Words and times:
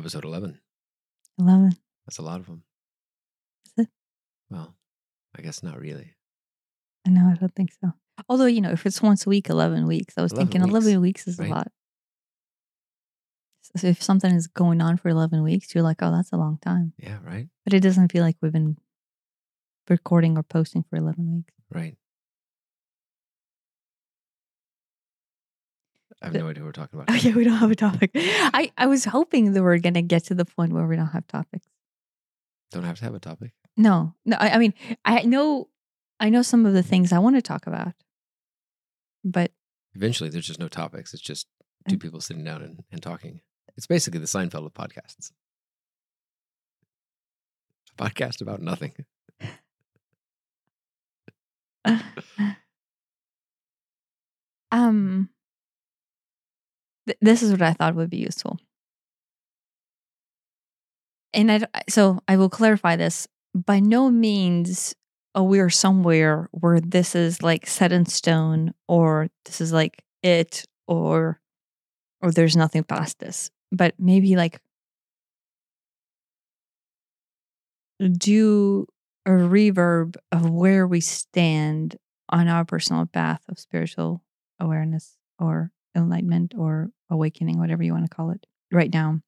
episode 0.00 0.24
11. 0.24 0.58
11. 1.38 1.72
That's 2.06 2.18
a 2.18 2.22
lot 2.22 2.40
of 2.40 2.46
them. 2.46 2.62
Is 3.66 3.84
it? 3.84 3.88
Well, 4.50 4.74
I 5.36 5.42
guess 5.42 5.62
not 5.62 5.78
really. 5.78 6.14
No, 7.06 7.30
I 7.30 7.34
don't 7.34 7.54
think 7.54 7.70
so. 7.72 7.92
Although, 8.28 8.46
you 8.46 8.60
know, 8.60 8.70
if 8.70 8.86
it's 8.86 9.02
once 9.02 9.26
a 9.26 9.28
week, 9.28 9.48
11 9.48 9.86
weeks, 9.86 10.14
I 10.16 10.22
was 10.22 10.32
11 10.32 10.48
thinking 10.48 10.68
11 10.68 11.00
weeks 11.00 11.26
is 11.26 11.38
right? 11.38 11.50
a 11.50 11.54
lot. 11.54 11.68
So 13.76 13.86
if 13.86 14.02
something 14.02 14.32
is 14.34 14.46
going 14.48 14.80
on 14.80 14.96
for 14.96 15.10
11 15.10 15.42
weeks, 15.42 15.74
you're 15.74 15.84
like, 15.84 15.98
oh, 16.02 16.10
that's 16.10 16.32
a 16.32 16.36
long 16.36 16.58
time. 16.60 16.92
Yeah, 16.98 17.18
right? 17.24 17.48
But 17.64 17.74
it 17.74 17.80
doesn't 17.80 18.10
feel 18.10 18.24
like 18.24 18.36
we've 18.40 18.52
been 18.52 18.76
recording 19.88 20.36
or 20.36 20.42
posting 20.42 20.82
for 20.82 20.96
11 20.96 21.34
weeks. 21.36 21.54
Right. 21.70 21.96
I 26.22 26.26
have 26.26 26.34
no 26.34 26.48
idea 26.48 26.62
what 26.62 26.68
we're 26.68 26.72
talking 26.72 27.00
about. 27.00 27.10
Oh, 27.14 27.18
yeah, 27.28 27.34
we 27.34 27.44
don't 27.44 27.56
have 27.56 27.70
a 27.70 27.74
topic. 27.76 28.10
I, 28.14 28.70
I 28.76 28.86
was 28.86 29.04
hoping 29.06 29.52
that 29.54 29.62
we're 29.62 29.78
going 29.78 29.94
to 29.94 30.02
get 30.02 30.24
to 30.24 30.34
the 30.34 30.44
point 30.44 30.72
where 30.72 30.86
we 30.86 30.96
don't 30.96 31.06
have 31.08 31.26
topics. 31.26 31.66
Don't 32.72 32.84
have 32.84 32.98
to 32.98 33.04
have 33.04 33.14
a 33.14 33.18
topic. 33.18 33.52
No, 33.76 34.14
no. 34.26 34.36
I, 34.38 34.50
I 34.50 34.58
mean, 34.58 34.74
I 35.04 35.22
know, 35.22 35.68
I 36.20 36.28
know 36.28 36.42
some 36.42 36.66
of 36.66 36.74
the 36.74 36.82
things 36.82 37.12
I 37.12 37.18
want 37.18 37.36
to 37.36 37.42
talk 37.42 37.66
about, 37.66 37.94
but 39.24 39.52
Eventually, 39.94 40.30
there's 40.30 40.46
just 40.46 40.60
no 40.60 40.68
topics. 40.68 41.12
It's 41.14 41.22
just 41.22 41.48
two 41.88 41.96
Mm. 41.96 42.00
people 42.02 42.20
sitting 42.20 42.44
down 42.44 42.62
and, 42.62 42.84
and 42.92 43.02
talking. 43.02 43.40
It's 43.76 43.86
basically 43.88 44.20
the 44.20 44.26
Seinfeld 44.26 44.66
of 44.66 44.74
podcasts. 44.74 45.32
A 47.98 48.02
podcast 48.02 48.40
about 48.40 48.60
nothing. 48.62 48.92
um, 54.70 55.28
th- 57.10 57.18
this 57.20 57.42
is 57.42 57.50
what 57.52 57.62
I 57.62 57.72
thought 57.72 57.94
would 57.96 58.10
be 58.10 58.18
useful. 58.18 58.58
And 61.32 61.50
I, 61.52 61.60
so 61.88 62.20
I 62.28 62.36
will 62.36 62.48
clarify 62.48 62.96
this. 62.96 63.26
By 63.54 63.80
no 63.80 64.10
means 64.10 64.94
are 65.34 65.44
we 65.44 65.60
are 65.60 65.70
somewhere 65.70 66.48
where 66.52 66.80
this 66.80 67.14
is 67.14 67.42
like 67.42 67.66
set 67.66 67.92
in 67.92 68.06
stone 68.06 68.74
or 68.88 69.28
this 69.44 69.60
is 69.60 69.72
like 69.72 70.02
it 70.22 70.64
or 70.86 71.40
or 72.20 72.30
there's 72.32 72.56
nothing 72.56 72.84
past 72.84 73.18
this. 73.18 73.50
But 73.72 73.94
maybe 73.98 74.36
like 74.36 74.60
do 78.12 78.86
a 79.26 79.30
reverb 79.30 80.16
of 80.32 80.48
where 80.50 80.86
we 80.86 81.00
stand 81.00 81.96
on 82.28 82.48
our 82.48 82.64
personal 82.64 83.06
path 83.06 83.42
of 83.48 83.58
spiritual 83.58 84.22
awareness 84.58 85.16
or 85.38 85.70
enlightenment 85.94 86.54
or 86.56 86.90
awakening, 87.10 87.58
whatever 87.58 87.82
you 87.82 87.92
want 87.92 88.08
to 88.08 88.14
call 88.14 88.30
it, 88.30 88.46
right 88.72 88.92
now. 88.92 89.20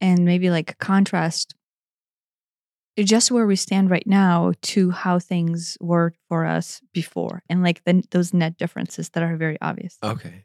And 0.00 0.24
maybe 0.24 0.50
like 0.50 0.78
contrast 0.78 1.54
just 2.98 3.30
where 3.30 3.46
we 3.46 3.56
stand 3.56 3.90
right 3.90 4.06
now 4.06 4.52
to 4.60 4.90
how 4.90 5.18
things 5.18 5.78
were 5.80 6.12
for 6.28 6.44
us 6.44 6.82
before 6.92 7.42
and 7.48 7.62
like 7.62 7.82
the, 7.84 8.02
those 8.10 8.34
net 8.34 8.58
differences 8.58 9.08
that 9.10 9.22
are 9.22 9.36
very 9.36 9.58
obvious. 9.62 9.96
Okay. 10.02 10.44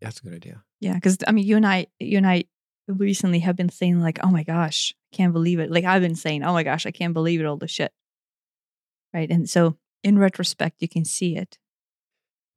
That's 0.00 0.20
a 0.20 0.22
good 0.24 0.34
idea. 0.34 0.62
Yeah, 0.80 0.94
because 0.94 1.18
I 1.26 1.32
mean, 1.32 1.46
you 1.46 1.56
and 1.56 1.66
I, 1.66 1.86
you 1.98 2.18
and 2.18 2.26
I 2.26 2.44
recently 2.88 3.40
have 3.40 3.56
been 3.56 3.70
saying 3.70 4.00
like, 4.00 4.18
"Oh 4.22 4.30
my 4.30 4.42
gosh, 4.42 4.94
I 5.12 5.16
can't 5.16 5.32
believe 5.32 5.58
it!" 5.58 5.70
Like 5.70 5.84
I've 5.84 6.02
been 6.02 6.14
saying, 6.14 6.42
"Oh 6.42 6.52
my 6.52 6.62
gosh, 6.62 6.84
I 6.84 6.90
can't 6.90 7.14
believe 7.14 7.40
it!" 7.40 7.46
All 7.46 7.56
the 7.56 7.66
shit, 7.66 7.92
right? 9.14 9.30
And 9.30 9.48
so, 9.48 9.78
in 10.02 10.18
retrospect, 10.18 10.82
you 10.82 10.88
can 10.88 11.04
see 11.04 11.36
it. 11.36 11.58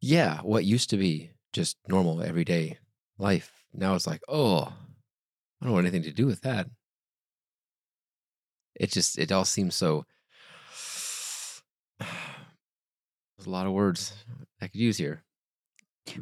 Yeah. 0.02 0.40
What 0.42 0.66
used 0.66 0.90
to 0.90 0.98
be 0.98 1.32
just 1.54 1.78
normal 1.88 2.22
everyday 2.22 2.78
life. 3.18 3.66
Now 3.74 3.96
it's 3.96 4.08
like, 4.08 4.22
oh, 4.28 4.74
I 5.62 5.66
don't 5.66 5.74
want 5.74 5.86
anything 5.86 6.04
to 6.04 6.12
do 6.12 6.26
with 6.26 6.42
that. 6.42 6.68
It 8.76 8.92
just, 8.92 9.18
it 9.18 9.32
all 9.32 9.46
seems 9.46 9.76
so. 9.76 10.06
There's 12.00 13.48
a 13.48 13.50
lot 13.50 13.68
of 13.68 13.74
words 13.74 14.14
I 14.62 14.68
could 14.68 14.80
use 14.80 14.98
here. 14.98 15.24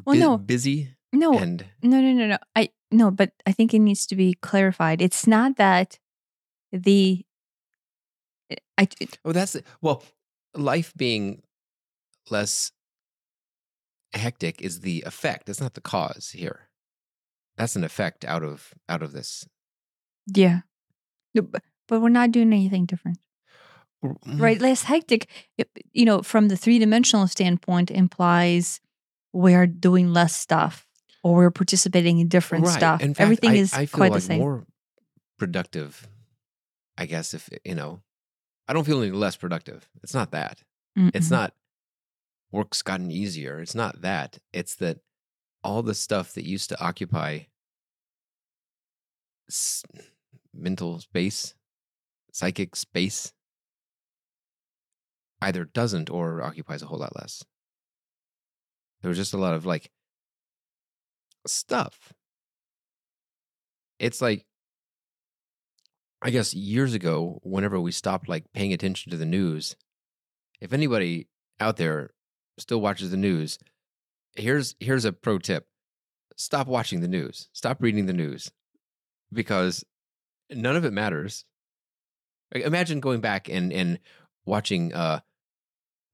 Well, 0.06 0.16
Bu- 0.16 0.20
no. 0.20 0.38
Busy 0.38 0.90
No, 1.14 1.38
and 1.38 1.66
no, 1.82 2.02
no, 2.02 2.12
no, 2.12 2.28
no. 2.28 2.38
I 2.56 2.70
no, 2.92 3.12
but 3.12 3.32
I 3.46 3.52
think 3.52 3.74
it 3.74 3.80
needs 3.80 4.06
to 4.08 4.16
be 4.16 4.34
clarified. 4.42 5.02
It's 5.02 5.28
not 5.28 5.58
that 5.58 6.00
the 6.72 7.26
eh, 8.50 8.56
I 8.78 8.88
Oh, 9.26 9.32
that's 9.32 9.58
well, 9.82 10.04
life 10.54 10.94
being 10.96 11.42
less 12.30 12.72
hectic 14.18 14.62
is 14.62 14.82
the 14.82 15.04
effect. 15.06 15.50
It's 15.50 15.62
not 15.62 15.74
the 15.74 15.82
cause 15.82 16.32
here. 16.34 16.70
That's 17.58 17.76
an 17.76 17.84
effect 17.84 18.24
out 18.26 18.44
of 18.44 18.74
out 18.90 19.02
of 19.02 19.12
this. 19.14 19.48
yeah, 20.28 20.62
No, 21.34 21.42
but, 21.44 21.64
but 21.88 22.02
we're 22.02 22.10
not 22.10 22.32
doing 22.32 22.52
anything 22.54 22.86
different. 22.86 23.20
Mm-hmm. 24.06 24.38
right 24.40 24.62
less 24.62 24.84
hectic 24.84 25.28
you 25.92 26.06
know 26.06 26.22
from 26.22 26.50
the 26.50 26.56
three-dimensional 26.56 27.28
standpoint 27.28 27.90
implies 27.90 28.80
we're 29.34 29.66
doing 29.66 30.14
less 30.14 30.36
stuff 30.38 30.86
or 31.24 31.34
we're 31.38 31.50
participating 31.50 32.20
in 32.20 32.28
different 32.28 32.66
Right. 32.66 32.78
stuff 32.78 33.02
In 33.02 33.16
fact, 33.16 33.22
everything 33.22 33.50
I, 33.50 33.56
is 33.56 33.74
I 33.74 33.88
quite 33.88 34.12
like 34.12 34.22
the 34.22 34.28
same 34.28 34.38
more 34.40 34.68
productive. 35.40 36.08
I 36.96 37.08
guess 37.08 37.34
if 37.34 37.50
you 37.66 37.74
know, 37.74 38.02
I 38.68 38.74
don't 38.74 38.84
feel 38.86 39.02
any 39.02 39.10
less 39.12 39.36
productive. 39.36 39.90
It's 40.04 40.14
not 40.14 40.30
that. 40.32 40.62
It's 40.96 41.28
Mm-mm. 41.28 41.32
not 41.32 41.54
work's 42.52 42.82
gotten 42.82 43.12
easier. 43.12 43.60
It's 43.60 43.76
not 43.76 44.02
that. 44.02 44.40
It's 44.54 44.76
that 44.76 45.00
all 45.64 45.84
the 45.84 45.96
stuff 45.96 46.34
that 46.34 46.46
used 46.46 46.70
to 46.70 46.82
occupy 46.82 47.42
s- 49.50 49.84
mental 50.54 51.00
space, 51.00 51.56
psychic 52.32 52.76
space, 52.76 53.34
either 55.42 55.66
doesn't 55.66 56.10
or 56.10 56.42
occupies 56.42 56.82
a 56.82 56.88
whole 56.88 57.00
lot 57.00 57.16
less. 57.16 57.44
There 59.02 59.10
was 59.10 59.18
just 59.18 59.34
a 59.34 59.38
lot 59.38 59.54
of 59.54 59.66
like 59.66 59.92
stuff. 61.46 62.14
It's 64.00 64.22
like, 64.22 64.46
I 66.22 66.30
guess 66.30 66.54
years 66.54 66.94
ago, 66.94 67.40
whenever 67.44 67.80
we 67.80 67.92
stopped 67.92 68.28
like 68.28 68.52
paying 68.54 68.74
attention 68.74 69.12
to 69.12 69.18
the 69.18 69.26
news, 69.26 69.76
if 70.60 70.74
anybody 70.74 71.28
out 71.60 71.78
there 71.78 72.12
still 72.58 72.82
watches 72.82 73.12
the 73.12 73.18
news, 73.18 73.60
here's 74.36 74.76
here's 74.80 75.06
a 75.06 75.14
pro 75.14 75.40
tip. 75.40 75.68
Stop 76.36 76.68
watching 76.68 77.02
the 77.02 77.08
news. 77.08 77.50
Stop 77.54 77.82
reading 77.82 78.06
the 78.06 78.14
news. 78.14 78.52
Because 79.34 79.84
none 80.50 80.76
of 80.76 80.86
it 80.86 80.94
matters. 80.94 81.46
Like, 82.54 82.64
imagine 82.64 83.00
going 83.00 83.22
back 83.22 83.50
and 83.50 83.74
and 83.74 84.00
watching 84.46 84.94
uh 84.94 85.20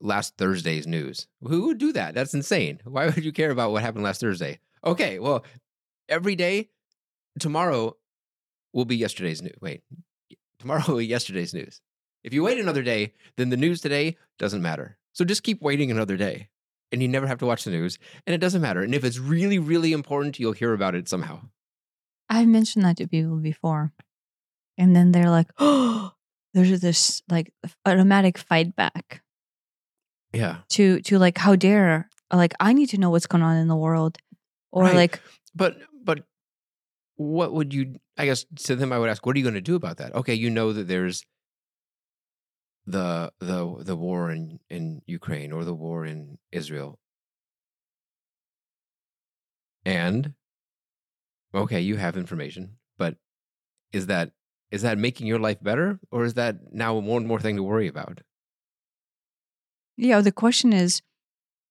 last 0.01 0.37
Thursday's 0.37 0.87
news. 0.87 1.27
Who 1.41 1.67
would 1.67 1.77
do 1.77 1.93
that? 1.93 2.13
That's 2.13 2.33
insane. 2.33 2.79
Why 2.83 3.05
would 3.05 3.23
you 3.23 3.31
care 3.31 3.51
about 3.51 3.71
what 3.71 3.83
happened 3.83 4.03
last 4.03 4.21
Thursday? 4.21 4.59
Okay, 4.83 5.19
well, 5.19 5.45
every 6.09 6.35
day 6.35 6.69
tomorrow 7.39 7.95
will 8.73 8.85
be 8.85 8.97
yesterday's 8.97 9.41
news. 9.41 9.55
Wait. 9.61 9.81
Tomorrow 10.59 10.83
will 10.87 10.97
be 10.97 11.07
yesterday's 11.07 11.53
news. 11.53 11.81
If 12.23 12.33
you 12.33 12.43
wait 12.43 12.59
another 12.59 12.83
day, 12.83 13.13
then 13.37 13.49
the 13.49 13.57
news 13.57 13.81
today 13.81 14.17
doesn't 14.39 14.61
matter. 14.61 14.97
So 15.13 15.23
just 15.25 15.43
keep 15.43 15.61
waiting 15.61 15.91
another 15.91 16.17
day. 16.17 16.49
And 16.91 17.01
you 17.01 17.07
never 17.07 17.25
have 17.25 17.39
to 17.39 17.47
watch 17.47 17.63
the 17.63 17.71
news, 17.71 17.97
and 18.27 18.35
it 18.35 18.37
doesn't 18.37 18.61
matter. 18.61 18.81
And 18.83 18.93
if 18.93 19.03
it's 19.03 19.17
really, 19.17 19.57
really 19.57 19.93
important, 19.93 20.37
you'll 20.39 20.51
hear 20.53 20.73
about 20.73 20.93
it 20.93 21.09
somehow. 21.09 21.41
i've 22.29 22.47
mentioned 22.47 22.85
that 22.85 22.97
to 22.97 23.07
people 23.07 23.37
before 23.37 23.91
and 24.77 24.95
then 24.95 25.11
they're 25.11 25.29
like 25.29 25.49
oh 25.59 26.11
there's 26.53 26.79
this 26.81 27.21
like 27.29 27.51
automatic 27.85 28.37
fight 28.37 28.75
back 28.75 29.21
Yeah. 30.33 30.57
to 30.77 31.01
to 31.01 31.19
like 31.19 31.37
how 31.37 31.55
dare 31.55 32.09
like 32.31 32.53
i 32.59 32.73
need 32.73 32.89
to 32.89 32.97
know 32.97 33.09
what's 33.09 33.27
going 33.27 33.43
on 33.43 33.57
in 33.57 33.67
the 33.67 33.75
world 33.75 34.17
or 34.71 34.83
Right. 34.85 34.95
like 34.95 35.21
But 35.55 35.77
but 36.03 36.25
what 37.17 37.53
would 37.53 37.73
you 37.73 37.95
I 38.17 38.25
guess 38.25 38.45
to 38.65 38.75
them 38.75 38.91
I 38.93 38.99
would 38.99 39.09
ask, 39.09 39.25
what 39.25 39.35
are 39.35 39.39
you 39.39 39.45
going 39.45 39.55
to 39.55 39.61
do 39.61 39.75
about 39.75 39.97
that? 39.97 40.13
Okay, 40.15 40.33
you 40.35 40.49
know 40.49 40.73
that 40.73 40.87
there's 40.87 41.23
the 42.85 43.31
the 43.39 43.75
the 43.83 43.95
war 43.95 44.29
in 44.31 44.59
in 44.69 45.01
Ukraine 45.05 45.51
or 45.51 45.63
the 45.63 45.73
war 45.73 46.05
in 46.05 46.37
Israel. 46.51 46.99
And 49.85 50.33
okay, 51.53 51.81
you 51.81 51.97
have 51.97 52.17
information, 52.17 52.77
but 52.97 53.17
is 53.91 54.07
that 54.07 54.31
is 54.71 54.81
that 54.81 54.97
making 54.97 55.27
your 55.27 55.39
life 55.39 55.61
better 55.61 55.99
or 56.11 56.23
is 56.23 56.33
that 56.35 56.73
now 56.73 56.95
one 56.95 57.27
more 57.27 57.39
thing 57.39 57.55
to 57.57 57.63
worry 57.63 57.87
about? 57.87 58.21
yeah 59.95 60.19
the 60.21 60.31
question 60.31 60.73
is 60.73 61.03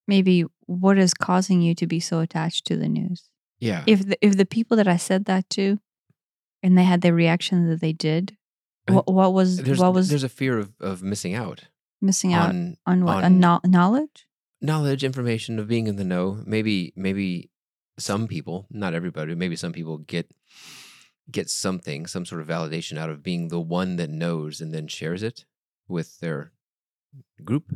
maybe 0.06 0.44
what 0.66 0.96
is 0.96 1.12
causing 1.12 1.60
you 1.60 1.74
to 1.74 1.88
be 1.88 1.98
so 1.98 2.20
attached 2.20 2.64
to 2.64 2.76
the 2.76 2.88
news 2.88 3.30
Yeah. 3.58 3.82
if 3.88 4.06
the, 4.06 4.16
if 4.24 4.36
the 4.36 4.46
people 4.46 4.76
that 4.76 4.86
I 4.86 4.96
said 4.96 5.24
that 5.24 5.50
to, 5.50 5.80
and 6.62 6.78
they 6.78 6.84
had 6.84 7.00
the 7.00 7.12
reaction 7.12 7.68
that 7.68 7.80
they 7.80 7.92
did, 7.92 8.36
what, 8.94 9.12
what 9.12 9.32
was 9.32 9.56
there's 9.58 9.78
what 9.78 9.94
was 9.94 10.08
there's 10.08 10.24
a 10.24 10.28
fear 10.28 10.58
of 10.58 10.72
of 10.80 11.02
missing 11.02 11.34
out 11.34 11.64
missing 12.00 12.32
out 12.32 12.48
on 12.50 12.76
on 12.86 13.04
what? 13.04 13.24
on- 13.24 13.40
no- 13.40 13.60
knowledge? 13.64 14.26
knowledge, 14.60 15.02
information 15.02 15.58
of 15.58 15.66
being 15.66 15.86
in 15.88 15.96
the 15.96 16.04
know. 16.04 16.40
Maybe 16.46 16.92
maybe 16.96 17.50
some 17.98 18.26
people, 18.28 18.66
not 18.70 18.94
everybody, 18.94 19.34
maybe 19.34 19.56
some 19.56 19.72
people 19.72 19.98
get 19.98 20.30
get 21.30 21.48
something, 21.50 22.06
some 22.06 22.24
sort 22.26 22.40
of 22.40 22.48
validation 22.48 22.98
out 22.98 23.10
of 23.10 23.22
being 23.22 23.48
the 23.48 23.60
one 23.60 23.96
that 23.96 24.10
knows 24.10 24.60
and 24.60 24.72
then 24.74 24.86
shares 24.88 25.22
it 25.22 25.44
with 25.88 26.18
their 26.20 26.52
group. 27.44 27.74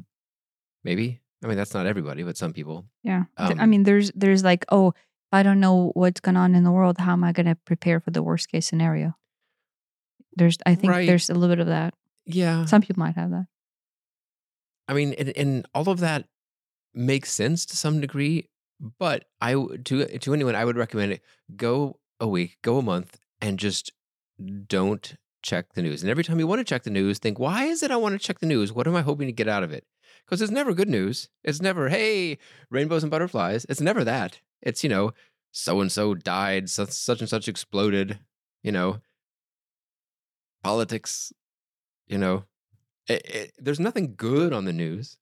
Maybe. 0.85 1.21
I 1.45 1.49
mean, 1.49 1.57
that's 1.57 1.75
not 1.75 1.87
everybody, 1.87 2.23
but 2.23 2.37
some 2.37 2.53
people. 2.53 2.87
Yeah. 3.03 3.25
Th- 3.39 3.59
I 3.59 3.63
Um, 3.65 3.71
mean, 3.71 3.83
there's 3.85 4.11
there's 4.15 4.43
like, 4.43 4.65
oh, 4.71 4.95
I 5.33 5.43
don't 5.43 5.61
know 5.61 5.91
what's 5.95 6.21
going 6.21 6.37
on 6.37 6.55
in 6.55 6.65
the 6.65 6.73
world, 6.73 6.99
how 6.99 7.13
am 7.13 7.25
I 7.25 7.33
going 7.33 7.47
to 7.47 7.57
prepare 7.57 8.01
for 8.01 8.11
the 8.11 8.23
worst 8.23 8.49
case 8.49 8.67
scenario? 8.67 9.15
There's, 10.37 10.59
I 10.67 10.75
think 10.75 10.93
Right. 10.93 11.07
there's 11.07 11.31
a 11.31 11.35
little 11.35 11.49
bit 11.57 11.61
of 11.61 11.67
that. 11.69 11.95
Yeah. 12.27 12.65
Some 12.67 12.83
people 12.83 13.01
might 13.01 13.15
have 13.17 13.31
that. 13.31 13.47
I 14.89 14.95
mean, 14.95 15.15
and, 15.15 15.31
and 15.37 15.67
all 15.75 15.89
of 15.89 16.01
that 16.01 16.27
makes 16.95 17.33
sense 17.33 17.67
to 17.67 17.77
some 17.77 18.01
degree, 18.01 18.49
but 18.99 19.25
I 19.41 19.53
to 19.55 20.19
to 20.19 20.35
anyone 20.35 20.55
I 20.55 20.65
would 20.65 20.77
recommend 20.77 21.13
it 21.13 21.23
go 21.57 21.99
a 22.21 22.29
week, 22.29 22.59
go 22.63 22.79
a 22.79 22.83
month, 22.83 23.19
and 23.41 23.59
just 23.59 23.93
don't 24.69 25.17
check 25.43 25.73
the 25.75 25.83
news. 25.83 26.03
And 26.03 26.11
every 26.11 26.25
time 26.25 26.39
you 26.39 26.47
want 26.47 26.61
to 26.61 26.65
check 26.65 26.83
the 26.85 26.91
news, 26.91 27.19
think, 27.19 27.39
why 27.39 27.65
is 27.65 27.83
it 27.83 27.91
I 27.91 27.97
want 27.97 28.13
to 28.15 28.25
check 28.25 28.39
the 28.41 28.47
news? 28.47 28.73
What 28.73 28.87
am 28.87 28.97
I 28.97 29.03
hoping 29.03 29.27
to 29.29 29.33
get 29.33 29.49
out 29.49 29.63
of 29.63 29.73
it? 29.73 29.85
Because 30.25 30.43
it's 30.43 30.51
never 30.53 30.75
good 30.75 30.89
news. 30.89 31.29
It's 31.45 31.63
never, 31.63 31.89
hey, 31.89 32.39
rainbows 32.71 33.03
and 33.05 33.11
butterflies. 33.11 33.65
It's 33.69 33.81
never 33.81 34.03
that. 34.05 34.41
It's 34.63 34.83
you 34.83 34.91
know, 34.91 35.13
so 35.53 35.81
and 35.81 35.91
so 35.91 36.15
died, 36.15 36.69
such 36.71 36.91
such 36.91 37.21
and 37.21 37.29
such 37.29 37.49
exploded. 37.49 38.19
You 38.63 38.73
know, 38.73 38.99
politics. 40.67 41.33
You 42.09 42.19
know, 42.19 42.45
it, 43.09 43.23
it, 43.25 43.53
there's 43.59 43.81
nothing 43.81 44.15
good 44.17 44.53
on 44.53 44.65
the 44.65 44.73
news. 44.73 45.17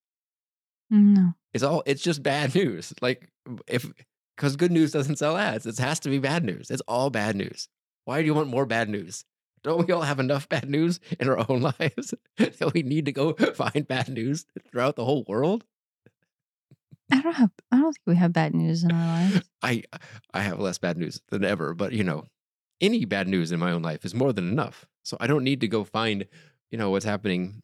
No. 0.91 1.35
It's 1.53 1.65
all 1.65 1.83
it's 1.87 2.03
just 2.03 2.23
bad 2.23 2.55
news. 2.61 2.95
Like 3.03 3.31
if 3.67 3.91
because 4.37 4.57
good 4.57 4.73
news 4.73 4.93
doesn't 4.93 5.19
sell 5.19 5.37
ads. 5.37 5.67
It 5.67 5.79
has 5.79 6.01
to 6.01 6.11
be 6.11 6.19
bad 6.19 6.45
news. 6.45 6.71
It's 6.71 6.83
all 6.89 7.11
bad 7.11 7.37
news. 7.37 7.69
Why 8.05 8.21
do 8.21 8.27
you 8.27 8.35
want 8.35 8.49
more 8.49 8.67
bad 8.67 8.89
news? 8.89 9.25
Don't 9.63 9.87
we 9.87 9.93
all 9.93 10.03
have 10.03 10.21
enough 10.21 10.49
bad 10.55 10.69
news 10.69 11.01
in 11.19 11.29
our 11.29 11.39
own 11.51 11.61
lives 11.81 12.15
that 12.39 12.73
we 12.75 12.83
need 12.83 13.07
to 13.07 13.13
go 13.13 13.35
find 13.35 13.87
bad 13.87 14.09
news 14.09 14.47
throughout 14.71 14.97
the 14.97 15.05
whole 15.05 15.25
world? 15.29 15.65
I 17.13 17.21
don't 17.21 17.35
have, 17.35 17.51
I 17.71 17.77
don't 17.77 17.93
think 17.93 18.07
we 18.07 18.17
have 18.17 18.33
bad 18.33 18.55
news 18.55 18.83
in 18.83 18.93
our 18.93 19.07
lives. 19.07 19.43
I 19.63 19.83
I 20.33 20.41
have 20.41 20.59
less 20.59 20.79
bad 20.79 20.97
news 20.97 21.21
than 21.31 21.45
ever, 21.45 21.75
but 21.75 21.93
you 21.93 22.03
know, 22.03 22.25
any 22.81 23.05
bad 23.05 23.29
news 23.29 23.53
in 23.53 23.61
my 23.61 23.73
own 23.73 23.83
life 23.83 24.05
is 24.05 24.15
more 24.15 24.33
than 24.33 24.49
enough. 24.49 24.87
So 25.05 25.17
I 25.21 25.27
don't 25.27 25.45
need 25.45 25.61
to 25.61 25.69
go 25.69 25.85
find, 25.85 26.27
you 26.71 26.79
know, 26.79 26.91
what's 26.91 27.05
happening. 27.05 27.63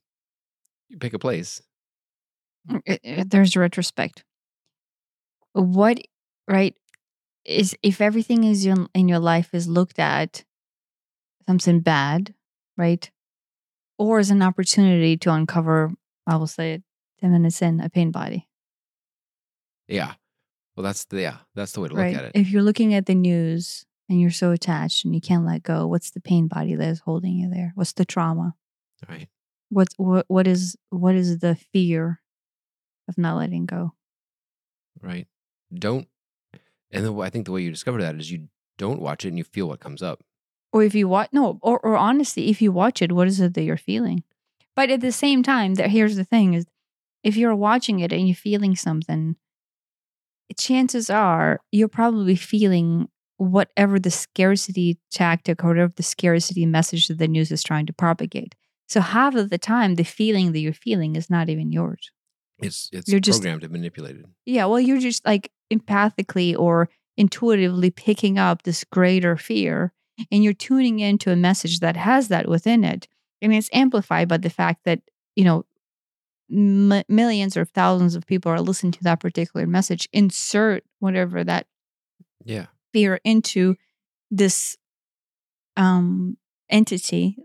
Pick 1.01 1.15
a 1.15 1.19
place. 1.19 1.61
I- 2.69 3.01
I- 3.05 3.25
There's 3.27 3.57
retrospect. 3.57 4.25
What, 5.55 5.99
right, 6.47 6.77
is 7.45 7.75
if 7.83 8.01
everything 8.01 8.45
is 8.45 8.65
in, 8.67 8.87
in 8.95 9.09
your 9.09 9.19
life 9.19 9.55
is 9.55 9.67
looked 9.67 9.99
at 9.99 10.45
something 11.47 11.81
bad, 11.81 12.35
right? 12.77 13.11
Or 13.99 14.19
as 14.19 14.31
an 14.31 14.43
opportunity 14.43 15.17
to 15.19 15.33
uncover, 15.33 15.93
I 16.27 16.37
will 16.37 16.47
say 16.47 16.75
it, 16.75 16.83
10 17.21 17.33
minutes 17.33 17.61
in, 17.63 17.81
a 17.81 17.89
pain 17.89 18.11
body. 18.11 18.47
Yeah. 19.89 20.15
Well, 20.77 20.85
that's 20.85 21.05
the 21.07 21.21
yeah, 21.21 21.39
that's 21.55 21.73
the 21.73 21.81
way 21.81 21.89
to 21.89 21.95
look 21.95 22.03
right? 22.05 22.15
at 22.15 22.25
it. 22.25 22.33
If 22.35 22.51
you're 22.51 22.63
looking 22.63 22.95
at 22.95 23.07
the 23.07 23.15
news 23.15 23.85
and 24.11 24.21
you're 24.21 24.31
so 24.31 24.51
attached 24.51 25.05
and 25.07 25.15
you 25.15 25.21
can't 25.21 25.47
let 25.47 25.63
go, 25.63 25.87
what's 25.87 26.11
the 26.11 26.21
pain 26.21 26.49
body 26.49 26.75
that 26.75 26.89
is 26.89 27.01
holding 27.01 27.37
you 27.37 27.49
there? 27.49 27.73
What's 27.77 27.93
the 27.93 28.05
trauma? 28.05 28.55
Right. 29.09 29.29
What's 29.71 29.95
what 29.97 30.27
what 30.29 30.47
is 30.47 30.77
what 30.91 31.15
is 31.15 31.39
the 31.39 31.55
fear 31.55 32.21
of 33.09 33.17
not 33.17 33.39
letting 33.39 33.65
go? 33.65 33.95
right? 35.03 35.27
Don't, 35.73 36.09
and 36.91 37.05
the, 37.05 37.17
I 37.19 37.31
think 37.31 37.47
the 37.47 37.53
way 37.53 37.63
you 37.63 37.71
discover 37.71 38.01
that 38.03 38.17
is 38.17 38.31
you 38.31 38.49
don't 38.79 39.01
watch 39.01 39.25
it 39.25 39.29
and 39.29 39.39
you 39.39 39.45
feel 39.45 39.69
what 39.69 39.81
comes 39.81 40.03
up. 40.03 40.23
Or 40.73 40.83
if 40.83 40.95
you 40.95 41.09
watch 41.09 41.31
no, 41.33 41.59
or 41.63 41.81
or 41.81 41.97
honestly, 41.97 42.49
if 42.49 42.63
you 42.63 42.71
watch 42.71 43.03
it, 43.03 43.13
what 43.13 43.27
is 43.27 43.41
it 43.41 43.55
that 43.55 43.63
you're 43.63 43.77
feeling? 43.77 44.23
But 44.77 44.91
at 44.91 45.01
the 45.01 45.13
same 45.13 45.43
time, 45.43 45.75
that 45.75 45.91
here's 45.91 46.17
the 46.17 46.25
thing 46.25 46.55
is 46.55 46.67
if 47.25 47.37
you're 47.37 47.57
watching 47.57 48.01
it 48.01 48.13
and 48.13 48.29
you're 48.29 48.37
feeling 48.37 48.77
something, 48.77 49.37
chances 50.57 51.11
are 51.11 51.61
you're 51.73 51.89
probably 51.89 52.37
feeling 52.37 53.09
whatever 53.49 53.99
the 53.99 54.11
scarcity 54.11 54.99
tactic 55.11 55.65
or 55.65 55.69
whatever 55.69 55.93
the 55.97 56.03
scarcity 56.03 56.67
message 56.67 57.09
that 57.09 57.19
the 57.19 57.27
news 57.29 57.51
is 57.51 57.63
trying 57.63 57.87
to 57.87 57.93
propagate. 57.93 58.55
So 58.89 59.01
half 59.01 59.35
of 59.35 59.49
the 59.51 59.57
time 59.59 59.95
the 59.95 60.05
feeling 60.05 60.53
that 60.53 60.59
you're 60.61 60.73
feeling 60.75 61.17
is 61.17 61.31
not 61.31 61.49
even 61.49 61.73
yours. 61.73 62.11
It's 62.59 62.91
it's 62.93 63.09
You're 63.11 63.21
just- 63.21 63.41
programmed 63.41 63.65
and 63.65 63.73
manipulated. 63.73 64.27
Yeah, 64.45 64.67
well, 64.67 64.79
you're 64.81 65.01
just 65.01 65.25
like 65.25 65.51
empathically 65.73 66.55
or 66.59 66.91
intuitively 67.17 67.91
picking 67.91 68.39
up 68.39 68.63
this 68.65 68.85
greater 68.85 69.37
fear 69.37 69.93
and 70.31 70.45
you're 70.45 70.53
tuning 70.53 71.01
into 71.01 71.31
a 71.33 71.37
message 71.37 71.81
that 71.81 71.97
has 71.97 72.29
that 72.29 72.47
within 72.49 72.85
it. 72.85 73.09
Mean, 73.41 73.53
it's 73.53 73.71
amplified 73.73 74.29
by 74.29 74.37
the 74.37 74.51
fact 74.51 74.85
that, 74.85 75.01
you 75.35 75.45
know, 75.45 75.65
m- 76.53 77.03
millions 77.09 77.57
or 77.57 77.65
thousands 77.65 78.15
of 78.15 78.27
people 78.27 78.53
are 78.53 78.61
listening 78.61 78.93
to 78.93 79.03
that 79.05 79.21
particular 79.21 79.67
message. 79.67 80.09
Insert 80.13 80.85
whatever 80.99 81.43
that 81.45 81.67
Yeah. 82.45 82.67
Fear 82.93 83.21
into 83.25 83.77
this 84.31 84.77
um 85.77 86.37
entity 86.69 87.37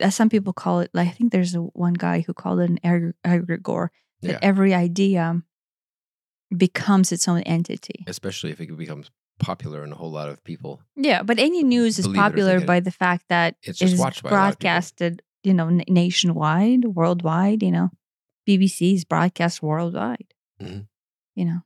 as 0.00 0.14
some 0.14 0.28
people 0.28 0.52
call 0.52 0.80
it 0.80 0.90
like 0.94 1.08
i 1.08 1.10
think 1.10 1.32
there's 1.32 1.54
a, 1.54 1.60
one 1.60 1.94
guy 1.94 2.20
who 2.20 2.32
called 2.34 2.60
it 2.60 2.70
an 2.70 2.78
egre- 2.84 3.14
egregore 3.24 3.88
that 4.22 4.32
Yeah. 4.32 4.38
every 4.42 4.74
idea 4.74 5.42
becomes 6.56 7.12
its 7.12 7.26
own 7.28 7.40
entity 7.42 8.04
Especially 8.06 8.50
if 8.50 8.60
it 8.60 8.76
becomes 8.76 9.10
popular 9.38 9.82
in 9.84 9.90
a 9.92 9.96
whole 9.96 10.10
lot 10.10 10.28
of 10.28 10.42
people. 10.44 10.82
yeah 10.96 11.22
but 11.22 11.38
any 11.38 11.62
news 11.64 11.98
is 11.98 12.04
Believe 12.06 12.16
it 12.16 12.20
or 12.20 12.22
popular 12.30 12.60
by 12.60 12.80
the 12.80 12.90
fact 12.90 13.24
that 13.28 13.56
It's 13.62 13.78
just 13.78 13.94
is 13.94 13.98
watched 14.00 14.22
by 14.22 14.30
a 14.30 14.32
lot 14.32 14.38
of 14.52 14.58
people. 14.58 14.68
broadcasted 14.68 15.22
you 15.42 15.54
know 15.54 15.68
n- 15.68 15.84
nationwide 15.88 16.84
worldwide 16.84 17.62
you 17.62 17.70
know 17.72 17.90
bbc's 18.48 19.04
broadcast 19.04 19.62
worldwide 19.62 20.34
Mhm. 20.60 20.86
you 21.34 21.44
know 21.46 21.60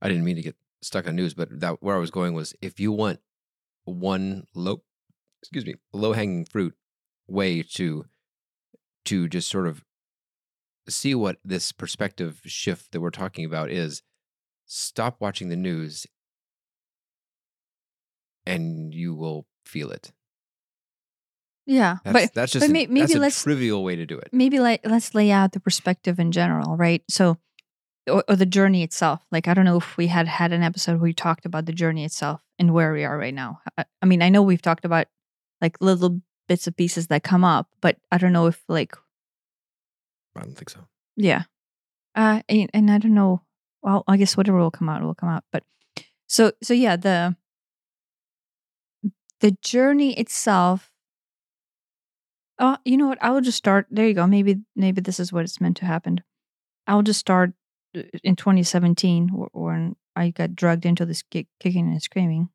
I 0.00 0.08
didn't 0.08 0.24
mean 0.24 0.36
to 0.36 0.42
get 0.42 0.56
stuck 0.82 1.06
on 1.06 1.16
news, 1.16 1.34
but 1.34 1.60
that 1.60 1.82
where 1.82 1.96
I 1.96 1.98
was 1.98 2.10
going 2.10 2.34
was 2.34 2.54
if 2.60 2.78
you 2.80 2.92
want 2.92 3.20
one 3.84 4.44
low, 4.54 4.82
excuse 5.42 5.64
me, 5.66 5.74
low 5.92 6.12
hanging 6.12 6.44
fruit 6.44 6.74
way 7.26 7.62
to 7.62 8.04
to 9.06 9.28
just 9.28 9.48
sort 9.48 9.66
of 9.66 9.84
see 10.88 11.14
what 11.14 11.38
this 11.44 11.72
perspective 11.72 12.40
shift 12.44 12.92
that 12.92 13.00
we're 13.00 13.10
talking 13.10 13.44
about 13.44 13.70
is, 13.70 14.02
stop 14.66 15.16
watching 15.20 15.48
the 15.48 15.56
news, 15.56 16.06
and 18.46 18.94
you 18.94 19.14
will 19.14 19.46
feel 19.64 19.90
it. 19.90 20.12
yeah 21.66 21.98
That's, 22.04 22.26
but 22.26 22.34
that's 22.34 22.52
just 22.52 22.62
but 22.64 22.70
a, 22.70 22.72
maybe 22.72 23.00
that's 23.00 23.14
a 23.14 23.18
let's- 23.18 23.42
trivial 23.42 23.84
way 23.84 23.96
to 23.96 24.06
do 24.06 24.18
it. 24.18 24.28
maybe 24.32 24.58
like 24.58 24.80
let's 24.84 25.14
lay 25.14 25.30
out 25.30 25.52
the 25.52 25.60
perspective 25.60 26.18
in 26.18 26.32
general, 26.32 26.76
right? 26.76 27.02
So, 27.08 27.36
or, 28.08 28.24
or 28.28 28.36
the 28.36 28.46
journey 28.46 28.82
itself. 28.82 29.24
Like, 29.30 29.48
I 29.48 29.54
don't 29.54 29.64
know 29.64 29.76
if 29.76 29.96
we 29.96 30.06
had 30.08 30.26
had 30.28 30.52
an 30.52 30.62
episode 30.62 30.92
where 30.92 31.08
we 31.08 31.12
talked 31.12 31.46
about 31.46 31.66
the 31.66 31.72
journey 31.72 32.04
itself 32.04 32.42
and 32.58 32.72
where 32.74 32.92
we 32.92 33.04
are 33.04 33.16
right 33.16 33.34
now. 33.34 33.60
I, 33.76 33.84
I 34.02 34.06
mean, 34.06 34.22
I 34.22 34.28
know 34.28 34.42
we've 34.42 34.62
talked 34.62 34.84
about 34.84 35.06
like 35.60 35.76
little 35.80 36.20
bits 36.48 36.66
of 36.66 36.76
pieces 36.76 37.08
that 37.08 37.22
come 37.22 37.44
up, 37.44 37.68
but 37.80 37.96
I 38.10 38.18
don't 38.18 38.32
know 38.32 38.46
if 38.46 38.62
like, 38.68 38.96
I 40.36 40.42
don't 40.42 40.56
think 40.56 40.70
so. 40.70 40.80
yeah, 41.16 41.44
uh, 42.14 42.42
and, 42.48 42.70
and 42.72 42.90
I 42.90 42.98
don't 42.98 43.14
know. 43.14 43.42
Well, 43.82 44.04
I 44.08 44.16
guess 44.16 44.36
whatever 44.36 44.58
will 44.58 44.70
come 44.70 44.88
out 44.88 45.02
will 45.02 45.14
come 45.14 45.28
out. 45.28 45.44
But 45.52 45.64
so, 46.26 46.52
so 46.62 46.74
yeah, 46.74 46.96
the 46.96 47.36
the 49.40 49.52
journey 49.62 50.18
itself 50.18 50.90
Oh, 52.58 52.76
you 52.84 52.96
know 52.96 53.06
what? 53.06 53.22
I 53.22 53.30
will 53.30 53.40
just 53.40 53.58
start. 53.58 53.86
There 53.90 54.06
you 54.06 54.14
go. 54.14 54.26
Maybe 54.26 54.58
maybe 54.74 55.00
this 55.00 55.20
is 55.20 55.32
what 55.32 55.44
it's 55.44 55.60
meant 55.60 55.76
to 55.78 55.84
happen. 55.86 56.22
I'll 56.86 57.02
just 57.02 57.20
start 57.20 57.52
Uh, 57.96 58.02
in 58.22 58.36
2017 58.36 59.28
when 59.52 59.96
I 60.14 60.30
got 60.30 60.54
dragged 60.54 60.84
into 60.84 61.06
this 61.06 61.22
kick, 61.22 61.46
kicking 61.60 61.88
and 61.88 62.02
screaming, 62.02 62.50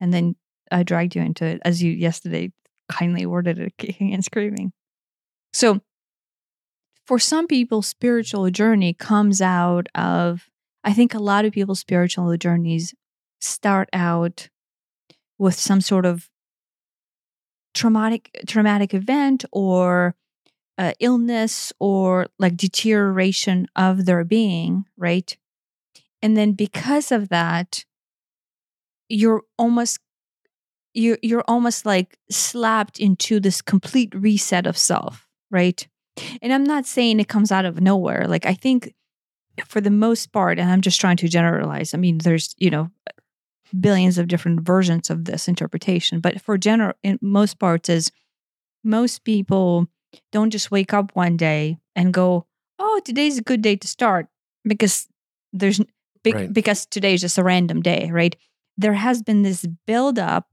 and 0.00 0.12
then 0.12 0.36
I 0.70 0.82
dragged 0.82 1.14
you 1.16 1.22
into 1.22 1.44
it 1.44 1.60
as 1.64 1.82
you 1.82 1.92
yesterday 1.92 2.52
kindly 2.90 3.26
worded 3.26 3.58
it, 3.58 3.74
kicking 3.78 4.14
and 4.14 4.24
screaming. 4.24 4.72
So, 5.52 5.80
for 7.06 7.18
some 7.18 7.46
people, 7.46 7.82
spiritual 7.82 8.50
journey 8.50 8.92
comes 8.92 9.40
out 9.40 9.88
of. 9.94 10.48
I 10.84 10.92
think 10.92 11.12
a 11.12 11.18
lot 11.18 11.44
of 11.44 11.52
people's 11.52 11.80
spiritual 11.80 12.34
journeys 12.36 12.94
start 13.40 13.88
out 13.92 14.48
with 15.36 15.54
some 15.54 15.80
sort 15.80 16.06
of 16.06 16.28
traumatic 17.74 18.44
traumatic 18.46 18.94
event 18.94 19.44
or 19.52 20.14
uh, 20.78 20.92
illness 21.00 21.72
or 21.78 22.28
like 22.38 22.56
deterioration 22.56 23.66
of 23.76 24.06
their 24.06 24.24
being 24.24 24.84
right 24.96 25.36
and 26.22 26.36
then 26.36 26.52
because 26.52 27.10
of 27.12 27.28
that 27.28 27.84
you're 29.08 29.42
almost 29.58 29.98
you're 30.94 31.18
you're 31.22 31.44
almost 31.48 31.84
like 31.84 32.16
slapped 32.30 32.98
into 32.98 33.40
this 33.40 33.60
complete 33.60 34.14
reset 34.14 34.66
of 34.66 34.78
self 34.78 35.26
right 35.50 35.88
and 36.40 36.52
i'm 36.52 36.64
not 36.64 36.86
saying 36.86 37.18
it 37.18 37.28
comes 37.28 37.50
out 37.50 37.64
of 37.64 37.80
nowhere 37.80 38.26
like 38.28 38.46
i 38.46 38.54
think 38.54 38.94
for 39.66 39.80
the 39.80 39.90
most 39.90 40.32
part 40.32 40.58
and 40.58 40.70
i'm 40.70 40.80
just 40.80 41.00
trying 41.00 41.16
to 41.16 41.28
generalize 41.28 41.92
i 41.92 41.96
mean 41.96 42.18
there's 42.18 42.54
you 42.58 42.70
know 42.70 42.90
billions 43.78 44.18
of 44.18 44.28
different 44.28 44.60
versions 44.60 45.10
of 45.10 45.24
this 45.24 45.48
interpretation. 45.48 46.20
But 46.20 46.40
for 46.40 46.56
general, 46.58 46.94
in 47.02 47.18
most 47.20 47.58
parts, 47.58 47.88
is 47.88 48.10
most 48.84 49.24
people 49.24 49.86
don't 50.32 50.50
just 50.50 50.70
wake 50.70 50.92
up 50.94 51.10
one 51.14 51.36
day 51.36 51.78
and 51.96 52.12
go, 52.14 52.46
"Oh, 52.78 53.00
today's 53.04 53.38
a 53.38 53.42
good 53.42 53.62
day 53.62 53.76
to 53.76 53.86
start," 53.88 54.28
because 54.64 55.08
there's 55.52 55.80
be- 56.24 56.32
Right. 56.32 56.52
because 56.52 56.86
today 56.86 57.14
is 57.14 57.20
just 57.20 57.38
a 57.38 57.44
random 57.44 57.80
day, 57.82 58.10
right? 58.12 58.34
There 58.76 58.94
has 58.94 59.22
been 59.22 59.42
this 59.42 59.66
buildup 59.86 60.46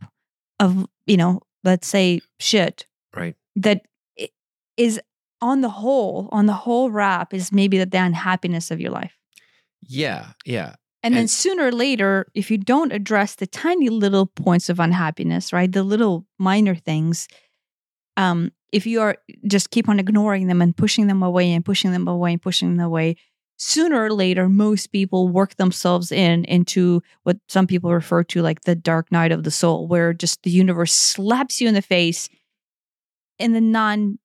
of 0.60 0.88
you 1.08 1.18
know, 1.18 1.42
let's 1.64 1.88
say 1.88 2.22
shit 2.40 2.86
Right. 3.16 3.36
That 3.56 3.82
is 4.78 5.00
on 5.42 5.62
the 5.62 5.70
whole, 5.70 6.28
on 6.32 6.48
the 6.48 6.54
whole 6.54 6.90
wrap 6.92 7.34
is 7.34 7.52
maybe 7.52 7.78
the 7.84 7.98
unhappiness 7.98 8.72
of 8.72 8.82
your 8.82 8.92
life. 8.92 9.18
Yeah. 9.88 10.32
Yeah. 10.46 10.76
And, 11.04 11.16
then 11.16 11.28
sooner 11.28 11.68
or 11.68 11.72
later, 11.72 12.26
if 12.34 12.50
you 12.50 12.58
don't 12.58 12.92
address 12.92 13.36
the 13.36 13.46
tiny 13.48 13.90
little 13.90 14.26
points 14.26 14.70
of 14.70 14.80
unhappiness, 14.80 15.54
right, 15.54 15.72
the 15.72 15.84
little 15.84 16.26
minor 16.40 16.74
things, 16.76 17.28
um, 18.18 18.52
if 18.72 18.86
you 18.86 19.02
are 19.02 19.18
just 19.48 19.70
keep 19.72 19.88
on 19.90 20.00
ignoring 20.00 20.48
them 20.48 20.62
and 20.62 20.76
pushing 20.76 21.08
them 21.08 21.24
away 21.24 21.52
and 21.54 21.64
pushing 21.64 21.92
them 21.92 22.08
away 22.08 22.34
and 22.34 22.42
pushing 22.42 22.76
them 22.76 22.86
away, 22.86 23.16
sooner 23.58 24.04
or 24.04 24.12
later, 24.12 24.50
most 24.50 24.88
people 24.92 25.30
work 25.30 25.56
themselves 25.56 26.12
in 26.12 26.44
into 26.46 27.02
what 27.24 27.38
some 27.48 27.68
people 27.68 27.94
refer 27.94 28.24
to 28.24 28.42
like 28.42 28.62
the 28.62 28.76
dark 28.76 29.12
night 29.12 29.32
of 29.32 29.44
the 29.44 29.52
soul, 29.52 29.88
where 29.88 30.14
just 30.14 30.44
the 30.44 30.50
universe 30.52 30.92
slaps 30.94 31.62
you 31.62 31.68
in 31.68 31.74
the 31.74 31.82
face 31.82 32.28
in 33.40 33.54
the 33.54 33.62
non 33.62 34.18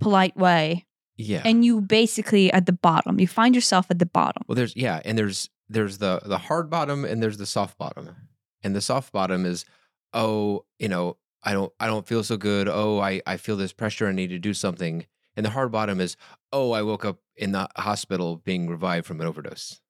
polite 0.00 0.36
way, 0.36 0.84
Yeah. 1.16 1.42
and 1.44 1.64
you 1.64 1.80
basically 1.80 2.52
at 2.52 2.66
the 2.66 2.72
bottom. 2.72 3.18
You 3.18 3.26
find 3.26 3.54
yourself 3.54 3.86
at 3.90 3.98
the 3.98 4.06
bottom. 4.06 4.42
Well, 4.46 4.56
there's 4.56 4.76
yeah, 4.76 5.00
and 5.04 5.16
there's 5.18 5.48
there's 5.68 5.98
the 5.98 6.20
the 6.24 6.38
hard 6.38 6.70
bottom 6.70 7.04
and 7.04 7.22
there's 7.22 7.38
the 7.38 7.46
soft 7.46 7.78
bottom, 7.78 8.14
and 8.62 8.74
the 8.76 8.80
soft 8.80 9.12
bottom 9.12 9.44
is 9.46 9.64
oh 10.12 10.64
you 10.78 10.88
know 10.88 11.16
I 11.46 11.52
don't 11.52 11.72
I 11.80 11.86
don't 11.86 12.06
feel 12.06 12.22
so 12.24 12.36
good. 12.36 12.68
Oh 12.68 12.98
I 13.00 13.22
I 13.26 13.36
feel 13.38 13.56
this 13.56 13.72
pressure. 13.72 14.08
I 14.08 14.12
need 14.12 14.28
to 14.28 14.38
do 14.38 14.52
something. 14.52 15.06
And 15.36 15.46
the 15.46 15.50
hard 15.50 15.70
bottom 15.72 16.00
is 16.00 16.16
oh 16.52 16.72
I 16.72 16.82
woke 16.82 17.04
up 17.04 17.18
in 17.36 17.52
the 17.52 17.68
hospital 17.76 18.36
being 18.36 18.68
revived 18.68 19.06
from 19.06 19.20
an 19.20 19.26
overdose. 19.26 19.80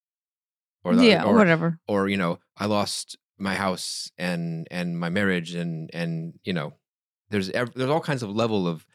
Or 0.85 0.95
the, 0.95 1.05
yeah, 1.05 1.25
or, 1.25 1.35
whatever. 1.35 1.81
or 1.89 2.09
you 2.09 2.17
know 2.17 2.39
I 2.57 2.67
lost 2.67 3.17
my 3.39 3.55
house 3.55 4.11
and 4.19 4.69
and 4.71 5.01
my 5.01 5.09
marriage 5.09 5.55
and 5.55 5.91
and 5.93 6.35
you 6.45 6.53
know 6.53 6.75
there's 7.31 7.51
ev- 7.51 7.75
there's 7.75 7.91
all 7.91 8.01
kinds 8.01 8.23
of 8.23 8.31
level 8.31 8.69
of 8.69 8.87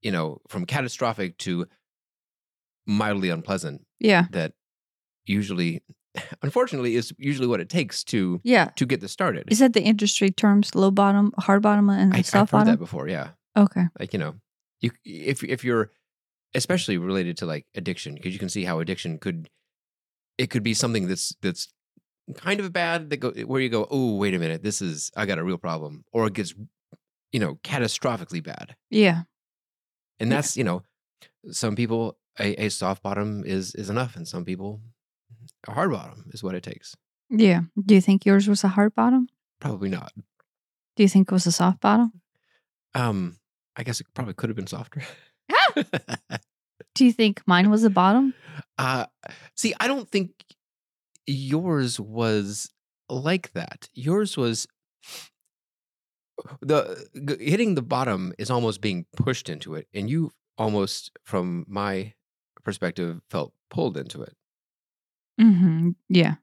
you 0.00 0.10
know 0.12 0.40
from 0.48 0.64
catastrophic 0.64 1.36
to 1.38 1.66
mildly 2.86 3.30
unpleasant 3.30 3.84
Yeah, 3.98 4.26
that 4.30 4.52
usually 5.24 5.82
unfortunately 6.42 6.96
is 6.96 7.12
usually 7.18 7.46
what 7.48 7.60
it 7.60 7.68
takes 7.68 8.04
to 8.04 8.40
yeah. 8.44 8.66
to 8.76 8.86
get 8.86 9.00
this 9.00 9.12
started 9.12 9.44
Is 9.48 9.58
that 9.58 9.72
the 9.72 9.82
industry 9.82 10.30
terms? 10.30 10.74
Low 10.74 10.90
bottom, 10.90 11.32
hard 11.38 11.62
bottom, 11.62 11.88
and 11.90 12.14
I, 12.14 12.18
i've 12.18 12.26
soft 12.26 12.50
heard 12.52 12.58
bottom. 12.58 12.72
that 12.72 12.78
before 12.78 13.08
yeah 13.08 13.30
Okay. 13.56 13.84
like 13.98 14.12
you 14.12 14.18
know 14.18 14.34
you 14.80 14.90
if 15.04 15.42
if 15.44 15.64
you're 15.64 15.90
especially 16.54 16.98
related 16.98 17.36
to 17.38 17.46
like 17.46 17.66
addiction 17.74 18.14
because 18.14 18.32
you 18.32 18.38
can 18.38 18.48
see 18.48 18.64
how 18.64 18.80
addiction 18.80 19.18
could 19.18 19.48
it 20.38 20.48
could 20.50 20.62
be 20.62 20.74
something 20.74 21.08
that's 21.08 21.34
that's 21.42 21.68
kind 22.34 22.60
of 22.60 22.72
bad 22.72 23.10
that 23.10 23.18
go 23.18 23.30
where 23.46 23.60
you 23.60 23.68
go 23.68 23.86
oh 23.90 24.16
wait 24.16 24.34
a 24.34 24.38
minute 24.38 24.62
this 24.62 24.82
is 24.82 25.10
i 25.16 25.24
got 25.26 25.38
a 25.38 25.44
real 25.44 25.58
problem 25.58 26.04
or 26.12 26.26
it 26.26 26.32
gets 26.34 26.54
you 27.32 27.40
know 27.40 27.54
catastrophically 27.62 28.42
bad 28.42 28.74
Yeah. 28.90 29.22
and 30.20 30.30
Yeah. 30.30 30.36
that's 30.36 30.56
you 30.56 30.64
know 30.64 30.82
some 31.50 31.76
people 31.76 32.18
a, 32.38 32.64
a 32.66 32.68
soft 32.68 33.02
bottom 33.02 33.44
is 33.44 33.74
is 33.74 33.88
enough 33.90 34.16
and 34.16 34.26
some 34.28 34.44
people 34.44 34.80
a 35.68 35.72
hard 35.72 35.90
bottom 35.90 36.30
is 36.32 36.42
what 36.42 36.54
it 36.54 36.62
takes 36.62 36.94
Yeah. 37.30 37.62
Do 37.84 37.94
you 37.94 38.00
think 38.00 38.24
yours 38.26 38.48
was 38.48 38.64
a 38.64 38.68
hard 38.68 38.94
bottom? 38.94 39.28
probably 39.60 39.88
not 39.88 40.12
Do 40.96 41.02
you 41.02 41.08
think 41.08 41.30
it 41.30 41.34
was 41.34 41.46
a 41.46 41.52
soft 41.52 41.80
bottom? 41.80 42.12
um 42.94 43.38
i 43.76 43.82
guess 43.82 44.00
it 44.00 44.06
probably 44.14 44.34
could 44.34 44.48
have 44.50 44.56
been 44.56 44.66
softer 44.66 45.02
Do 46.94 47.04
you 47.04 47.12
think 47.12 47.42
mine 47.46 47.70
was 47.70 47.84
a 47.84 47.90
bottom? 47.90 48.34
uh 48.78 49.06
see 49.54 49.74
i 49.80 49.86
don't 49.88 50.08
think 50.10 50.30
yours 51.26 51.98
was 52.00 52.70
like 53.08 53.52
that 53.52 53.88
yours 53.92 54.36
was 54.36 54.66
the 56.60 57.06
g- 57.28 57.50
hitting 57.50 57.74
the 57.74 57.82
bottom 57.82 58.32
is 58.38 58.50
almost 58.50 58.80
being 58.80 59.06
pushed 59.16 59.48
into 59.48 59.74
it 59.74 59.88
and 59.94 60.08
you 60.10 60.30
almost 60.58 61.10
from 61.24 61.64
my 61.68 62.12
perspective 62.62 63.20
felt 63.30 63.52
pulled 63.70 63.96
into 63.96 64.22
it 64.22 64.34
Mm-hmm. 65.40 65.90
Yeah. 66.08 66.34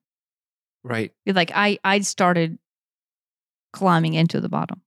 right 0.84 1.12
Like 1.26 1.52
I, 1.54 1.80
I 1.84 2.00
started 2.02 2.58
climbing 3.74 4.14
into 4.14 4.40
the 4.40 4.50
bottom. 4.50 4.82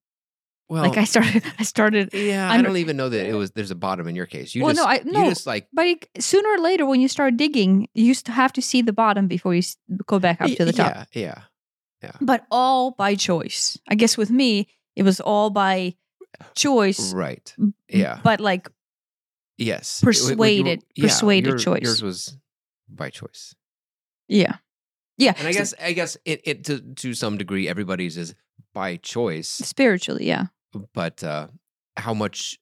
well 0.68 0.82
like 0.84 0.96
I 0.96 1.04
started, 1.04 1.42
I 1.58 1.62
started. 1.64 2.10
yeah 2.12 2.48
i 2.50 2.54
I'm- 2.54 2.62
don't 2.64 2.76
even 2.76 2.96
know 2.96 3.08
that 3.08 3.26
it 3.26 3.34
was 3.34 3.50
there's 3.52 3.70
a 3.72 3.74
bottom 3.76 4.06
in 4.08 4.14
your 4.14 4.26
case 4.26 4.54
you 4.54 4.62
Well, 4.64 4.74
just 4.74 4.84
no, 4.86 4.90
I- 4.90 5.02
no. 5.04 5.22
you 5.24 5.30
just 5.30 5.46
like 5.46 5.66
But 5.72 5.86
sooner 6.18 6.48
or 6.50 6.58
later, 6.58 6.86
when 6.86 7.00
you 7.00 7.08
start 7.08 7.36
digging, 7.36 7.88
you 7.94 8.04
used 8.04 8.26
to 8.26 8.32
have 8.32 8.52
to 8.54 8.62
see 8.62 8.82
the 8.82 8.92
bottom 8.92 9.26
before 9.26 9.54
you 9.54 9.62
go 10.06 10.18
back 10.18 10.40
up 10.40 10.50
to 10.50 10.64
the 10.64 10.72
top. 10.72 10.94
yeah 11.12 11.22
yeah 11.22 11.40
yeah. 12.02 12.12
But 12.20 12.46
all 12.50 12.90
by 12.92 13.14
choice. 13.16 13.78
I 13.88 13.94
guess 13.96 14.16
with 14.18 14.30
me, 14.30 14.68
it 14.94 15.02
was 15.02 15.18
all 15.20 15.50
by 15.50 15.96
choice. 16.54 17.12
right 17.14 17.54
yeah 17.88 18.20
But 18.22 18.40
like, 18.40 18.70
yes 19.58 20.02
It- 20.02 20.06
with- 20.06 20.16
with 20.16 20.28
your- 20.28 20.36
Persuaded- 20.38 20.84
persuaded 21.00 21.48
your- 21.48 21.58
choice. 21.58 21.82
yours 21.82 22.02
was 22.02 22.36
by 22.88 23.10
choice 23.10 23.54
yeah, 24.28 24.56
yeah. 25.18 25.34
And 25.38 25.48
I 25.48 25.52
guess 25.52 25.74
I 25.80 25.92
guess 25.92 26.16
it, 26.24 26.40
it 26.44 26.64
to 26.64 26.80
to 26.80 27.14
some 27.14 27.36
degree 27.38 27.68
everybody's 27.68 28.16
is 28.16 28.34
by 28.74 28.96
choice, 28.96 29.48
spiritually, 29.48 30.26
yeah. 30.26 30.46
but 30.92 31.22
uh, 31.24 31.48
how 31.96 32.12
much 32.14 32.58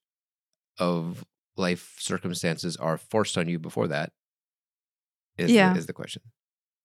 of 0.79 1.25
life 1.57 1.97
circumstances 1.99 2.77
are 2.77 2.97
forced 2.99 3.39
on 3.39 3.49
you 3.49 3.59
before 3.59 3.89
that 3.89 4.13
is 5.39 5.51
Yeah. 5.51 5.73
the, 5.73 5.79
is 5.79 5.87
the 5.87 5.93
question. 5.93 6.23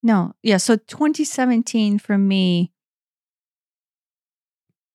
No, 0.02 0.34
yeah. 0.44 0.58
So 0.58 0.76
2017 0.76 2.00
for 2.00 2.18
me 2.18 2.72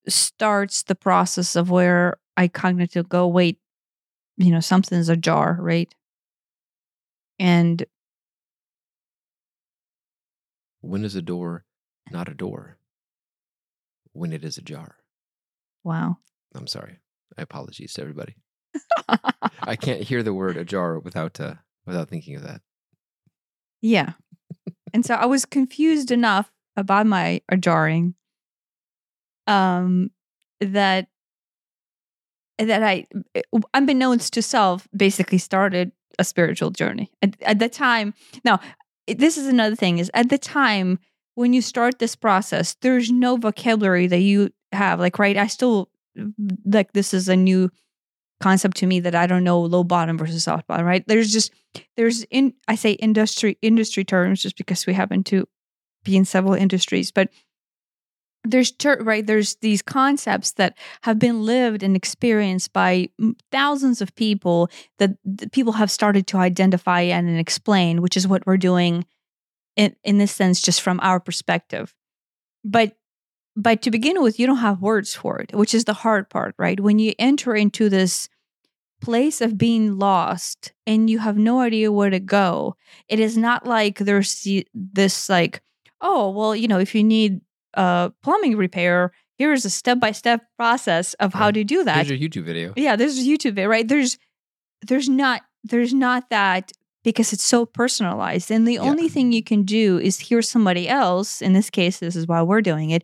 starts 0.09 0.83
the 0.83 0.95
process 0.95 1.57
of 1.57 1.71
where 1.71 2.19
I 2.37 2.49
cognitively 2.49 3.09
go, 3.09 3.27
wait, 3.27 3.59
you 4.37 4.51
know, 4.51 4.61
something's 4.61 5.09
ajar, 5.09 5.57
right? 5.61 5.95
And 7.39 7.85
When 10.85 11.05
is 11.05 11.17
a 11.17 11.23
door 11.23 11.65
not 12.11 12.29
a 12.29 12.35
door? 12.35 12.79
When 14.13 14.33
it 14.33 14.45
is 14.45 14.59
ajar. 14.59 14.97
wow. 15.83 16.19
I'm 16.55 16.69
sorry. 16.69 16.99
I 17.37 17.43
apologies 17.43 17.95
to 17.95 18.03
everybody. 18.03 18.37
I 19.63 19.75
can't 19.75 20.03
hear 20.03 20.23
the 20.23 20.33
word 20.35 20.57
ajar 20.57 21.01
without 21.01 21.41
uh, 21.41 21.55
without 21.85 22.09
thinking 22.09 22.37
of 22.37 22.43
that. 22.43 22.61
yeah. 23.83 24.13
and 24.93 25.05
so 25.05 25.15
I 25.15 25.27
was 25.27 25.45
confused 25.45 26.11
enough 26.13 26.53
about 26.77 27.07
my 27.07 27.41
ajaring 27.49 28.15
um 29.47 30.11
that 30.61 31.09
that 32.59 32.83
I 32.83 33.07
unbeknownst 33.75 34.33
to 34.35 34.43
self 34.43 34.87
basically 34.97 35.39
started 35.39 35.91
a 36.19 36.25
spiritual 36.25 36.71
journey. 36.71 37.11
At, 37.21 37.37
at 37.43 37.59
the 37.59 37.69
time, 37.69 38.15
now 38.45 38.61
this 39.07 39.37
is 39.37 39.47
another 39.47 39.77
thing 39.77 39.99
is 39.99 40.11
at 40.15 40.29
the 40.29 40.39
time 40.39 40.99
when 41.35 41.53
you 41.53 41.63
start 41.63 41.99
this 41.99 42.15
process, 42.15 42.77
there's 42.81 43.11
no 43.11 43.37
vocabulary 43.37 44.07
that 44.07 44.21
you 44.21 44.51
have. 44.73 45.01
Like, 45.01 45.19
right, 45.19 45.37
I 45.37 45.47
still 45.47 45.91
like 46.65 46.93
this 46.93 47.13
is 47.13 47.29
a 47.29 47.37
new 47.37 47.71
concept 48.41 48.77
to 48.79 48.87
me 48.87 49.01
that 49.01 49.15
I 49.15 49.27
don't 49.27 49.45
know 49.45 49.61
low 49.61 49.85
bottom 49.85 50.19
versus 50.19 50.45
soft 50.45 50.67
bottom, 50.67 50.87
right? 50.87 51.05
There's 51.07 51.33
just 51.33 51.53
there's 51.97 52.25
in 52.25 52.55
I 52.69 52.75
say 52.75 52.93
industry 52.93 53.59
industry 53.63 54.05
terms 54.05 54.43
just 54.43 54.57
because 54.57 54.87
we 54.87 54.93
happen 54.93 55.25
to 55.25 55.47
be 56.05 56.17
in 56.17 56.25
several 56.25 56.55
industries, 56.55 57.11
but 57.11 57.31
there's 58.45 58.73
right 59.01 59.27
there's 59.27 59.57
these 59.57 59.83
concepts 59.83 60.53
that 60.53 60.77
have 61.03 61.19
been 61.19 61.45
lived 61.45 61.83
and 61.83 61.97
experienced 61.97 62.73
by 62.73 63.09
thousands 63.51 64.03
of 64.03 64.15
people 64.15 64.71
that 64.99 65.17
people 65.53 65.73
have 65.73 65.91
started 65.91 66.27
to 66.27 66.37
identify 66.37 67.01
and 67.01 67.39
explain 67.39 68.03
which 68.03 68.17
is 68.17 68.29
what 68.29 68.47
we're 68.47 68.57
doing 68.57 69.05
in 69.77 69.97
in 70.05 70.19
this 70.19 70.33
sense 70.33 70.61
just 70.61 70.83
from 70.83 71.01
our 71.03 71.19
perspective. 71.19 71.95
But 72.65 72.97
but 73.57 73.83
to 73.83 73.91
begin 73.91 74.23
with 74.23 74.39
you 74.39 74.47
don't 74.47 74.57
have 74.59 74.83
words 74.83 75.15
for 75.15 75.39
it 75.41 75.55
which 75.55 75.75
is 75.75 75.85
the 75.85 75.95
hard 75.95 76.29
part 76.29 76.55
right? 76.59 76.79
When 76.79 76.99
you 76.99 77.15
enter 77.19 77.55
into 77.55 77.89
this 77.89 78.29
place 79.01 79.41
of 79.41 79.59
being 79.59 79.99
lost 79.99 80.73
and 80.87 81.11
you 81.11 81.19
have 81.19 81.37
no 81.37 81.61
idea 81.61 81.93
where 81.93 82.11
to 82.11 82.21
go 82.21 82.75
it 83.09 83.21
is 83.21 83.37
not 83.37 83.67
like 83.67 83.99
there's 83.99 84.47
this 84.75 85.29
like 85.29 85.61
oh 86.01 86.31
well 86.31 86.57
you 86.57 86.69
know 86.69 86.79
if 86.79 86.95
you 86.95 87.05
need 87.05 87.41
uh 87.77 88.11
plumbing 88.23 88.57
repair 88.57 89.13
here's 89.39 89.65
a 89.65 89.71
step-by-step 89.71 90.43
process 90.57 91.15
of 91.15 91.35
how 91.35 91.47
Right. 91.47 91.55
to 91.55 91.65
do 91.65 91.85
that 91.85 92.07
Here's 92.07 92.21
your 92.21 92.29
YouTube 92.31 92.45
video. 92.45 92.73
yeah 92.77 92.97
there's 92.97 93.19
a 93.19 93.23
youtube 93.23 93.55
video, 93.55 93.69
right 93.69 93.87
there's 93.89 94.19
there's 94.87 95.09
not 95.09 95.43
there's 95.65 95.95
not 95.95 96.29
that 96.31 96.73
because 97.05 97.33
it's 97.35 97.45
so 97.45 97.67
personalized. 97.67 98.51
And 98.51 98.67
the 98.67 98.75
Yeah. 98.75 98.81
only 98.81 99.09
thing 99.11 99.31
you 99.33 99.43
can 99.43 99.63
do 99.65 99.99
is 99.99 100.19
hear 100.21 100.41
somebody 100.41 100.89
else, 100.89 101.43
in 101.43 101.53
this 101.53 101.69
case, 101.69 101.99
this 101.99 102.17
is 102.17 102.27
why 102.27 102.41
we're 102.43 102.63
doing 102.63 102.89
it, 102.91 103.03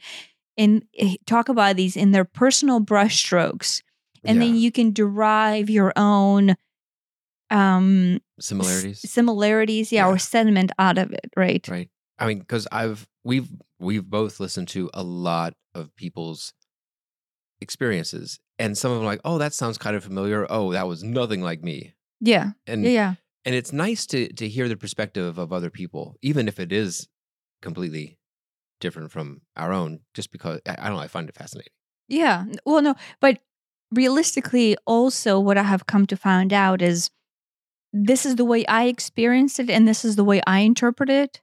and 0.57 0.85
eh, 0.99 1.17
talk 1.27 1.49
about 1.51 1.77
these 1.77 1.97
in 1.97 2.13
their 2.13 2.25
personal 2.25 2.81
brushstrokes. 2.81 3.83
And 4.25 4.41
then 4.41 4.57
you 4.57 4.71
can 4.73 4.93
derive 4.93 5.69
your 5.69 5.93
own 5.97 6.55
um 7.51 8.21
s- 8.39 8.47
similarities. 8.47 9.11
similarities, 9.11 9.93
yeah, 9.93 10.07
Yeah. 10.07 10.13
or 10.13 10.19
sentiment 10.19 10.71
out 10.79 10.99
of 10.99 11.13
it, 11.13 11.31
right? 11.37 11.67
Right. 11.69 11.89
I 12.21 12.27
mean, 12.27 12.39
because 12.39 12.69
I've 12.71 13.09
we've 13.25 13.49
we've 13.79 14.05
both 14.09 14.39
listened 14.41 14.69
to 14.69 14.91
a 14.95 15.03
lot 15.03 15.55
of 15.75 15.95
people's 15.97 16.53
experiences, 17.61 18.39
and 18.59 18.77
some 18.77 18.93
of 18.93 18.99
them 18.99 19.05
are 19.05 19.11
like, 19.11 19.21
oh, 19.25 19.39
that 19.39 19.55
sounds 19.55 19.79
kind 19.79 19.97
of 19.97 20.05
familiar. 20.05 20.47
Oh, 20.51 20.73
that 20.73 20.87
was 20.87 21.03
nothing 21.03 21.41
like 21.43 21.63
me. 21.63 21.95
Yeah. 22.21 22.51
And 22.67 22.85
Yeah. 22.85 22.91
Yeah. 22.91 23.15
and 23.45 23.55
it's 23.55 23.73
nice 23.73 24.07
to 24.07 24.33
to 24.35 24.49
hear 24.49 24.69
the 24.69 24.77
perspective 24.77 25.39
of 25.39 25.53
other 25.53 25.71
people, 25.71 26.17
even 26.23 26.49
if 26.49 26.61
it 26.61 26.73
is 26.73 27.09
completely 27.63 28.19
different 28.81 29.11
from 29.13 29.43
our 29.57 29.73
own. 29.73 30.01
Just 30.15 30.31
because 30.33 30.61
I, 30.67 30.77
I 30.79 30.87
don't 30.89 30.97
know, 30.97 31.03
I 31.03 31.09
find 31.09 31.29
it 31.29 31.35
fascinating. 31.35 31.73
Yeah. 32.09 32.45
Well, 32.67 32.83
no, 32.83 32.95
but 33.21 33.39
realistically, 33.93 34.77
also, 34.87 35.39
what 35.41 35.59
I 35.59 35.63
have 35.63 35.87
come 35.87 36.07
to 36.07 36.17
find 36.17 36.53
out 36.53 36.83
is 36.83 37.11
this 37.93 38.25
is 38.25 38.37
the 38.37 38.45
way 38.45 38.65
I 38.67 38.85
experienced 38.85 39.59
it 39.59 39.71
and 39.71 39.87
this 39.87 40.05
is 40.05 40.17
the 40.17 40.25
way 40.25 40.41
I 40.47 40.61
interpret 40.61 41.11
it. 41.11 41.41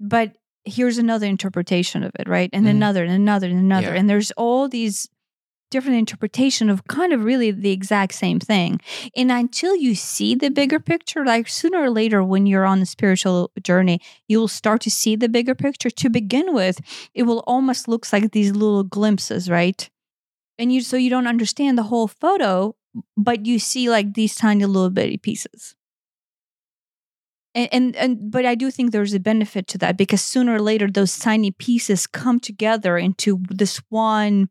But 0.00 0.36
here's 0.64 0.98
another 0.98 1.26
interpretation 1.26 2.02
of 2.02 2.12
it, 2.18 2.28
right? 2.28 2.50
And 2.52 2.66
Mhm. 2.66 2.70
another, 2.70 3.04
and 3.04 3.12
another, 3.12 3.46
and 3.48 3.58
another. 3.58 3.92
Yeah. 3.92 3.98
And 3.98 4.10
there's 4.10 4.32
all 4.32 4.68
these 4.68 5.08
different 5.70 5.98
interpretation 5.98 6.70
of 6.70 6.84
kind 6.86 7.12
of 7.12 7.24
really 7.24 7.50
the 7.50 7.70
exact 7.72 8.14
same 8.14 8.38
thing. 8.40 8.80
And 9.16 9.30
until 9.32 9.76
you 9.76 9.94
see 9.94 10.34
the 10.34 10.50
bigger 10.50 10.80
picture, 10.80 11.24
like 11.24 11.48
sooner 11.48 11.78
or 11.82 11.90
later 11.90 12.22
when 12.24 12.46
you're 12.46 12.64
on 12.64 12.80
the 12.80 12.86
spiritual 12.86 13.50
journey, 13.62 14.00
you 14.28 14.38
will 14.40 14.48
start 14.48 14.80
to 14.82 14.90
see 14.90 15.16
the 15.16 15.28
bigger 15.28 15.54
picture. 15.54 15.90
To 15.90 16.08
begin 16.10 16.54
with, 16.54 16.80
it 17.14 17.24
will 17.24 17.44
almost 17.46 17.88
looks 17.88 18.12
like 18.12 18.32
these 18.32 18.52
little 18.52 18.84
glimpses, 18.84 19.48
right? 19.50 19.88
And 20.58 20.72
you 20.72 20.80
so 20.80 20.96
you 20.96 21.10
don't 21.10 21.26
understand 21.28 21.78
the 21.78 21.84
whole 21.84 22.08
photo, 22.08 22.74
but 23.16 23.46
you 23.46 23.58
see 23.60 23.88
like 23.90 24.14
these 24.14 24.34
tiny 24.34 24.64
little 24.64 24.90
bitty 24.90 25.18
pieces. 25.18 25.75
And, 27.56 27.68
and 27.72 27.96
and 27.96 28.30
but 28.30 28.44
I 28.44 28.54
do 28.54 28.70
think 28.70 28.92
there's 28.92 29.14
a 29.14 29.18
benefit 29.18 29.66
to 29.68 29.78
that 29.78 29.96
because 29.96 30.20
sooner 30.20 30.54
or 30.54 30.60
later 30.60 30.88
those 30.90 31.18
tiny 31.18 31.50
pieces 31.50 32.06
come 32.06 32.38
together 32.38 32.98
into 32.98 33.40
this 33.48 33.80
one 33.88 34.50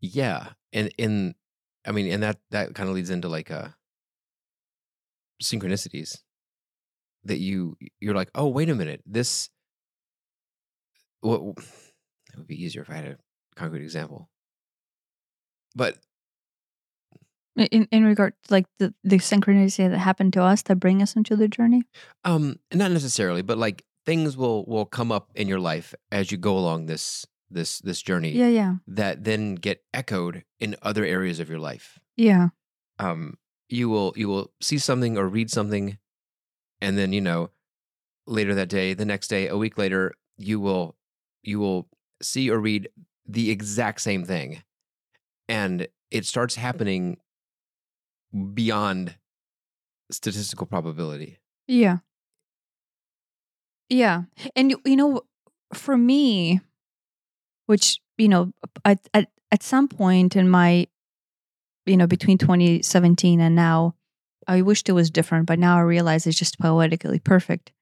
Yeah, 0.00 0.50
and 0.72 0.92
in 0.98 1.34
I 1.84 1.92
mean, 1.92 2.10
and 2.12 2.22
that 2.22 2.38
that 2.50 2.74
kind 2.74 2.88
of 2.88 2.94
leads 2.94 3.10
into 3.10 3.28
like 3.28 3.50
uh 3.50 3.68
synchronicities 5.42 6.18
that 7.24 7.38
you 7.38 7.76
you're 8.00 8.14
like, 8.14 8.30
oh, 8.34 8.48
wait 8.48 8.70
a 8.70 8.74
minute, 8.74 9.02
this. 9.06 9.50
Well, 11.22 11.54
it 12.32 12.36
would 12.36 12.46
be 12.46 12.62
easier 12.62 12.82
if 12.82 12.90
I 12.90 12.94
had 12.94 13.06
a 13.06 13.18
concrete 13.56 13.82
example, 13.82 14.30
but 15.74 15.98
in, 17.66 17.88
in 17.90 18.04
regard 18.04 18.34
to 18.44 18.54
like 18.54 18.66
the, 18.78 18.94
the 19.04 19.16
synchronicity 19.18 19.90
that 19.90 19.98
happened 19.98 20.32
to 20.34 20.42
us 20.42 20.62
that 20.62 20.76
bring 20.76 21.02
us 21.02 21.16
into 21.16 21.36
the 21.36 21.48
journey. 21.48 21.82
um, 22.24 22.58
not 22.72 22.90
necessarily, 22.92 23.42
but 23.42 23.58
like 23.58 23.84
things 24.06 24.36
will 24.36 24.64
will 24.66 24.86
come 24.86 25.12
up 25.12 25.30
in 25.34 25.48
your 25.48 25.60
life 25.60 25.94
as 26.10 26.32
you 26.32 26.38
go 26.38 26.56
along 26.56 26.86
this 26.86 27.26
this 27.50 27.78
this 27.80 28.00
journey 28.02 28.32
Yeah, 28.32 28.48
yeah. 28.48 28.74
that 28.86 29.24
then 29.24 29.54
get 29.54 29.82
echoed 29.94 30.44
in 30.60 30.76
other 30.82 31.04
areas 31.04 31.40
of 31.40 31.48
your 31.48 31.58
life. 31.58 31.98
Yeah. 32.16 32.48
um, 32.98 33.38
you 33.68 33.88
will 33.88 34.12
you 34.16 34.28
will 34.28 34.52
see 34.60 34.78
something 34.78 35.18
or 35.18 35.28
read 35.28 35.50
something, 35.50 35.98
and 36.80 36.96
then 36.96 37.12
you 37.12 37.20
know 37.20 37.50
later 38.26 38.54
that 38.54 38.68
day, 38.68 38.94
the 38.94 39.04
next 39.06 39.28
day, 39.28 39.48
a 39.48 39.56
week 39.56 39.76
later, 39.78 40.14
you 40.36 40.58
will 40.60 40.96
you 41.42 41.58
will 41.60 41.88
see 42.22 42.50
or 42.50 42.58
read 42.58 42.88
the 43.26 43.50
exact 43.50 44.00
same 44.00 44.24
thing, 44.24 44.62
and 45.48 45.86
it 46.10 46.24
starts 46.26 46.54
happening 46.56 47.18
beyond 48.54 49.16
statistical 50.10 50.66
probability. 50.66 51.38
Yeah. 51.66 51.98
Yeah. 53.88 54.22
And 54.56 54.70
you- 54.84 54.96
know 54.96 55.22
for 55.74 55.96
me 55.98 56.60
which 57.66 58.00
you 58.16 58.26
know 58.28 58.50
at 58.86 58.98
at, 59.12 59.28
at 59.52 59.62
some 59.62 59.86
point 59.86 60.34
in 60.34 60.48
my 60.48 60.86
you 61.84 61.96
know 61.96 62.06
between 62.06 62.38
2017 62.38 63.40
and 63.40 63.54
now 63.54 63.94
I 64.46 64.62
wished 64.62 64.88
it 64.88 64.92
was 64.92 65.10
different 65.10 65.46
but 65.46 65.58
now 65.58 65.76
I 65.76 65.82
realize 65.82 66.26
it's 66.26 66.38
just 66.38 66.58
poetically 66.58 67.18
perfect. 67.18 67.72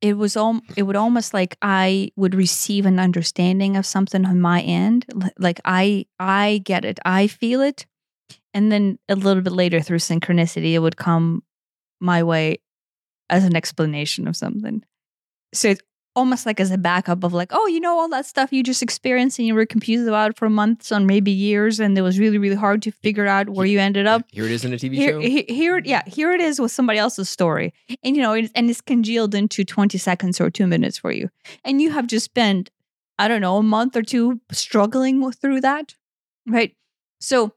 It 0.00 0.16
was 0.16 0.36
all 0.36 0.60
it 0.76 0.84
would 0.84 0.94
almost 0.94 1.34
like 1.34 1.56
I 1.60 2.12
would 2.14 2.34
receive 2.36 2.86
an 2.86 3.00
understanding 3.00 3.76
of 3.76 3.84
something 3.84 4.24
on 4.24 4.40
my 4.40 4.60
end 4.62 5.04
like 5.38 5.60
I 5.64 6.06
I 6.20 6.60
get 6.64 6.84
it. 6.84 7.00
I 7.04 7.26
feel 7.26 7.60
it. 7.60 7.86
And 8.54 8.72
then 8.72 8.98
a 9.08 9.14
little 9.14 9.42
bit 9.42 9.52
later 9.52 9.80
through 9.80 9.98
synchronicity 9.98 10.72
it 10.72 10.78
would 10.80 10.96
come 10.96 11.42
my 12.00 12.22
way 12.22 12.58
as 13.30 13.44
an 13.44 13.56
explanation 13.56 14.26
of 14.26 14.36
something. 14.36 14.82
So 15.52 15.68
it's 15.68 15.82
almost 16.18 16.46
like 16.46 16.58
as 16.58 16.70
a 16.70 16.78
backup 16.78 17.22
of 17.22 17.32
like, 17.32 17.50
oh, 17.52 17.66
you 17.68 17.78
know, 17.80 17.98
all 17.98 18.08
that 18.08 18.26
stuff 18.26 18.52
you 18.52 18.62
just 18.62 18.82
experienced 18.82 19.38
and 19.38 19.46
you 19.46 19.54
were 19.54 19.64
confused 19.64 20.08
about 20.08 20.36
for 20.36 20.50
months 20.50 20.90
or 20.90 21.00
maybe 21.00 21.30
years, 21.30 21.78
and 21.78 21.96
it 21.96 22.02
was 22.02 22.18
really, 22.18 22.38
really 22.38 22.56
hard 22.56 22.82
to 22.82 22.90
figure 22.90 23.26
out 23.26 23.48
where 23.48 23.66
you 23.66 23.78
ended 23.78 24.06
up. 24.06 24.22
Here 24.32 24.44
it 24.44 24.50
is 24.50 24.64
in 24.64 24.72
a 24.72 24.76
TV 24.76 24.94
Here, 24.94 25.12
show. 25.12 25.20
he- 25.20 25.46
here, 25.48 25.78
mm-hmm. 25.78 25.88
yeah, 25.88 26.02
here 26.06 26.32
it 26.32 26.40
is 26.40 26.60
with 26.60 26.72
somebody 26.72 26.98
else's 26.98 27.30
story, 27.30 27.72
and 28.02 28.16
you 28.16 28.22
know, 28.22 28.32
it, 28.32 28.50
and 28.54 28.68
it's 28.68 28.80
congealed 28.80 29.34
into 29.34 29.64
twenty 29.64 29.98
seconds 29.98 30.40
or 30.40 30.50
two 30.50 30.66
minutes 30.66 30.98
for 30.98 31.12
you, 31.12 31.30
and 31.64 31.80
you 31.80 31.90
have 31.92 32.06
just 32.08 32.24
spent, 32.24 32.70
I 33.18 33.28
don't 33.28 33.40
know, 33.40 33.56
a 33.58 33.62
month 33.62 33.96
or 33.96 34.02
two 34.02 34.40
struggling 34.50 35.30
through 35.32 35.60
that, 35.60 35.94
right? 36.46 36.74
So, 37.20 37.52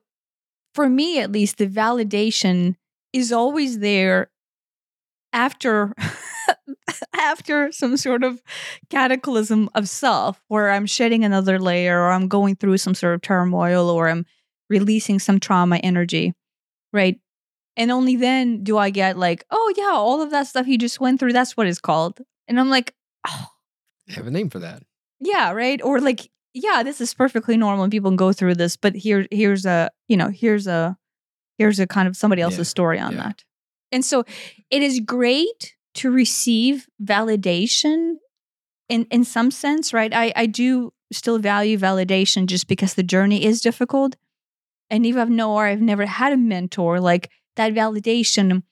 for 0.74 0.90
me 0.90 1.20
at 1.20 1.32
least, 1.32 1.58
the 1.58 1.68
validation 1.68 2.76
is 3.14 3.32
always 3.32 3.80
there 3.80 4.30
after 5.34 5.94
after 7.16 7.72
some 7.72 7.98
sort 7.98 8.24
of 8.24 8.42
cataclysm 8.90 9.70
of 9.76 9.88
self 9.88 10.42
where 10.50 10.70
i'm 10.70 10.86
shedding 10.86 11.24
another 11.24 11.58
layer 11.58 12.02
or 12.02 12.12
i'm 12.12 12.28
going 12.28 12.54
through 12.56 12.78
some 12.78 12.94
sort 12.94 13.16
of 13.16 13.22
turmoil 13.22 13.90
or 13.90 14.10
i'm 14.10 14.26
releasing 14.70 15.20
some 15.20 15.40
trauma 15.40 15.78
energy 15.78 16.34
right? 16.94 17.20
And 17.78 17.92
only 17.92 18.16
then 18.16 18.64
do 18.64 18.78
i 18.78 18.90
get 18.90 19.18
like 19.18 19.46
oh 19.50 19.74
yeah 19.78 19.92
all 19.94 20.22
of 20.22 20.32
that 20.32 20.48
stuff 20.48 20.68
you 20.68 20.78
just 20.78 21.00
went 21.00 21.20
through 21.20 21.34
that's 21.34 21.56
what 21.56 21.68
it's 21.68 21.80
called. 21.80 22.20
And 22.48 22.60
i'm 22.60 22.70
like 22.70 22.94
oh. 23.28 23.48
I 24.10 24.14
have 24.14 24.28
a 24.28 24.32
name 24.32 24.50
for 24.50 24.60
that. 24.60 24.84
yeah 25.20 25.52
right? 25.52 25.82
Or 25.82 26.02
like 26.02 26.30
yeah 26.54 26.84
this 26.84 27.00
is 27.02 27.14
perfectly 27.14 27.58
normal 27.58 27.84
and 27.84 27.92
people 27.92 28.10
can 28.10 28.16
go 28.18 28.34
through 28.34 28.56
this 28.56 28.76
but 28.78 28.94
here 28.96 29.26
here's 29.32 29.66
a 29.66 29.90
you 30.08 30.18
know 30.18 30.30
here's 30.30 30.68
a 30.68 30.98
here's 31.58 31.80
a 31.80 31.88
kind 31.88 32.08
of 32.08 32.16
somebody 32.16 32.42
else's 32.42 32.68
Yeah, 32.68 32.72
story 32.72 33.00
on 33.00 33.14
yeah. 33.14 33.24
that 33.24 33.44
and 33.92 34.04
so 34.06 34.24
it 34.70 34.82
is 34.82 35.00
great 35.00 35.76
to 35.96 36.12
receive 36.12 36.88
validation 37.04 38.16
in 38.90 39.06
in 39.12 39.24
some 39.24 39.52
sense 39.52 39.94
right 39.94 40.14
i 40.14 40.32
i 40.36 40.46
do 40.46 40.92
still 41.12 41.40
value 41.40 41.78
validation 41.78 42.46
just 42.46 42.68
because 42.68 42.94
the 42.96 43.04
journey 43.04 43.44
is 43.46 43.62
difficult 43.62 44.16
and 44.90 45.06
even 45.06 45.24
if 45.24 45.30
no 45.30 45.54
or 45.54 45.66
i've 45.66 45.82
never 45.82 46.06
had 46.06 46.34
a 46.34 46.38
mentor 46.38 47.00
like 47.00 47.30
that 47.56 47.74
validation 47.74 48.64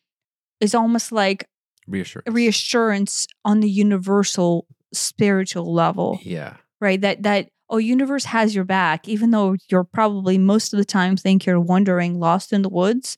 is 0.61 0.73
almost 0.75 1.11
like 1.11 1.45
Reassurance. 1.87 2.33
reassurance 2.33 3.27
on 3.43 3.59
the 3.61 3.69
universal 3.69 4.67
spiritual 4.93 5.73
level 5.73 6.19
Yeah. 6.23 6.57
right 6.79 6.99
that 7.01 7.23
that 7.23 7.49
oh 7.69 7.77
universe 7.77 8.25
has 8.25 8.55
your 8.55 8.63
back 8.65 9.07
even 9.07 9.31
though 9.31 9.55
you're 9.69 9.83
probably 9.83 10.37
most 10.37 10.73
of 10.73 10.77
the 10.77 10.85
time 10.85 11.15
think 11.17 11.45
you're 11.45 11.59
wandering 11.59 12.19
lost 12.19 12.51
in 12.53 12.61
the 12.61 12.69
woods 12.69 13.17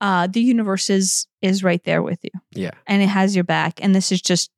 uh 0.00 0.26
the 0.26 0.40
universe 0.40 0.90
is 0.90 1.26
is 1.42 1.62
right 1.64 1.84
there 1.84 2.02
with 2.02 2.18
you 2.22 2.30
Yeah. 2.52 2.72
and 2.86 3.02
it 3.02 3.08
has 3.08 3.34
your 3.34 3.44
back 3.44 3.80
and 3.82 3.94
this 3.94 4.10
is 4.12 4.20
just 4.22 4.50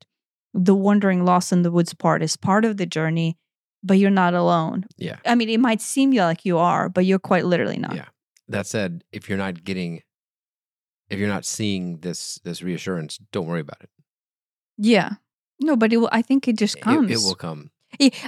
the 0.53 0.75
wandering 0.75 1.25
lost 1.25 1.51
in 1.51 1.61
the 1.61 1.71
woods 1.71 1.93
part 1.93 2.21
is 2.23 2.35
part 2.37 2.65
of 2.65 2.77
the 2.77 2.85
journey 2.85 3.37
but 3.83 3.97
you're 3.99 4.09
not 4.23 4.33
alone 4.33 4.85
Yeah. 4.97 5.17
i 5.25 5.35
mean 5.35 5.49
it 5.49 5.59
might 5.59 5.81
seem 5.81 6.11
like 6.11 6.45
you 6.45 6.57
are 6.57 6.89
but 6.89 7.05
you're 7.05 7.19
quite 7.19 7.45
literally 7.45 7.77
not 7.79 7.95
Yeah. 7.95 8.05
That 8.49 8.65
said, 8.65 9.03
if 9.11 9.27
you're 9.27 9.37
not 9.37 9.65
getting, 9.65 10.03
if 11.09 11.19
you're 11.19 11.27
not 11.27 11.43
seeing 11.43 11.99
this 11.99 12.39
this 12.45 12.61
reassurance, 12.63 13.19
don't 13.33 13.45
worry 13.45 13.59
about 13.59 13.81
it. 13.83 13.89
yeah 14.77 15.15
no 15.59 15.75
but 15.75 15.91
it 15.91 15.97
will, 15.97 16.09
i 16.13 16.21
think 16.21 16.47
it 16.47 16.57
just 16.57 16.77
It- 16.77 16.81
comes 16.81 17.11
It, 17.11 17.17
will 17.27 17.35
come. 17.35 17.71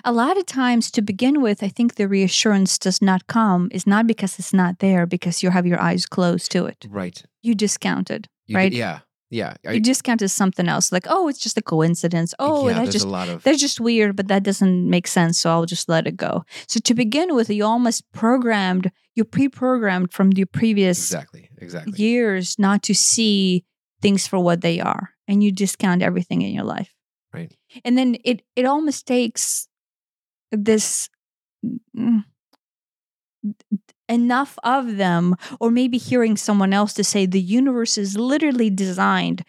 A 0.03 0.11
lot 0.11 0.37
of 0.37 0.45
times, 0.45 0.89
to 0.91 1.01
begin 1.01 1.41
with, 1.41 1.61
I 1.63 1.67
think 1.69 1.95
the 1.95 2.07
reassurance 2.07 2.77
does 2.77 3.01
not 3.01 3.27
come 3.27 3.69
is 3.71 3.85
not 3.85 4.07
because 4.07 4.39
it's 4.39 4.53
not 4.53 4.79
there, 4.79 5.05
because 5.05 5.43
you 5.43 5.51
have 5.51 5.65
your 5.67 5.81
eyes 5.81 6.05
closed 6.05 6.51
to 6.53 6.65
it. 6.65 6.85
Right. 6.89 7.21
You 7.41 7.55
discount 7.55 8.09
it. 8.09 8.27
You 8.47 8.55
Right. 8.57 8.71
d- 8.71 8.79
yeah. 8.79 8.99
Yeah. 9.31 9.53
I- 9.67 9.73
You 9.73 9.79
discount 9.79 10.21
it 10.21 10.25
as 10.25 10.33
something 10.33 10.67
else, 10.67 10.91
like 10.91 11.05
oh, 11.07 11.27
it's 11.27 11.39
just 11.39 11.57
a 11.57 11.61
coincidence. 11.61 12.33
Oh, 12.39 12.67
yeah. 12.67 12.73
that's 12.75 12.91
just 12.91 13.05
a 13.05 13.09
lot 13.09 13.29
of 13.29 13.43
that's 13.43 13.59
just 13.59 13.79
weird, 13.79 14.15
but 14.15 14.27
that 14.27 14.43
doesn't 14.43 14.89
make 14.89 15.07
sense, 15.07 15.37
so 15.39 15.51
I'll 15.51 15.65
just 15.67 15.87
let 15.87 16.07
it 16.07 16.17
go. 16.17 16.43
So 16.67 16.79
to 16.79 16.93
begin 16.95 17.35
with, 17.35 17.49
you 17.49 17.63
almost 17.65 18.03
programmed, 18.11 18.91
you 19.15 19.23
pre-programmed 19.25 20.11
from 20.13 20.31
the 20.31 20.45
previous 20.45 20.97
exactly. 20.99 21.49
Exactly. 21.61 21.93
years 22.01 22.55
not 22.57 22.81
to 22.83 22.93
see 22.95 23.65
things 24.01 24.25
for 24.25 24.39
what 24.39 24.61
they 24.61 24.79
are 24.79 25.09
and 25.27 25.43
you 25.43 25.51
discount 25.51 26.01
everything 26.01 26.41
in 26.41 26.51
your 26.53 26.63
life. 26.63 26.95
Right. 27.33 27.53
And 27.83 27.97
then 27.97 28.17
it 28.23 28.41
it 28.55 28.65
almost 28.65 29.05
takes 29.05 29.67
this 30.51 31.09
enough 34.07 34.57
of 34.63 34.97
them 34.97 35.35
or 35.59 35.71
maybe 35.71 35.97
hearing 35.97 36.35
someone 36.35 36.73
else 36.73 36.93
to 36.93 37.03
say 37.03 37.25
the 37.25 37.39
universe 37.39 37.97
is 37.97 38.17
literally 38.17 38.69
designed 38.69 39.43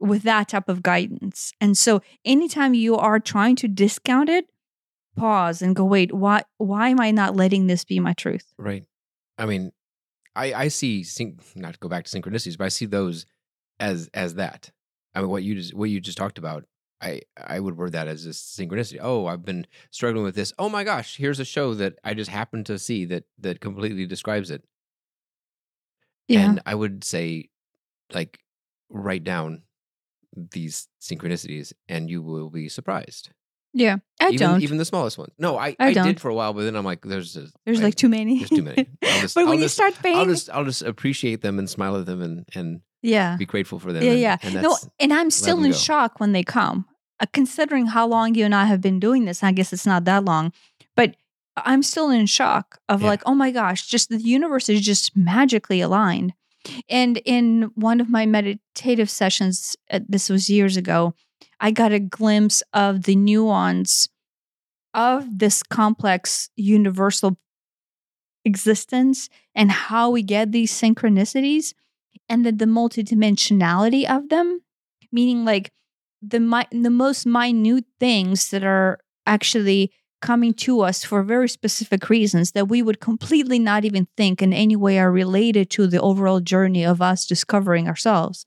with 0.00 0.22
that 0.22 0.48
type 0.48 0.68
of 0.68 0.82
guidance. 0.82 1.52
And 1.60 1.76
so 1.76 2.00
anytime 2.24 2.74
you 2.74 2.96
are 2.96 3.18
trying 3.18 3.56
to 3.56 3.68
discount 3.68 4.28
it, 4.28 4.46
pause 5.16 5.62
and 5.62 5.74
go, 5.74 5.84
wait, 5.84 6.12
why 6.12 6.42
why 6.58 6.88
am 6.88 7.00
I 7.00 7.10
not 7.10 7.36
letting 7.36 7.66
this 7.66 7.84
be 7.84 8.00
my 8.00 8.12
truth? 8.12 8.52
Right. 8.58 8.84
I 9.38 9.46
mean, 9.46 9.72
I 10.34 10.52
I 10.54 10.68
see 10.68 11.04
not 11.56 11.74
to 11.74 11.78
go 11.78 11.88
back 11.88 12.04
to 12.04 12.20
synchronicities, 12.20 12.58
but 12.58 12.64
I 12.64 12.68
see 12.68 12.86
those 12.86 13.26
as 13.80 14.08
as 14.14 14.34
that. 14.34 14.70
I 15.14 15.20
mean, 15.20 15.30
what 15.30 15.42
you 15.42 15.54
just 15.54 15.74
what 15.74 15.90
you 15.90 16.00
just 16.00 16.18
talked 16.18 16.38
about. 16.38 16.64
I 17.04 17.20
I 17.36 17.60
would 17.60 17.76
word 17.76 17.92
that 17.92 18.08
as 18.08 18.24
a 18.26 18.30
synchronicity. 18.30 18.98
Oh, 19.00 19.26
I've 19.26 19.44
been 19.44 19.66
struggling 19.90 20.24
with 20.24 20.34
this. 20.34 20.52
Oh 20.58 20.68
my 20.68 20.84
gosh, 20.84 21.16
here's 21.16 21.38
a 21.40 21.44
show 21.44 21.74
that 21.74 21.94
I 22.02 22.14
just 22.14 22.30
happened 22.30 22.66
to 22.66 22.78
see 22.78 23.04
that 23.06 23.24
that 23.38 23.60
completely 23.60 24.06
describes 24.06 24.50
it. 24.50 24.64
Yeah. 26.28 26.40
And 26.48 26.62
I 26.64 26.74
would 26.74 27.04
say, 27.04 27.50
like, 28.12 28.38
write 28.88 29.24
down 29.24 29.62
these 30.34 30.88
synchronicities, 31.00 31.72
and 31.88 32.08
you 32.10 32.22
will 32.22 32.50
be 32.50 32.68
surprised. 32.68 33.30
yeah. 33.74 33.96
I 34.20 34.28
even, 34.30 34.38
don't. 34.38 34.62
even 34.62 34.78
the 34.78 34.84
smallest 34.84 35.18
ones. 35.18 35.32
No, 35.38 35.58
I 35.58 35.76
I 35.78 35.88
I, 35.88 35.92
did 35.92 36.20
for 36.20 36.30
a 36.30 36.34
while, 36.34 36.54
but 36.54 36.62
then 36.64 36.76
I'm 36.76 36.84
like, 36.84 37.02
there's 37.04 37.36
a, 37.36 37.48
There's 37.66 37.80
I- 37.80 37.84
like 37.84 37.94
too 37.96 38.08
many. 38.08 38.38
there's 38.38 38.50
too 38.50 38.62
many. 38.62 38.86
I'll 39.04 39.20
just- 39.20 39.34
but 39.34 39.42
I'll 39.42 39.48
when 39.50 39.58
you 39.58 39.64
just- 39.66 39.74
start 39.74 39.94
paying, 40.02 40.16
I'll 40.16 40.24
just 40.24 40.48
I'll 40.50 40.64
just 40.64 40.82
appreciate 40.82 41.42
them 41.42 41.58
and 41.58 41.68
smile 41.68 41.96
at 41.96 42.06
them 42.06 42.22
and 42.22 42.44
and 42.54 42.80
yeah, 43.02 43.36
be 43.36 43.44
grateful 43.44 43.78
for 43.78 43.92
them. 43.92 44.02
yeah, 44.02 44.10
and, 44.12 44.20
yeah. 44.20 44.36
And 44.42 44.62
no, 44.62 44.76
and 44.98 45.12
I'm 45.12 45.30
still 45.30 45.62
in 45.62 45.72
go. 45.72 45.76
shock 45.76 46.20
when 46.20 46.32
they 46.32 46.42
come, 46.42 46.86
uh, 47.20 47.26
considering 47.32 47.86
how 47.86 48.06
long 48.06 48.34
you 48.34 48.44
and 48.44 48.54
I 48.54 48.66
have 48.66 48.80
been 48.80 49.00
doing 49.00 49.24
this. 49.24 49.42
I 49.42 49.52
guess 49.52 49.72
it's 49.72 49.86
not 49.86 50.04
that 50.04 50.24
long, 50.24 50.52
but 50.96 51.16
I'm 51.56 51.82
still 51.82 52.10
in 52.10 52.26
shock 52.26 52.78
of 52.88 53.02
Yeah. 53.02 53.08
like, 53.08 53.22
oh 53.26 53.34
my 53.34 53.50
gosh, 53.50 53.86
just 53.86 54.08
the 54.08 54.18
universe 54.18 54.68
is 54.68 54.80
just 54.80 55.16
magically 55.16 55.80
aligned. 55.80 56.34
And 56.88 57.18
in 57.24 57.70
one 57.74 58.00
of 58.00 58.08
my 58.08 58.26
meditative 58.26 59.10
sessions, 59.10 59.76
uh, 59.90 60.00
this 60.08 60.28
was 60.30 60.48
years 60.48 60.76
ago, 60.76 61.14
I 61.60 61.70
got 61.70 61.92
a 61.92 62.00
glimpse 62.00 62.62
of 62.72 63.04
the 63.04 63.14
nuance 63.16 64.08
of 64.94 65.38
this 65.38 65.62
complex 65.62 66.50
universal 66.56 67.36
existence 68.44 69.28
and 69.54 69.70
how 69.70 70.10
we 70.10 70.22
get 70.22 70.52
these 70.52 70.72
synchronicities 70.72 71.72
and 72.28 72.44
then 72.44 72.58
the 72.58 72.66
multidimensionality 72.66 74.04
of 74.08 74.28
them 74.28 74.60
meaning 75.10 75.44
like 75.44 75.70
the 76.26 76.40
mi- 76.40 76.82
the 76.82 76.90
most 76.90 77.26
minute 77.26 77.84
things 77.98 78.50
that 78.50 78.64
are 78.64 78.98
actually 79.26 79.92
coming 80.22 80.54
to 80.54 80.80
us 80.80 81.04
for 81.04 81.22
very 81.22 81.48
specific 81.48 82.08
reasons 82.08 82.52
that 82.52 82.68
we 82.68 82.80
would 82.80 82.98
completely 82.98 83.58
not 83.58 83.84
even 83.84 84.08
think 84.16 84.40
in 84.40 84.54
any 84.54 84.74
way 84.74 84.98
are 84.98 85.12
related 85.12 85.68
to 85.68 85.86
the 85.86 86.00
overall 86.00 86.40
journey 86.40 86.84
of 86.84 87.02
us 87.02 87.26
discovering 87.26 87.86
ourselves 87.86 88.46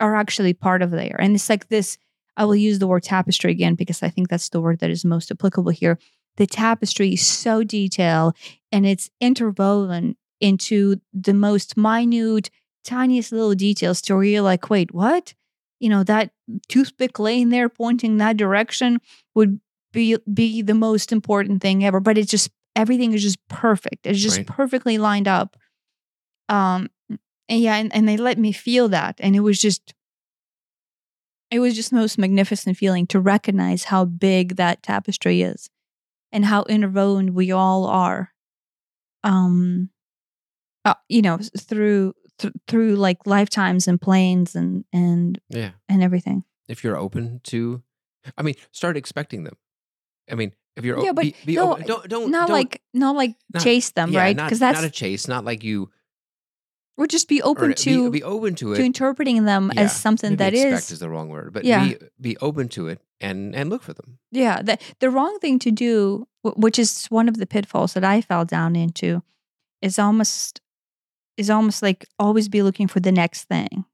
are 0.00 0.16
actually 0.16 0.52
part 0.52 0.82
of 0.82 0.90
there. 0.90 1.16
And 1.18 1.34
it's 1.34 1.48
like 1.48 1.68
this 1.68 1.96
i 2.36 2.44
will 2.44 2.56
use 2.56 2.80
the 2.80 2.86
word 2.88 3.04
tapestry 3.04 3.52
again 3.52 3.76
because 3.76 4.02
i 4.02 4.08
think 4.08 4.28
that's 4.28 4.48
the 4.48 4.60
word 4.60 4.80
that 4.80 4.90
is 4.90 5.04
most 5.04 5.30
applicable 5.30 5.70
here. 5.70 5.98
The 6.36 6.46
tapestry 6.46 7.14
is 7.14 7.24
so 7.26 7.62
detailed 7.62 8.36
and 8.72 8.84
it's 8.84 9.08
interwoven 9.20 10.16
into 10.40 10.96
the 11.12 11.32
most 11.32 11.76
minute 11.76 12.50
tiniest 12.82 13.32
little 13.32 13.54
details 13.54 14.02
to 14.02 14.14
where 14.14 14.24
you're 14.24 14.42
like 14.42 14.68
wait 14.68 14.92
what? 14.92 15.32
You 15.80 15.88
know 15.88 16.02
that 16.04 16.32
toothpick 16.68 17.18
laying 17.18 17.48
there 17.48 17.68
pointing 17.68 18.18
that 18.18 18.36
direction 18.36 19.00
would 19.34 19.60
be 19.92 20.16
be 20.32 20.60
the 20.62 20.74
most 20.74 21.12
important 21.12 21.62
thing 21.62 21.84
ever 21.84 22.00
but 22.00 22.18
it's 22.18 22.30
just 22.30 22.50
everything 22.76 23.12
is 23.12 23.22
just 23.22 23.38
perfect. 23.48 24.06
It's 24.06 24.20
just 24.20 24.38
Right. 24.38 24.46
perfectly 24.46 24.98
lined 24.98 25.28
up. 25.28 25.56
Um 26.48 26.90
and 27.48 27.60
yeah 27.60 27.76
and, 27.76 27.94
and 27.94 28.08
they 28.08 28.16
let 28.16 28.38
me 28.38 28.52
feel 28.52 28.88
that 28.88 29.16
and 29.20 29.36
it 29.36 29.40
was 29.40 29.60
just 29.60 29.94
it 31.50 31.60
was 31.60 31.74
just 31.76 31.90
the 31.90 31.96
most 31.96 32.18
magnificent 32.18 32.76
feeling 32.76 33.06
to 33.06 33.20
recognize 33.20 33.84
how 33.84 34.04
big 34.04 34.56
that 34.56 34.82
tapestry 34.82 35.42
is 35.42 35.70
and 36.32 36.44
how 36.44 36.64
interwoven 36.64 37.32
we 37.34 37.52
all 37.52 37.86
are. 37.86 38.32
Um 39.22 39.90
uh, 40.84 40.94
you 41.08 41.22
know 41.22 41.38
through 41.58 42.14
th- 42.44 42.54
through 42.68 42.96
like 42.96 43.18
lifetimes 43.26 43.88
and 43.88 44.00
planes 44.00 44.54
and 44.54 44.84
and 44.92 45.40
yeah. 45.48 45.70
and 45.88 46.02
everything 46.02 46.44
If 46.68 46.84
you're 46.84 46.96
open 46.96 47.40
to, 47.44 47.82
I 48.38 48.42
mean, 48.42 48.54
start 48.72 48.96
expecting 48.96 49.44
them. 49.44 49.56
I 50.30 50.34
mean, 50.34 50.52
if 50.76 50.84
you're 50.84 50.98
Yeah, 51.02 51.10
o- 51.10 51.14
but 51.14 51.22
be, 51.22 51.34
be 51.46 51.54
no, 51.56 51.72
open, 51.72 51.86
don't 51.86 52.08
don't 52.08 52.30
not 52.30 52.48
don't, 52.48 52.56
like 52.56 52.82
not 52.94 53.16
like 53.16 53.34
not- 53.52 53.62
chase 53.62 53.90
them 53.92 54.10
yeah, 54.12 54.20
right 54.20 54.36
because 54.36 54.58
that's 54.58 54.78
not 54.80 54.84
a 54.84 54.90
chase. 54.90 55.28
Not 55.28 55.44
like 55.44 55.64
you 55.64 55.90
or 56.96 57.06
just 57.08 57.28
be 57.28 57.42
open 57.42 57.68
be, 57.70 57.74
to 57.74 58.10
be 58.10 58.22
open 58.22 58.54
to 58.54 58.72
it. 58.72 58.76
to 58.76 58.84
interpreting 58.84 59.44
them 59.44 59.70
Yeah, 59.74 59.82
as 59.82 59.96
something 60.00 60.36
that 60.36 60.54
expect 60.54 60.84
is 60.84 60.90
is 60.92 60.98
the 61.00 61.08
wrong 61.08 61.28
word, 61.28 61.52
but 61.52 61.64
Yeah. 61.64 61.84
be 61.88 61.96
be 62.20 62.36
open 62.38 62.68
to 62.70 62.88
it 62.88 63.00
and 63.20 63.54
and 63.54 63.68
look 63.70 63.82
for 63.82 63.94
them. 63.94 64.18
Yeah, 64.30 64.62
the 64.62 64.78
the 65.00 65.10
wrong 65.10 65.38
thing 65.40 65.58
to 65.60 65.70
do, 65.70 66.26
which 66.42 66.78
is 66.78 67.06
one 67.10 67.28
of 67.28 67.36
the 67.36 67.46
pitfalls 67.46 67.94
that 67.94 68.04
I 68.04 68.20
fell 68.20 68.44
down 68.44 68.76
into, 68.76 69.22
is 69.82 69.98
almost 69.98 70.60
is 71.36 71.50
almost 71.50 71.82
like 71.82 72.06
always 72.18 72.48
be 72.48 72.62
looking 72.62 72.88
for 72.88 73.00
the 73.00 73.12
next 73.12 73.44
thing. 73.44 73.84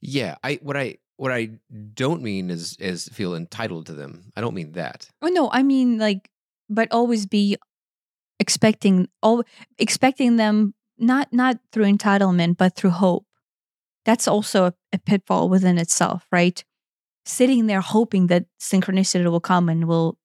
Yeah, 0.00 0.36
I 0.42 0.58
what 0.62 0.76
I 0.76 0.98
what 1.16 1.32
I 1.32 1.50
don't 1.94 2.22
mean 2.22 2.50
is 2.50 2.76
is 2.78 3.08
feel 3.08 3.34
entitled 3.34 3.86
to 3.86 3.92
them. 3.92 4.32
I 4.36 4.40
don't 4.40 4.54
mean 4.54 4.72
that. 4.72 5.08
Oh 5.20 5.28
no, 5.28 5.50
I 5.52 5.62
mean 5.62 5.98
like, 5.98 6.30
but 6.68 6.88
always 6.90 7.26
be 7.26 7.56
expecting 8.38 9.06
all 9.22 9.44
expecting 9.78 10.36
them 10.36 10.72
not 10.98 11.32
not 11.32 11.58
through 11.72 11.84
entitlement 11.84 12.56
but 12.56 12.74
through 12.74 12.90
hope. 12.90 13.26
That's 14.06 14.26
also 14.26 14.64
a, 14.64 14.74
a 14.94 14.98
pitfall 14.98 15.50
within 15.50 15.76
itself, 15.76 16.26
right? 16.32 16.64
Sitting 17.26 17.66
there 17.66 17.82
hoping 17.82 18.28
that 18.28 18.46
synchronicity 18.58 19.30
will 19.30 19.40
come 19.40 19.68
and 19.68 19.86
will, 19.86 20.16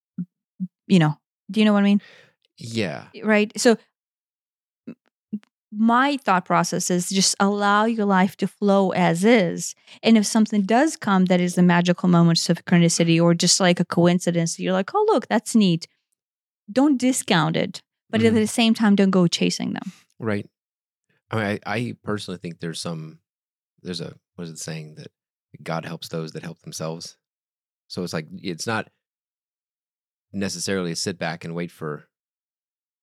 you 0.88 0.98
know, 0.98 1.18
do 1.52 1.60
you 1.60 1.66
know 1.66 1.74
what 1.74 1.80
I 1.80 1.84
mean? 1.84 2.02
Yeah, 2.58 3.08
right 3.22 3.52
so 3.60 3.76
my 5.78 6.18
thought 6.18 6.46
process 6.46 6.90
is 6.90 7.10
just 7.10 7.36
allow 7.40 7.86
your 7.86 8.06
life 8.06 8.36
to 8.38 8.48
flow 8.48 8.92
as 8.92 9.26
is 9.26 9.76
and 10.04 10.18
if 10.18 10.26
something 10.26 10.62
does 10.62 10.96
come 10.96 11.26
that 11.26 11.42
is 11.42 11.58
a 11.58 11.62
magical 11.62 12.08
moment 12.08 12.40
of 12.50 12.58
synchronicity 12.58 13.22
or 13.22 13.34
just 13.34 13.60
like 13.60 13.80
a 13.80 13.86
coincidence 13.86 14.58
you're 14.60 14.74
like 14.74 14.92
oh 14.94 15.06
look 15.12 15.28
that's 15.28 15.56
neat 15.56 15.88
don't 16.72 16.98
discount 17.00 17.56
it 17.58 17.82
but 18.10 18.22
Mhm. 18.22 18.28
at 18.28 18.34
the 18.36 18.48
same 18.48 18.74
time 18.74 18.96
don't 18.96 19.12
go 19.12 19.28
chasing 19.28 19.74
them 19.74 19.92
right. 20.20 20.48
I 21.32 21.36
mean, 21.36 21.46
I, 21.66 21.76
I 21.76 21.96
personally 22.04 22.38
think 22.38 22.60
there's 22.60 22.80
some 22.80 23.20
there's 23.82 24.00
a 24.02 24.16
what 24.36 24.46
is 24.46 24.52
it 24.52 24.60
saying 24.60 24.96
that 24.96 25.12
God 25.64 25.86
helps 25.86 26.08
those 26.10 26.32
that 26.34 26.44
help 26.44 26.62
themselves. 26.62 27.18
So 27.88 28.04
it's 28.04 28.14
like 28.14 28.28
it's 28.32 28.68
not 28.68 28.90
necessarily 30.32 30.92
a 30.92 30.96
sit 30.96 31.18
back 31.18 31.44
and 31.44 31.56
wait 31.56 31.72
for 31.72 32.08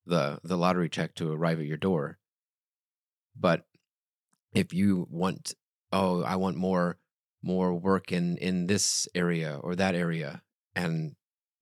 the 0.06 0.38
the 0.44 0.56
lottery 0.56 0.88
check 0.88 1.14
to 1.16 1.32
arrive 1.32 1.58
at 1.60 1.66
your 1.66 1.76
door. 1.76 2.18
But 3.38 3.64
if 4.52 4.72
you 4.72 5.06
want 5.10 5.54
oh, 5.92 6.22
I 6.22 6.36
want 6.36 6.56
more 6.56 6.98
more 7.42 7.74
work 7.74 8.12
in 8.12 8.36
in 8.38 8.66
this 8.66 9.08
area 9.14 9.58
or 9.62 9.74
that 9.74 9.94
area 9.94 10.42
and 10.76 11.16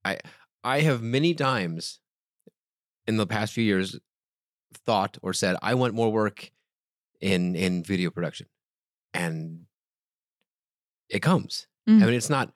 I 0.05 0.19
I 0.63 0.81
have 0.81 1.01
many 1.01 1.33
times 1.33 1.99
in 3.07 3.17
the 3.17 3.25
past 3.27 3.53
few 3.53 3.63
years 3.63 3.99
thought 4.85 5.17
or 5.21 5.33
said 5.33 5.55
I 5.61 5.73
want 5.73 5.93
more 5.93 6.11
work 6.11 6.51
in 7.19 7.55
in 7.55 7.83
video 7.83 8.09
production. 8.09 8.47
And 9.13 9.65
it 11.09 11.19
comes. 11.21 11.67
Mm. 11.89 12.01
I 12.01 12.05
mean 12.05 12.13
it's 12.15 12.29
not 12.29 12.53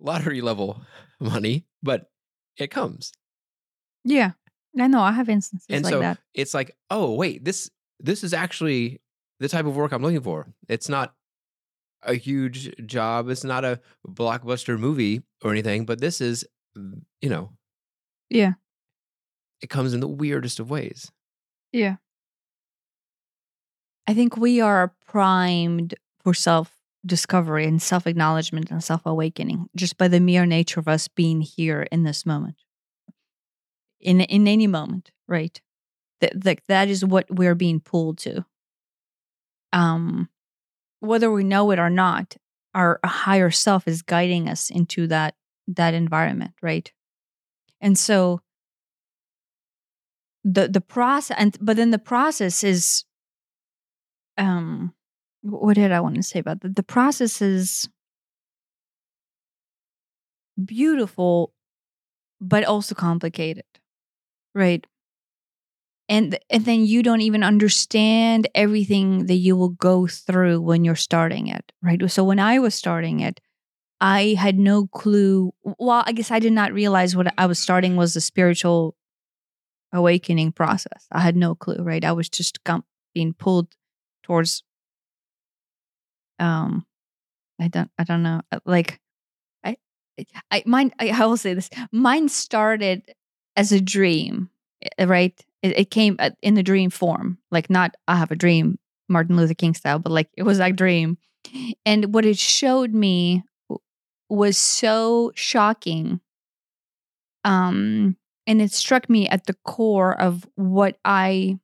lottery 0.00 0.40
level 0.40 0.82
money, 1.20 1.66
but 1.82 2.10
it 2.56 2.70
comes. 2.70 3.12
yeah 4.04 4.32
i 4.78 4.86
know 4.86 5.00
i 5.00 5.12
have 5.12 5.28
instances 5.28 5.66
And 5.70 5.84
like 5.84 5.92
so 5.92 6.00
that 6.00 6.18
it's 6.34 6.52
like, 6.54 6.76
oh 6.90 7.14
wait, 7.14 7.44
this 7.44 7.70
this 8.00 8.24
is 8.24 8.34
actually 8.34 9.00
the 9.40 9.48
type 9.48 9.66
of 9.66 9.76
work 9.76 9.92
I'm 9.92 10.02
looking 10.02 10.20
for. 10.20 10.52
It's 10.68 10.88
not 10.88 11.14
a 12.02 12.14
huge 12.14 12.70
job. 12.86 13.28
It's 13.30 13.44
not 13.44 13.64
a 13.64 13.80
blockbuster 14.06 14.78
movie 14.78 15.22
or 15.42 15.50
anything, 15.50 15.86
but 15.86 16.00
this 16.00 16.20
is, 16.20 16.44
mm, 16.76 17.00
you 17.20 17.28
know, 17.30 17.50
yeah 18.30 18.52
it 19.60 19.70
comes 19.70 19.94
in 19.94 20.00
the 20.00 20.08
weirdest 20.08 20.60
of 20.60 20.68
ways. 20.70 21.10
yeah 21.72 21.96
i 24.06 24.14
think 24.14 24.36
we 24.36 24.60
are 24.60 24.92
primed 25.06 25.94
for 26.22 26.34
self 26.34 26.72
discovery 27.06 27.66
and 27.66 27.80
self 27.82 28.06
acknowledgement 28.06 28.70
and 28.70 28.82
self 28.82 29.02
awakening 29.06 29.68
just 29.76 29.96
by 29.98 30.08
the 30.08 30.20
mere 30.20 30.46
nature 30.46 30.80
of 30.80 30.88
us 30.88 31.06
being 31.08 31.40
here 31.42 31.86
in 31.92 32.02
this 32.04 32.24
moment. 32.24 32.56
In 34.00 34.20
in 34.22 34.48
any 34.48 34.66
moment, 34.66 35.10
right? 35.28 35.60
That 36.34 36.60
that 36.68 36.88
is 36.88 37.04
what 37.04 37.26
we're 37.30 37.54
being 37.54 37.80
pulled 37.80 38.18
to. 38.18 38.44
Um 39.72 40.28
whether 41.00 41.30
we 41.30 41.44
know 41.44 41.70
it 41.70 41.78
or 41.78 41.90
not, 41.90 42.36
our 42.74 42.98
higher 43.04 43.50
self 43.50 43.86
is 43.86 44.02
guiding 44.02 44.48
us 44.48 44.70
into 44.70 45.06
that 45.08 45.34
that 45.68 45.94
environment, 45.94 46.52
right? 46.62 46.90
And 47.80 47.98
so 47.98 48.40
the 50.44 50.68
the 50.68 50.80
process 50.80 51.36
and 51.38 51.56
but 51.60 51.76
then 51.76 51.90
the 51.90 51.98
process 51.98 52.62
is 52.62 53.04
um 54.36 54.94
what 55.42 55.74
did 55.74 55.92
I 55.92 56.00
want 56.00 56.16
to 56.16 56.22
say 56.22 56.38
about 56.38 56.60
that? 56.60 56.76
The 56.76 56.82
process 56.82 57.42
is 57.42 57.88
beautiful 60.62 61.52
but 62.40 62.64
also 62.64 62.94
complicated. 62.94 63.64
Right? 64.54 64.86
And 66.08 66.38
and 66.50 66.64
then 66.66 66.84
you 66.84 67.02
don't 67.02 67.22
even 67.22 67.42
understand 67.42 68.46
everything 68.54 69.26
that 69.26 69.36
you 69.36 69.56
will 69.56 69.70
go 69.70 70.06
through 70.06 70.60
when 70.60 70.84
you're 70.84 70.96
starting 70.96 71.48
it, 71.48 71.72
right? 71.82 72.10
So 72.10 72.24
when 72.24 72.38
I 72.38 72.58
was 72.58 72.74
starting 72.74 73.20
it, 73.20 73.40
I 74.00 74.36
had 74.38 74.58
no 74.58 74.86
clue. 74.88 75.52
Well, 75.62 76.04
I 76.06 76.12
guess 76.12 76.30
I 76.30 76.40
did 76.40 76.52
not 76.52 76.72
realize 76.74 77.16
what 77.16 77.32
I 77.38 77.46
was 77.46 77.58
starting 77.58 77.96
was 77.96 78.16
a 78.16 78.20
spiritual 78.20 78.96
awakening 79.94 80.52
process. 80.52 81.06
I 81.10 81.20
had 81.20 81.36
no 81.36 81.54
clue, 81.54 81.82
right? 81.82 82.04
I 82.04 82.12
was 82.12 82.28
just 82.28 82.58
being 83.14 83.32
pulled 83.32 83.68
towards 84.22 84.62
um 86.38 86.84
I 87.60 87.68
don't 87.68 87.90
I 87.98 88.04
don't 88.04 88.22
know. 88.22 88.42
Uh, 88.50 88.60
like 88.66 89.00
I 89.64 89.76
I 90.50 90.62
mine 90.66 90.92
I, 90.98 91.10
I 91.10 91.26
will 91.26 91.36
say 91.36 91.54
this. 91.54 91.70
Mine 91.92 92.28
started 92.28 93.02
as 93.56 93.72
a 93.72 93.80
dream, 93.80 94.50
eh, 94.98 95.04
right? 95.04 95.44
It, 95.64 95.78
it 95.78 95.90
came 95.90 96.16
uh, 96.18 96.30
in 96.42 96.54
the 96.54 96.62
dream 96.62 96.90
form. 96.90 97.38
Like 97.50 97.70
not 97.70 97.96
I 98.06 98.16
have 98.16 98.30
a 98.30 98.36
dream 98.36 98.78
Martin 99.08 99.36
Luther 99.36 99.54
King 99.54 99.74
style, 99.74 99.98
but 99.98 100.12
like 100.12 100.28
it 100.36 100.42
was 100.42 100.60
a 100.60 100.70
dream. 100.70 101.16
And 101.84 102.14
what 102.14 102.26
it 102.26 102.38
showed 102.38 102.92
me 102.92 103.42
was 104.28 104.58
so 104.58 105.32
shocking. 105.34 106.20
Um, 107.44 108.16
and 108.46 108.60
it 108.60 108.72
struck 108.72 109.08
me 109.08 109.26
at 109.28 109.46
the 109.46 109.56
core 109.64 110.18
of 110.20 110.46
what 110.54 110.98
I 111.04 111.58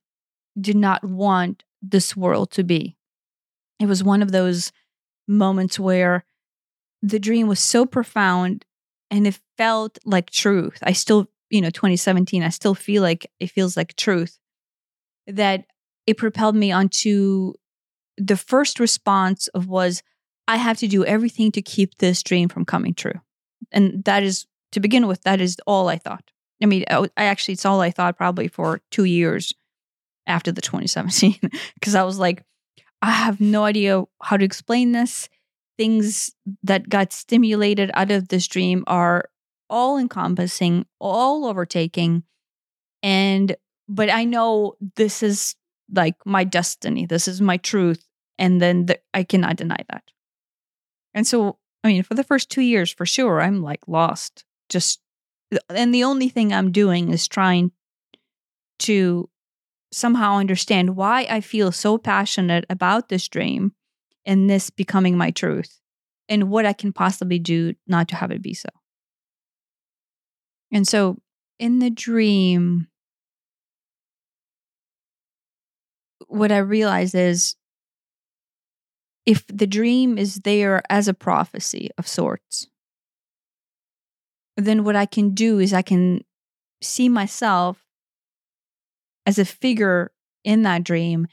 did 0.59 0.75
not 0.75 1.03
want 1.03 1.63
this 1.81 2.15
world 2.15 2.51
to 2.51 2.63
be. 2.63 2.97
It 3.79 3.85
was 3.85 4.03
one 4.03 4.21
of 4.21 4.31
those 4.31 4.71
moments 5.27 5.79
where 5.79 6.25
the 7.01 7.19
dream 7.19 7.47
was 7.47 7.59
so 7.59 7.85
profound 7.85 8.65
and 9.09 9.27
it 9.27 9.39
felt 9.57 9.99
like 10.05 10.29
truth. 10.29 10.79
I 10.83 10.93
still, 10.93 11.27
you 11.51 11.61
know, 11.61 11.69
2017, 11.69 12.41
I 12.41 12.49
still 12.49 12.73
feel 12.73 13.03
like 13.03 13.29
it 13.39 13.51
feels 13.51 13.77
like 13.77 13.95
truth 13.95 14.39
that 15.27 15.65
it 16.07 16.17
propelled 16.17 16.55
me 16.55 16.71
onto 16.71 17.53
the 18.17 18.37
first 18.37 18.79
response 18.79 19.47
of 19.49 19.67
was 19.67 20.01
I 20.47 20.55
have 20.55 20.77
to 20.79 20.87
do 20.87 21.05
everything 21.05 21.51
to 21.51 21.61
keep 21.61 21.97
this 21.97 22.23
dream 22.23 22.49
from 22.49 22.65
coming 22.65 22.93
true. 22.93 23.19
And 23.71 24.03
that 24.05 24.23
is, 24.23 24.47
to 24.71 24.79
begin 24.79 25.07
with, 25.07 25.21
that 25.23 25.41
is 25.41 25.57
all 25.67 25.89
I 25.89 25.97
thought. 25.97 26.31
I 26.63 26.65
mean, 26.65 26.85
I, 26.89 27.07
I 27.17 27.25
actually, 27.25 27.53
it's 27.53 27.65
all 27.65 27.81
I 27.81 27.91
thought 27.91 28.17
probably 28.17 28.47
for 28.47 28.81
two 28.89 29.03
years 29.03 29.53
after 30.27 30.51
the 30.51 30.61
2017, 30.61 31.37
because 31.75 31.95
I 31.95 32.03
was 32.03 32.17
like, 32.17 32.43
I 33.01 33.11
have 33.11 33.41
no 33.41 33.63
idea 33.63 34.03
how 34.21 34.37
to 34.37 34.45
explain 34.45 34.91
this. 34.93 35.27
Things 35.77 36.31
that 36.63 36.87
got 36.89 37.11
stimulated 37.11 37.91
out 37.93 38.11
of 38.11 38.27
this 38.27 38.47
dream 38.47 38.83
are 38.87 39.25
all 39.71 39.97
encompassing, 39.97 40.85
all 40.99 41.45
overtaking. 41.45 42.23
And, 43.01 43.55
but 43.87 44.11
I 44.11 44.25
know 44.25 44.75
this 44.95 45.23
is 45.23 45.55
like 45.91 46.15
my 46.25 46.43
destiny, 46.43 47.07
this 47.07 47.27
is 47.27 47.41
my 47.41 47.57
truth. 47.57 48.05
And 48.37 48.61
then 48.61 48.85
the, 48.85 48.99
I 49.13 49.23
cannot 49.23 49.55
deny 49.55 49.77
that. 49.89 50.03
And 51.13 51.25
so, 51.25 51.57
I 51.83 51.87
mean, 51.87 52.03
for 52.03 52.13
the 52.13 52.23
first 52.23 52.49
two 52.49 52.61
years, 52.61 52.91
for 52.91 53.05
sure, 53.05 53.41
I'm 53.41 53.61
like 53.61 53.87
lost. 53.87 54.45
Just, 54.69 54.99
and 55.69 55.93
the 55.93 56.03
only 56.03 56.29
thing 56.29 56.53
I'm 56.53 56.71
doing 56.71 57.11
is 57.11 57.27
trying 57.27 57.71
to 58.79 59.29
somehow 59.91 60.37
understand 60.37 60.95
why 60.95 61.27
I 61.29 61.41
feel 61.41 61.71
so 61.71 61.97
passionate 61.97 62.65
about 62.69 63.09
this 63.09 63.27
dream 63.27 63.73
and 64.25 64.49
this 64.49 64.69
becoming 64.69 65.17
my 65.17 65.31
truth 65.31 65.79
and 66.29 66.49
what 66.49 66.65
I 66.65 66.73
can 66.73 66.93
possibly 66.93 67.39
do 67.39 67.73
not 67.87 68.07
to 68.09 68.15
have 68.15 68.31
it 68.31 68.41
be 68.41 68.53
so. 68.53 68.69
And 70.71 70.87
so, 70.87 71.17
in 71.59 71.79
the 71.79 71.89
dream, 71.89 72.87
what 76.27 76.51
I 76.51 76.59
realize 76.59 77.13
is 77.13 77.55
if 79.25 79.45
the 79.47 79.67
dream 79.67 80.17
is 80.17 80.37
there 80.37 80.81
as 80.89 81.07
a 81.07 81.13
prophecy 81.13 81.89
of 81.97 82.07
sorts, 82.07 82.67
then 84.57 84.83
what 84.83 84.95
I 84.95 85.05
can 85.05 85.33
do 85.33 85.59
is 85.59 85.73
I 85.73 85.81
can 85.81 86.23
see 86.81 87.09
myself 87.09 87.85
as 89.25 89.37
a 89.37 89.45
figure 89.45 90.11
in 90.43 90.63
that 90.63 90.83
dream. 90.83 91.27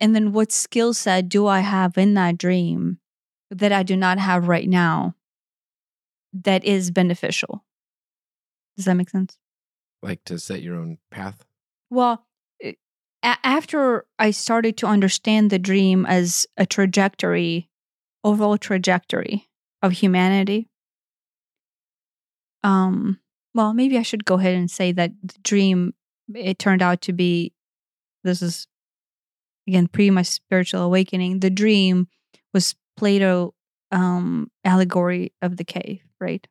And 0.00 0.14
then 0.14 0.32
what 0.32 0.50
skill 0.50 0.92
set 0.92 1.28
do 1.28 1.46
I 1.46 1.60
have 1.60 1.96
in 1.96 2.14
that 2.14 2.36
dream 2.36 2.98
that 3.50 3.72
I 3.72 3.82
do 3.82 3.96
not 3.96 4.18
have 4.18 4.48
right 4.48 4.68
now 4.68 5.14
that 6.32 6.64
is 6.64 6.90
beneficial? 6.90 7.64
Does 8.78 8.84
that 8.84 8.94
make 8.94 9.10
sense? 9.10 9.36
Like 10.02 10.22
to 10.26 10.38
set 10.38 10.62
your 10.62 10.76
own 10.76 10.98
path? 11.10 11.44
Well, 11.90 12.24
a- 12.62 12.76
after 13.22 14.06
I 14.20 14.30
started 14.30 14.76
to 14.78 14.86
understand 14.86 15.50
the 15.50 15.58
dream 15.58 16.06
as 16.06 16.46
a 16.56 16.64
trajectory, 16.64 17.68
overall 18.22 18.56
trajectory 18.56 19.48
of 19.82 19.90
humanity, 19.92 20.68
um, 22.62 23.18
well, 23.54 23.74
maybe 23.74 23.98
I 23.98 24.02
should 24.02 24.24
go 24.24 24.34
ahead 24.36 24.54
and 24.54 24.70
say 24.70 24.92
that 24.92 25.10
the 25.22 25.34
dream 25.42 25.94
it 26.34 26.58
turned 26.60 26.82
out 26.82 27.00
to 27.02 27.12
be 27.12 27.52
this 28.22 28.42
is 28.42 28.68
again 29.66 29.88
pre 29.88 30.10
my 30.10 30.22
spiritual 30.22 30.82
awakening. 30.82 31.40
The 31.40 31.50
dream 31.50 32.06
was 32.54 32.76
Plato 32.96 33.54
um 33.90 34.50
allegory 34.64 35.32
of 35.42 35.56
the 35.56 35.64
cave, 35.64 36.02
right? 36.20 36.46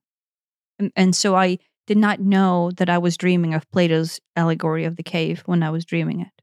And, 0.80 0.92
and 0.96 1.16
so 1.16 1.36
I 1.36 1.60
did 1.88 1.98
not 1.98 2.20
know 2.20 2.72
that 2.78 2.90
I 2.90 2.98
was 2.98 3.18
dreaming 3.18 3.54
of 3.54 3.70
Plato's 3.72 4.20
allegory 4.36 4.86
of 4.86 4.98
the 4.98 5.04
cave 5.04 5.42
when 5.46 5.64
I 5.64 5.70
was 5.72 5.86
dreaming 5.86 6.22
it. 6.22 6.42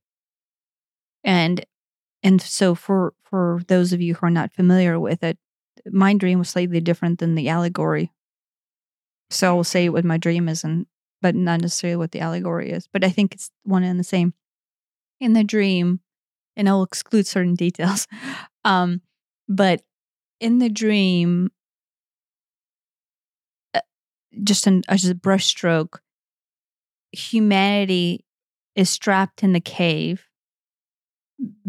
And 1.22 1.64
and 2.22 2.40
so 2.42 2.74
for 2.74 3.14
for 3.24 3.62
those 3.68 3.92
of 3.92 4.00
you 4.00 4.14
who 4.14 4.26
are 4.26 4.30
not 4.30 4.52
familiar 4.52 5.00
with 5.00 5.22
it 5.22 5.38
my 5.90 6.14
dream 6.14 6.38
was 6.38 6.48
slightly 6.50 6.80
different 6.80 7.18
than 7.18 7.34
the 7.34 7.48
allegory. 7.48 8.12
So 9.30 9.56
i'll 9.56 9.64
say 9.64 9.88
what 9.88 10.04
my 10.04 10.16
dream 10.18 10.48
is 10.48 10.64
and 10.64 10.86
but 11.22 11.34
not 11.34 11.60
necessarily 11.60 11.96
what 11.96 12.12
the 12.12 12.20
allegory 12.20 12.70
is 12.70 12.88
but 12.92 13.04
i 13.04 13.08
think 13.08 13.34
it's 13.34 13.50
one 13.64 13.82
and 13.82 13.98
the 13.98 14.04
same. 14.04 14.34
In 15.20 15.32
the 15.32 15.44
dream 15.44 16.00
and 16.56 16.68
i'll 16.68 16.82
exclude 16.82 17.26
certain 17.26 17.54
details 17.54 18.06
um 18.64 19.02
but 19.48 19.82
in 20.40 20.58
the 20.58 20.70
dream 20.70 21.50
just 24.42 24.66
an 24.66 24.82
just 24.90 25.10
a 25.10 25.14
brushstroke 25.14 25.98
humanity 27.14 28.24
is 28.74 28.98
trapped 28.98 29.42
in 29.42 29.52
the 29.52 29.60
cave 29.60 30.26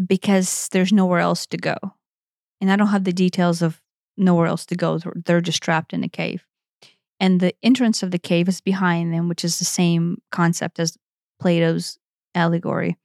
because 0.06 0.68
there's 0.72 0.92
nowhere 0.92 1.20
else 1.20 1.46
to 1.46 1.56
go. 1.56 1.76
And 2.60 2.70
I 2.70 2.76
don't 2.76 2.88
have 2.88 3.04
the 3.04 3.12
details 3.12 3.62
of 3.62 3.80
nowhere 4.16 4.46
else 4.46 4.66
to 4.66 4.74
go. 4.74 4.98
They're 5.24 5.40
just 5.40 5.62
trapped 5.62 5.92
in 5.92 6.02
a 6.04 6.08
cave. 6.08 6.44
And 7.20 7.40
the 7.40 7.54
entrance 7.62 8.02
of 8.02 8.10
the 8.10 8.18
cave 8.18 8.48
is 8.48 8.60
behind 8.60 9.12
them, 9.12 9.28
which 9.28 9.44
is 9.44 9.58
the 9.58 9.64
same 9.64 10.20
concept 10.30 10.78
as 10.78 10.96
Plato's 11.40 11.98
allegory. 12.34 12.96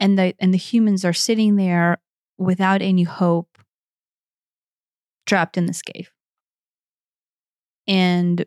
And 0.00 0.18
the 0.18 0.34
and 0.38 0.52
the 0.52 0.58
humans 0.58 1.04
are 1.04 1.12
sitting 1.12 1.56
there 1.56 1.98
without 2.38 2.82
any 2.82 3.04
hope, 3.04 3.58
trapped 5.26 5.56
in 5.56 5.66
this 5.66 5.82
cave. 5.82 6.10
And 7.86 8.44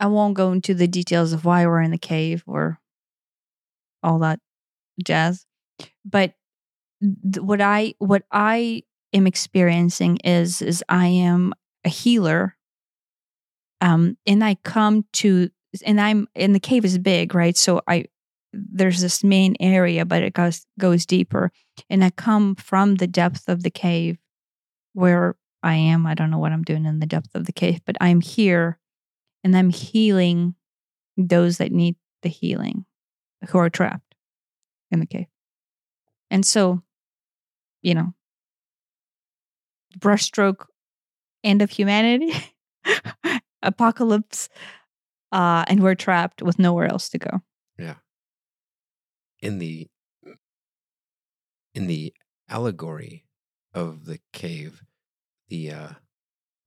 I 0.00 0.06
won't 0.06 0.34
go 0.34 0.52
into 0.52 0.74
the 0.74 0.88
details 0.88 1.32
of 1.32 1.44
why 1.44 1.66
we're 1.66 1.82
in 1.82 1.90
the 1.90 1.98
cave 1.98 2.42
or 2.46 2.80
all 4.02 4.18
that 4.20 4.40
jazz 5.04 5.46
but 6.04 6.34
th- 7.02 7.42
what 7.42 7.60
I 7.60 7.94
what 7.98 8.24
I 8.30 8.82
am 9.12 9.26
experiencing 9.26 10.18
is 10.18 10.62
is 10.62 10.84
I 10.88 11.06
am 11.06 11.54
a 11.84 11.88
healer. 11.88 12.56
Um, 13.80 14.18
and 14.26 14.44
I 14.44 14.56
come 14.62 15.06
to 15.14 15.50
and 15.84 16.00
I'm 16.00 16.28
and 16.34 16.54
the 16.54 16.60
cave 16.60 16.84
is 16.84 16.98
big, 16.98 17.34
right? 17.34 17.56
So 17.56 17.80
I 17.86 18.06
there's 18.52 19.00
this 19.00 19.22
main 19.22 19.56
area, 19.60 20.04
but 20.04 20.22
it 20.22 20.34
goes 20.34 20.66
goes 20.78 21.06
deeper. 21.06 21.52
And 21.88 22.04
I 22.04 22.10
come 22.10 22.56
from 22.56 22.96
the 22.96 23.06
depth 23.06 23.48
of 23.48 23.62
the 23.62 23.70
cave 23.70 24.18
where 24.92 25.36
I 25.62 25.74
am. 25.74 26.06
I 26.06 26.14
don't 26.14 26.30
know 26.30 26.38
what 26.38 26.52
I'm 26.52 26.64
doing 26.64 26.84
in 26.84 27.00
the 27.00 27.06
depth 27.06 27.34
of 27.34 27.46
the 27.46 27.52
cave, 27.52 27.80
but 27.86 27.96
I'm 28.00 28.20
here 28.20 28.78
and 29.44 29.56
I'm 29.56 29.70
healing 29.70 30.54
those 31.16 31.58
that 31.58 31.72
need 31.72 31.96
the 32.22 32.28
healing 32.28 32.84
who 33.48 33.58
are 33.58 33.70
trapped 33.70 34.14
in 34.90 35.00
the 35.00 35.06
cave. 35.06 35.26
And 36.30 36.44
so, 36.44 36.82
you 37.82 37.94
know, 37.94 38.14
brushstroke 39.98 40.66
end 41.42 41.62
of 41.62 41.70
humanity, 41.70 42.32
apocalypse, 43.62 44.48
uh, 45.32 45.64
and 45.68 45.82
we're 45.82 45.94
trapped 45.94 46.42
with 46.42 46.58
nowhere 46.58 46.86
else 46.86 47.08
to 47.10 47.18
go. 47.18 47.40
Yeah. 47.78 47.94
In 49.40 49.58
the 49.58 49.88
in 51.74 51.86
the 51.86 52.12
allegory 52.48 53.24
of 53.72 54.04
the 54.04 54.18
cave 54.32 54.82
the 55.48 55.70
uh 55.70 55.88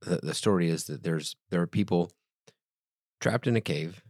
the, 0.02 0.20
the 0.24 0.34
story 0.34 0.70
is 0.70 0.86
that 0.86 1.04
there's 1.04 1.36
there 1.50 1.62
are 1.62 1.68
people 1.68 2.12
trapped 3.24 3.48
in 3.48 3.56
a 3.56 3.62
cave 3.62 4.04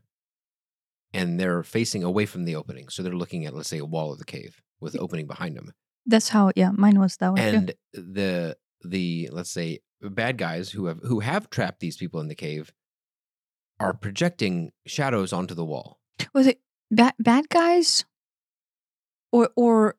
and 1.13 1.39
they're 1.39 1.63
facing 1.63 2.04
away 2.04 2.26
from 2.26 2.43
the 2.45 2.56
opening 2.56 2.89
so 2.89 3.04
they're 3.04 3.21
looking 3.23 3.45
at 3.45 3.54
let's 3.54 3.69
say 3.69 3.78
a 3.78 3.86
wall 3.95 4.12
of 4.12 4.17
the 4.19 4.26
cave 4.26 4.62
with 4.82 4.93
the 4.93 4.99
opening 4.99 5.28
behind 5.28 5.56
them 5.56 5.71
That's 6.06 6.30
how, 6.30 6.52
yeah, 6.56 6.71
mine 6.84 6.99
was 6.99 7.15
that 7.17 7.34
way 7.34 7.41
too. 7.52 7.58
and 7.58 7.73
the 7.93 8.58
the 8.95 9.30
let's 9.32 9.52
say 9.60 9.80
bad 10.02 10.38
guys 10.38 10.65
who 10.76 10.88
have 10.88 10.99
who 11.10 11.19
have 11.21 11.49
trapped 11.49 11.80
these 11.80 11.95
people 11.97 12.19
in 12.19 12.28
the 12.28 12.36
cave 12.47 12.73
are 13.80 13.93
projecting 13.93 14.71
shadows 14.86 15.32
onto 15.32 15.54
the 15.56 15.63
wall 15.65 15.99
Was 16.34 16.47
it 16.47 16.60
bad 16.91 17.13
bad 17.19 17.49
guys, 17.49 18.06
or 19.32 19.49
or 19.56 19.95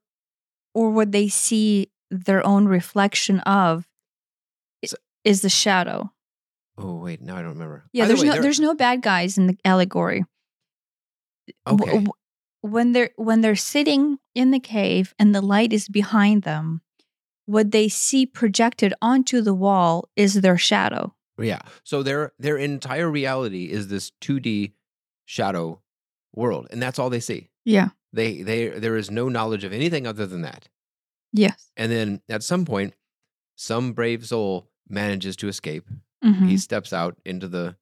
or 0.74 0.90
would 0.90 1.12
they 1.12 1.28
see 1.28 1.90
their 2.10 2.42
own 2.46 2.66
reflection 2.66 3.40
of? 3.40 3.86
So- 4.84 4.96
Is 5.24 5.40
the 5.40 5.48
shadow? 5.64 6.12
Oh 6.78 6.94
wait 6.96 7.20
now 7.20 7.36
i 7.36 7.40
don't 7.42 7.52
remember 7.52 7.84
Yeah, 7.92 8.04
Either 8.04 8.14
there's 8.14 8.22
way, 8.28 8.36
no 8.36 8.42
there's 8.42 8.60
no 8.60 8.74
bad 8.74 9.02
guys 9.02 9.38
in 9.38 9.46
the 9.46 9.56
allegory. 9.64 10.24
Okay 11.66 11.84
w- 11.92 12.06
when 12.62 12.92
they're 12.92 13.10
when 13.16 13.42
they're 13.42 13.56
sitting 13.56 14.18
in 14.34 14.50
the 14.50 14.58
cave 14.60 15.14
and 15.18 15.34
the 15.34 15.42
light 15.42 15.72
is 15.72 15.86
behind 15.88 16.42
them, 16.44 16.80
what 17.44 17.72
they 17.72 17.88
see 17.88 18.24
projected 18.24 18.94
onto 19.02 19.42
the 19.42 19.52
wall 19.52 20.08
is 20.16 20.40
their 20.40 20.56
shadow. 20.56 21.14
Yeah. 21.38 21.60
So 21.82 22.02
their 22.02 22.32
their 22.38 22.56
entire 22.56 23.10
reality 23.10 23.70
is 23.70 23.88
this 23.88 24.12
2D 24.22 24.72
shadow 25.26 25.82
world, 26.34 26.68
and 26.70 26.82
that's 26.82 26.98
all 26.98 27.10
they 27.10 27.20
see. 27.20 27.50
Yeah. 27.66 27.90
They 28.14 28.40
they 28.40 28.68
there 28.70 28.96
is 28.96 29.10
no 29.10 29.28
knowledge 29.28 29.64
of 29.64 29.72
anything 29.74 30.06
other 30.06 30.26
than 30.26 30.40
that. 30.40 30.68
Yes. 31.34 31.70
And 31.76 31.92
then 31.92 32.22
at 32.30 32.42
some 32.42 32.64
point, 32.64 32.94
some 33.56 33.92
brave 33.92 34.24
soul 34.26 34.70
manages 34.88 35.36
to 35.36 35.48
escape. 35.48 35.86
Mhm. 36.24 36.48
He 36.48 36.56
steps 36.58 36.92
out 36.92 37.18
into 37.24 37.48
the 37.48 37.76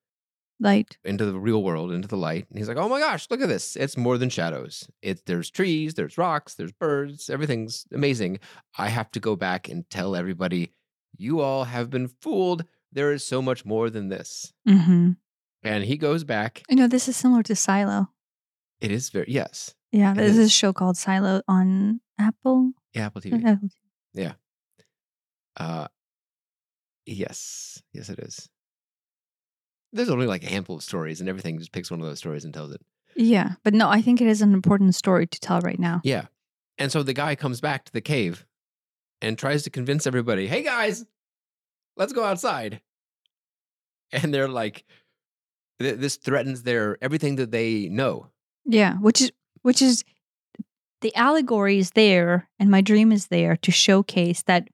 Light. 0.60 0.96
into 1.04 1.24
the 1.24 1.38
real 1.38 1.62
world, 1.62 1.90
into 1.92 2.06
the 2.08 2.16
light, 2.16 2.46
and 2.48 2.58
he's 2.58 2.68
like, 2.68 2.76
"Oh 2.76 2.88
my 2.88 3.00
gosh, 3.00 3.26
look 3.30 3.40
at 3.40 3.48
this! 3.48 3.74
It's 3.76 3.96
more 3.96 4.16
than 4.18 4.28
shadows. 4.30 4.88
It's 5.00 5.22
there's 5.26 5.50
trees, 5.50 5.94
there's 5.94 6.16
rocks, 6.18 6.54
there's 6.54 6.72
birds. 6.72 7.28
Everything's 7.30 7.86
amazing. 7.92 8.38
I 8.78 8.88
have 8.88 9.10
to 9.12 9.20
go 9.20 9.34
back 9.36 9.68
and 9.68 9.88
tell 9.90 10.14
everybody, 10.14 10.72
you 11.16 11.40
all 11.40 11.64
have 11.64 11.90
been 11.90 12.06
fooled. 12.08 12.64
There 12.92 13.12
is 13.12 13.24
so 13.24 13.42
much 13.42 13.64
more 13.64 13.90
than 13.90 14.08
this." 14.08 14.52
Mm-hmm. 14.68 15.12
And 15.64 15.84
he 15.84 15.96
goes 15.96 16.22
back. 16.24 16.62
I 16.70 16.74
know 16.74 16.86
this 16.88 17.08
is 17.08 17.16
similar 17.16 17.42
to 17.44 17.54
Silo. 17.56 18.10
It 18.80 18.90
is 18.92 19.10
very 19.10 19.26
yes, 19.28 19.74
Yeah, 19.92 20.12
there's 20.14 20.36
is. 20.38 20.46
a 20.46 20.50
show 20.50 20.72
called 20.72 20.96
Silo 20.96 21.42
on 21.48 22.00
Apple. 22.18 22.72
yeah, 22.92 23.06
Apple 23.06 23.20
TV. 23.20 23.44
Apple. 23.44 23.68
Uh, 25.56 25.86
yes, 27.12 27.82
yes, 27.92 28.08
it 28.08 28.18
is. 28.18 28.48
There's 29.92 30.08
only 30.08 30.26
like 30.26 30.42
a 30.42 30.48
handful 30.48 30.76
of 30.76 30.82
stories, 30.82 31.20
and 31.20 31.28
everything 31.28 31.58
just 31.58 31.72
picks 31.72 31.90
one 31.90 32.00
of 32.00 32.06
those 32.06 32.18
stories 32.18 32.44
and 32.44 32.54
tells 32.54 32.72
it. 32.72 32.80
Yeah, 33.14 33.52
but 33.62 33.74
no, 33.74 33.90
I 33.90 34.00
think 34.00 34.20
it 34.20 34.26
is 34.26 34.40
an 34.40 34.54
important 34.54 34.94
story 34.94 35.26
to 35.26 35.40
tell 35.40 35.60
right 35.60 35.78
now. 35.78 36.00
Yeah, 36.02 36.26
and 36.78 36.90
so 36.90 37.02
the 37.02 37.12
guy 37.12 37.34
comes 37.34 37.60
back 37.60 37.84
to 37.84 37.92
the 37.92 38.00
cave 38.00 38.46
and 39.20 39.38
tries 39.38 39.62
to 39.64 39.70
convince 39.70 40.06
everybody, 40.06 40.46
"Hey 40.46 40.62
guys, 40.62 41.04
let's 41.96 42.12
go 42.12 42.24
outside." 42.24 42.80
And 44.14 44.32
they're 44.32 44.48
like, 44.48 44.84
th- 45.80 45.98
"This 45.98 46.16
threatens 46.16 46.62
their 46.64 46.98
everything 47.02 47.36
that 47.36 47.50
they 47.50 47.88
know." 47.88 48.28
Yeah, 48.64 48.96
which 48.96 49.20
is 49.20 49.32
which 49.62 49.80
is 49.82 50.04
the 51.02 51.14
allegory 51.14 51.78
is 51.78 51.90
there, 51.92 52.48
and 52.58 52.70
my 52.70 52.80
dream 52.80 53.12
is 53.12 53.26
there 53.26 53.56
to 53.56 53.70
showcase 53.70 54.42
that 54.44 54.68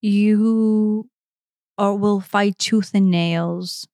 you 0.00 1.08
or 1.78 1.96
will 1.96 2.20
fight 2.20 2.58
tooth 2.58 2.90
and 2.94 3.10
nails, 3.10 3.86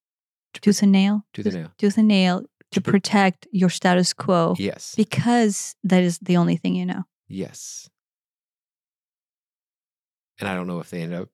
tooth 0.55 0.83
and 0.83 0.91
nail, 0.93 1.25
To 1.35 1.43
the 1.43 1.51
nail. 1.51 1.73
tooth 1.79 1.99
and 1.99 2.09
nail 2.09 2.45
to 2.73 2.81
pr- 2.81 2.91
protect 2.93 3.47
your 3.53 3.69
status 3.71 4.13
quo 4.13 4.55
Yes. 4.59 4.95
because 4.97 5.77
that 5.85 6.03
is 6.03 6.19
the 6.19 6.37
only 6.37 6.57
thing 6.57 6.75
you 6.75 6.87
know. 6.87 7.05
Yes. 7.29 7.89
And 10.41 10.49
I 10.49 10.55
don't 10.55 10.67
know 10.67 10.81
if 10.81 10.91
they 10.91 11.03
end 11.03 11.15
up 11.15 11.29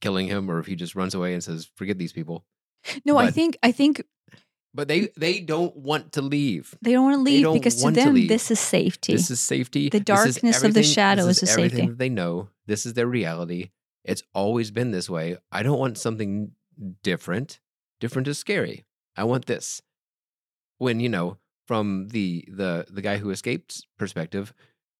killing 0.00 0.28
him 0.28 0.50
or 0.50 0.58
if 0.58 0.66
he 0.66 0.76
just 0.76 0.94
runs 0.94 1.14
away 1.14 1.32
and 1.34 1.42
says, 1.42 1.68
"Forget 1.76 1.98
these 1.98 2.12
people." 2.12 2.44
No, 3.04 3.16
I 3.16 3.30
think 3.30 3.56
I 3.62 3.72
think 3.72 4.02
But 4.74 4.86
they 4.86 5.08
they 5.16 5.40
don't 5.40 5.74
want 5.76 6.12
to 6.12 6.22
leave. 6.22 6.74
they 6.82 6.92
don't 6.92 7.04
want 7.04 7.16
to 7.16 7.22
leave 7.22 7.52
because 7.52 7.76
to 7.76 7.82
want 7.84 7.96
to 7.96 8.04
them 8.04 8.26
this 8.28 8.50
is 8.50 8.60
safety. 8.60 9.12
This 9.14 9.30
is 9.30 9.40
safety. 9.40 9.88
The 9.88 9.98
darkness 10.00 10.62
of 10.62 10.74
the 10.74 10.82
shadow 10.84 11.26
this 11.26 11.42
is 11.42 11.48
a 11.48 11.52
everything 11.52 11.70
safety. 11.78 11.88
that 11.88 11.98
they 11.98 12.08
know. 12.10 12.50
This 12.66 12.86
is 12.86 12.92
their 12.94 13.06
reality. 13.08 13.70
It's 14.08 14.22
always 14.34 14.70
been 14.70 14.90
this 14.90 15.08
way. 15.10 15.36
I 15.52 15.62
don't 15.62 15.78
want 15.78 15.98
something 15.98 16.52
different. 17.02 17.60
Different 18.00 18.26
is 18.28 18.38
scary. 18.38 18.84
I 19.16 19.24
want 19.24 19.46
this. 19.46 19.82
When 20.78 20.98
you 21.00 21.08
know, 21.08 21.36
from 21.66 22.08
the 22.08 22.44
the 22.48 22.86
the 22.88 23.02
guy 23.02 23.18
who 23.18 23.30
escaped 23.30 23.84
perspective, 23.98 24.54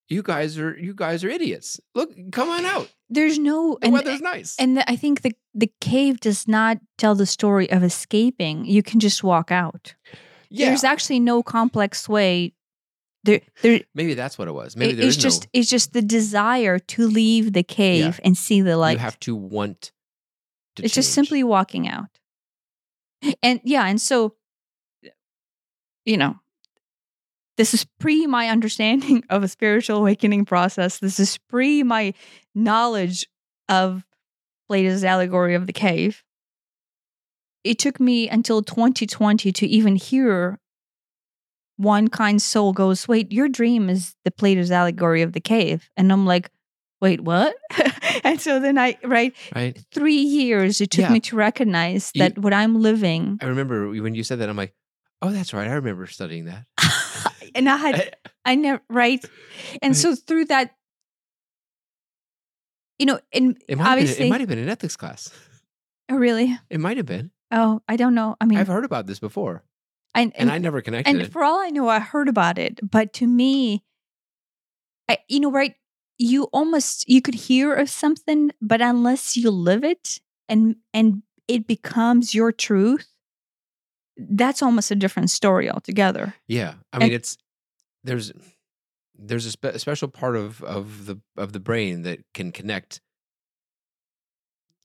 you 0.08 0.22
guys 0.22 0.58
are 0.58 0.76
you 0.78 0.92
guys 0.94 1.24
are 1.24 1.28
idiots. 1.30 1.80
Look, 1.94 2.10
come 2.32 2.48
on 2.50 2.64
out. 2.66 2.92
There's 3.08 3.38
no 3.38 3.78
The 3.80 3.86
and, 3.86 3.92
weather's 3.94 4.20
nice. 4.20 4.56
and 4.58 4.76
the, 4.76 4.90
I 4.90 4.96
think 4.96 5.22
the 5.22 5.32
the 5.54 5.72
cave 5.80 6.20
does 6.20 6.46
not 6.48 6.78
tell 6.98 7.14
the 7.14 7.26
story 7.26 7.70
of 7.70 7.82
escaping. 7.82 8.64
You 8.66 8.82
can 8.82 9.00
just 9.00 9.22
walk 9.24 9.50
out. 9.50 9.94
yeah, 10.50 10.68
There's 10.68 10.84
actually 10.84 11.20
no 11.20 11.42
complex 11.42 12.08
way. 12.08 12.52
There, 13.28 13.40
there. 13.62 13.80
maybe 13.94 14.14
that's 14.14 14.38
what 14.38 14.48
it 14.48 14.52
was. 14.52 14.76
Maybe 14.76 15.00
it- 15.02 15.04
it's 15.06 15.16
just 15.16 15.44
no. 15.44 15.50
it's 15.60 15.68
just 15.70 15.92
the 15.92 16.02
desire 16.02 16.78
to 16.78 17.06
leave 17.06 17.52
the 17.52 17.62
cave 17.62 18.18
and 18.24 18.36
see 18.36 18.60
the 18.60 18.76
light. 18.76 18.92
you 18.92 18.98
have 18.98 19.20
to 19.20 19.34
want. 19.36 19.92
To 20.76 20.84
it's 20.84 20.94
just 20.94 21.12
simply 21.12 21.44
walking 21.44 21.88
out. 21.88 22.08
And 23.42 23.60
yeah, 23.64 23.84
and 23.86 24.00
so 24.00 24.34
you 26.04 26.16
know, 26.16 26.36
this 27.56 27.74
is 27.74 27.84
pre 27.98 28.26
my 28.26 28.48
understanding 28.48 29.24
of 29.30 29.42
a 29.42 29.48
spiritual 29.48 29.98
awakening 29.98 30.44
process. 30.44 30.98
This 30.98 31.20
is 31.20 31.36
pre 31.48 31.82
my 31.82 32.14
knowledge 32.54 33.26
of 33.68 34.06
Plato's 34.68 35.04
allegory 35.04 35.54
of 35.54 35.66
the 35.66 35.72
cave. 35.72 36.22
It 37.64 37.78
took 37.78 37.98
me 38.00 38.28
until 38.28 38.62
2020 38.62 39.52
to 39.52 39.66
even 39.66 39.96
hear 39.96 40.60
one 41.78 42.08
kind 42.08 42.42
soul 42.42 42.72
goes, 42.74 43.08
Wait, 43.08 43.32
your 43.32 43.48
dream 43.48 43.88
is 43.88 44.14
the 44.24 44.30
Plato's 44.30 44.70
allegory 44.70 45.22
of 45.22 45.32
the 45.32 45.40
cave. 45.40 45.88
And 45.96 46.12
I'm 46.12 46.26
like, 46.26 46.50
Wait, 47.00 47.20
what? 47.22 47.54
and 48.24 48.40
so 48.40 48.58
then 48.60 48.76
I, 48.76 48.98
right, 49.04 49.32
right. 49.54 49.78
three 49.92 50.16
years 50.20 50.80
it 50.80 50.90
took 50.90 51.02
Yeah. 51.06 51.12
me 51.12 51.20
to 51.20 51.36
recognize 51.36 52.10
You- 52.14 52.20
that 52.24 52.38
what 52.38 52.52
I'm 52.52 52.82
living, 52.82 53.38
I 53.40 53.46
remember 53.46 53.88
when 53.88 54.14
you 54.14 54.24
said 54.24 54.40
that. 54.40 54.48
I'm 54.50 54.56
like, 54.56 54.74
oh, 55.22 55.30
that's 55.30 55.54
right. 55.54 55.66
I 55.68 55.72
remember 55.74 56.06
studying 56.06 56.44
that. 56.46 56.66
and 57.54 57.68
I 57.68 57.76
had, 57.76 58.16
I 58.44 58.54
never, 58.56 58.82
right? 58.90 59.24
And 59.80 59.90
Right. 59.90 59.96
so 59.96 60.14
through 60.16 60.46
that, 60.46 60.74
you 62.98 63.06
know, 63.06 63.20
and 63.32 63.56
It 63.68 63.78
might, 63.78 63.84
have 63.84 63.96
been, 63.96 64.02
obviously, 64.02 64.26
it 64.26 64.30
might 64.30 64.40
have 64.40 64.48
been 64.48 64.58
an 64.58 64.68
ethics 64.68 64.96
class. 64.96 65.30
oh, 66.10 66.16
really? 66.16 66.58
It 66.70 66.80
might 66.80 66.96
have 66.96 67.06
been. 67.06 67.30
Oh, 67.52 67.80
I 67.88 67.96
don't 67.96 68.14
know. 68.14 68.36
I 68.40 68.44
mean, 68.46 68.58
I've 68.58 68.66
heard 68.66 68.84
about 68.84 69.06
this 69.06 69.18
before, 69.20 69.62
and, 70.20 70.32
and 70.36 70.42
and, 70.48 70.50
I 70.52 70.58
never 70.58 70.80
connected 70.80 71.10
and 71.10 71.22
it. 71.22 71.32
for 71.32 71.42
all 71.44 71.58
I 71.60 71.70
know, 71.70 71.88
I 71.88 71.98
heard 72.00 72.28
about 72.28 72.58
it, 72.58 72.78
but 72.82 73.12
to 73.14 73.26
me, 73.26 73.84
I, 75.08 75.18
you 75.28 75.40
know, 75.40 75.50
right? 75.50 75.74
You 76.18 76.44
almost 76.52 77.08
you 77.08 77.22
could 77.22 77.34
hear 77.34 77.74
of 77.74 77.88
something, 77.88 78.50
but 78.60 78.80
unless 78.80 79.36
you 79.36 79.50
live 79.50 79.84
it 79.84 80.20
and 80.48 80.76
and 80.92 81.22
it 81.46 81.66
becomes 81.66 82.34
your 82.34 82.52
truth, 82.52 83.08
that's 84.16 84.62
almost 84.62 84.90
a 84.90 84.96
different 84.96 85.30
story 85.30 85.70
altogether. 85.70 86.34
Yeah, 86.48 86.74
I 86.92 86.96
And- 86.96 87.04
mean, 87.04 87.12
it's 87.12 87.36
there's 88.04 88.32
there's 89.14 89.46
a 89.46 89.50
spe- 89.52 89.76
special 89.78 90.08
part 90.08 90.36
of 90.36 90.62
of 90.64 91.06
the 91.06 91.20
of 91.36 91.52
the 91.52 91.60
brain 91.60 92.02
that 92.02 92.20
can 92.34 92.52
connect, 92.52 93.00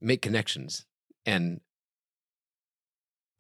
make 0.01 0.22
connections, 0.22 0.86
and 1.26 1.62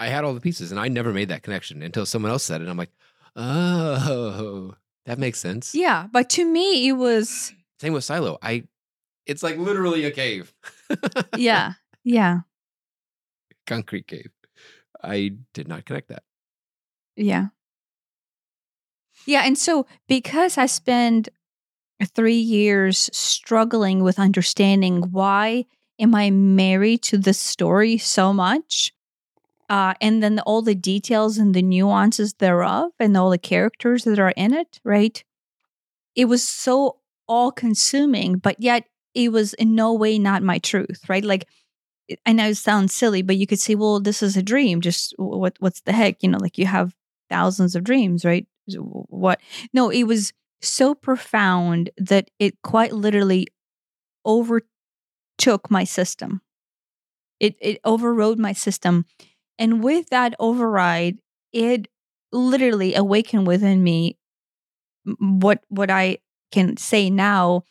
I 0.03 0.07
had 0.09 0.25
all 0.25 0.33
the 0.33 0.41
pieces, 0.41 0.69
and 0.69 0.79
I 0.79 0.89
never 0.89 1.13
made 1.13 1.29
that 1.29 1.43
connection 1.43 1.81
until 1.81 2.05
someone 2.05 2.29
else 2.29 2.43
said 2.43 2.61
it. 2.61 2.67
I'm 2.67 2.75
like, 2.75 2.91
oh, 3.37 4.75
that 5.05 5.17
makes 5.17 5.39
sense. 5.39 5.73
Yeah, 5.73 6.07
but 6.11 6.29
to 6.31 6.45
me, 6.45 6.89
it 6.89 6.93
was 6.93 7.53
Same 7.79 7.93
with 7.93 8.03
Silo. 8.03 8.37
I, 8.41 8.65
it's 9.25 9.43
like 9.43 9.57
literally 9.57 10.03
a 10.03 10.11
cave. 10.11 10.53
yeah, 11.37 11.73
yeah, 12.03 12.39
concrete 13.65 14.07
cave. 14.07 14.29
I 15.01 15.35
did 15.53 15.69
not 15.69 15.85
connect 15.85 16.09
that. 16.09 16.23
yeah, 17.15 17.47
yeah. 19.25 19.43
And 19.45 19.57
so, 19.57 19.85
because 20.09 20.57
I 20.57 20.65
spend 20.65 21.29
three 22.13 22.35
years 22.35 23.09
struggling 23.13 24.03
with 24.03 24.19
understanding 24.19 25.03
why 25.11 25.65
am 25.97 26.13
I 26.13 26.29
married 26.29 27.03
to 27.03 27.17
this 27.17 27.39
story 27.39 27.97
so 27.97 28.33
much? 28.33 28.92
Uh, 29.73 29.95
and 30.01 30.21
then 30.21 30.37
all 30.41 30.61
the 30.61 30.75
details 30.75 31.39
and 31.39 31.55
the 31.55 31.61
nuances 31.63 32.35
thereof 32.35 32.91
and 32.99 33.17
all 33.17 33.31
the 33.31 33.39
characters 33.39 34.03
that 34.03 34.19
are 34.19 34.35
in 34.37 34.53
it, 34.53 34.79
right? 34.83 35.23
It 36.15 36.25
was 36.25 36.47
so 36.47 36.97
all 37.27 37.51
consuming, 37.51 38.37
but 38.37 38.59
yet 38.59 38.83
it 39.15 39.31
was 39.31 39.55
in 39.55 39.73
no 39.73 39.91
way 39.91 40.19
not 40.19 40.43
my 40.43 40.59
truth, 40.59 41.09
right? 41.09 41.25
Like, 41.25 41.47
I 42.23 42.33
know 42.33 42.49
it 42.49 42.57
sounds 42.57 42.93
silly, 42.93 43.23
but 43.23 43.37
you 43.37 43.47
could 43.47 43.59
say, 43.59 43.73
well, 43.73 43.99
this 43.99 44.21
is 44.21 44.37
a 44.37 44.43
dream. 44.43 44.79
Just 44.79 45.15
what, 45.17 45.55
what's 45.57 45.81
the 45.81 45.91
heck? 45.93 46.21
You 46.21 46.29
know, 46.29 46.37
like 46.37 46.59
you 46.59 46.67
have 46.67 46.93
thousands 47.31 47.75
of 47.75 47.83
dreams, 47.83 48.23
right? 48.23 48.45
What? 48.77 49.41
No, 49.73 49.89
it 49.89 50.03
was 50.03 50.33
so 50.61 50.93
profound 50.93 51.89
that 51.97 52.29
it 52.37 52.61
quite 52.61 52.93
literally 52.93 53.47
overtook 54.23 55.71
my 55.71 55.83
system. 55.83 56.41
It 57.39 57.55
it 57.59 57.79
overrode 57.83 58.37
my 58.37 58.53
system. 58.53 59.05
And 59.57 59.83
with 59.83 60.09
that 60.09 60.35
override, 60.39 61.19
it 61.51 61.87
literally 62.31 62.95
awakened 62.95 63.45
within 63.47 63.83
me 63.83 64.17
what 65.19 65.63
what 65.69 65.91
I 65.91 66.17
can 66.51 66.77
say 66.77 67.09
now 67.09 67.63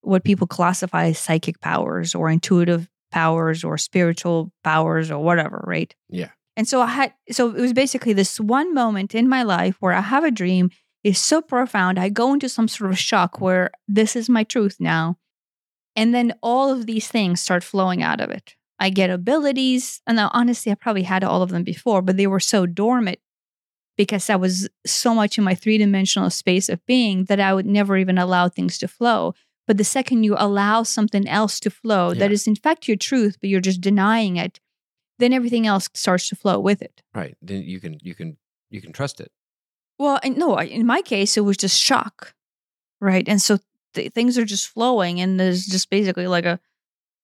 what 0.00 0.24
people 0.24 0.46
classify 0.46 1.06
as 1.06 1.18
psychic 1.18 1.60
powers 1.60 2.14
or 2.14 2.30
intuitive 2.30 2.88
powers 3.10 3.64
or 3.64 3.76
spiritual 3.76 4.52
powers 4.62 5.10
or 5.10 5.22
whatever, 5.22 5.64
right? 5.66 5.94
Yeah. 6.08 6.30
And 6.56 6.66
so 6.66 6.80
I 6.80 6.86
had 6.86 7.14
so 7.30 7.54
it 7.54 7.60
was 7.60 7.72
basically 7.72 8.12
this 8.12 8.40
one 8.40 8.72
moment 8.72 9.14
in 9.14 9.28
my 9.28 9.42
life 9.42 9.76
where 9.80 9.92
I 9.92 10.00
have 10.00 10.24
a 10.24 10.30
dream 10.30 10.70
is 11.04 11.18
so 11.18 11.42
profound. 11.42 11.98
I 11.98 12.08
go 12.08 12.32
into 12.32 12.48
some 12.48 12.68
sort 12.68 12.90
of 12.90 12.98
shock 12.98 13.40
where 13.40 13.70
this 13.86 14.16
is 14.16 14.28
my 14.28 14.44
truth 14.44 14.76
now. 14.80 15.18
And 15.94 16.14
then 16.14 16.34
all 16.42 16.70
of 16.70 16.86
these 16.86 17.08
things 17.08 17.40
start 17.40 17.64
flowing 17.64 18.02
out 18.02 18.20
of 18.20 18.30
it. 18.30 18.54
I 18.78 18.90
get 18.90 19.10
abilities. 19.10 20.00
And 20.06 20.16
now, 20.16 20.30
honestly, 20.34 20.70
I 20.70 20.74
probably 20.74 21.04
had 21.04 21.24
all 21.24 21.42
of 21.42 21.50
them 21.50 21.64
before, 21.64 22.02
but 22.02 22.16
they 22.16 22.26
were 22.26 22.40
so 22.40 22.66
dormant 22.66 23.18
because 23.96 24.28
I 24.28 24.36
was 24.36 24.68
so 24.84 25.14
much 25.14 25.38
in 25.38 25.44
my 25.44 25.54
three 25.54 25.78
dimensional 25.78 26.28
space 26.30 26.68
of 26.68 26.84
being 26.86 27.24
that 27.24 27.40
I 27.40 27.54
would 27.54 27.66
never 27.66 27.96
even 27.96 28.18
allow 28.18 28.48
things 28.48 28.76
to 28.78 28.88
flow. 28.88 29.34
But 29.66 29.78
the 29.78 29.84
second 29.84 30.22
you 30.24 30.36
allow 30.38 30.82
something 30.82 31.26
else 31.26 31.58
to 31.60 31.70
flow 31.70 32.12
Yeah. 32.12 32.18
that 32.20 32.32
is, 32.32 32.46
in 32.46 32.54
fact, 32.56 32.86
your 32.86 32.96
truth, 32.98 33.38
but 33.40 33.48
you're 33.50 33.60
just 33.60 33.80
denying 33.80 34.36
it, 34.36 34.60
then 35.18 35.32
everything 35.32 35.66
else 35.66 35.88
starts 35.94 36.28
to 36.28 36.36
flow 36.36 36.60
with 36.60 36.82
it. 36.82 37.02
Right. 37.14 37.36
Then 37.40 37.62
you 37.62 37.80
can 37.80 37.98
you 38.02 38.14
can 38.14 38.36
you 38.70 38.82
can 38.82 38.92
trust 38.92 39.20
it. 39.20 39.32
Well, 39.98 40.20
I, 40.22 40.28
no, 40.28 40.58
in 40.60 40.84
my 40.84 41.00
case, 41.00 41.38
it 41.38 41.40
was 41.40 41.56
just 41.56 41.80
shock, 41.80 42.34
right? 43.00 43.26
And 43.26 43.40
so 43.40 43.58
th- 43.94 44.12
things 44.12 44.36
are 44.36 44.44
just 44.44 44.68
flowing, 44.68 45.20
and 45.22 45.40
there's 45.40 45.64
just 45.64 45.88
basically 45.88 46.26
like 46.26 46.44
a, 46.44 46.60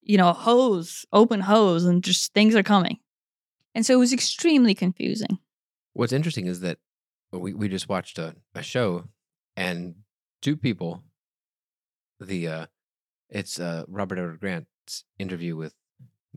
you 0.03 0.17
know, 0.17 0.33
hose, 0.33 1.07
open 1.13 1.41
hose, 1.41 1.85
and 1.85 2.03
just 2.03 2.35
things 2.35 2.55
are 2.55 2.63
coming. 2.63 2.99
And 3.75 3.87
so 3.87 3.95
it 3.95 3.99
was 3.99 4.13
extremely 4.13 4.75
confusing. 4.75 5.39
What's 5.95 6.13
interesting 6.13 6.47
is 6.47 6.61
that 6.61 6.79
we, 7.33 7.55
we 7.55 7.69
just 7.69 7.89
watched 7.89 8.19
a, 8.19 8.37
a 8.55 8.63
show 8.63 9.05
and 9.57 9.95
two 10.41 10.57
people 10.57 11.03
the 12.21 12.49
uh 12.49 12.67
it's 13.29 13.59
uh 13.59 13.85
Robert 13.89 14.19
Edward 14.19 14.41
Grant's 14.41 15.05
interview 15.19 15.57
with 15.57 15.75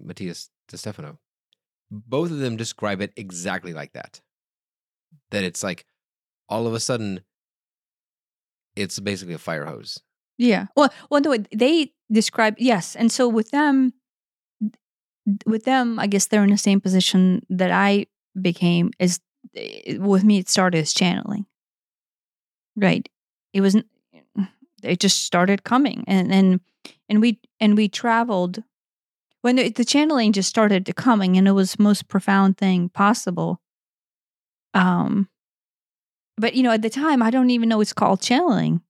Matías 0.02 0.50
De 0.68 0.78
Stefano. 0.78 1.20
Both 1.92 2.32
of 2.32 2.40
them 2.40 2.58
describe 2.58 3.02
it 3.02 3.14
exactly 3.16 3.74
like 3.74 3.94
that. 3.94 4.22
That 5.32 5.44
it's 5.44 5.64
like 5.64 5.86
all 6.50 6.68
of 6.68 6.74
a 6.74 6.80
sudden 6.80 7.22
it's 8.76 9.00
basically 9.00 9.34
a 9.34 9.40
fire 9.40 9.66
hose. 9.66 10.02
Yeah. 10.38 10.68
Well, 10.76 10.92
well, 11.10 11.22
no, 11.22 11.38
they 11.54 11.94
describe 12.12 12.56
yes, 12.58 12.96
and 12.96 13.12
so 13.12 13.28
with 13.28 13.52
them, 13.52 13.94
with 15.46 15.64
them, 15.66 16.00
I 16.00 16.08
guess 16.08 16.28
they're 16.28 16.44
in 16.44 16.52
the 16.52 16.58
same 16.58 16.82
position 16.82 17.46
that 17.50 17.72
I 17.72 18.08
became. 18.40 18.92
Is 19.00 19.20
eh, 19.56 19.98
with 19.98 20.24
me, 20.24 20.40
it 20.40 20.50
started 20.50 20.80
as 20.80 20.94
channeling. 20.94 21.46
Right. 22.76 23.08
It 23.54 23.62
wasn't. 23.62 23.86
It 24.84 25.00
just 25.00 25.24
started 25.24 25.64
coming, 25.64 26.04
and 26.08 26.32
and 26.32 26.60
and 27.10 27.22
we 27.22 27.40
and 27.60 27.76
we 27.76 27.88
traveled 27.90 28.64
when 29.42 29.58
the, 29.58 29.70
the 29.70 29.86
channeling 29.86 30.34
just 30.34 30.50
started 30.50 30.86
to 30.88 30.94
coming, 30.94 31.38
and 31.38 31.48
it 31.48 31.54
was 31.54 31.80
most 31.80 32.08
profound 32.08 32.58
thing 32.58 32.90
possible. 32.90 33.62
Um, 34.74 35.30
but 36.38 36.56
you 36.56 36.64
know, 36.64 36.72
at 36.72 36.82
the 36.82 36.90
time, 36.90 37.22
I 37.22 37.30
don't 37.30 37.50
even 37.50 37.70
know 37.70 37.82
it's 37.82 37.94
called 37.94 38.22
channeling. 38.22 38.82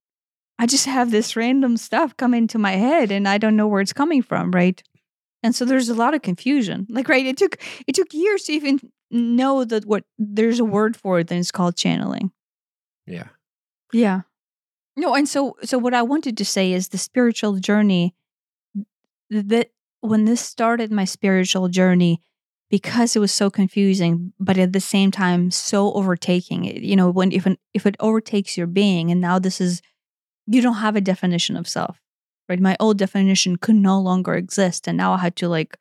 I 0.58 0.66
just 0.66 0.86
have 0.86 1.12
this 1.12 1.36
random 1.36 1.78
stuff 1.78 2.16
come 2.18 2.34
into 2.34 2.58
my 2.58 2.74
head 2.74 3.12
and 3.12 3.28
I 3.28 3.38
don't 3.38 3.56
know 3.56 3.68
where 3.68 3.82
it's 3.82 3.94
coming 3.94 4.22
from, 4.22 4.52
right? 4.52 4.82
And 5.44 5.54
so 5.54 5.66
there's 5.66 5.90
a 5.90 5.94
lot 5.94 6.14
of 6.14 6.22
confusion. 6.22 6.88
Like, 6.90 7.10
right, 7.10 7.26
it 7.26 7.38
took 7.38 7.62
it 7.88 7.94
took 7.94 8.14
years 8.14 8.44
to 8.44 8.54
even 8.54 8.80
know 9.12 9.64
that 9.66 9.86
what 9.86 10.04
there's 10.18 10.60
a 10.60 10.66
word 10.66 10.96
for 10.96 11.20
it, 11.20 11.28
then 11.28 11.40
it's 11.40 11.52
called 11.52 11.76
channeling. 11.76 12.32
Yeah. 13.06 13.28
Yeah. 13.94 14.22
No, 14.98 15.14
and 15.14 15.28
so 15.28 15.58
so 15.64 15.78
what 15.78 15.94
I 15.94 16.02
wanted 16.02 16.38
to 16.38 16.46
say 16.46 16.72
is 16.72 16.90
the 16.90 16.98
spiritual 16.98 17.60
journey 17.60 18.16
that 19.30 19.72
when 20.02 20.26
this 20.26 20.42
started 20.42 20.92
my 20.92 21.06
spiritual 21.06 21.68
journey 21.68 22.22
because 22.70 23.16
it 23.16 23.20
was 23.20 23.32
so 23.32 23.50
confusing 23.50 24.34
but 24.40 24.58
at 24.58 24.74
the 24.74 24.80
same 24.80 25.12
time 25.12 25.52
so 25.52 25.94
overtaking 25.94 26.66
it 26.66 26.82
you 26.82 26.96
know 26.96 27.10
when 27.10 27.32
if 27.32 27.46
an, 27.46 27.58
if 27.74 27.86
it 27.86 27.96
overtakes 28.00 28.58
your 28.58 28.68
being 28.68 29.12
and 29.12 29.20
now 29.22 29.40
this 29.40 29.60
is 29.60 29.82
you 30.48 30.62
don't 30.62 30.76
have 30.76 30.96
a 30.96 31.02
definition 31.02 31.56
of 31.58 31.68
self 31.68 32.00
right 32.50 32.60
my 32.60 32.76
old 32.80 32.98
definition 32.98 33.56
could 33.58 33.76
no 33.76 34.00
longer 34.00 34.36
exist 34.36 34.88
and 34.88 34.98
now 34.98 35.14
i 35.14 35.18
had 35.18 35.36
to 35.36 35.48
like 35.50 35.78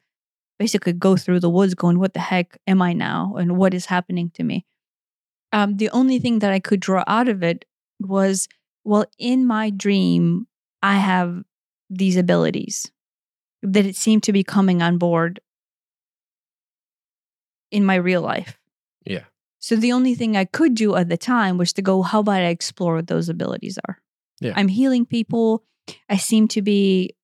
basically 0.59 0.93
go 0.93 1.17
through 1.17 1.41
the 1.41 1.51
woods 1.51 1.75
going 1.75 1.99
what 1.99 2.15
the 2.15 2.21
heck 2.21 2.59
am 2.67 2.81
i 2.81 2.93
now 2.93 3.35
and 3.37 3.57
what 3.57 3.75
is 3.75 3.87
happening 3.87 4.31
to 4.31 4.43
me 4.45 4.65
um, 5.53 5.77
the 5.77 5.91
only 5.91 6.19
thing 6.19 6.39
that 6.41 6.53
i 6.53 6.59
could 6.61 6.81
draw 6.81 7.05
out 7.07 7.29
of 7.29 7.43
it 7.43 7.65
was 8.01 8.49
well 8.85 9.05
in 9.19 9.47
my 9.47 9.71
dream 9.71 10.47
i 10.83 10.95
have 10.97 11.43
these 11.91 12.17
abilities 12.17 12.91
that 13.63 13.87
it 13.87 13.97
seemed 13.97 14.23
to 14.23 14.33
be 14.33 14.43
coming 14.45 14.83
on 14.83 14.99
board 14.99 15.41
in 17.71 17.85
my 17.85 17.95
real 17.97 18.23
life 18.23 18.59
Yeah. 19.05 19.25
so 19.59 19.77
the 19.77 19.93
only 19.93 20.15
thing 20.15 20.37
I 20.37 20.45
could 20.45 20.75
do 20.75 20.95
at 20.97 21.09
the 21.09 21.17
time 21.17 21.59
was 21.59 21.73
to 21.75 21.83
go, 21.83 22.03
how 22.03 22.21
about 22.21 22.43
I 22.43 22.49
explore 22.49 22.97
what 22.97 23.07
those 23.09 23.29
abilities 23.29 23.79
are? 23.89 23.99
Yeah. 24.41 24.53
I'm 24.57 24.69
healing 24.69 25.07
people. 25.07 25.65
I 26.09 26.17
seem 26.17 26.49
to 26.49 26.63
be 26.63 27.15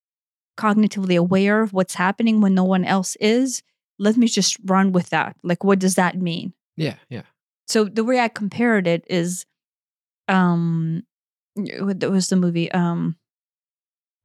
cognitively 0.56 1.16
aware 1.16 1.62
of 1.62 1.72
what's 1.72 1.94
happening 1.94 2.40
when 2.40 2.54
no 2.54 2.64
one 2.64 2.84
else 2.84 3.16
is. 3.16 3.62
Let 3.98 4.16
me 4.16 4.26
just 4.26 4.56
run 4.64 4.92
with 4.92 5.10
that. 5.10 5.36
Like, 5.42 5.64
what 5.64 5.78
does 5.78 5.94
that 5.96 6.16
mean? 6.16 6.52
Yeah. 6.76 6.96
Yeah. 7.08 7.22
So 7.68 7.84
the 7.84 8.04
way 8.04 8.20
I 8.20 8.28
compared 8.28 8.86
it 8.86 9.04
is, 9.08 9.46
um, 10.28 11.02
what 11.56 12.02
was 12.10 12.28
the 12.28 12.36
movie, 12.36 12.70
um, 12.72 13.16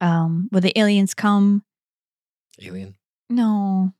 um, 0.00 0.48
where 0.50 0.60
the 0.60 0.78
aliens 0.78 1.14
come. 1.14 1.62
Alien. 2.60 2.96
No. 3.28 3.92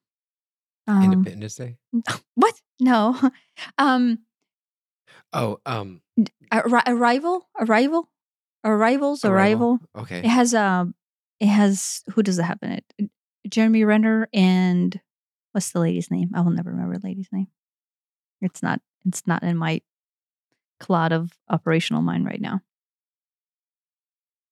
Um, 0.89 1.03
Independence 1.03 1.57
Day. 1.57 1.79
what? 2.35 2.55
No. 2.81 3.19
Um, 3.79 4.21
Oh, 5.33 5.59
um 5.67 6.03
Arri- 6.53 6.83
arrival 6.87 7.49
arrival 7.59 8.09
arrivals 8.67 9.25
Arrival. 9.25 9.79
arrival, 9.95 10.03
okay. 10.03 10.19
it 10.19 10.27
has 10.27 10.55
um 10.55 10.95
it 11.41 11.47
has 11.47 12.03
who 12.11 12.23
does 12.23 12.39
it 12.39 12.43
have 12.43 12.59
in 12.63 12.73
it 12.73 13.11
jeremy 13.49 13.85
renner 13.85 14.29
and 14.33 15.01
what's 15.53 15.71
the 15.71 15.81
lady's 15.81 16.11
name 16.11 16.31
i 16.35 16.41
will 16.41 16.51
never 16.51 16.71
remember 16.71 16.99
the 16.99 17.07
lady's 17.07 17.29
name 17.33 17.47
it's 18.41 18.63
not 18.63 18.81
it's 19.07 19.27
not 19.27 19.43
in 19.43 19.57
my 19.57 19.81
cloud 20.81 21.13
of 21.13 21.33
operational 21.49 22.03
mind 22.03 22.27
right 22.27 22.41
now 22.41 22.61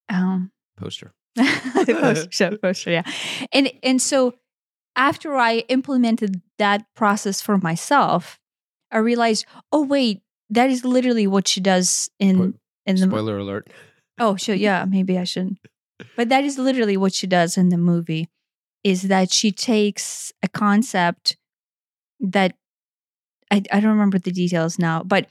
um 0.08 0.50
Poster. 0.76 1.12
poster, 1.86 2.58
poster, 2.58 2.90
yeah. 2.90 3.02
And 3.52 3.70
and 3.82 4.00
so 4.00 4.34
after 4.96 5.36
I 5.36 5.58
implemented 5.68 6.42
that 6.58 6.86
process 6.94 7.40
for 7.40 7.58
myself, 7.58 8.38
I 8.90 8.98
realized, 8.98 9.46
oh 9.72 9.84
wait, 9.84 10.22
that 10.50 10.70
is 10.70 10.84
literally 10.84 11.26
what 11.26 11.48
she 11.48 11.60
does 11.60 12.10
in 12.18 12.58
in 12.86 12.96
the 12.96 13.06
Spoiler 13.06 13.38
alert. 13.38 13.68
Oh, 14.18 14.36
sure, 14.36 14.54
yeah, 14.54 14.84
maybe 14.88 15.18
I 15.18 15.24
shouldn't. 15.24 15.58
But 16.16 16.28
that 16.28 16.44
is 16.44 16.58
literally 16.58 16.96
what 16.96 17.14
she 17.14 17.26
does 17.26 17.56
in 17.56 17.68
the 17.68 17.78
movie 17.78 18.28
is 18.82 19.02
that 19.02 19.32
she 19.32 19.50
takes 19.50 20.32
a 20.42 20.48
concept 20.48 21.36
that 22.20 22.54
I, 23.50 23.62
I 23.72 23.80
don't 23.80 23.92
remember 23.92 24.18
the 24.18 24.32
details 24.32 24.78
now, 24.78 25.02
but 25.02 25.26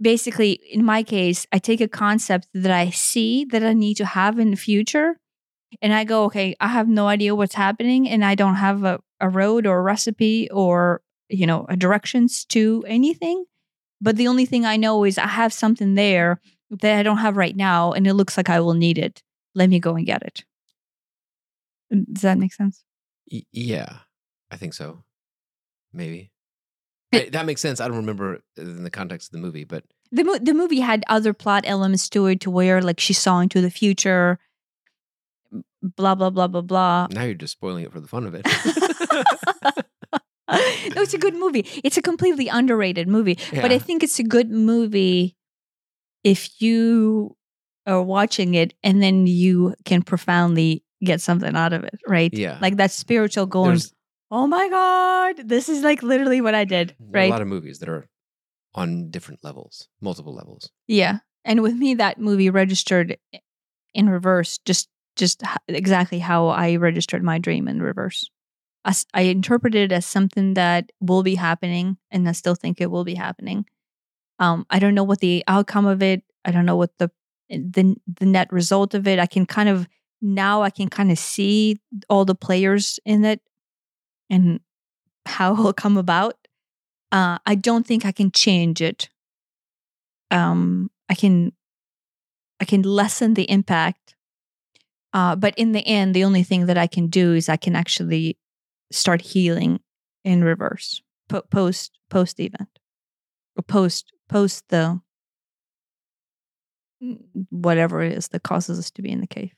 basically 0.00 0.52
in 0.70 0.84
my 0.84 1.02
case, 1.02 1.46
I 1.52 1.58
take 1.58 1.80
a 1.80 1.88
concept 1.88 2.48
that 2.54 2.72
I 2.72 2.90
see 2.90 3.44
that 3.46 3.62
I 3.62 3.72
need 3.72 3.96
to 3.98 4.04
have 4.04 4.38
in 4.38 4.50
the 4.50 4.56
future 4.56 5.18
and 5.80 5.92
I 5.94 6.04
go, 6.04 6.24
okay, 6.24 6.54
I 6.60 6.68
have 6.68 6.88
no 6.88 7.08
idea 7.08 7.34
what's 7.34 7.54
happening 7.54 8.08
and 8.08 8.24
I 8.24 8.34
don't 8.34 8.56
have 8.56 8.84
a, 8.84 9.00
a 9.20 9.28
road 9.28 9.66
or 9.66 9.78
a 9.78 9.82
recipe 9.82 10.50
or, 10.50 11.02
you 11.28 11.46
know, 11.46 11.66
directions 11.78 12.44
to 12.46 12.84
anything. 12.86 13.44
But 14.00 14.16
the 14.16 14.28
only 14.28 14.46
thing 14.46 14.66
I 14.66 14.76
know 14.76 15.04
is 15.04 15.16
I 15.16 15.28
have 15.28 15.52
something 15.52 15.94
there 15.94 16.40
that 16.80 16.98
I 16.98 17.02
don't 17.02 17.18
have 17.18 17.36
right 17.36 17.54
now 17.56 17.92
and 17.92 18.06
it 18.06 18.14
looks 18.14 18.36
like 18.36 18.48
I 18.48 18.60
will 18.60 18.74
need 18.74 18.98
it. 18.98 19.22
Let 19.54 19.68
me 19.68 19.78
go 19.78 19.94
and 19.94 20.06
get 20.06 20.22
it. 20.22 20.44
Mm, 21.92 22.06
Does 22.12 22.22
that 22.22 22.38
make 22.38 22.52
sense? 22.54 22.82
Y- 23.30 23.42
yeah, 23.52 23.98
I 24.50 24.56
think 24.56 24.74
so. 24.74 25.04
Maybe. 25.92 26.30
It- 27.12 27.32
that 27.32 27.44
makes 27.46 27.60
sense. 27.60 27.80
I 27.80 27.88
don't 27.88 27.98
remember 27.98 28.40
in 28.56 28.84
the 28.84 28.90
context 28.90 29.28
of 29.28 29.32
the 29.32 29.46
movie, 29.46 29.64
but 29.64 29.84
the 30.10 30.24
mo- 30.24 30.38
the 30.38 30.54
movie 30.54 30.80
had 30.80 31.04
other 31.08 31.34
plot 31.34 31.64
elements 31.66 32.08
to 32.10 32.26
it 32.26 32.40
to 32.40 32.50
where 32.50 32.80
like 32.80 33.00
she 33.00 33.12
saw 33.12 33.40
into 33.40 33.60
the 33.60 33.70
future 33.70 34.38
blah 35.96 36.14
blah 36.14 36.30
blah 36.30 36.46
blah 36.46 36.60
blah 36.62 37.06
now 37.10 37.22
you're 37.24 37.34
just 37.34 37.52
spoiling 37.52 37.84
it 37.84 37.92
for 37.92 38.00
the 38.00 38.06
fun 38.08 38.24
of 38.24 38.34
it. 38.34 38.46
no 40.94 41.00
it's 41.02 41.14
a 41.14 41.18
good 41.18 41.34
movie 41.34 41.66
it's 41.82 41.96
a 41.96 42.02
completely 42.02 42.48
underrated 42.48 43.08
movie 43.08 43.38
but 43.52 43.72
i 43.72 43.78
think 43.78 44.02
it's 44.02 44.18
a 44.18 44.22
good 44.22 44.50
movie 44.50 45.34
if 46.24 46.60
you 46.60 47.36
are 47.86 48.02
watching 48.02 48.54
it 48.54 48.74
and 48.82 49.02
then 49.02 49.26
you 49.26 49.74
can 49.84 50.02
profoundly 50.02 50.84
get 51.04 51.20
something 51.20 51.56
out 51.56 51.72
of 51.72 51.82
it 51.84 51.98
right 52.06 52.32
Yeah. 52.32 52.58
like 52.60 52.76
that 52.76 52.90
spiritual 52.92 53.46
going 53.46 53.70
There's 53.70 53.92
oh 54.30 54.46
my 54.46 54.68
god 54.68 55.48
this 55.48 55.68
is 55.68 55.82
like 55.82 56.02
literally 56.02 56.40
what 56.40 56.54
i 56.54 56.64
did 56.64 56.94
right 57.10 57.28
a 57.28 57.30
lot 57.30 57.42
of 57.42 57.48
movies 57.48 57.80
that 57.80 57.88
are 57.88 58.06
on 58.74 59.10
different 59.10 59.44
levels, 59.44 59.88
multiple 60.00 60.34
levels. 60.34 60.70
Yeah. 60.88 61.18
And 61.44 61.60
with 61.60 61.74
me 61.74 61.92
that 61.94 62.18
movie 62.18 62.48
registered 62.48 63.18
in 63.92 64.08
reverse 64.08 64.58
just 64.64 64.88
just 65.14 65.42
exactly 65.68 66.20
how 66.20 66.46
I 66.48 66.76
registered 66.76 67.22
my 67.22 67.38
dream 67.38 67.68
in 67.68 67.82
reverse. 67.82 68.30
As 68.86 69.04
I 69.12 69.22
interpreted 69.22 69.92
it 69.92 69.94
as 69.94 70.06
something 70.06 70.54
that 70.54 70.90
will 71.00 71.22
be 71.22 71.34
happening 71.34 71.98
and 72.10 72.26
I 72.26 72.32
still 72.32 72.54
think 72.54 72.80
it 72.80 72.90
will 72.90 73.04
be 73.04 73.14
happening. 73.14 73.66
Um 74.42 74.66
I 74.70 74.78
don't 74.78 74.94
know 74.94 75.04
what 75.04 75.20
the 75.20 75.44
outcome 75.46 75.86
of 75.86 76.02
it, 76.02 76.22
I 76.44 76.50
don't 76.50 76.66
know 76.66 76.76
what 76.76 76.98
the 76.98 77.10
the 77.48 77.96
the 78.20 78.26
net 78.26 78.52
result 78.52 78.94
of 78.94 79.06
it. 79.06 79.18
I 79.18 79.26
can 79.26 79.46
kind 79.46 79.68
of 79.68 79.88
now 80.20 80.62
I 80.62 80.70
can 80.70 80.88
kind 80.88 81.10
of 81.10 81.18
see 81.18 81.80
all 82.08 82.24
the 82.24 82.34
players 82.34 83.00
in 83.04 83.24
it 83.24 83.40
and 84.30 84.60
how 85.26 85.52
it'll 85.52 85.72
come 85.72 85.96
about. 85.96 86.36
Uh, 87.10 87.38
I 87.44 87.54
don't 87.54 87.86
think 87.86 88.04
I 88.04 88.12
can 88.12 88.30
change 88.30 88.80
it. 88.80 89.10
Um, 90.30 90.90
I 91.10 91.14
can, 91.14 91.52
I 92.60 92.64
can 92.64 92.82
lessen 92.82 93.34
the 93.34 93.50
impact. 93.50 94.16
Uh, 95.12 95.36
but 95.36 95.54
in 95.58 95.72
the 95.72 95.86
end, 95.86 96.14
the 96.14 96.24
only 96.24 96.42
thing 96.42 96.66
that 96.66 96.78
I 96.78 96.86
can 96.86 97.08
do 97.08 97.34
is 97.34 97.48
I 97.48 97.58
can 97.58 97.76
actually 97.76 98.38
start 98.90 99.20
healing 99.20 99.80
in 100.24 100.42
reverse 100.42 101.02
po- 101.28 101.42
post 101.50 101.98
post 102.08 102.40
event 102.40 102.78
or 103.56 103.62
post 103.62 104.11
post 104.28 104.68
the 104.68 105.00
whatever 107.50 108.02
it 108.02 108.12
is 108.12 108.28
that 108.28 108.42
causes 108.42 108.78
us 108.78 108.90
to 108.92 109.02
be 109.02 109.10
in 109.10 109.20
the 109.20 109.26
cave. 109.26 109.52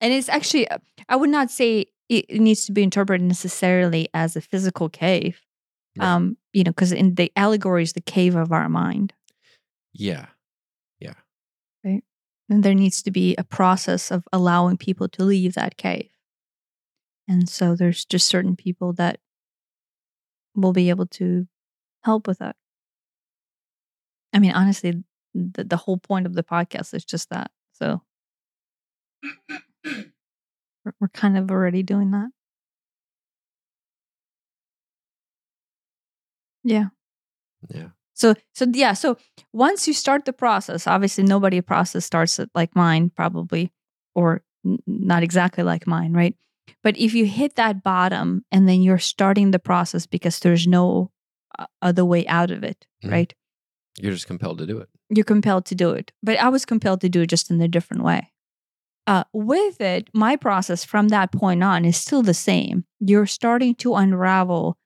And 0.00 0.12
it's 0.12 0.28
actually, 0.28 0.68
uh, 0.68 0.78
I 1.08 1.16
would 1.16 1.30
not 1.30 1.50
say 1.50 1.86
it 2.08 2.26
it 2.28 2.40
needs 2.40 2.66
to 2.66 2.72
be 2.72 2.82
interpreted 2.82 3.26
necessarily 3.26 4.08
as 4.12 4.36
a 4.36 4.40
physical 4.40 4.88
cave. 4.88 5.40
Right. 5.96 6.06
Um, 6.06 6.36
you 6.52 6.64
know, 6.64 6.70
because 6.70 6.92
in 6.92 7.14
the 7.14 7.32
allegory 7.36 7.82
is 7.82 7.92
the 7.92 8.00
cave 8.00 8.34
of 8.34 8.52
our 8.52 8.68
mind. 8.68 9.12
Yeah. 9.92 10.26
Yeah. 11.00 11.14
Right. 11.84 12.02
And 12.48 12.62
there 12.62 12.74
needs 12.74 13.02
to 13.02 13.10
be 13.10 13.34
a 13.36 13.44
process 13.44 14.10
of 14.10 14.24
allowing 14.32 14.76
people 14.76 15.08
to 15.10 15.24
leave 15.24 15.54
that 15.54 15.76
cave. 15.76 16.10
And 17.28 17.48
so 17.48 17.76
there's 17.76 18.04
just 18.04 18.26
certain 18.26 18.56
people 18.56 18.92
that 18.94 19.20
will 20.54 20.72
be 20.72 20.90
able 20.90 21.06
to 21.06 21.46
help 22.04 22.26
with 22.26 22.38
that. 22.38 22.56
I 24.32 24.38
mean, 24.38 24.52
honestly, 24.52 25.02
the, 25.34 25.64
the 25.64 25.76
whole 25.76 25.98
point 25.98 26.26
of 26.26 26.34
the 26.34 26.42
podcast 26.42 26.94
is 26.94 27.04
just 27.04 27.30
that. 27.30 27.50
So 27.72 28.02
we're, 31.00 31.08
kind 31.12 31.36
of 31.36 31.50
already 31.50 31.82
doing 31.82 32.10
that. 32.12 32.30
Yeah. 36.64 36.86
Yeah. 37.68 37.88
So 38.14 38.34
so 38.54 38.66
yeah, 38.72 38.92
so 38.92 39.16
once 39.52 39.88
you 39.88 39.94
start 39.94 40.24
the 40.24 40.32
process, 40.32 40.86
obviously 40.86 41.24
nobody 41.24 41.60
process 41.60 42.04
starts 42.04 42.38
at 42.38 42.48
like 42.54 42.76
mine 42.76 43.10
probably 43.10 43.72
or 44.14 44.42
n- 44.64 44.78
not 44.86 45.22
exactly 45.22 45.64
like 45.64 45.86
mine, 45.86 46.12
right? 46.12 46.36
But 46.82 46.96
if 46.98 47.14
you 47.14 47.26
hit 47.26 47.56
that 47.56 47.82
bottom 47.82 48.44
and 48.52 48.68
then 48.68 48.82
you're 48.82 48.98
starting 48.98 49.50
the 49.50 49.58
process 49.58 50.06
because 50.06 50.40
there's 50.40 50.66
no 50.66 51.10
uh, 51.58 51.66
other 51.80 52.04
way 52.04 52.26
out 52.26 52.50
of 52.50 52.62
it, 52.64 52.86
Mhm. 53.04 53.10
right? 53.10 53.34
You're 54.00 54.12
just 54.12 54.26
compelled 54.26 54.58
to 54.58 54.66
do 54.66 54.78
it. 54.78 54.88
You're 55.10 55.24
compelled 55.24 55.66
to 55.66 55.74
do 55.74 55.90
it. 55.90 56.12
But 56.22 56.38
I 56.38 56.48
was 56.48 56.64
compelled 56.64 57.00
to 57.02 57.08
do 57.08 57.22
it 57.22 57.28
just 57.28 57.50
in 57.50 57.60
a 57.60 57.68
different 57.68 58.02
way. 58.02 58.32
Uh, 59.06 59.24
with 59.32 59.80
it, 59.80 60.08
my 60.14 60.36
process 60.36 60.84
from 60.84 61.08
that 61.08 61.32
point 61.32 61.62
on 61.62 61.84
is 61.84 61.96
still 61.96 62.22
the 62.22 62.34
same. 62.34 62.84
You're 63.00 63.26
starting 63.26 63.74
to 63.76 63.94
unravel 63.94 64.78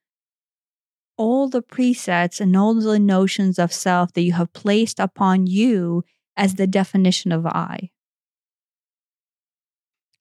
all 1.18 1.48
the 1.48 1.62
presets 1.62 2.40
and 2.40 2.56
all 2.56 2.74
the 2.74 2.98
notions 2.98 3.58
of 3.58 3.72
self 3.72 4.12
that 4.14 4.22
you 4.22 4.32
have 4.32 4.52
placed 4.52 4.98
upon 4.98 5.46
you 5.46 6.04
as 6.36 6.54
the 6.54 6.66
definition 6.66 7.32
of 7.32 7.46
I. 7.46 7.90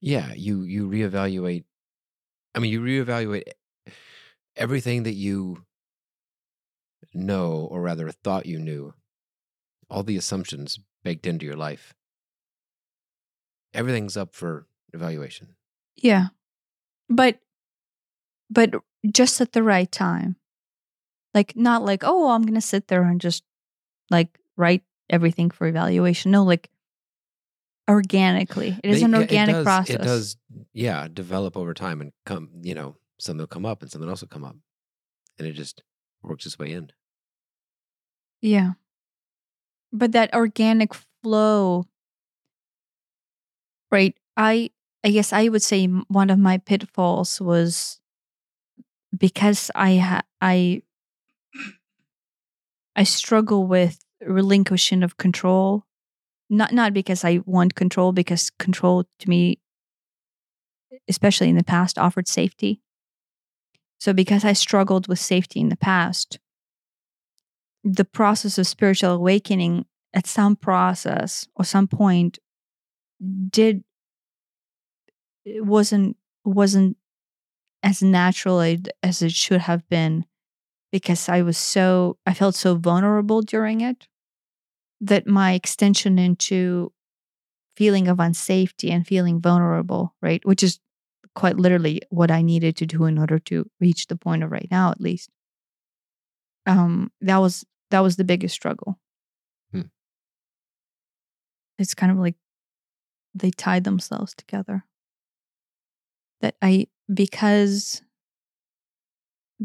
Yeah. 0.01 0.33
You 0.33 0.63
you 0.63 0.87
reevaluate. 0.87 1.63
I 2.53 2.59
mean, 2.59 2.71
you 2.71 2.81
reevaluate 2.81 3.43
everything 4.55 5.03
that 5.03 5.13
you 5.13 5.65
know, 7.15 7.67
or 7.71 7.81
rather 7.81 8.09
thought 8.11 8.45
you 8.45 8.59
knew. 8.59 8.93
All 9.89 10.03
the 10.03 10.17
assumptions 10.17 10.79
baked 11.03 11.27
into 11.27 11.45
your 11.45 11.55
life. 11.55 11.93
Everything's 13.73 14.17
up 14.17 14.33
for 14.33 14.67
evaluation. 14.93 15.55
Yeah. 15.95 16.27
But 17.09 17.39
but 18.49 18.75
just 19.11 19.41
at 19.41 19.53
the 19.53 19.63
right 19.63 19.91
time. 19.91 20.35
Like 21.33 21.55
not 21.55 21.83
like, 21.83 22.03
oh, 22.03 22.29
I'm 22.29 22.43
gonna 22.43 22.61
sit 22.61 22.87
there 22.87 23.03
and 23.03 23.19
just 23.19 23.43
like 24.09 24.39
write 24.55 24.83
everything 25.09 25.51
for 25.51 25.67
evaluation. 25.67 26.31
No, 26.31 26.43
like 26.43 26.69
organically. 27.89 28.79
It 28.83 28.89
is 28.89 29.01
an 29.01 29.11
yeah, 29.11 29.17
organic 29.17 29.55
does- 29.55 29.63
process. 29.63 29.95
It 29.95 30.01
does, 30.01 30.37
yeah, 30.73 31.07
develop 31.11 31.57
over 31.57 31.73
time 31.73 32.01
and 32.01 32.11
come. 32.25 32.49
You 32.61 32.73
know, 32.73 32.95
something 33.19 33.39
will 33.41 33.47
come 33.47 33.65
up 33.65 33.81
and 33.81 33.91
something 33.91 34.09
else 34.09 34.21
will 34.21 34.29
come 34.29 34.45
up, 34.45 34.55
and 35.37 35.47
it 35.47 35.53
just 35.53 35.83
works 36.23 36.45
its 36.45 36.57
way 36.57 36.71
in. 36.71 36.91
Yeah. 38.41 38.73
But 39.91 40.11
that 40.11 40.31
organic 40.35 40.93
flow, 40.93 41.85
right? 43.91 44.15
I 44.37 44.69
I 45.03 45.11
guess 45.11 45.31
I 45.33 45.49
would 45.49 45.61
say 45.61 45.85
one 45.85 46.29
of 46.29 46.39
my 46.39 46.57
pitfalls 46.57 47.39
was 47.39 47.99
because 49.17 49.71
I 49.75 49.97
ha- 49.97 50.23
I 50.41 50.81
I 52.95 53.03
struggle 53.03 53.65
with 53.67 53.99
relinquishing 54.21 55.03
of 55.03 55.17
control. 55.17 55.85
Not 56.49 56.73
not 56.73 56.93
because 56.93 57.25
I 57.25 57.41
want 57.45 57.75
control, 57.75 58.11
because 58.13 58.51
control 58.51 59.05
to 59.19 59.29
me, 59.29 59.59
especially 61.07 61.49
in 61.49 61.57
the 61.57 61.63
past, 61.63 61.97
offered 61.97 62.27
safety. 62.27 62.81
So 63.99 64.13
because 64.13 64.45
I 64.45 64.53
struggled 64.53 65.07
with 65.07 65.19
safety 65.19 65.59
in 65.59 65.69
the 65.69 65.75
past, 65.77 66.39
the 67.85 68.05
process 68.05 68.59
of 68.59 68.67
spiritual 68.67 69.11
awakening 69.11 69.85
at 70.13 70.27
some 70.27 70.57
process 70.57 71.47
or 71.55 71.65
some 71.65 71.87
point 71.87 72.39
did 73.49 73.83
it 75.45 75.65
wasn't 75.65 76.17
wasn't 76.43 76.97
as 77.83 78.01
natural 78.03 78.61
as- 78.61 78.83
as 79.03 79.21
it 79.21 79.31
should 79.33 79.61
have 79.61 79.87
been 79.89 80.25
because 80.91 81.29
I 81.29 81.43
was 81.43 81.57
so 81.57 82.17
I 82.25 82.33
felt 82.33 82.55
so 82.55 82.75
vulnerable 82.75 83.41
during 83.41 83.81
it 83.81 84.07
that 85.01 85.27
my 85.27 85.53
extension 85.53 86.19
into 86.19 86.93
feeling 87.77 88.07
of 88.07 88.17
unsafety 88.19 88.91
and 88.91 89.07
feeling 89.07 89.41
vulnerable, 89.41 90.15
right, 90.21 90.45
which 90.45 90.63
is 90.63 90.79
quite 91.35 91.57
literally 91.57 92.01
what 92.09 92.31
I 92.31 92.41
needed 92.41 92.77
to 92.77 92.85
do 92.87 93.05
in 93.05 93.17
order 93.19 93.39
to 93.39 93.69
reach 93.81 94.07
the 94.07 94.17
point 94.17 94.43
of 94.43 94.51
right 94.51 94.67
now 94.71 94.91
at 94.91 95.01
least. 95.01 95.29
Um 96.65 97.11
that 97.21 97.37
was 97.37 97.65
that 97.91 97.99
was 97.99 98.15
the 98.15 98.23
biggest 98.23 98.55
struggle. 98.55 98.99
Hmm. 99.71 99.81
It's 101.77 101.93
kind 101.93 102.11
of 102.11 102.17
like 102.17 102.35
they 103.33 103.51
tied 103.51 103.83
themselves 103.83 104.33
together. 104.33 104.85
That 106.41 106.55
I 106.61 106.87
because 107.13 108.01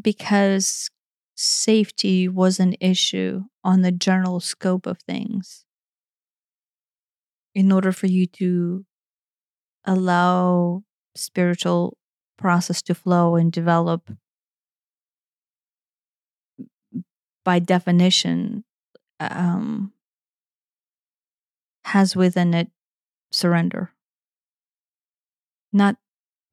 because 0.01 0.91
safety 1.37 2.29
was 2.29 2.61
an 2.61 2.75
issue 2.81 3.45
on 3.65 3.83
the 3.83 3.93
general 3.93 4.41
scope 4.41 4.87
of 4.87 4.99
things. 4.99 5.65
In 7.55 7.73
order 7.73 7.91
for 7.93 8.07
you 8.07 8.27
to 8.27 8.85
allow 9.85 10.85
spiritual 11.17 11.97
process 12.39 12.83
to 12.83 12.95
flow 12.95 13.37
and 13.37 13.51
develop 13.51 14.11
by 17.45 17.59
definition 17.59 18.65
um, 19.19 19.93
has 21.85 22.15
within 22.15 22.55
it 22.55 22.69
surrender 23.33 23.93
not 25.73 25.97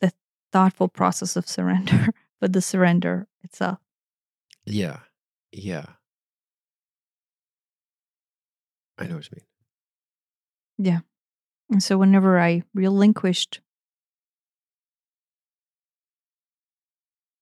the 0.02 0.12
thoughtful 0.52 0.88
process 0.88 1.36
of 1.36 1.48
surrender, 1.48 2.10
but 2.40 2.54
the 2.54 2.62
surrender 2.62 3.28
itself. 3.44 3.80
Yeah. 4.66 5.00
Yeah. 5.52 5.86
I 8.98 9.08
know 9.08 9.16
what 9.16 9.30
you 9.32 9.38
mean. 9.38 9.46
Yeah. 10.86 11.00
And 11.70 11.84
so 11.84 11.98
whenever 11.98 12.40
I 12.40 12.64
relinquished 12.74 13.62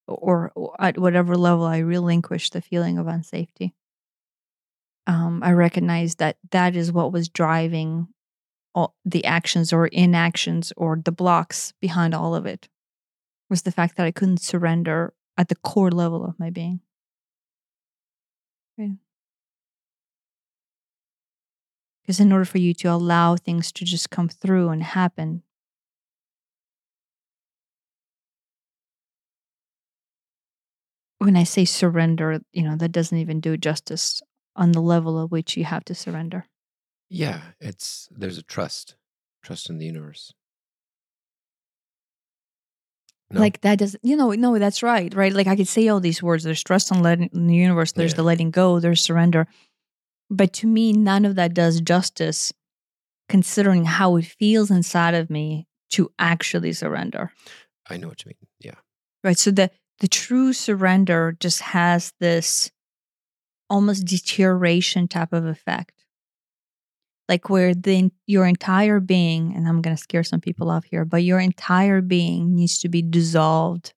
or, 0.08 0.52
at 0.80 0.98
whatever 0.98 1.36
level 1.38 1.66
I 1.66 1.80
relinquished 1.80 2.54
the 2.54 2.62
feeling 2.62 2.98
of 2.98 3.08
unsafety, 3.08 3.74
um, 5.08 5.42
I 5.44 5.52
recognized 5.52 6.20
that 6.20 6.38
that 6.52 6.76
is 6.76 6.92
what 6.92 7.12
was 7.12 7.30
driving 7.30 8.08
all 8.74 8.96
the 9.06 9.24
actions 9.26 9.72
or 9.72 9.88
inactions 9.88 10.74
or 10.76 11.00
the 11.04 11.12
blocks 11.12 11.74
behind 11.80 12.14
all 12.14 12.36
of 12.36 12.46
it 12.46 12.68
was 13.50 13.62
the 13.62 13.72
fact 13.72 13.96
that 13.98 14.06
I 14.06 14.12
couldn't 14.12 14.42
surrender 14.42 15.14
at 15.38 15.50
the 15.50 15.56
core 15.56 15.92
level 15.92 16.26
of 16.26 16.40
my 16.40 16.50
being. 16.50 16.82
Right. 18.78 18.98
Because 22.02 22.20
in 22.20 22.32
order 22.32 22.46
for 22.46 22.58
you 22.58 22.74
to 22.76 22.88
allow 22.88 23.36
things 23.36 23.72
to 23.72 23.86
just 23.86 24.10
come 24.10 24.30
through 24.30 24.70
and 24.70 24.84
happen, 24.84 25.42
when 31.20 31.36
I 31.36 31.44
say 31.44 31.66
surrender, 31.66 32.40
you 32.52 32.64
know, 32.64 32.76
that 32.76 32.92
doesn't 32.92 33.18
even 33.18 33.40
do 33.40 33.58
justice 33.58 34.22
on 34.56 34.72
the 34.72 34.82
level 34.82 35.22
at 35.24 35.32
which 35.32 35.58
you 35.58 35.64
have 35.66 35.86
to 35.86 35.96
surrender. 35.96 36.46
Yeah. 37.10 37.42
It's, 37.60 38.08
there's 38.12 38.38
a 38.38 38.44
trust, 38.44 38.96
trust 39.44 39.70
in 39.70 39.78
the 39.78 39.86
universe. 39.86 40.34
No. 43.32 43.40
Like 43.40 43.62
that 43.62 43.80
doesn't, 43.80 44.04
you 44.04 44.16
know, 44.16 44.32
no, 44.32 44.60
that's 44.60 44.84
right, 44.84 45.14
right? 45.16 45.34
Like 45.34 45.48
I 45.48 45.56
could 45.56 45.68
say 45.68 45.88
all 45.88 46.00
these 46.00 46.22
words. 46.22 46.44
There's 46.44 46.64
trust 46.64 46.92
in, 46.92 47.02
letting, 47.02 47.30
in 47.34 47.48
the 47.48 47.56
universe. 47.56 47.92
There's 47.92 48.12
Yeah. 48.12 48.18
the 48.18 48.24
letting 48.24 48.52
go. 48.52 48.80
There's 48.80 49.02
surrender. 49.02 49.48
But 50.30 50.54
to 50.54 50.68
me, 50.68 50.94
none 50.94 51.26
of 51.26 51.36
that 51.36 51.54
does 51.54 51.82
justice, 51.82 52.54
considering 53.28 53.86
how 53.86 54.16
it 54.18 54.26
feels 54.26 54.70
inside 54.70 55.16
of 55.16 55.30
me 55.30 55.68
to 55.92 56.12
actually 56.20 56.74
surrender. 56.74 57.32
I 57.90 57.98
know 57.98 58.08
what 58.08 58.24
you 58.26 58.30
mean. 58.30 58.48
Yeah. 58.60 58.76
Right. 59.24 59.38
So 59.38 59.50
the 59.52 59.72
the 60.00 60.08
true 60.08 60.54
surrender 60.54 61.36
just 61.40 61.62
has 61.62 62.14
this 62.20 62.72
almost 63.70 64.06
deterioration 64.06 65.08
type 65.08 65.34
of 65.34 65.46
effect. 65.46 66.06
Like 67.28 67.50
where 67.50 67.74
the 67.74 68.12
your 68.28 68.46
entire 68.46 69.00
being, 69.00 69.56
and 69.56 69.68
I'm 69.68 69.82
gonna 69.82 69.98
scare 69.98 70.24
some 70.24 70.42
people 70.42 70.70
off 70.70 70.86
here, 70.86 71.06
but 71.06 71.24
your 71.24 71.40
entire 71.40 72.02
being 72.02 72.54
needs 72.56 72.78
to 72.80 72.90
be 72.90 73.02
dissolved. 73.02 73.94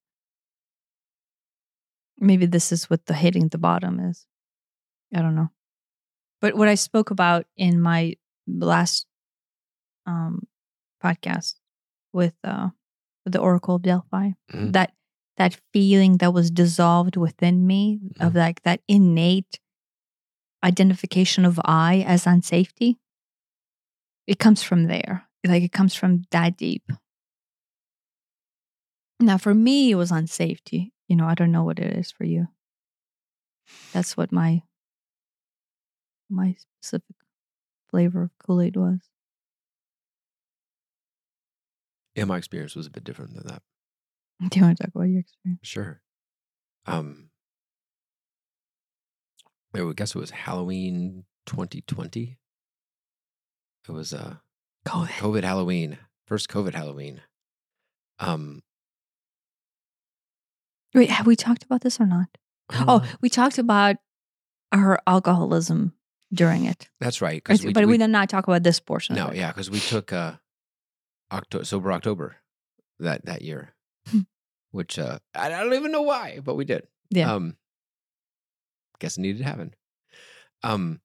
Maybe 2.18 2.46
this 2.46 2.72
is 2.72 2.88
what 2.90 3.06
the 3.06 3.14
hitting 3.14 3.48
the 3.48 3.58
bottom 3.58 4.00
is. 4.00 4.26
I 5.14 5.22
don't 5.22 5.34
know. 5.34 5.50
But 6.40 6.54
what 6.54 6.68
I 6.68 6.74
spoke 6.74 7.10
about 7.10 7.46
in 7.56 7.80
my 7.80 8.14
last 8.46 9.06
um 10.06 10.46
podcast 11.04 11.56
with 12.12 12.34
uh 12.44 12.70
with 13.24 13.34
the 13.34 13.40
Oracle 13.40 13.74
of 13.76 13.82
Delphi, 13.82 14.30
Mhm. 14.52 14.72
that 14.72 14.94
that 15.38 15.58
feeling 15.72 16.18
that 16.18 16.34
was 16.34 16.50
dissolved 16.50 17.16
within 17.16 17.66
me 17.66 18.00
of 18.20 18.30
mm-hmm. 18.30 18.38
like 18.38 18.62
that 18.62 18.80
innate 18.88 19.60
identification 20.62 21.44
of 21.44 21.60
I 21.64 22.04
as 22.06 22.24
unsafety. 22.24 22.96
It 24.26 24.38
comes 24.38 24.62
from 24.62 24.88
there. 24.88 25.24
Like 25.46 25.62
it 25.62 25.72
comes 25.72 25.94
from 25.94 26.24
that 26.32 26.56
deep. 26.56 26.82
Now 29.20 29.38
for 29.38 29.54
me 29.54 29.92
it 29.92 29.94
was 29.94 30.10
unsafety. 30.10 30.90
You 31.08 31.16
know, 31.16 31.26
I 31.26 31.34
don't 31.34 31.52
know 31.52 31.64
what 31.64 31.78
it 31.78 31.96
is 31.96 32.10
for 32.10 32.24
you. 32.24 32.48
That's 33.92 34.16
what 34.16 34.32
my 34.32 34.62
my 36.28 36.56
specific 36.82 37.16
flavor 37.90 38.24
of 38.24 38.30
Kool-Aid 38.44 38.76
was. 38.76 38.98
Yeah. 42.14 42.24
My 42.24 42.36
experience 42.36 42.74
was 42.74 42.86
a 42.86 42.90
bit 42.90 43.04
different 43.04 43.34
than 43.34 43.46
that. 43.46 43.62
Do 44.48 44.58
you 44.58 44.64
want 44.64 44.76
to 44.78 44.84
talk 44.84 44.94
about 44.94 45.04
your 45.04 45.20
experience? 45.20 45.60
Sure. 45.62 46.00
Um, 46.86 47.30
I 49.74 49.82
would 49.82 49.96
guess 49.96 50.14
it 50.14 50.18
was 50.18 50.30
Halloween 50.30 51.24
2020. 51.46 52.38
It 53.88 53.92
was 53.92 54.12
uh 54.12 54.36
COVID. 54.86 55.08
COVID 55.08 55.44
Halloween, 55.44 55.98
first 56.26 56.48
COVID 56.48 56.74
Halloween. 56.74 57.20
Um, 58.18 58.62
Wait, 60.94 61.10
have 61.10 61.26
we 61.26 61.36
talked 61.36 61.62
about 61.64 61.82
this 61.82 62.00
or 62.00 62.06
not? 62.06 62.28
Oh, 62.72 62.84
uh, 62.96 63.06
we 63.20 63.28
talked 63.28 63.58
about 63.58 63.96
her 64.72 64.98
alcoholism 65.06 65.92
during 66.32 66.64
it. 66.64 66.88
that's 67.00 67.22
right. 67.22 67.42
'cause 67.42 67.64
but 67.64 67.86
we, 67.86 67.96
did 67.98 68.10
not 68.10 68.28
talk 68.28 68.46
about 68.48 68.62
this 68.62 68.80
portion. 68.80 69.16
no, 69.16 69.32
yeah, 69.32 69.48
because 69.48 69.70
we 69.70 69.80
took 69.80 70.12
uh, 70.12 70.32
October 71.32 71.64
sober 71.64 71.92
October 71.92 72.36
that 72.98 73.24
that 73.26 73.42
year. 73.42 73.74
Which 74.70 74.98
uh, 74.98 75.18
I, 75.34 75.48
don't 75.48 75.74
even 75.74 75.92
know 75.92 76.02
why, 76.02 76.40
but 76.42 76.54
we 76.54 76.64
did. 76.64 76.86
Yeah. 77.10 77.32
Um, 77.32 77.56
guess 78.98 79.16
it 79.16 79.20
needed 79.20 79.38
to 79.38 79.44
happen. 79.44 79.74
Um, 80.62 81.00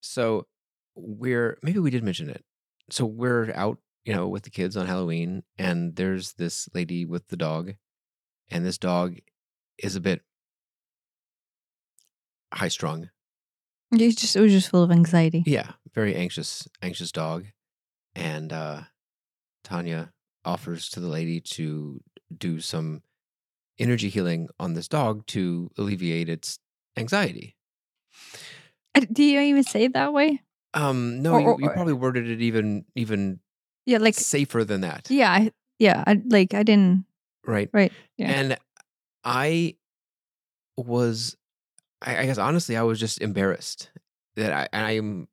so 0.00 0.46
we're 0.94 1.58
maybe 1.62 1.78
we 1.78 1.90
did 1.90 2.04
mention 2.04 2.28
it. 2.30 2.44
So 2.90 3.04
we're 3.04 3.52
out, 3.54 3.78
you 4.04 4.14
know, 4.14 4.28
with 4.28 4.42
the 4.42 4.50
kids 4.50 4.76
on 4.76 4.86
Halloween, 4.86 5.42
and 5.58 5.96
there's 5.96 6.34
this 6.34 6.68
lady 6.74 7.04
with 7.04 7.28
the 7.28 7.36
dog, 7.36 7.74
and 8.50 8.64
this 8.64 8.78
dog 8.78 9.18
is 9.78 9.96
a 9.96 10.00
bit 10.00 10.22
high 12.52 12.68
strung. 12.68 13.10
It 13.92 14.16
just 14.16 14.36
it 14.36 14.40
was 14.40 14.52
just 14.52 14.70
full 14.70 14.82
of 14.82 14.90
anxiety. 14.90 15.42
Yeah, 15.46 15.72
very 15.94 16.14
anxious, 16.14 16.66
anxious 16.80 17.12
dog. 17.12 17.46
And 18.14 18.52
uh 18.52 18.82
Tanya 19.64 20.12
offers 20.44 20.88
to 20.90 21.00
the 21.00 21.08
lady 21.08 21.40
to 21.40 22.02
do 22.38 22.60
some 22.60 23.02
energy 23.78 24.08
healing 24.08 24.48
on 24.60 24.74
this 24.74 24.88
dog 24.88 25.26
to 25.28 25.70
alleviate 25.78 26.28
its 26.28 26.58
anxiety. 26.96 27.56
Do 29.12 29.22
you 29.24 29.40
even 29.40 29.64
say 29.64 29.84
it 29.84 29.94
that 29.94 30.12
way? 30.12 30.42
Um 30.74 31.22
no, 31.22 31.34
Or- 31.34 31.40
you, 31.40 31.46
or- 31.48 31.60
you 31.60 31.66
or- 31.68 31.72
probably 31.74 31.92
worded 31.94 32.28
it 32.28 32.40
even 32.42 32.84
even 32.94 33.40
Yeah, 33.86 33.98
like 33.98 34.14
safer 34.14 34.64
than 34.64 34.82
that. 34.82 35.10
yeah, 35.10 35.30
I, 35.32 35.52
yeah. 35.78 36.04
I, 36.06 36.20
like 36.26 36.54
I 36.54 36.62
didn't. 36.62 37.04
Right. 37.46 37.68
Right, 37.72 37.92
yeah. 38.16 38.30
And 38.30 38.56
I 39.24 39.76
was 40.76 41.36
I, 42.02 42.18
I 42.18 42.26
guess 42.26 42.38
honestly 42.38 42.76
I 42.76 42.82
was 42.82 43.00
just 43.00 43.20
embarrassed 43.20 43.90
that 44.36 44.52
I 44.52 44.68
and 44.72 44.86
I'm 44.86 45.28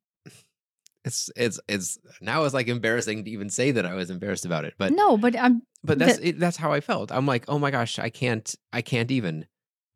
it's 1.04 1.30
it's 1.36 1.58
it's 1.68 1.98
now 2.20 2.44
it's 2.44 2.52
like 2.54 2.68
embarrassing 2.68 3.24
to 3.24 3.30
even 3.30 3.48
say 3.48 3.70
that 3.70 3.86
I 3.86 3.94
was 3.94 4.10
embarrassed 4.10 4.44
about 4.44 4.64
it. 4.66 4.74
But 4.78 4.92
no, 4.92 5.16
but 5.16 5.34
I'm. 5.38 5.62
But 5.82 5.98
that's 5.98 6.18
it, 6.18 6.38
that's 6.38 6.56
how 6.56 6.72
I 6.72 6.80
felt. 6.80 7.10
I'm 7.12 7.26
like, 7.26 7.44
oh 7.48 7.58
my 7.58 7.70
gosh, 7.70 7.98
I 7.98 8.10
can't, 8.10 8.54
I 8.72 8.82
can't 8.82 9.10
even, 9.10 9.46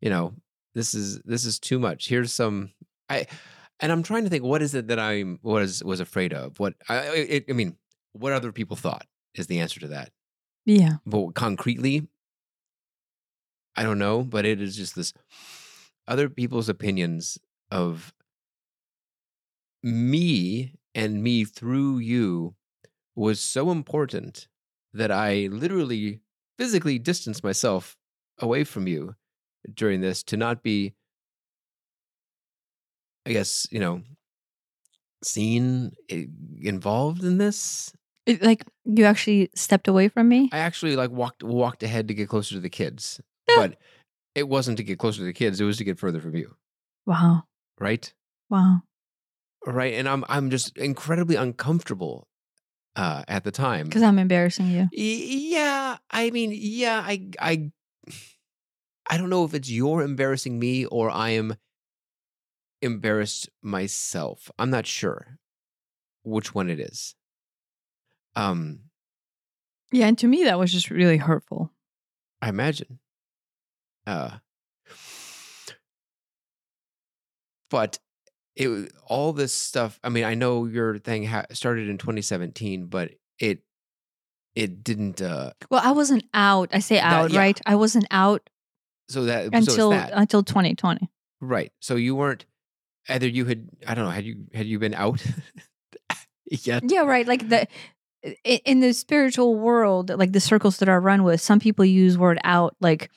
you 0.01 0.09
know, 0.09 0.33
this 0.73 0.93
is 0.93 1.19
this 1.25 1.45
is 1.45 1.59
too 1.59 1.79
much. 1.79 2.07
Here's 2.07 2.33
some, 2.33 2.71
I, 3.09 3.27
and 3.79 3.91
I'm 3.91 4.03
trying 4.03 4.23
to 4.23 4.29
think, 4.29 4.43
what 4.43 4.61
is 4.61 4.73
it 4.75 4.87
that 4.87 4.99
I 4.99 5.23
was 5.41 5.83
was 5.83 5.99
afraid 5.99 6.33
of? 6.33 6.59
What 6.59 6.73
I, 6.89 6.97
it, 7.07 7.45
I 7.49 7.53
mean, 7.53 7.77
what 8.13 8.33
other 8.33 8.51
people 8.51 8.75
thought 8.75 9.05
is 9.35 9.47
the 9.47 9.59
answer 9.59 9.79
to 9.81 9.87
that. 9.87 10.11
Yeah. 10.65 10.97
But 11.05 11.35
concretely, 11.35 12.07
I 13.75 13.83
don't 13.83 13.99
know. 13.99 14.23
But 14.23 14.45
it 14.45 14.61
is 14.61 14.75
just 14.75 14.95
this 14.95 15.13
other 16.07 16.29
people's 16.29 16.69
opinions 16.69 17.37
of 17.69 18.13
me 19.83 20.73
and 20.95 21.21
me 21.21 21.45
through 21.45 21.99
you 21.99 22.55
was 23.15 23.39
so 23.39 23.71
important 23.71 24.47
that 24.95 25.11
I 25.11 25.47
literally 25.51 26.21
physically 26.57 26.99
distanced 26.99 27.43
myself 27.43 27.97
away 28.39 28.63
from 28.63 28.87
you 28.87 29.15
during 29.73 30.01
this 30.01 30.23
to 30.23 30.37
not 30.37 30.63
be, 30.63 30.93
I 33.25 33.33
guess, 33.33 33.67
you 33.71 33.79
know, 33.79 34.01
seen, 35.23 35.91
eh, 36.09 36.25
involved 36.61 37.23
in 37.23 37.37
this. 37.37 37.91
It, 38.25 38.41
like 38.41 38.63
you 38.85 39.05
actually 39.05 39.49
stepped 39.55 39.87
away 39.87 40.07
from 40.07 40.27
me. 40.29 40.49
I 40.51 40.59
actually 40.59 40.95
like 40.95 41.11
walked 41.11 41.43
walked 41.43 41.83
ahead 41.83 42.07
to 42.07 42.13
get 42.13 42.29
closer 42.29 42.55
to 42.55 42.61
the 42.61 42.69
kids, 42.69 43.21
Yeah. 43.49 43.55
but 43.57 43.77
it 44.33 44.47
wasn't 44.49 44.77
to 44.77 44.83
get 44.83 44.99
closer 44.99 45.19
to 45.19 45.25
the 45.25 45.33
kids. 45.33 45.61
It 45.61 45.65
was 45.65 45.77
to 45.77 45.83
get 45.83 45.99
further 45.99 46.19
from 46.21 46.35
you, 46.35 46.55
Wow. 47.05 47.43
right? 47.79 48.11
Wow. 48.49 48.81
Right, 49.65 49.93
and 49.95 50.07
I'm 50.07 50.23
I'm 50.29 50.49
just 50.51 50.77
incredibly 50.77 51.35
uncomfortable 51.35 52.27
uh, 52.95 53.23
at 53.27 53.43
the 53.43 53.51
time. 53.51 53.85
Because 53.85 54.03
I'm 54.03 54.19
embarrassing 54.19 54.67
you. 54.67 54.81
Y- 54.91 55.49
Yeah, 55.51 55.97
I 56.11 56.29
mean, 56.31 56.51
yeah, 56.53 57.01
I, 57.05 57.29
I, 57.39 57.71
I 59.09 59.17
don't 59.17 59.29
know 59.29 59.45
if 59.45 59.53
it's 59.53 59.69
you're 59.69 60.01
embarrassing 60.01 60.59
me 60.59 60.85
or 60.85 61.09
I 61.09 61.29
am 61.31 61.55
embarrassed 62.81 63.49
myself. 63.61 64.51
I'm 64.59 64.69
not 64.69 64.85
sure 64.85 65.37
which 66.23 66.53
one 66.55 66.69
it 66.69 66.79
is. 66.79 67.15
Um, 68.35 68.81
Yeah, 69.91 70.07
and 70.07 70.17
to 70.19 70.27
me 70.27 70.43
that 70.45 70.59
was 70.59 70.71
just 70.71 70.89
really 70.89 71.17
hurtful. 71.17 71.71
I 72.41 72.49
imagine. 72.49 72.99
Uh, 74.05 74.37
but 77.69 77.99
it 78.55 78.91
all 79.05 79.33
this 79.33 79.53
stuff. 79.53 79.99
I 80.03 80.09
mean, 80.09 80.23
I 80.23 80.33
know 80.35 80.65
your 80.65 80.97
thing 80.97 81.25
ha- 81.25 81.45
started 81.51 81.89
in 81.89 81.97
2017, 81.97 82.87
but 82.87 83.11
it 83.39 83.59
it 84.55 84.83
didn't. 84.83 85.21
Uh, 85.21 85.51
Well, 85.69 85.81
I 85.83 85.91
wasn't 85.91 86.23
out. 86.33 86.69
I 86.73 86.79
say 86.79 86.99
out, 86.99 87.31
yeah. 87.31 87.39
right? 87.39 87.61
I 87.65 87.75
wasn't 87.75 88.05
out 88.11 88.49
so 89.09 89.25
that 89.25 89.53
until 89.53 89.91
it's 89.91 90.09
that. 90.09 90.17
until 90.17 90.43
2020. 90.43 91.09
right. 91.41 91.71
So 91.81 91.95
you 91.95 92.15
weren't 92.15 92.45
either. 93.09 93.27
You 93.27 93.45
had 93.45 93.69
I 93.85 93.93
don't 93.93 94.05
know. 94.05 94.11
Had 94.11 94.25
you 94.25 94.45
had 94.53 94.65
you 94.65 94.79
been 94.79 94.93
out 94.93 95.21
yet? 96.49 96.83
Yeah, 96.89 97.01
right. 97.01 97.27
Like 97.27 97.49
the 97.49 97.67
in 98.43 98.79
the 98.79 98.93
spiritual 98.93 99.55
world, 99.55 100.09
like 100.09 100.31
the 100.31 100.39
circles 100.39 100.77
that 100.77 100.89
I 100.89 100.95
run 100.95 101.23
with, 101.23 101.41
some 101.41 101.59
people 101.59 101.85
use 101.85 102.17
word 102.17 102.39
out 102.43 102.75
like 102.81 103.11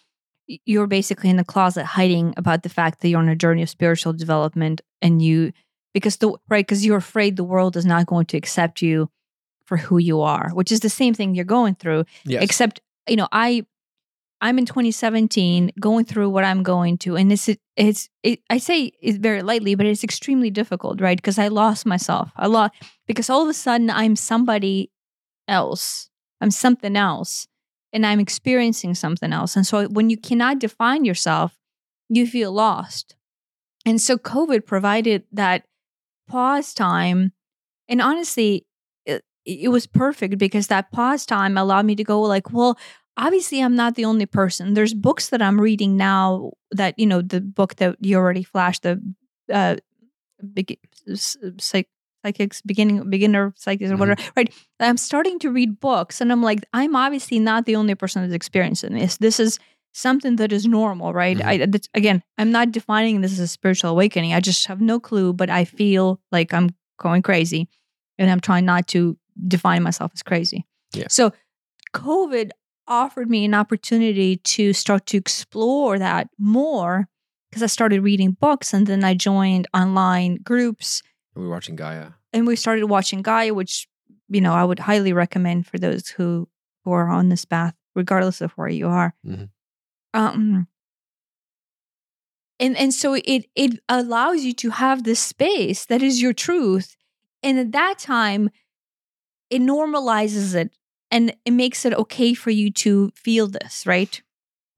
you're 0.64 0.86
basically 0.86 1.30
in 1.30 1.36
the 1.36 1.44
closet 1.44 1.84
hiding 1.84 2.34
about 2.36 2.62
the 2.62 2.68
fact 2.68 3.00
that 3.00 3.08
you're 3.08 3.20
on 3.20 3.28
a 3.28 3.36
journey 3.36 3.62
of 3.62 3.68
spiritual 3.68 4.12
development 4.12 4.80
and 5.02 5.20
you 5.22 5.52
because 5.94 6.16
the 6.16 6.32
right 6.48 6.66
because 6.66 6.84
you're 6.84 6.96
afraid 6.96 7.36
the 7.36 7.44
world 7.44 7.76
is 7.76 7.84
not 7.84 8.06
going 8.06 8.26
to 8.26 8.36
accept 8.36 8.82
you 8.82 9.10
for 9.64 9.76
who 9.76 9.98
you 9.98 10.22
are, 10.22 10.50
which 10.54 10.72
is 10.72 10.80
the 10.80 10.88
same 10.88 11.12
thing 11.12 11.34
you're 11.34 11.44
going 11.44 11.74
through 11.74 12.04
Yes. 12.24 12.42
except 12.42 12.80
you 13.08 13.16
know 13.16 13.28
i 13.32 13.64
i'm 14.40 14.58
in 14.58 14.66
2017 14.66 15.72
going 15.80 16.04
through 16.04 16.30
what 16.30 16.44
i'm 16.44 16.62
going 16.62 16.96
to 16.98 17.16
and 17.16 17.32
it's 17.32 17.48
it's 17.76 18.08
it, 18.22 18.40
i 18.48 18.58
say 18.58 18.92
it 19.00 19.16
very 19.16 19.42
lightly 19.42 19.74
but 19.74 19.86
it's 19.86 20.04
extremely 20.04 20.50
difficult 20.50 21.00
right 21.00 21.18
because 21.18 21.38
i 21.38 21.48
lost 21.48 21.84
myself. 21.86 22.30
I 22.36 22.46
lost 22.46 22.74
because 23.06 23.28
all 23.28 23.42
of 23.42 23.48
a 23.48 23.54
sudden 23.54 23.90
i'm 23.90 24.16
somebody 24.16 24.90
else. 25.46 26.10
I'm 26.40 26.50
something 26.50 26.96
else 26.96 27.48
and 27.92 28.06
i'm 28.06 28.20
experiencing 28.20 28.94
something 28.94 29.32
else. 29.32 29.56
And 29.56 29.66
so 29.66 29.86
when 29.88 30.10
you 30.10 30.16
cannot 30.16 30.58
define 30.58 31.04
yourself 31.04 31.56
you 32.08 32.26
feel 32.26 32.52
lost. 32.52 33.16
And 33.84 34.00
so 34.00 34.16
covid 34.16 34.66
provided 34.66 35.24
that 35.32 35.64
pause 36.28 36.74
time. 36.74 37.32
And 37.88 38.00
honestly 38.02 38.66
it, 39.06 39.24
it 39.44 39.68
was 39.68 39.86
perfect 39.86 40.38
because 40.38 40.66
that 40.68 40.92
pause 40.92 41.26
time 41.26 41.56
allowed 41.56 41.86
me 41.86 41.96
to 41.96 42.04
go 42.04 42.20
like 42.22 42.52
well 42.52 42.78
obviously 43.16 43.60
i'm 43.60 43.76
not 43.76 43.94
the 43.94 44.04
only 44.04 44.26
person. 44.26 44.74
There's 44.74 44.94
books 44.94 45.30
that 45.30 45.42
i'm 45.42 45.60
reading 45.60 45.96
now 45.96 46.52
that 46.70 46.98
you 46.98 47.06
know 47.06 47.22
the 47.22 47.40
book 47.40 47.76
that 47.76 47.96
you 48.00 48.16
already 48.16 48.42
flashed 48.42 48.82
the 48.82 49.00
uh 49.52 49.76
big, 50.52 50.78
psych, 51.58 51.88
psychics 52.28 52.60
beginning 52.62 53.08
beginner 53.10 53.52
psychics 53.56 53.90
or 53.90 53.94
Mhm. 53.96 54.00
whatever 54.00 54.22
right 54.36 54.52
i'm 54.80 54.96
starting 54.96 55.38
to 55.38 55.50
read 55.50 55.80
books 55.80 56.20
and 56.20 56.30
i'm 56.32 56.42
like 56.42 56.60
i'm 56.72 56.94
obviously 56.94 57.38
not 57.38 57.64
the 57.66 57.76
only 57.76 57.94
person 57.94 58.22
that's 58.22 58.34
experiencing 58.34 58.92
this 58.94 59.16
this 59.18 59.40
is 59.40 59.58
something 59.94 60.36
that 60.36 60.52
is 60.52 60.66
normal 60.66 61.12
right 61.14 61.38
Mhm. 61.38 61.44
I, 61.46 61.66
that's, 61.66 61.88
again 61.94 62.22
i'm 62.36 62.50
not 62.52 62.70
defining 62.72 63.20
this 63.22 63.32
as 63.32 63.40
a 63.40 63.48
spiritual 63.48 63.90
awakening 63.90 64.34
i 64.34 64.40
just 64.40 64.66
have 64.66 64.80
no 64.80 65.00
clue 65.00 65.32
but 65.32 65.48
i 65.50 65.64
feel 65.64 66.20
like 66.32 66.52
i'm 66.52 66.68
going 67.06 67.22
crazy 67.22 67.68
and 68.18 68.30
i'm 68.30 68.40
trying 68.40 68.64
not 68.66 68.86
to 68.88 69.16
define 69.56 69.82
myself 69.82 70.10
as 70.14 70.22
crazy 70.22 70.66
Yeah. 70.94 71.06
so 71.08 71.32
covid 71.94 72.50
offered 72.86 73.28
me 73.30 73.44
an 73.44 73.54
opportunity 73.54 74.36
to 74.36 74.72
start 74.72 75.06
to 75.06 75.16
explore 75.16 75.98
that 75.98 76.28
more 76.38 77.08
because 77.50 77.62
i 77.62 77.66
started 77.66 78.02
reading 78.02 78.32
books 78.32 78.74
and 78.74 78.86
then 78.86 79.04
i 79.04 79.14
joined 79.14 79.66
online 79.74 80.36
groups 80.42 81.02
we 81.34 81.42
were 81.44 81.50
watching 81.50 81.76
Gaia. 81.76 82.10
And 82.32 82.46
we 82.46 82.56
started 82.56 82.86
watching 82.86 83.22
Gaia, 83.22 83.54
which 83.54 83.88
you 84.28 84.40
know 84.40 84.52
I 84.52 84.64
would 84.64 84.78
highly 84.80 85.12
recommend 85.12 85.66
for 85.66 85.78
those 85.78 86.08
who 86.08 86.48
who 86.84 86.92
are 86.92 87.08
on 87.08 87.28
this 87.28 87.44
path, 87.44 87.74
regardless 87.94 88.40
of 88.40 88.52
where 88.52 88.68
you 88.68 88.88
are. 88.88 89.14
Mhm. 89.26 89.50
Um, 90.14 90.68
and 92.60 92.76
and 92.76 92.92
so 92.92 93.14
it 93.14 93.46
it 93.54 93.80
allows 93.88 94.42
you 94.44 94.52
to 94.54 94.70
have 94.70 95.04
this 95.04 95.20
space 95.20 95.86
that 95.86 96.02
is 96.02 96.20
your 96.20 96.32
truth, 96.32 96.96
and 97.42 97.58
at 97.58 97.72
that 97.72 97.98
time, 97.98 98.50
it 99.50 99.60
normalizes 99.62 100.54
it 100.54 100.70
and 101.10 101.34
it 101.44 101.52
makes 101.52 101.84
it 101.84 101.94
okay 101.94 102.34
for 102.34 102.50
you 102.50 102.70
to 102.70 103.10
feel 103.14 103.46
this, 103.46 103.86
right? 103.86 104.20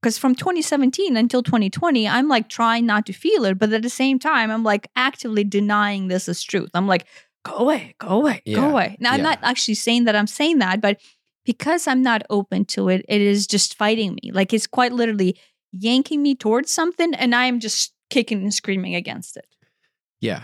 Because 0.00 0.18
from 0.18 0.34
2017 0.34 1.16
until 1.16 1.42
2020, 1.42 2.08
I'm 2.08 2.28
like 2.28 2.48
trying 2.48 2.86
not 2.86 3.06
to 3.06 3.12
feel 3.12 3.44
it, 3.44 3.58
but 3.58 3.72
at 3.72 3.82
the 3.82 3.90
same 3.90 4.18
time, 4.18 4.50
I'm 4.50 4.64
like 4.64 4.88
actively 4.96 5.44
denying 5.44 6.08
this 6.08 6.28
as 6.28 6.42
truth. 6.42 6.70
I'm 6.74 6.86
like, 6.86 7.06
go 7.44 7.56
away, 7.56 7.94
go 7.98 8.08
away, 8.08 8.42
Yeah, 8.44 8.56
go 8.56 8.70
away. 8.70 8.96
Now, 9.00 9.12
I'm 9.12 9.22
not 9.22 9.38
actually 9.42 9.74
saying 9.74 10.04
that 10.04 10.16
I'm 10.16 10.26
saying 10.26 10.58
that, 10.58 10.80
but 10.80 11.00
because 11.44 11.86
I'm 11.88 12.02
not 12.02 12.22
open 12.30 12.64
to 12.66 12.88
it, 12.88 13.04
it 13.08 13.20
is 13.20 13.46
just 13.46 13.76
fighting 13.76 14.14
me. 14.22 14.30
Like 14.32 14.52
it's 14.52 14.66
quite 14.66 14.92
literally 14.92 15.38
yanking 15.72 16.22
me 16.22 16.34
towards 16.34 16.70
something, 16.70 17.14
and 17.14 17.34
I 17.34 17.46
am 17.46 17.60
just 17.60 17.92
kicking 18.10 18.42
and 18.42 18.52
screaming 18.52 18.94
against 18.94 19.36
it. 19.36 19.46
Yeah. 20.20 20.42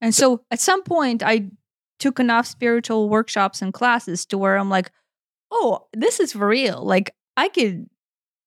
And 0.00 0.14
so 0.14 0.42
at 0.50 0.60
some 0.60 0.82
point, 0.82 1.22
I 1.22 1.50
took 1.98 2.18
enough 2.18 2.46
spiritual 2.46 3.08
workshops 3.08 3.62
and 3.62 3.72
classes 3.72 4.24
to 4.26 4.38
where 4.38 4.56
I'm 4.56 4.70
like, 4.70 4.90
oh, 5.50 5.86
this 5.92 6.18
is 6.18 6.32
for 6.32 6.48
real. 6.48 6.82
Like 6.84 7.14
I 7.36 7.48
could 7.48 7.86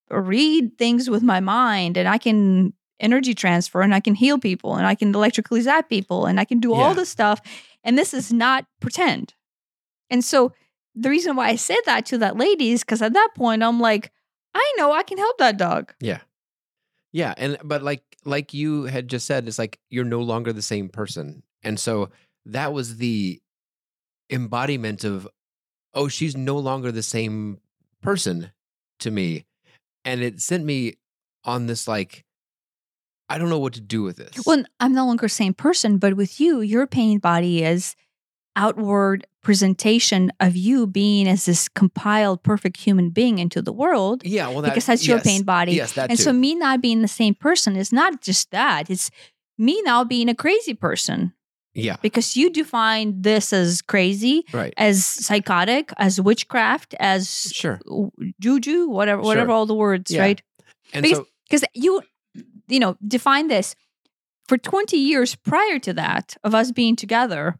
read 0.09 0.77
things 0.77 1.09
with 1.09 1.23
my 1.23 1.39
mind 1.39 1.97
and 1.97 2.07
I 2.07 2.17
can 2.17 2.73
energy 2.99 3.33
transfer 3.33 3.81
and 3.81 3.93
I 3.93 3.99
can 3.99 4.15
heal 4.15 4.37
people 4.39 4.75
and 4.75 4.85
I 4.87 4.95
can 4.95 5.13
electrically 5.13 5.61
zap 5.61 5.89
people 5.89 6.25
and 6.25 6.39
I 6.39 6.45
can 6.45 6.59
do 6.59 6.69
Yeah. 6.71 6.75
all 6.77 6.93
this 6.93 7.09
stuff. 7.09 7.39
And 7.85 7.97
this 7.97 8.13
is 8.13 8.33
not 8.33 8.65
pretend. 8.81 9.35
And 10.09 10.25
so 10.25 10.51
the 10.93 11.09
reason 11.09 11.37
why 11.37 11.47
I 11.47 11.55
said 11.55 11.77
that 11.85 12.05
to 12.07 12.17
that 12.17 12.35
lady 12.35 12.71
is 12.71 12.83
because 12.83 13.01
at 13.01 13.13
that 13.13 13.29
point, 13.35 13.63
I'm 13.63 13.79
like, 13.79 14.11
I 14.53 14.73
know 14.77 14.91
I 14.91 15.03
can 15.03 15.17
help 15.17 15.37
that 15.37 15.57
dog. 15.57 15.93
Yeah. 16.01 16.19
Yeah, 17.11 17.33
and 17.37 17.57
but 17.63 17.81
like 17.81 18.03
like 18.25 18.53
you 18.53 18.83
had 18.83 19.07
just 19.07 19.25
said, 19.25 19.47
it's 19.47 19.57
like 19.57 19.79
you're 19.89 20.03
no 20.03 20.19
longer 20.19 20.51
the 20.51 20.61
same 20.61 20.89
person. 20.89 21.43
And 21.63 21.79
so 21.79 22.09
that 22.45 22.73
was 22.73 22.97
the 22.97 23.41
embodiment 24.29 25.05
of 25.05 25.25
oh, 25.93 26.09
she's 26.09 26.35
no 26.35 26.57
longer 26.57 26.91
the 26.91 27.01
same 27.03 27.59
person 28.01 28.51
to 28.99 29.11
me. 29.11 29.45
And 30.03 30.21
it 30.21 30.41
sent 30.41 30.65
me 30.65 30.95
on 31.45 31.67
this 31.67 31.87
like 31.87 32.24
I 33.29 33.37
don't 33.37 33.49
know 33.49 33.59
what 33.59 33.73
to 33.73 33.81
do 33.81 34.03
with 34.03 34.17
this. 34.17 34.45
Well, 34.45 34.63
I'm 34.79 34.93
no 34.93 35.05
longer 35.05 35.25
the 35.25 35.29
same 35.29 35.53
person, 35.53 35.97
but 35.97 36.15
with 36.15 36.39
you, 36.39 36.61
your 36.61 36.85
pain 36.87 37.17
body 37.19 37.63
is 37.63 37.95
outward 38.55 39.25
presentation 39.41 40.31
of 40.39 40.55
you 40.55 40.87
being 40.87 41.27
as 41.27 41.45
this 41.45 41.67
compiled 41.67 42.41
perfect 42.43 42.77
human 42.77 43.09
being 43.09 43.37
into 43.37 43.61
the 43.61 43.73
world 43.73 44.23
yeah, 44.25 44.47
well 44.47 44.61
that, 44.61 44.69
because 44.69 44.85
that's 44.85 45.05
your 45.05 45.19
pain 45.19 45.43
body. 45.43 45.73
Yes, 45.73 45.93
that 45.93 46.09
and 46.09 46.17
too. 46.17 46.23
so 46.23 46.33
me 46.33 46.55
not 46.55 46.81
being 46.81 47.01
the 47.01 47.07
same 47.07 47.35
person 47.35 47.75
is 47.75 47.91
not 47.91 48.21
just 48.21 48.49
that. 48.51 48.89
It's 48.89 49.11
me 49.57 49.81
now 49.83 50.03
being 50.03 50.29
a 50.29 50.35
crazy 50.35 50.73
person 50.73 51.33
yeah, 51.75 51.97
because 52.01 52.35
you 52.37 52.49
define 52.49 53.21
this 53.21 53.51
as 53.53 53.81
crazy, 53.81 54.45
right. 54.53 54.73
as 54.77 55.05
psychotic, 55.05 55.91
as 55.97 56.19
witchcraft, 56.21 56.95
as 56.99 57.51
Sure. 57.53 57.79
juju, 58.39 58.87
whatever, 58.87 59.21
whatever 59.21 59.47
Sure. 59.47 59.53
all 59.55 59.65
the 59.65 59.75
words, 59.75 60.09
Yeah. 60.09 60.21
right? 60.21 60.41
And 60.93 61.03
because- 61.03 61.17
so 61.19 61.27
because 61.49 61.63
you 61.75 62.01
you 62.67 62.79
know 62.79 62.95
define 63.07 63.47
this 63.47 63.75
for 64.47 64.57
20 64.57 64.95
years 64.97 65.35
prior 65.35 65.79
to 65.79 65.93
that 65.93 66.35
of 66.43 66.53
us 66.55 66.71
being 66.71 66.95
together 66.95 67.55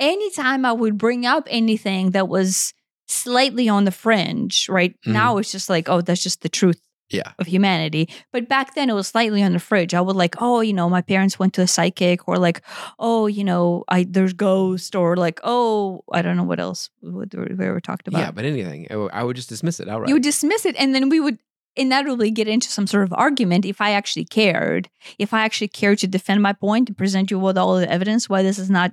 anytime 0.00 0.64
i 0.64 0.72
would 0.72 0.96
bring 0.98 1.26
up 1.26 1.46
anything 1.50 2.10
that 2.12 2.28
was 2.28 2.72
slightly 3.06 3.68
on 3.68 3.84
the 3.84 3.90
fringe 3.90 4.68
right 4.68 4.94
Mhm. 5.06 5.12
now 5.12 5.38
it's 5.38 5.50
just 5.52 5.68
like 5.68 5.88
oh 5.88 6.00
that's 6.00 6.22
just 6.22 6.42
the 6.42 6.48
truth 6.48 6.80
yeah. 7.10 7.32
of 7.38 7.46
humanity 7.46 8.06
but 8.32 8.48
back 8.50 8.74
then 8.74 8.90
it 8.90 8.92
was 8.92 9.08
slightly 9.08 9.42
on 9.42 9.52
the 9.54 9.58
fringe. 9.58 9.94
i 9.94 10.00
would 10.00 10.14
like 10.14 10.34
oh 10.42 10.60
you 10.60 10.74
know 10.74 10.90
my 10.90 11.00
parents 11.00 11.38
went 11.38 11.54
to 11.54 11.62
a 11.62 11.66
psychic 11.66 12.28
or 12.28 12.36
like 12.36 12.60
oh 12.98 13.26
you 13.26 13.42
know 13.42 13.82
i 13.88 14.04
there's 14.08 14.34
ghost 14.34 14.94
or 14.94 15.16
like 15.16 15.40
oh 15.42 16.02
i 16.12 16.20
don't 16.20 16.36
know 16.36 16.44
what 16.44 16.60
else 16.60 16.90
we 17.02 17.24
we 17.56 17.66
were 17.68 17.80
talked 17.80 18.06
about 18.08 18.20
Yeah, 18.20 18.30
but 18.30 18.44
anything. 18.44 18.86
I 18.90 18.96
would- 18.96 19.12
I 19.12 19.24
would 19.24 19.36
just 19.36 19.48
dismiss 19.48 19.80
it 19.80 19.88
outright. 19.88 20.08
you 20.10 20.14
would 20.16 20.22
dismiss 20.22 20.66
it 20.66 20.76
and 20.78 20.94
then 20.94 21.08
we 21.08 21.18
would 21.18 21.38
inevitably 21.78 22.30
get 22.30 22.48
into 22.48 22.68
some 22.68 22.86
sort 22.86 23.04
of 23.04 23.12
argument 23.12 23.64
if 23.64 23.80
i 23.80 23.90
actually 23.92 24.24
cared 24.24 24.88
if 25.18 25.32
i 25.32 25.42
actually 25.44 25.68
cared 25.68 25.98
to 25.98 26.06
defend 26.06 26.42
my 26.42 26.52
point 26.52 26.88
and 26.88 26.98
present 26.98 27.30
you 27.30 27.38
with 27.38 27.56
all 27.58 27.76
the 27.76 27.90
evidence 27.90 28.28
why 28.28 28.42
this 28.42 28.58
is 28.58 28.68
not 28.70 28.92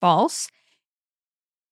false 0.00 0.48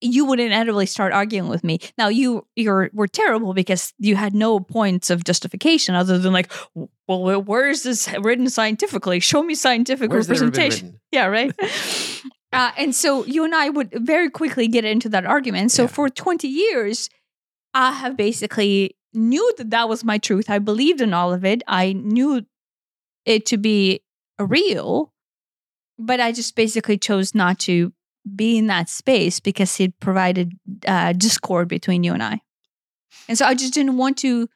you 0.03 0.26
would 0.26 0.39
inevitably 0.39 0.84
start 0.84 1.12
arguing 1.12 1.49
with 1.49 1.64
me 1.64 1.78
now 1.97 2.09
you 2.09 2.47
you're 2.55 2.91
were 2.93 3.09
terrible 3.09 3.55
because 3.55 3.95
you 3.99 4.14
had 4.14 4.34
no 4.34 4.61
points 4.61 5.09
of 5.09 5.24
justification 5.24 5.95
other 5.95 6.18
than 6.18 6.32
like 6.34 6.53
well 7.09 7.43
where- 7.43 7.70
is 7.70 7.82
this 7.82 8.12
written 8.20 8.49
scientifically 8.51 9.20
show 9.20 9.43
me 9.43 9.55
scientific 9.55 10.11
Where's 10.11 10.26
that 10.26 10.37
ever 10.37 10.51
been 10.51 10.59
representation 10.59 11.01
yeah, 11.12 11.26
right. 11.26 11.51
uh, 12.53 12.72
and 12.76 12.95
so 12.95 13.24
you 13.24 13.45
and 13.45 13.55
I 13.55 13.70
would 13.70 13.91
very 13.93 14.28
quickly 14.28 14.68
get 14.68 14.84
into 14.84 15.09
that 15.11 15.24
argument. 15.24 15.70
So 15.70 15.82
Yeah. 15.84 15.89
for 15.89 16.09
20 16.11 16.47
years, 16.49 17.09
I 17.72 17.93
have 17.93 18.16
basically 18.18 18.96
knew 19.13 19.53
that 19.59 19.71
that 19.71 19.89
was 19.89 20.05
my 20.05 20.19
truth. 20.19 20.51
I 20.51 20.59
believed 20.59 21.01
in 21.01 21.15
all 21.15 21.33
of 21.33 21.45
it. 21.45 21.63
I 21.67 21.93
knew 21.93 22.47
it 23.25 23.47
to 23.47 23.57
be 23.57 24.01
real, 24.39 25.13
but 25.99 26.21
I 26.21 26.33
just 26.33 26.55
basically 26.55 26.99
chose 26.99 27.35
not 27.35 27.59
to 27.61 27.93
be 28.35 28.59
in 28.59 28.67
that 28.67 28.89
space 28.89 29.41
because 29.41 29.79
it 29.81 29.99
provided 30.01 30.53
uh, 30.87 31.13
discord 31.13 31.69
between 31.69 32.05
you 32.05 32.13
and 32.13 32.23
I. 32.23 32.41
And 33.29 33.39
so 33.39 33.47
I 33.47 33.55
just 33.55 33.75
didn't 33.75 33.97
want 33.97 34.19
to 34.19 34.49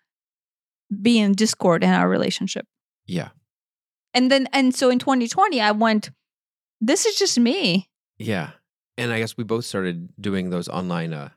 be 1.00 1.18
in 1.18 1.32
discord 1.32 1.84
in 1.84 1.90
our 1.90 2.08
relationship. 2.08 2.66
Yeah. 3.06 3.28
And 4.12 4.30
then, 4.30 4.48
and 4.52 4.74
so 4.74 4.90
in 4.90 4.98
2020, 4.98 5.60
I 5.60 5.70
went, 5.70 6.10
this 6.80 7.06
is 7.06 7.16
just 7.16 7.38
me. 7.38 7.88
Yeah. 8.18 8.50
And 8.98 9.12
I 9.12 9.18
guess 9.18 9.36
we 9.36 9.44
both 9.44 9.64
started 9.64 10.10
doing 10.20 10.50
those 10.50 10.68
online 10.68 11.12
uh 11.12 11.30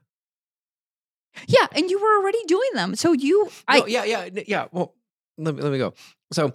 Yeah. 1.47 1.67
And 1.73 1.89
you 1.89 1.99
were 1.99 2.17
already 2.17 2.43
doing 2.47 2.69
them. 2.73 2.95
So 2.95 3.13
you, 3.13 3.49
I, 3.67 3.79
No, 3.79 3.85
yeah, 3.87 4.03
yeah, 4.03 4.29
yeah. 4.47 4.67
Well, 4.71 4.93
let 5.37 5.55
me 5.55 5.61
let 5.61 5.71
me 5.71 5.77
go. 5.77 5.93
So 6.31 6.53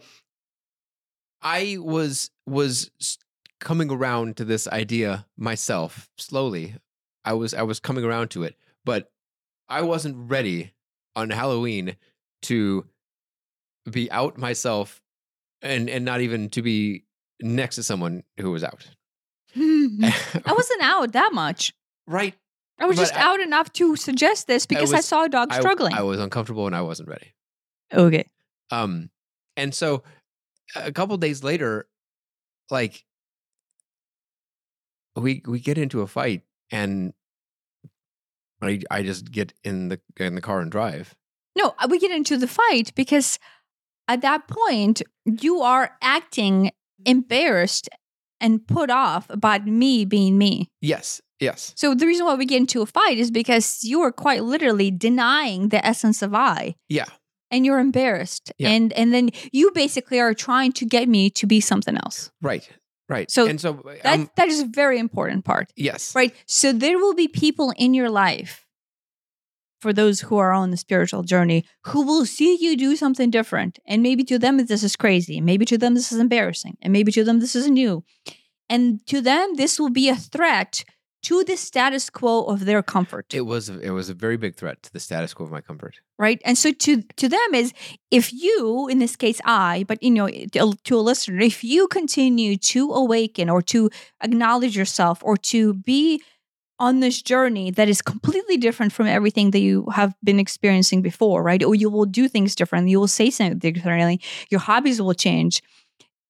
I 1.43 1.77
was 1.81 2.31
was 2.47 2.91
coming 3.61 3.91
around 3.91 4.37
to 4.37 4.45
this 4.45 4.69
idea 4.69 5.27
myself 5.37 6.09
slowly. 6.17 6.75
I 7.25 7.33
was 7.35 7.55
I 7.55 7.63
was 7.63 7.81
coming 7.81 8.05
around 8.05 8.29
to 8.31 8.45
it, 8.45 8.57
but 8.85 9.11
I 9.69 9.83
wasn't 9.83 10.31
ready 10.31 10.73
on 11.17 11.31
Halloween 11.31 11.97
to 12.43 12.87
be 13.91 14.11
out 14.11 14.39
myself 14.39 15.03
and 15.63 15.91
and 15.91 16.05
not 16.05 16.21
even 16.21 16.51
to 16.51 16.63
be 16.63 17.05
next 17.41 17.77
to 17.77 17.83
someone 17.83 18.23
who 18.41 18.51
was 18.51 18.65
out. 18.65 18.87
I 19.57 20.13
wasn't 20.47 20.83
out 20.83 21.13
that 21.13 21.33
much. 21.33 21.73
right. 22.07 22.35
I 22.81 22.87
was 22.87 22.97
But 22.97 23.03
just 23.03 23.17
I- 23.17 23.21
out 23.23 23.41
enough 23.41 23.73
to 23.75 23.97
suggest 23.97 24.47
this 24.47 24.67
because 24.67 24.93
I, 24.93 24.99
was- 24.99 25.07
saw 25.07 25.25
a 25.25 25.29
dog 25.29 25.53
struggling. 25.53 25.95
I 25.95 26.03
was 26.03 26.21
uncomfortable 26.21 26.67
and 26.67 26.75
I 26.77 26.83
wasn't 26.83 27.09
ready. 27.09 27.35
okay. 27.93 28.29
Um, 28.71 29.11
and 29.57 29.75
so 29.75 30.03
a 30.77 30.93
couple 30.93 31.17
days 31.17 31.43
later, 31.43 31.89
like 32.71 33.05
we 35.17 35.43
we 35.47 35.59
get 35.61 35.79
into 35.79 36.01
a 36.03 36.07
fight, 36.07 36.43
and 36.71 37.13
I 38.63 38.81
I 38.91 39.03
just 39.03 39.31
get 39.33 39.53
in 39.65 39.89
the 39.89 40.01
in 40.19 40.35
the 40.35 40.41
car 40.41 40.61
and 40.61 40.71
drive. 40.71 41.15
No, 41.57 41.75
uh, 41.79 41.89
we 41.91 41.99
get 41.99 42.11
into 42.13 42.37
the 42.37 42.47
fight 42.47 42.93
because 42.95 43.39
at 44.07 44.21
that 44.23 44.47
point 44.47 45.03
you 45.25 45.61
are 45.61 45.97
acting 46.03 46.71
embarrassed 47.05 47.89
and 48.41 48.65
put 48.67 48.91
off 48.91 49.29
about 49.31 49.67
me 49.67 50.05
being 50.05 50.39
me. 50.39 50.69
Yes, 50.81 51.21
yes, 51.41 51.73
So 51.77 51.95
the 51.95 52.07
reason 52.07 52.27
why 52.27 52.35
we 52.35 52.47
get 52.47 52.59
into 52.61 52.83
a 52.83 52.87
fight 52.87 53.19
is 53.19 53.31
because 53.31 53.85
you 53.85 54.01
are 54.03 54.13
quite 54.13 54.43
literally 54.45 54.91
denying 54.91 55.69
the 55.69 55.85
essence 55.87 56.23
of 56.23 56.35
I. 56.35 56.75
yeah, 56.89 57.07
And 57.51 57.65
you're 57.67 57.79
embarrassed. 57.79 58.53
Yeah. 58.59 58.71
And 58.71 58.93
and 58.93 59.13
then 59.15 59.31
you 59.53 59.71
basically 59.75 60.21
are 60.21 60.35
trying 60.35 60.73
to 60.73 60.85
get 60.85 61.09
me 61.09 61.31
to 61.31 61.47
be 61.47 61.61
something 61.61 61.97
else. 61.97 62.31
right, 62.43 62.69
right. 63.09 63.31
So 63.31 63.47
and 63.47 63.61
so 63.61 63.73
That 64.03 64.19
um, 64.19 64.31
that 64.37 64.49
is 64.49 64.61
a 64.61 64.67
very 64.67 64.99
important 64.99 65.45
part. 65.45 65.73
yes, 65.77 66.15
Right. 66.15 66.35
So 66.47 66.73
there 66.73 66.99
will 66.99 67.15
be 67.15 67.29
people 67.29 67.73
in 67.77 67.95
your 67.95 68.11
life 68.11 68.65
for 69.81 69.93
those 69.93 70.21
who 70.27 70.37
are 70.39 70.53
on 70.53 70.71
the 70.73 70.77
spiritual 70.77 71.23
journey 71.23 71.65
who 71.85 72.05
will 72.05 72.27
see 72.27 72.57
you 72.61 72.77
do 72.77 72.97
something 72.97 73.31
different. 73.31 73.79
And 73.87 74.03
maybe 74.03 74.25
to 74.25 74.37
them, 74.39 74.57
this 74.67 74.83
is 74.83 74.97
crazy. 74.97 75.41
Maybe 75.41 75.65
to 75.67 75.79
them, 75.79 75.95
this 75.95 76.11
is 76.11 76.19
embarrassing. 76.19 76.77
And 76.83 76.93
maybe 76.93 77.13
to 77.13 77.23
them, 77.23 77.39
this 77.39 77.55
is 77.55 77.71
new. 77.71 78.03
And 78.69 79.01
to 79.07 79.21
them, 79.21 79.55
this 79.55 79.79
will 79.79 79.91
be 79.91 80.09
a 80.09 80.17
threat 80.17 80.85
to 81.23 81.45
the 81.45 81.57
status 81.57 82.11
quo 82.11 82.45
of 82.45 82.65
their 82.65 82.83
comfort. 82.83 83.35
It 83.35 83.43
was 83.43 83.69
it 83.69 83.91
was 83.91 84.09
a 84.09 84.15
very 84.15 84.37
big 84.37 84.55
threat 84.55 84.83
to 84.85 84.93
the 84.93 85.01
status 85.01 85.35
quo 85.35 85.47
of 85.47 85.53
my 85.53 85.61
comfort. 85.61 85.97
right 86.19 86.41
and 86.45 86.57
so 86.57 86.73
to 86.73 87.03
to 87.17 87.29
them 87.29 87.55
is 87.55 87.73
if 88.11 88.33
you 88.33 88.89
in 88.89 88.99
this 88.99 89.17
case 89.17 89.41
i 89.45 89.85
but 89.89 90.03
you 90.03 90.11
know 90.11 90.29
to, 90.29 90.75
to 90.85 90.99
a 90.99 91.05
listener 91.11 91.41
if 91.41 91.63
you 91.63 91.87
continue 91.89 92.57
to 92.57 92.93
awaken 92.93 93.49
or 93.51 93.63
to 93.63 93.91
acknowledge 94.23 94.77
yourself 94.77 95.21
or 95.23 95.37
to 95.37 95.75
be 95.75 96.23
on 96.79 97.01
this 97.01 97.23
journey 97.23 97.71
that 97.71 97.89
is 97.89 98.01
completely 98.03 98.57
different 98.57 98.93
from 98.93 99.07
everything 99.07 99.51
that 99.51 99.61
you 99.61 99.87
have 99.93 100.15
been 100.23 100.41
experiencing 100.41 101.03
before 101.03 101.43
right 101.43 101.63
or 101.65 101.75
you 101.75 101.91
will 101.91 102.07
do 102.07 102.29
things 102.29 102.55
differently 102.55 102.91
you 102.91 103.01
will 103.01 103.09
say 103.09 103.31
something 103.31 103.59
differently 103.59 104.21
your 104.51 104.61
hobbies 104.61 105.01
will 105.01 105.15
change 105.15 105.63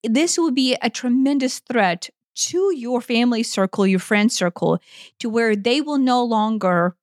this 0.04 0.38
will 0.38 0.52
be 0.52 0.76
a 0.82 0.90
tremendous 0.90 1.58
threat 1.60 2.08
to 2.38 2.72
your 2.74 3.00
family 3.00 3.42
circle 3.42 3.86
your 3.86 3.98
friend 3.98 4.32
circle 4.32 4.78
to 5.18 5.28
where 5.28 5.54
they 5.54 5.80
will 5.80 5.98
no 5.98 6.24
longer 6.24 6.96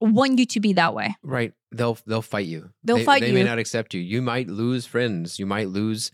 want 0.00 0.38
you 0.38 0.46
to 0.46 0.60
be 0.60 0.72
that 0.72 0.94
way 0.94 1.14
Right. 1.22 1.52
They'll 1.72 1.98
they'll 2.06 2.22
fight 2.22 2.46
you. 2.46 2.70
They'll 2.82 2.98
they, 2.98 3.04
fight 3.04 3.22
They 3.22 3.32
may 3.32 3.44
not 3.44 3.58
accept 3.58 3.94
you. 3.94 4.00
You 4.00 4.22
might 4.22 4.48
lose 4.48 4.86
friends. 4.86 5.38
You 5.38 5.46
might 5.46 5.68
lose. 5.68 6.10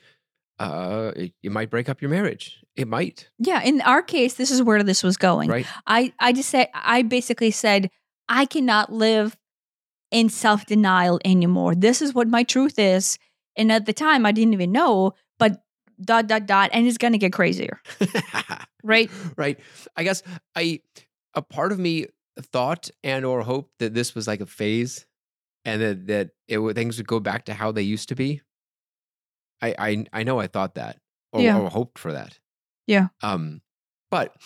Uh, 0.59 1.13
you 1.43 1.51
might 1.51 1.71
break 1.71 1.89
up 1.89 2.01
your 2.01 2.11
marriage. 2.11 2.59
It 2.77 2.89
might. 2.89 3.31
Yeah, 3.39 3.63
in 3.63 3.81
our 3.83 4.03
case, 4.03 4.35
this 4.35 4.51
is 4.51 4.63
where 4.63 4.83
this 4.83 5.03
was 5.03 5.17
going. 5.17 5.49
Right. 5.49 5.67
I 5.87 6.13
I 6.19 6.33
just 6.33 6.51
said 6.51 6.69
I 6.75 7.03
basically 7.03 7.51
said 7.51 7.91
I 8.29 8.45
cannot 8.45 8.93
live 8.93 9.37
in 10.11 10.29
self 10.29 10.67
denial 10.67 11.21
anymore. 11.25 11.75
This 11.75 12.03
is 12.03 12.13
what 12.13 12.29
my 12.29 12.43
truth 12.43 12.79
is, 12.79 13.19
and 13.57 13.73
at 13.73 13.87
the 13.87 13.95
time 13.95 14.27
I 14.27 14.33
didn't 14.33 14.53
even 14.53 14.73
know. 14.73 15.15
But 15.39 15.63
dot 16.01 16.27
dot 16.27 16.47
dot, 16.47 16.71
and 16.73 16.87
it's 16.87 16.99
gonna 16.99 17.19
get 17.19 17.33
crazier, 17.33 17.81
right? 18.83 19.11
right. 19.37 19.59
I 19.97 20.03
guess 20.05 20.23
I 20.55 20.81
a 21.35 21.43
part 21.43 21.73
of 21.73 21.79
me 21.79 22.07
thought 22.41 22.91
and 23.03 23.25
or 23.25 23.43
hoped 23.43 23.79
that 23.79 23.95
this 23.95 24.15
was 24.15 24.27
like 24.27 24.41
a 24.41 24.47
phase, 24.47 25.07
and 25.65 25.81
that 25.81 26.07
that 26.09 26.31
it 26.49 26.59
would 26.59 26.77
things 26.77 26.97
would 26.99 27.09
go 27.09 27.21
back 27.21 27.45
to 27.47 27.55
how 27.55 27.73
they 27.73 27.83
used 27.83 28.09
to 28.11 28.15
be. 28.15 28.43
I 29.63 29.75
I 29.79 30.05
I 30.13 30.23
know 30.23 30.39
I 30.39 30.47
thought 30.47 30.75
that 30.75 30.99
or, 31.33 31.41
Yeah. 31.41 31.59
or 31.59 31.71
hoped 31.71 31.99
for 31.99 32.13
that. 32.13 32.39
Yeah. 32.87 33.09
Um, 33.23 33.63
but 34.11 34.37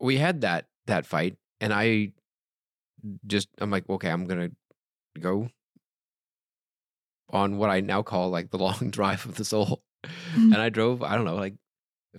we 0.00 0.16
had 0.16 0.40
that 0.42 0.66
that 0.86 1.06
fight, 1.06 1.36
and 1.60 1.72
I 1.72 2.12
just 3.26 3.48
I'm 3.58 3.70
like, 3.70 3.88
okay, 3.90 4.08
I'm 4.10 4.26
gonna 4.26 4.50
go 5.20 5.48
on 7.30 7.56
what 7.56 7.70
I 7.70 7.80
now 7.80 8.02
call 8.02 8.30
like 8.30 8.50
the 8.50 8.58
long 8.62 8.90
drive 8.90 9.26
of 9.26 9.34
the 9.36 9.44
soul. 9.44 9.82
Mhm. 10.04 10.52
And 10.52 10.56
I 10.56 10.68
drove, 10.68 11.02
I 11.02 11.14
don't 11.16 11.24
know, 11.24 11.36
like 11.36 11.54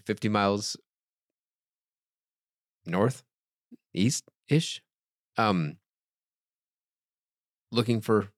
50 0.06 0.30
miles 0.30 0.78
north, 2.86 3.24
east 3.94 4.26
ish, 4.50 4.82
um, 5.38 5.78
looking 7.72 8.02
for 8.02 8.30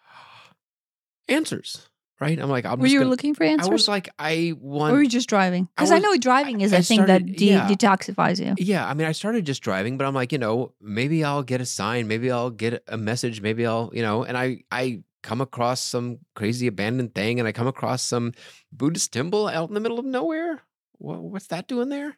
answers. 1.28 1.88
Right? 2.20 2.38
I'm 2.38 2.48
like, 2.48 2.64
I'm 2.64 2.78
Were 2.78 2.86
just 2.86 2.92
you 2.92 3.00
gonna- 3.00 3.10
looking 3.10 3.34
for 3.34 3.42
answers? 3.42 3.68
I 3.68 3.72
was 3.72 3.88
like, 3.88 4.08
I 4.20 4.52
or 4.52 4.56
want. 4.60 4.92
were 4.94 5.02
you 5.02 5.08
just 5.08 5.28
driving? 5.28 5.68
Because 5.76 5.90
I, 5.90 5.94
was- 5.96 6.02
know 6.04 6.16
driving 6.16 6.60
is 6.60 6.72
I 6.72 6.76
a 6.78 6.82
thing 6.82 6.98
started- 6.98 7.26
that 7.28 7.36
de- 7.36 7.46
yeah. 7.46 7.68
detoxifies 7.68 8.38
you. 8.44 8.54
Yeah, 8.56 8.86
I 8.88 8.94
mean, 8.94 9.06
I 9.06 9.12
started 9.12 9.44
just 9.44 9.62
driving, 9.62 9.98
but 9.98 10.06
I'm 10.06 10.14
like, 10.14 10.30
you 10.30 10.38
know, 10.38 10.72
maybe 10.80 11.24
I'll 11.24 11.42
get 11.42 11.60
a 11.60 11.66
sign, 11.66 12.06
maybe 12.06 12.30
I'll 12.30 12.50
get 12.50 12.84
a 12.86 12.96
message, 12.96 13.40
maybe 13.40 13.66
I'll, 13.66 13.90
you 13.92 14.00
know, 14.00 14.22
and 14.24 14.38
I 14.38 14.62
I 14.70 15.02
come 15.24 15.40
across 15.40 15.80
some 15.80 16.18
crazy 16.36 16.66
abandoned 16.68 17.14
thing, 17.14 17.38
and 17.40 17.48
I 17.48 17.52
come 17.52 17.66
across 17.66 18.02
some 18.02 18.32
Buddhist 18.70 19.12
temple 19.12 19.48
out 19.48 19.68
in 19.68 19.74
the 19.74 19.80
middle 19.80 19.98
of 19.98 20.04
nowhere. 20.04 20.62
What, 20.98 21.18
what's 21.22 21.48
that 21.48 21.66
doing 21.66 21.88
there? 21.88 22.16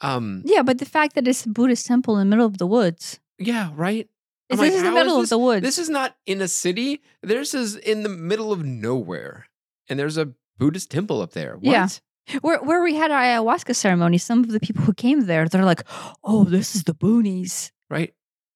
Um, 0.00 0.42
Yeah, 0.44 0.62
but 0.62 0.78
the 0.78 0.84
fact 0.84 1.14
that 1.14 1.26
it's 1.26 1.46
a 1.46 1.48
Buddhist 1.48 1.86
temple 1.86 2.18
in 2.18 2.28
the 2.28 2.36
middle 2.36 2.46
of 2.46 2.58
the 2.58 2.66
woods. 2.66 3.20
yeah, 3.38 3.70
right. 3.74 4.08
I'm 4.50 4.58
This 4.58 4.64
like, 4.66 4.72
is 4.72 4.82
the 4.82 4.90
middle 4.92 5.16
this- 5.20 5.32
of 5.32 5.38
the 5.38 5.38
woods. 5.38 5.62
This 5.62 5.78
is 5.78 5.88
not 5.88 6.16
in 6.26 6.42
a 6.42 6.48
city. 6.48 7.00
This 7.22 7.54
is 7.54 7.76
in 7.76 8.02
the 8.02 8.10
middle 8.10 8.52
of 8.52 8.62
nowhere, 8.64 9.46
and 9.88 9.98
there's 9.98 10.18
a 10.18 10.32
Buddhist 10.58 10.90
temple 10.90 11.22
up 11.22 11.32
there. 11.32 11.54
What? 11.56 11.64
Yeah. 11.64 11.88
where 12.42 12.58
where 12.62 12.82
we 12.82 12.94
had 12.94 13.10
our 13.10 13.22
ayahuasca 13.22 13.74
ceremony, 13.74 14.18
some 14.18 14.40
of 14.44 14.50
the 14.50 14.60
people 14.60 14.82
who 14.84 14.92
came 14.94 15.20
there, 15.26 15.48
they're 15.48 15.64
like, 15.64 15.82
"Oh, 16.22 16.44
this 16.44 16.74
is 16.76 16.84
the 16.84 16.94
boonies." 16.94 17.70
Right. 17.88 18.12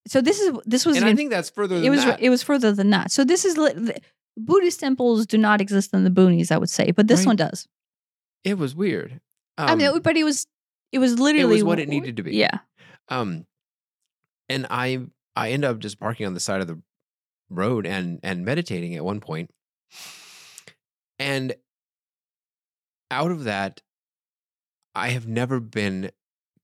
So 0.07 0.21
this 0.21 0.41
is 0.41 0.53
this 0.65 0.87
was 0.87 0.97
And 0.97 1.05
I 1.07 1.15
think 1.15 1.31
that's 1.31 1.51
further 1.51 1.77
than 1.77 1.85
it 1.85 1.91
was 1.91 2.05
that. 2.05 2.21
it 2.21 2.31
was 2.31 2.43
further 2.43 2.73
than 2.73 2.91
that. 2.91 3.11
So 3.13 3.25
this 3.25 3.45
is 3.45 3.55
the- 3.55 4.01
Buddhist 4.39 4.79
temples 4.81 5.27
do 5.27 5.37
not 5.37 5.61
exist 5.61 5.93
in 5.93 6.05
the 6.05 6.11
boonies, 6.11 6.53
I 6.53 6.59
would 6.59 6.71
say, 6.71 6.93
but 6.93 7.09
this 7.09 7.21
Right. 7.21 7.27
one 7.29 7.37
does. 7.37 7.67
It 8.45 8.57
was 8.57 8.75
weird. 8.75 9.21
I 9.59 9.75
mean, 9.75 9.89
Um, 9.89 9.97
it- 9.97 10.03
but 10.03 10.17
it 10.17 10.25
was 10.25 10.47
it 10.93 10.99
was 11.01 11.19
literally 11.19 11.63
what 11.63 11.79
it 11.81 11.89
needed 11.89 12.17
to 12.17 12.23
be. 12.23 12.37
Yeah, 12.37 12.61
um 13.09 13.47
and 14.49 14.67
i 14.71 15.07
i 15.37 15.51
end 15.51 15.65
up 15.65 15.79
just 15.81 15.99
parking 16.01 16.25
on 16.27 16.33
the 16.35 16.41
side 16.41 16.61
of 16.63 16.67
the 16.69 16.81
road 17.51 17.85
and 17.87 18.21
and 18.23 18.45
meditating 18.45 18.95
at 18.95 19.05
one 19.05 19.21
point 19.21 19.51
and 21.19 21.55
out 23.11 23.31
of 23.31 23.45
that 23.45 23.83
i 24.95 25.09
have 25.11 25.27
never 25.27 25.61
been 25.61 26.11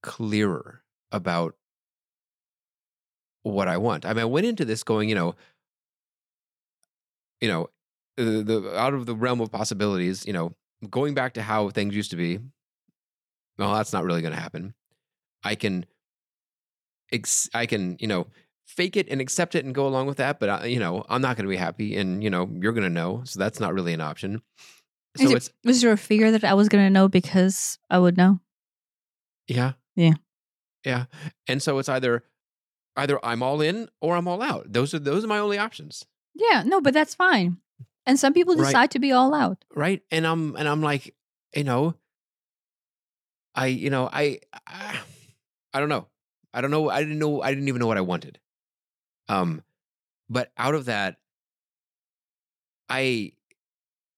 clearer 0.03 0.83
about 1.13 1.57
what 3.45 3.69
i 3.69 3.77
want 3.77 4.05
i 4.05 4.09
mean 4.13 4.19
i 4.23 4.25
went 4.25 4.47
into 4.47 4.65
this 4.65 4.83
going 4.83 5.09
you 5.09 5.15
know 5.15 5.35
you 7.41 7.49
know 7.49 7.69
the, 8.17 8.43
the 8.43 8.79
out 8.79 8.95
of 8.95 9.07
the 9.07 9.15
realm 9.15 9.41
of 9.41 9.51
possibilities 9.53 10.27
you 10.27 10.33
know 10.33 10.53
going 10.91 11.15
back 11.15 11.35
to 11.35 11.43
how 11.43 11.69
things 11.71 11.95
used 11.95 12.11
to 12.11 12.17
be 12.17 12.39
well 13.59 13.73
that's 13.75 13.93
not 13.93 14.05
really 14.05 14.21
going 14.23 14.35
to 14.35 14.41
happen 14.41 14.75
i 15.45 15.55
can 15.55 15.85
ex- 17.13 17.49
I 17.55 17.67
can, 17.67 17.97
you 18.01 18.07
know, 18.09 18.27
fake 18.67 18.97
it 18.97 19.09
and 19.09 19.21
accept 19.21 19.55
it 19.55 19.65
and 19.65 19.75
go 19.75 19.87
along 19.87 20.07
with 20.07 20.17
that. 20.17 20.41
But 20.41 20.49
I, 20.49 20.65
you 20.67 20.81
know, 20.81 21.05
I'm 21.09 21.21
not 21.21 21.37
going 21.37 21.45
to 21.45 21.51
be 21.51 21.57
happy, 21.57 21.97
and 21.97 22.25
you 22.25 22.31
know, 22.31 22.49
you're 22.61 22.73
going 22.73 22.83
to 22.85 22.91
know, 22.91 23.23
so 23.25 23.39
that's 23.39 23.61
not 23.61 23.73
really 23.75 23.93
an 23.93 24.01
option. 24.01 24.43
So 25.17 25.29
it- 25.31 25.37
it's 25.37 25.51
was 25.65 25.81
there 25.83 25.93
a 25.93 25.97
fear 25.99 26.33
that 26.33 26.43
I 26.45 26.55
was 26.55 26.69
going 26.69 26.85
to 26.85 26.91
know 26.91 27.09
because 27.09 27.79
I 27.91 27.99
would 27.99 28.17
know? 28.17 28.41
yeah, 29.47 29.73
Yeah. 29.95 30.15
yeah, 30.85 31.05
and 31.47 31.63
so 31.63 31.79
it's 31.79 31.89
either 31.91 32.25
either 32.97 33.19
I'm 33.25 33.43
all 33.43 33.61
in 33.61 33.89
or 34.01 34.17
I'm 34.17 34.29
all 34.29 34.43
out. 34.43 34.73
Those 34.73 34.95
are 34.95 34.99
those 34.99 35.25
are 35.25 35.29
my 35.29 35.39
only 35.39 35.59
options. 35.59 36.05
Yeah, 36.35 36.63
no, 36.67 36.81
but 36.81 36.95
that's 36.95 37.15
fine. 37.15 37.59
And 38.07 38.19
some 38.19 38.33
people 38.35 38.55
Right. 38.55 38.67
decide 38.67 38.91
to 38.93 38.99
be 38.99 39.13
all 39.13 39.33
out. 39.35 39.65
right 39.75 40.03
and 40.11 40.27
i'm 40.27 40.55
and 40.57 40.69
i'm 40.69 40.83
like 40.83 41.15
you 41.57 41.65
know 41.65 41.95
i 43.55 43.67
you 43.67 43.89
know 43.91 44.09
i 44.13 44.39
i, 44.67 44.99
I 45.73 45.81
don't 45.81 45.89
know 45.89 46.07
i 46.53 46.61
don't 46.61 46.71
know 46.71 46.91
i 46.91 47.01
didn't 47.01 47.19
know 47.19 47.41
i 47.41 47.49
didn't 47.51 47.69
even 47.69 47.81
know 47.81 47.87
what 47.87 47.97
i 47.97 48.03
wanted 48.03 48.39
um 49.29 49.63
but 50.29 50.53
out 50.59 50.75
of 50.75 50.85
that 50.87 51.17
i 52.91 53.33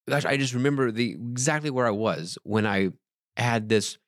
gosh 0.09 0.25
i 0.25 0.37
just 0.37 0.55
remember 0.55 0.91
the 0.91 1.13
exactly 1.13 1.71
where 1.71 1.87
i 1.87 1.91
was 1.91 2.39
when 2.43 2.67
i 2.67 2.91
had 3.37 3.69
this 3.69 3.99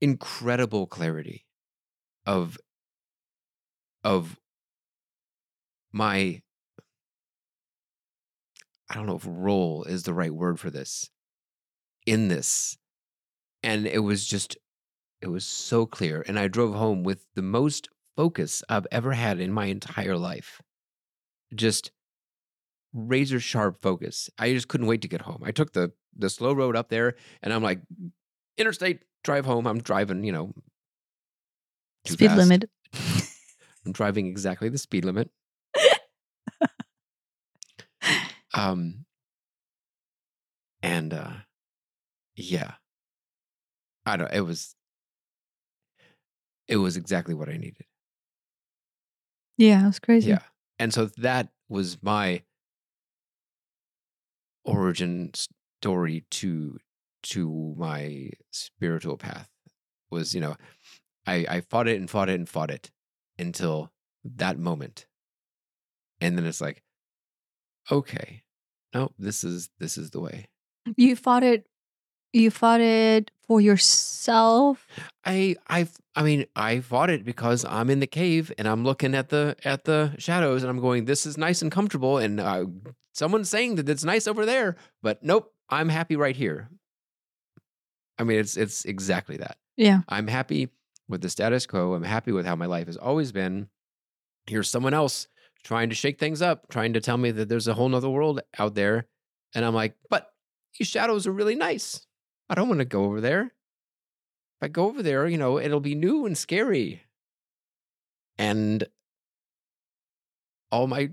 incredible 0.00 0.86
clarity 0.86 1.46
of 2.26 2.58
of 4.04 4.38
my 5.92 6.42
I 8.90 8.94
don't 8.94 9.06
know 9.06 9.16
if 9.16 9.26
role 9.26 9.84
is 9.84 10.02
the 10.02 10.14
right 10.14 10.34
word 10.34 10.58
for 10.58 10.68
this 10.68 11.10
in 12.06 12.26
this. 12.26 12.76
And 13.62 13.86
it 13.86 14.00
was 14.00 14.26
just, 14.26 14.56
it 15.20 15.28
was 15.28 15.44
so 15.44 15.86
clear. 15.86 16.24
And 16.26 16.38
I 16.38 16.48
drove 16.48 16.74
home 16.74 17.04
with 17.04 17.24
the 17.36 17.42
most 17.42 17.88
focus 18.16 18.64
I've 18.68 18.88
ever 18.90 19.12
had 19.12 19.38
in 19.38 19.52
my 19.52 19.66
entire 19.66 20.16
life. 20.16 20.60
Just 21.54 21.92
razor 22.92 23.38
sharp 23.38 23.80
focus. 23.80 24.28
I 24.38 24.52
just 24.52 24.66
couldn't 24.66 24.88
wait 24.88 25.02
to 25.02 25.08
get 25.08 25.22
home. 25.22 25.42
I 25.44 25.52
took 25.52 25.72
the 25.72 25.92
the 26.16 26.28
slow 26.28 26.52
road 26.52 26.74
up 26.74 26.88
there 26.88 27.14
and 27.40 27.52
I'm 27.52 27.62
like, 27.62 27.80
interstate 28.58 29.02
drive 29.22 29.46
home. 29.46 29.68
I'm 29.68 29.80
driving, 29.80 30.24
you 30.24 30.32
know, 30.32 30.52
Speed 32.04 32.30
fast. 32.30 32.38
limit. 32.38 32.68
I'm 33.84 33.92
driving 33.92 34.26
exactly 34.26 34.68
the 34.68 34.78
speed 34.78 35.04
limit. 35.04 35.30
um 38.54 39.04
and 40.82 41.12
uh 41.12 41.32
yeah. 42.36 42.74
I 44.06 44.16
don't 44.16 44.32
it 44.32 44.40
was 44.40 44.74
it 46.68 46.76
was 46.76 46.96
exactly 46.96 47.34
what 47.34 47.48
I 47.48 47.56
needed. 47.56 47.84
Yeah, 49.58 49.82
it 49.82 49.86
was 49.86 49.98
crazy. 49.98 50.30
Yeah. 50.30 50.42
And 50.78 50.94
so 50.94 51.06
that 51.18 51.48
was 51.68 51.98
my 52.02 52.42
origin 54.64 55.32
story 55.34 56.24
to 56.30 56.78
to 57.22 57.74
my 57.76 58.30
spiritual 58.50 59.18
path 59.18 59.50
was, 60.10 60.34
you 60.34 60.40
know, 60.40 60.56
I 61.26 61.46
I 61.48 61.60
fought 61.60 61.88
it 61.88 61.98
and 61.98 62.08
fought 62.08 62.30
it 62.30 62.34
and 62.34 62.48
fought 62.48 62.70
it 62.70 62.90
until 63.40 63.90
that 64.24 64.58
moment. 64.58 65.06
And 66.20 66.36
then 66.36 66.44
it's 66.44 66.60
like, 66.60 66.82
okay, 67.90 68.42
no, 68.94 69.10
this 69.18 69.44
is 69.44 69.70
this 69.78 69.96
is 69.96 70.10
the 70.10 70.20
way. 70.20 70.48
You 70.96 71.16
fought 71.16 71.42
it. 71.42 71.66
You 72.32 72.50
fought 72.50 72.80
it 72.80 73.30
for 73.46 73.60
yourself. 73.60 74.86
I 75.24 75.56
I 75.68 75.88
I 76.14 76.22
mean 76.22 76.46
I 76.54 76.80
fought 76.80 77.10
it 77.10 77.24
because 77.24 77.64
I'm 77.64 77.90
in 77.90 78.00
the 78.00 78.06
cave 78.06 78.52
and 78.58 78.68
I'm 78.68 78.84
looking 78.84 79.14
at 79.14 79.30
the 79.30 79.56
at 79.64 79.84
the 79.84 80.14
shadows 80.18 80.62
and 80.62 80.70
I'm 80.70 80.80
going 80.80 81.06
this 81.06 81.26
is 81.26 81.36
nice 81.36 81.62
and 81.62 81.72
comfortable 81.72 82.18
and 82.18 82.38
uh, 82.38 82.66
someone's 83.12 83.50
saying 83.50 83.76
that 83.76 83.88
it's 83.88 84.04
nice 84.04 84.26
over 84.28 84.46
there 84.46 84.76
but 85.02 85.22
nope 85.24 85.52
I'm 85.68 85.88
happy 85.88 86.16
right 86.16 86.36
here. 86.36 86.68
I 88.18 88.24
mean 88.24 88.38
it's 88.38 88.56
it's 88.56 88.84
exactly 88.84 89.38
that. 89.38 89.56
Yeah. 89.76 90.02
I'm 90.08 90.28
happy 90.28 90.68
with 91.10 91.20
the 91.20 91.28
status 91.28 91.66
quo. 91.66 91.92
I'm 91.94 92.04
happy 92.04 92.32
with 92.32 92.46
how 92.46 92.56
my 92.56 92.66
life 92.66 92.86
has 92.86 92.96
always 92.96 93.32
been. 93.32 93.68
Here's 94.46 94.68
someone 94.68 94.94
else 94.94 95.26
trying 95.64 95.90
to 95.90 95.94
shake 95.94 96.18
things 96.18 96.40
up, 96.40 96.68
trying 96.70 96.94
to 96.94 97.00
tell 97.00 97.18
me 97.18 97.32
that 97.32 97.48
there's 97.48 97.68
a 97.68 97.74
whole 97.74 97.88
nother 97.88 98.08
world 98.08 98.40
out 98.58 98.74
there. 98.74 99.06
And 99.54 99.64
I'm 99.64 99.74
like, 99.74 99.96
but 100.08 100.32
these 100.78 100.88
shadows 100.88 101.26
are 101.26 101.32
really 101.32 101.56
nice. 101.56 102.06
I 102.48 102.54
don't 102.54 102.68
want 102.68 102.78
to 102.78 102.86
go 102.86 103.04
over 103.04 103.20
there. 103.20 103.42
If 103.42 104.62
I 104.62 104.68
go 104.68 104.86
over 104.86 105.02
there, 105.02 105.26
you 105.26 105.36
know, 105.38 105.58
it'll 105.58 105.80
be 105.80 105.94
new 105.94 106.24
and 106.26 106.38
scary. 106.38 107.02
And 108.38 108.84
all 110.70 110.86
my 110.86 111.10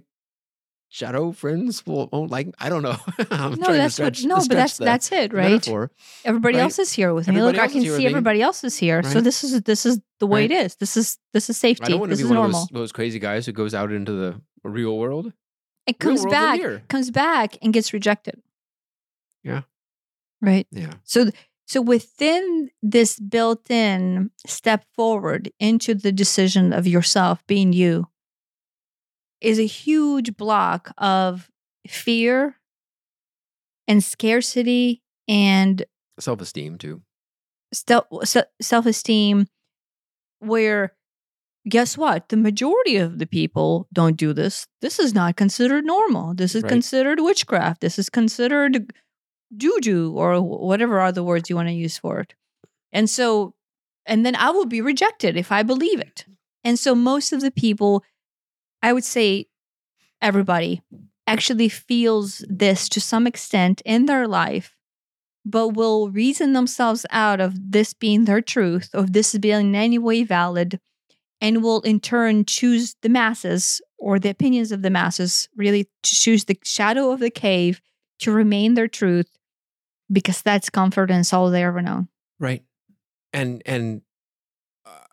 shadow 0.98 1.32
friends 1.32 1.86
will 1.86 2.10
won't 2.12 2.32
like 2.32 2.48
I 2.60 2.70
don't 2.70 2.82
know. 2.82 2.98
I'm 3.32 3.52
no, 3.52 3.68
to 3.68 3.74
that's 3.74 3.94
stretch, 3.94 4.24
what. 4.24 4.28
No, 4.28 4.36
but 4.50 4.56
that's 4.56 4.78
that's 4.78 5.12
it, 5.12 5.32
right? 5.32 5.52
metaphor. 5.52 5.92
Everybody 6.26 6.58
right? 6.58 6.64
else 6.64 6.80
is 6.80 6.92
here 6.92 7.14
with 7.14 7.28
me. 7.28 7.36
Everybody 7.36 7.58
Look, 7.58 7.64
I 7.64 7.72
can 7.72 7.82
see 7.84 8.06
everybody 8.08 8.42
else 8.42 8.64
is 8.64 8.78
here. 8.78 9.04
So 9.04 9.22
this 9.22 9.44
is 9.44 9.62
this 9.62 9.86
is 9.86 10.00
the 10.20 10.26
way 10.28 10.42
Right. 10.42 10.52
it 10.52 10.66
is. 10.66 10.76
This 10.76 10.98
is 10.98 11.18
this 11.34 11.50
is 11.50 11.58
I 11.58 11.70
safety. 11.70 11.92
don't 11.92 12.00
want 12.00 12.10
to 12.10 12.16
This 12.16 12.22
be 12.22 12.26
is 12.26 12.30
one 12.30 12.38
of 12.38 12.44
normal. 12.52 12.62
those, 12.62 12.70
those 12.82 12.92
crazy 12.92 13.20
guys 13.20 13.46
who 13.46 13.52
goes 13.52 13.76
out 13.76 13.92
into 13.92 14.12
the 14.12 14.42
real 14.64 14.98
world. 14.98 15.34
It 15.86 16.00
comes 16.00 16.26
back, 16.26 16.60
comes 16.90 17.12
back, 17.12 17.58
and 17.62 17.72
gets 17.72 17.94
rejected. 17.94 18.42
Yeah. 19.44 19.62
Right. 20.42 20.68
Yeah. 20.72 20.94
So 21.04 21.30
so 21.68 21.82
within 21.82 22.70
this 22.82 23.20
built-in 23.20 24.32
step 24.46 24.86
forward 24.96 25.52
into 25.60 25.94
the 25.94 26.12
decision 26.12 26.74
of 26.74 26.88
yourself 26.88 27.46
being 27.46 27.72
you 27.74 28.08
is 29.42 29.60
a 29.60 29.66
huge 29.66 30.36
block 30.38 30.92
of 30.98 31.50
fear 31.88 32.56
and 33.88 34.04
scarcity 34.04 35.02
and 35.28 35.86
Self 36.20 36.42
esteem 36.42 36.78
too. 36.78 37.02
stel- 37.74 38.08
se- 38.24 38.46
self-esteem 38.62 39.48
where 40.40 40.94
guess 41.70 41.98
what? 41.98 42.30
The 42.30 42.38
majority 42.38 42.96
of 42.98 43.20
the 43.20 43.26
people 43.28 43.88
don't 43.92 44.16
do 44.16 44.32
this. 44.34 44.68
This 44.82 45.00
is 45.00 45.14
not 45.14 45.36
considered 45.36 45.84
normal. 45.86 46.34
This 46.34 46.56
is 46.56 46.64
Right. 46.64 46.70
considered 46.70 47.20
witchcraft. 47.20 47.82
This 47.82 48.00
is 48.00 48.10
considered 48.10 48.94
juju 49.56 50.14
or 50.16 50.42
whatever 50.42 51.00
other 51.02 51.24
words 51.24 51.50
you 51.50 51.56
want 51.56 51.68
to 51.70 51.74
use 51.74 51.98
for 51.98 52.20
it. 52.20 52.34
And 52.92 53.10
so 53.10 53.54
and 54.06 54.26
then 54.26 54.36
i 54.36 54.50
will 54.50 54.66
be 54.66 54.80
rejected 54.82 55.36
if 55.38 55.52
i 55.52 55.62
believe 55.64 56.00
it. 56.00 56.26
And 56.64 56.80
so 56.80 56.96
most 56.96 57.32
of 57.34 57.42
the 57.42 57.52
people 57.52 58.04
i 58.82 58.94
would 58.94 59.04
say 59.04 59.46
everybody 60.22 60.82
actually 61.26 61.70
feels 61.70 62.44
this 62.50 62.88
to 62.90 63.02
some 63.02 63.28
extent 63.28 63.82
in 63.86 64.06
their 64.06 64.28
life 64.28 64.78
but 65.50 65.70
will 65.70 66.10
reason 66.10 66.52
themselves 66.52 67.06
out 67.10 67.40
of 67.40 67.72
this 67.72 67.94
being 67.94 68.26
their 68.26 68.42
truth, 68.42 68.90
of 68.94 69.14
this 69.14 69.36
being 69.38 69.70
in 69.70 69.76
any 69.76 69.98
way 69.98 70.24
valid, 70.24 70.80
and 71.40 71.64
will 71.64 71.80
in 71.82 72.02
turn 72.02 72.44
choose 72.44 72.96
the 73.02 73.08
masses 73.08 73.82
or 73.98 74.20
the 74.20 74.30
opinions 74.30 74.74
of 74.74 74.82
the 74.82 74.90
masses, 74.90 75.48
really 75.56 75.86
to 76.04 76.16
choose 76.16 76.46
the 76.46 76.60
shadow 76.64 77.12
of 77.12 77.22
the 77.22 77.30
cave 77.30 77.82
to 78.20 78.32
remain 78.34 78.74
their 78.74 78.90
truth 78.90 79.30
because 80.12 80.42
that's 80.42 80.70
comfort 80.70 81.10
and 81.10 81.22
it's 81.22 81.32
all 81.32 81.50
they 81.50 81.64
ever 81.64 81.82
known. 81.82 82.10
Right. 82.40 82.64
And 83.32 83.62
and 83.66 84.02
uh, 84.86 85.08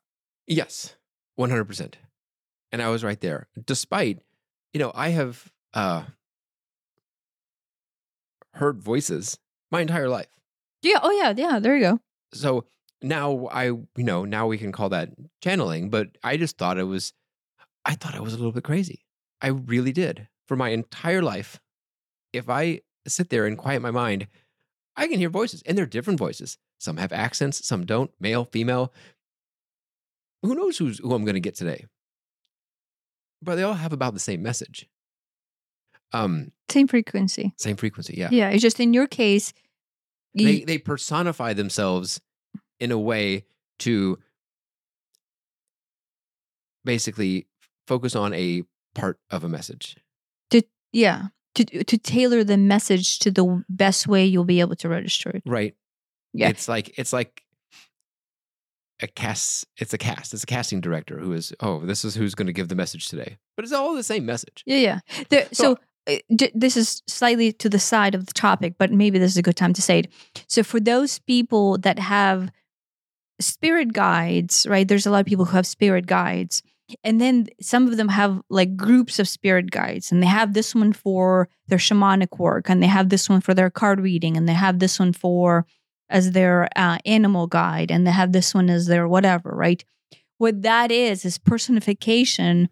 yes, 0.48 0.96
one 1.36 1.50
hundred 1.50 1.66
percent. 1.66 1.96
And 2.74 2.82
I 2.82 2.88
was 2.88 3.04
right 3.04 3.20
there, 3.20 3.46
despite 3.64 4.18
you 4.72 4.80
know 4.80 4.90
I 4.96 5.10
have 5.10 5.52
uh, 5.74 6.02
heard 8.54 8.82
voices 8.82 9.38
my 9.70 9.80
entire 9.80 10.08
life. 10.08 10.26
Yeah. 10.82 10.98
Oh, 11.00 11.12
yeah. 11.12 11.32
Yeah. 11.36 11.60
There 11.60 11.76
you 11.76 11.82
go. 11.84 12.00
So 12.32 12.64
now 13.00 13.46
I 13.52 13.66
you 13.66 13.86
know 13.98 14.24
now 14.24 14.48
we 14.48 14.58
can 14.58 14.72
call 14.72 14.88
that 14.88 15.10
channeling, 15.40 15.88
but 15.88 16.18
I 16.24 16.36
just 16.36 16.58
thought 16.58 16.76
it 16.76 16.82
was 16.88 17.12
I 17.84 17.94
thought 17.94 18.16
I 18.16 18.20
was 18.20 18.32
a 18.32 18.38
little 18.38 18.50
bit 18.50 18.64
crazy. 18.64 19.04
I 19.40 19.50
really 19.50 19.92
did 19.92 20.26
for 20.48 20.56
my 20.56 20.70
entire 20.70 21.22
life. 21.22 21.60
If 22.32 22.50
I 22.50 22.80
sit 23.06 23.30
there 23.30 23.46
and 23.46 23.56
quiet 23.56 23.82
my 23.82 23.92
mind, 23.92 24.26
I 24.96 25.06
can 25.06 25.20
hear 25.20 25.30
voices, 25.30 25.62
and 25.64 25.78
they're 25.78 25.86
different 25.86 26.18
voices. 26.18 26.58
Some 26.80 26.96
have 26.96 27.12
accents, 27.12 27.64
some 27.64 27.86
don't, 27.86 28.10
male, 28.18 28.44
female. 28.44 28.92
Who 30.42 30.56
knows 30.56 30.78
who's, 30.78 30.98
who 30.98 31.14
I'm 31.14 31.24
going 31.24 31.34
to 31.34 31.40
get 31.40 31.54
today? 31.54 31.86
But 33.44 33.56
they 33.56 33.62
all 33.62 33.74
have 33.74 33.92
about 33.92 34.14
the 34.14 34.20
same 34.20 34.42
message. 34.42 34.88
Um, 36.12 36.52
Same 36.70 36.86
frequency. 36.88 37.52
same 37.58 37.76
frequency, 37.76 38.14
yeah. 38.16 38.28
Yeah. 38.30 38.50
It's 38.50 38.62
just 38.62 38.78
in 38.80 38.94
your 38.94 39.06
case, 39.06 39.52
you- 40.32 40.46
They 40.46 40.64
they 40.64 40.78
personify 40.78 41.52
themselves 41.52 42.20
in 42.80 42.90
a 42.92 42.98
way 42.98 43.44
to 43.80 44.18
basically 46.84 47.46
focus 47.86 48.14
on 48.16 48.32
a 48.34 48.62
part 48.94 49.18
of 49.30 49.44
a 49.44 49.48
message. 49.48 49.96
To 50.50 50.62
yeah. 50.92 51.28
To, 51.56 51.64
to 51.84 51.98
tailor 51.98 52.42
the 52.42 52.56
message 52.56 53.20
to 53.20 53.30
the 53.30 53.62
best 53.68 54.08
way 54.08 54.24
you'll 54.24 54.44
be 54.44 54.58
able 54.60 54.74
to 54.76 54.88
register 54.88 55.30
it. 55.30 55.42
Right. 55.46 55.76
Yeah. 56.32 56.48
It's 56.48 56.66
like 56.68 56.98
it's 56.98 57.12
like 57.12 57.43
a 59.04 59.08
cast 59.08 59.66
it's 59.78 59.94
a 59.94 59.98
cast. 59.98 60.34
It's 60.34 60.42
a 60.42 60.46
casting 60.46 60.80
director 60.80 61.18
who 61.18 61.32
is, 61.32 61.52
oh, 61.60 61.80
this 61.86 62.04
is 62.04 62.14
who's 62.16 62.34
going 62.34 62.46
to 62.48 62.52
give 62.52 62.68
the 62.68 62.74
message 62.74 63.08
today. 63.08 63.36
But 63.56 63.64
it's 63.64 63.72
all 63.72 63.94
the 63.94 64.02
same 64.02 64.24
message. 64.26 64.62
Yeah, 64.66 64.78
yeah. 64.88 64.98
There, 65.30 65.46
So- 65.52 65.76
so 66.06 66.14
uh, 66.14 66.48
this 66.54 66.76
is 66.76 67.02
slightly 67.06 67.50
to 67.52 67.68
the 67.68 67.78
side 67.78 68.14
of 68.14 68.26
the 68.26 68.32
topic, 68.34 68.74
but 68.78 68.90
maybe 68.92 69.18
this 69.18 69.30
is 69.32 69.38
a 69.38 69.42
good 69.42 69.56
time 69.56 69.72
to 69.72 69.80
say 69.82 70.00
it. 70.00 70.08
So 70.48 70.62
for 70.62 70.78
those 70.80 71.18
people 71.20 71.78
that 71.78 71.98
have 71.98 72.50
spirit 73.40 73.92
guides, 73.92 74.66
right? 74.68 74.86
There's 74.86 75.06
a 75.06 75.10
lot 75.10 75.20
of 75.20 75.26
people 75.26 75.44
who 75.46 75.56
have 75.56 75.66
spirit 75.66 76.06
guides. 76.06 76.62
and 77.02 77.18
then 77.20 77.46
some 77.62 77.88
of 77.88 77.96
them 77.96 78.08
have 78.10 78.42
like 78.50 78.76
groups 78.76 79.18
of 79.18 79.26
spirit 79.26 79.70
guides 79.70 80.12
and 80.12 80.22
they 80.22 80.26
have 80.26 80.52
this 80.52 80.74
one 80.74 80.92
for 80.92 81.48
their 81.68 81.78
shamanic 81.78 82.38
work 82.38 82.68
and 82.68 82.82
they 82.82 82.86
have 82.98 83.08
this 83.08 83.26
one 83.28 83.40
for 83.40 83.54
their 83.54 83.70
card 83.70 83.98
reading 84.00 84.36
and 84.36 84.46
they 84.46 84.52
have 84.66 84.78
this 84.78 84.98
one 84.98 85.12
for 85.14 85.64
as 86.10 86.32
their 86.32 86.68
uh, 86.76 86.98
animal 87.06 87.46
guide 87.46 87.90
and 87.90 88.06
they 88.06 88.10
have 88.10 88.32
this 88.32 88.54
one 88.54 88.68
as 88.70 88.86
their 88.86 89.08
whatever 89.08 89.50
right 89.50 89.84
what 90.38 90.62
that 90.62 90.90
is 90.92 91.24
is 91.24 91.38
personification 91.38 92.68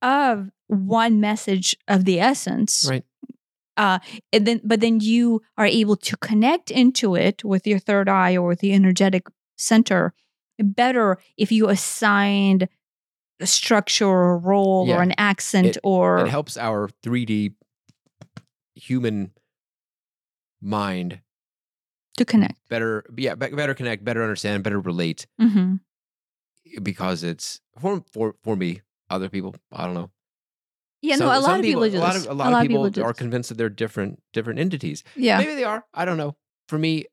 of 0.00 0.50
one 0.68 1.20
message 1.20 1.76
of 1.88 2.04
the 2.04 2.18
essence 2.20 2.86
Right. 2.88 3.04
uh 3.76 3.98
and 4.32 4.46
then 4.46 4.60
but 4.64 4.80
then 4.80 5.00
you 5.00 5.42
are 5.56 5.66
able 5.66 5.96
to 5.96 6.16
connect 6.16 6.70
into 6.70 7.14
it 7.14 7.44
with 7.44 7.66
your 7.66 7.78
third 7.78 8.08
eye 8.08 8.36
or 8.36 8.48
with 8.48 8.60
the 8.60 8.72
energetic 8.72 9.26
center 9.56 10.12
better 10.58 11.18
if 11.36 11.52
you 11.52 11.68
assigned 11.68 12.68
a 13.40 13.46
structure 13.46 14.06
or 14.06 14.32
a 14.34 14.36
role 14.36 14.86
Yeah. 14.88 14.96
or 14.98 15.02
an 15.02 15.14
accent 15.18 15.78
or 15.82 16.24
it 16.26 16.28
helps 16.30 16.56
our 16.56 16.88
3D 17.02 17.54
human 18.74 19.32
mind 20.60 21.20
to 22.16 22.24
connect 22.24 22.58
better, 22.68 23.04
yeah, 23.16 23.34
be- 23.34 23.48
better 23.50 23.74
connect, 23.74 24.04
better 24.04 24.22
understand, 24.22 24.62
better 24.64 24.80
relate 24.80 25.26
hmm 25.38 25.76
because 26.82 27.22
it's 27.22 27.60
for 27.78 28.02
for 28.12 28.34
for 28.42 28.56
me. 28.56 28.80
Other 29.10 29.28
people, 29.28 29.54
I 29.70 29.84
don't 29.84 29.94
know. 29.94 30.10
yeah 31.02 31.16
Some- 31.16 31.26
no 31.28 31.38
a 31.38 31.40
lot 31.40 31.58
of 31.58 31.62
people, 31.62 31.82
do 31.88 31.98
a 31.98 32.00
lot 32.00 32.16
of 32.16 32.26
a 32.26 32.32
lot, 32.34 32.52
of 32.52 32.60
people, 32.66 32.88
do 32.88 33.02
are 33.02 33.12
convinced 33.12 33.48
that 33.50 33.58
they're 33.58 33.68
different 33.68 34.22
different 34.32 34.58
entities. 34.58 35.04
yeah 35.16 35.38
Maybe 35.38 35.54
they 35.54 35.64
are. 35.64 35.84
I 35.92 36.04
don't 36.06 36.16
know. 36.16 36.36
For 36.68 36.78
me, 36.78 37.06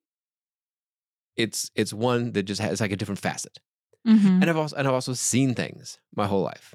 it's 1.35 1.71
it's 1.75 1.93
one 1.93 2.31
that 2.33 2.43
just 2.43 2.61
has 2.61 2.79
like 2.81 2.91
a 2.91 2.95
different 2.95 3.19
facet. 3.19 3.57
hmm 4.05 4.39
And 4.41 4.49
I've 4.49 4.57
also 4.57 4.75
and 4.75 4.87
I've 4.87 4.93
also 4.93 5.13
seen 5.13 5.55
things 5.55 5.99
my 6.15 6.27
whole 6.27 6.43
life. 6.43 6.73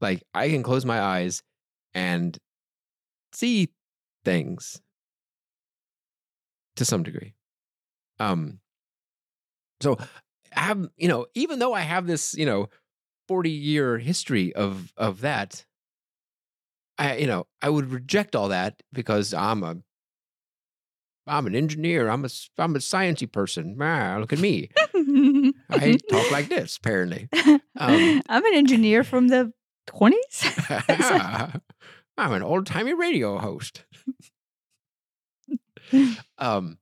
Like 0.00 0.22
I 0.34 0.48
can 0.48 0.62
close 0.62 0.84
my 0.84 1.00
eyes 1.00 1.42
and 1.94 2.38
see 3.32 3.70
things 4.24 4.80
to 6.76 6.84
some 6.84 7.02
degree. 7.02 7.34
Um 8.22 8.60
so 9.80 9.98
I 10.54 10.60
have, 10.60 10.88
you 10.96 11.08
know, 11.08 11.26
even 11.34 11.58
though 11.58 11.74
I 11.74 11.80
have 11.80 12.06
this, 12.06 12.34
you 12.34 12.46
know, 12.46 12.68
40 13.28 13.50
year 13.50 13.98
history 13.98 14.54
of 14.54 14.92
of 14.96 15.20
that, 15.22 15.64
I 16.98 17.16
you 17.16 17.26
know, 17.26 17.46
I 17.60 17.68
would 17.68 17.90
reject 17.90 18.36
all 18.36 18.48
that 18.48 18.82
because 18.92 19.34
I'm 19.34 19.62
a 19.64 19.76
I'm 21.26 21.46
an 21.46 21.54
engineer. 21.54 22.08
I'm 22.08 22.24
a 22.24 22.28
I'm 22.58 22.74
a 22.76 22.80
sciencey 22.80 23.30
person. 23.30 23.76
Ah, 23.80 24.16
look 24.20 24.32
at 24.32 24.38
me. 24.40 24.70
I 25.70 25.98
talk 26.08 26.30
like 26.30 26.48
this, 26.48 26.76
apparently. 26.76 27.28
Um, 27.78 28.22
i'm 28.28 28.44
an 28.44 28.54
engineer 28.54 29.02
from 29.04 29.28
the 29.28 29.52
20s 29.86 30.44
I'm 32.18 32.32
an 32.34 32.42
old 32.42 32.66
timey 32.66 32.92
radio 32.92 33.38
host. 33.38 33.84
um, 36.38 36.78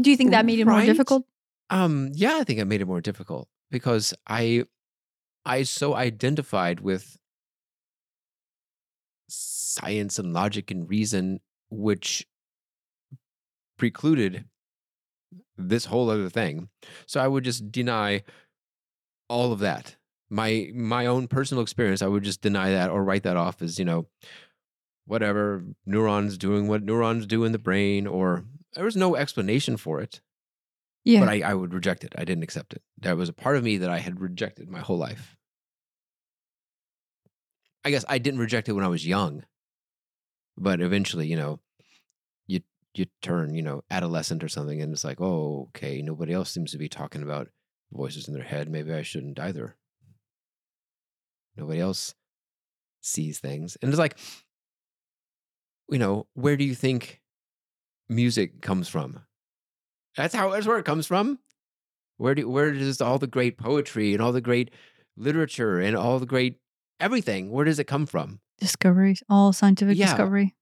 do 0.00 0.10
you 0.10 0.16
think 0.16 0.30
that 0.30 0.46
made 0.46 0.58
it 0.58 0.66
more 0.66 0.80
difficult 0.82 1.24
um, 1.72 2.10
yeah, 2.12 2.36
I 2.36 2.44
think 2.44 2.58
it 2.58 2.66
made 2.66 2.82
it 2.82 2.86
more 2.86 3.00
difficult 3.00 3.48
because 3.70 4.12
I, 4.26 4.64
I 5.46 5.62
so 5.62 5.94
identified 5.94 6.80
with 6.80 7.16
science 9.28 10.18
and 10.18 10.34
logic 10.34 10.70
and 10.70 10.88
reason, 10.88 11.40
which 11.70 12.26
precluded 13.78 14.44
this 15.56 15.86
whole 15.86 16.10
other 16.10 16.28
thing. 16.28 16.68
So 17.06 17.22
I 17.22 17.26
would 17.26 17.44
just 17.44 17.72
deny 17.72 18.22
all 19.30 19.50
of 19.50 19.60
that. 19.60 19.96
My 20.28 20.70
my 20.74 21.06
own 21.06 21.26
personal 21.26 21.62
experience, 21.62 22.02
I 22.02 22.06
would 22.06 22.22
just 22.22 22.42
deny 22.42 22.70
that 22.70 22.90
or 22.90 23.02
write 23.02 23.22
that 23.22 23.38
off 23.38 23.62
as, 23.62 23.78
you 23.78 23.86
know, 23.86 24.08
whatever, 25.06 25.64
neurons 25.84 26.38
doing 26.38 26.68
what 26.68 26.82
neurons 26.82 27.26
do 27.26 27.44
in 27.44 27.52
the 27.52 27.58
brain, 27.58 28.06
or 28.06 28.44
there 28.74 28.84
was 28.84 28.96
no 28.96 29.16
explanation 29.16 29.76
for 29.76 30.00
it 30.00 30.20
yeah 31.04 31.20
but 31.20 31.28
I, 31.28 31.40
I 31.40 31.54
would 31.54 31.74
reject 31.74 32.04
it. 32.04 32.12
I 32.16 32.24
didn't 32.24 32.44
accept 32.44 32.74
it. 32.74 32.82
That 32.98 33.16
was 33.16 33.28
a 33.28 33.32
part 33.32 33.56
of 33.56 33.64
me 33.64 33.78
that 33.78 33.90
I 33.90 33.98
had 33.98 34.20
rejected 34.20 34.68
my 34.68 34.80
whole 34.80 34.98
life. 34.98 35.36
I 37.84 37.90
guess 37.90 38.04
I 38.08 38.18
didn't 38.18 38.40
reject 38.40 38.68
it 38.68 38.72
when 38.72 38.84
I 38.84 38.88
was 38.88 39.06
young, 39.06 39.44
but 40.56 40.80
eventually, 40.80 41.26
you 41.26 41.36
know, 41.36 41.58
you 42.46 42.60
you 42.94 43.06
turn, 43.20 43.54
you 43.54 43.62
know, 43.62 43.82
adolescent 43.90 44.44
or 44.44 44.48
something, 44.48 44.80
and 44.80 44.92
it's 44.92 45.04
like, 45.04 45.20
oh, 45.20 45.68
okay, 45.70 46.00
nobody 46.02 46.32
else 46.32 46.52
seems 46.52 46.70
to 46.72 46.78
be 46.78 46.88
talking 46.88 47.22
about 47.22 47.48
voices 47.92 48.28
in 48.28 48.34
their 48.34 48.44
head. 48.44 48.68
Maybe 48.68 48.92
I 48.92 49.02
shouldn't 49.02 49.40
either. 49.40 49.76
Nobody 51.56 51.80
else 51.80 52.14
sees 53.00 53.40
things, 53.40 53.76
and 53.82 53.90
it's 53.90 53.98
like, 53.98 54.16
you 55.92 55.98
know, 55.98 56.26
where 56.34 56.56
do 56.56 56.64
you 56.64 56.74
think 56.74 57.20
music 58.08 58.62
comes 58.62 58.88
from? 58.88 59.20
That's 60.16 60.34
how 60.34 60.50
that's 60.50 60.66
where 60.66 60.78
it 60.78 60.84
comes 60.84 61.06
from. 61.06 61.38
Where 62.18 62.34
do 62.34 62.48
where 62.48 62.72
does 62.72 63.00
all 63.00 63.18
the 63.18 63.26
great 63.26 63.58
poetry 63.58 64.12
and 64.12 64.22
all 64.22 64.32
the 64.32 64.40
great 64.40 64.70
literature 65.16 65.80
and 65.80 65.96
all 65.96 66.18
the 66.18 66.26
great 66.26 66.58
everything? 67.00 67.50
Where 67.50 67.64
does 67.64 67.78
it 67.78 67.84
come 67.86 68.06
from? 68.06 68.40
discoveries 68.58 69.24
all 69.28 69.52
scientific 69.52 69.96
Yeah. 69.98 70.06
discovery 70.06 70.54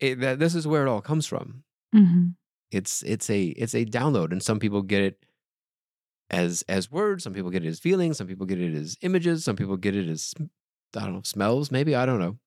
It, 0.00 0.20
that, 0.20 0.38
this 0.38 0.54
is 0.54 0.66
where 0.66 0.86
it 0.86 0.90
all 0.90 1.02
comes 1.02 1.26
from. 1.26 1.64
hmm 1.92 2.28
It's 2.70 3.02
it's 3.02 3.28
a 3.30 3.46
it's 3.48 3.74
a 3.74 3.84
download, 3.84 4.32
and 4.32 4.42
some 4.42 4.58
people 4.58 4.82
get 4.82 5.02
it 5.02 5.26
as 6.30 6.62
as 6.68 6.90
words. 6.90 7.24
Some 7.24 7.34
people 7.34 7.50
get 7.50 7.64
it 7.64 7.68
as 7.68 7.80
feelings. 7.80 8.16
Some 8.18 8.26
people 8.26 8.46
get 8.46 8.60
it 8.60 8.74
as 8.74 8.96
images. 9.02 9.44
Some 9.44 9.56
people 9.56 9.76
get 9.76 9.94
it 9.96 10.08
as 10.08 10.34
I 10.96 11.00
don't 11.04 11.14
know 11.14 11.22
smells. 11.24 11.70
Maybe 11.70 11.94
I 11.94 12.06
don't 12.06 12.18
know. 12.20 12.38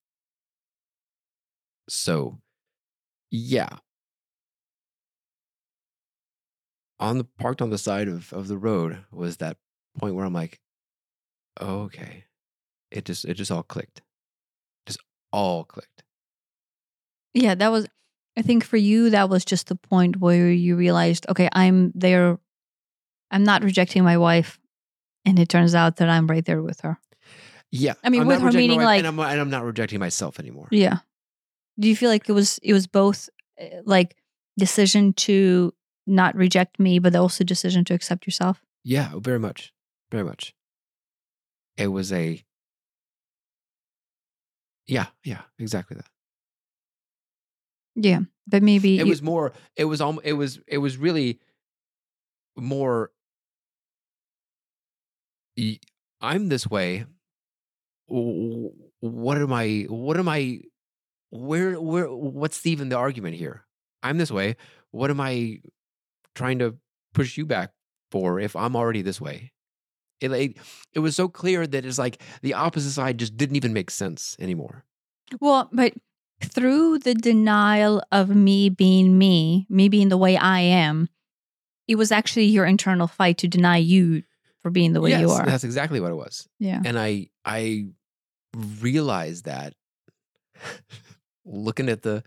So, 1.87 2.39
yeah, 3.31 3.69
on 6.99 7.17
the 7.17 7.23
parked 7.25 7.61
on 7.61 7.69
the 7.69 7.77
side 7.77 8.07
of 8.07 8.31
of 8.33 8.47
the 8.47 8.57
road 8.57 9.03
was 9.11 9.37
that 9.37 9.57
point 9.99 10.15
where 10.15 10.25
I'm 10.25 10.33
like, 10.33 10.59
oh, 11.59 11.81
okay, 11.83 12.25
it 12.91 13.05
just 13.05 13.25
it 13.25 13.35
just 13.35 13.51
all 13.51 13.63
clicked, 13.63 14.01
just 14.87 14.99
all 15.31 15.63
clicked. 15.65 16.03
yeah 17.33 17.53
that 17.55 17.69
was 17.69 17.85
i 18.37 18.41
think 18.41 18.63
for 18.63 18.77
you 18.77 19.09
that 19.09 19.29
was 19.29 19.43
just 19.43 19.67
the 19.67 19.75
point 19.75 20.15
where 20.21 20.49
you 20.49 20.77
realized 20.77 21.25
okay 21.27 21.49
i'm 21.51 21.91
there 21.93 22.39
i'm 23.31 23.43
not 23.43 23.61
rejecting 23.63 24.03
my 24.05 24.17
wife 24.17 24.57
and 25.25 25.37
it 25.37 25.49
turns 25.49 25.75
out 25.75 25.97
that 25.97 26.07
i'm 26.09 26.27
right 26.27 26.45
there 26.45 26.61
with 26.61 26.79
her. 26.81 26.97
Yeah, 27.71 27.95
I 28.03 28.09
mean, 28.09 28.21
I'm 28.21 28.27
with 28.27 28.39
her 28.41 28.51
meaning, 28.53 28.77
wife, 28.77 28.85
like- 28.85 28.99
and 28.99 29.07
I'm, 29.07 29.19
and 29.19 29.41
I'm 29.41 29.49
not 29.49 29.65
rejecting 29.65 29.99
myself 29.99 30.39
anymore. 30.39 30.69
yeah 30.71 30.99
do 31.79 31.87
you 31.87 31.95
feel 31.95 32.09
like 32.09 32.27
it 32.29 32.33
was 32.33 32.59
it 32.63 32.73
was 32.73 32.87
both 32.87 33.29
uh, 33.61 33.65
like 33.85 34.15
decision 34.57 35.13
to 35.13 35.73
not 36.07 36.35
reject 36.35 36.79
me 36.79 36.99
but 36.99 37.15
also 37.15 37.43
decision 37.43 37.83
to 37.85 37.93
accept 37.93 38.25
yourself 38.27 38.61
Yeah, 38.83 39.11
very 39.17 39.39
much. 39.39 39.73
Very 40.11 40.23
much. 40.23 40.53
It 41.77 41.87
was 41.87 42.11
a 42.11 42.43
Yeah, 44.87 45.07
yeah, 45.23 45.41
exactly 45.57 45.95
that. 45.97 46.05
yeah 47.95 48.19
but 48.47 48.61
maybe 48.61 48.99
It 48.99 49.03
you- 49.03 49.09
was 49.09 49.21
more 49.21 49.53
it 49.75 49.85
was 49.85 50.01
almost 50.01 50.25
it 50.25 50.33
was 50.33 50.59
it 50.67 50.77
was 50.77 50.97
really 50.97 51.39
more 52.57 53.11
i'm 56.21 56.49
this 56.49 56.67
way. 56.67 57.05
What 58.07 59.37
am 59.37 59.53
I 59.53 59.85
what 59.89 60.17
am 60.17 60.27
I 60.29 60.61
where 61.35 61.79
where 61.79 62.07
what's 62.07 62.65
even 62.65 62.89
the 62.89 62.97
argument 62.97 63.35
here? 63.35 63.65
I'm 64.03 64.17
this 64.17 64.31
way. 64.31 64.55
What 64.91 65.09
am 65.09 65.19
I 65.19 65.59
trying 66.35 66.59
to 66.59 66.77
push 67.13 67.37
you 67.37 67.45
back 67.45 67.71
for 68.11 68.39
if 68.39 68.55
I'm 68.55 68.75
already 68.75 69.01
this 69.01 69.19
way? 69.19 69.51
It 70.21 70.31
like, 70.31 70.57
it 70.93 70.99
was 70.99 71.15
so 71.15 71.27
clear 71.27 71.67
that 71.67 71.85
it's 71.85 71.97
like 71.97 72.21
the 72.41 72.53
opposite 72.53 72.91
side 72.91 73.17
just 73.17 73.35
didn't 73.35 73.57
even 73.57 73.73
make 73.73 73.91
sense 73.91 74.35
anymore. 74.39 74.85
Well, 75.41 75.69
but 75.71 75.93
through 76.41 76.99
the 76.99 77.13
denial 77.13 78.01
of 78.11 78.29
me 78.29 78.69
being 78.69 79.17
me, 79.17 79.65
me 79.69 79.89
being 79.89 80.09
the 80.09 80.17
way 80.17 80.37
I 80.37 80.59
am, 80.61 81.09
it 81.87 81.95
was 81.95 82.11
actually 82.11 82.45
your 82.45 82.65
internal 82.65 83.07
fight 83.07 83.37
to 83.39 83.47
deny 83.47 83.77
you 83.77 84.23
for 84.61 84.69
being 84.71 84.93
the 84.93 85.01
way 85.01 85.19
you 85.19 85.29
are. 85.29 85.45
That's 85.45 85.63
exactly 85.63 85.99
what 85.99 86.11
it 86.11 86.15
was. 86.15 86.47
Yeah. 86.59 86.81
And 86.83 86.97
I 86.97 87.27
I 87.43 87.87
realized 88.55 89.45
that 89.45 89.73
looking 91.45 91.89
at 91.89 92.01
the 92.01 92.23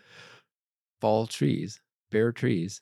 fall 1.00 1.26
trees, 1.26 1.80
bare 2.10 2.32
trees 2.32 2.80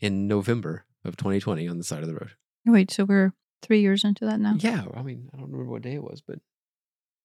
in 0.00 0.26
November 0.28 0.84
of 1.04 1.16
2020 1.16 1.66
on 1.68 1.78
the 1.78 1.84
side 1.84 2.02
of 2.02 2.08
the 2.08 2.14
road. 2.14 2.32
Wait, 2.66 2.90
so 2.90 3.04
we're 3.04 3.32
three 3.62 3.80
years 3.80 4.04
into 4.04 4.26
that 4.26 4.40
now? 4.40 4.54
Yeah, 4.58 4.84
I 4.94 5.02
mean, 5.02 5.30
I 5.32 5.36
don't 5.38 5.50
remember 5.50 5.70
what 5.70 5.82
day 5.82 5.94
it 5.94 6.02
was, 6.02 6.20
but 6.26 6.38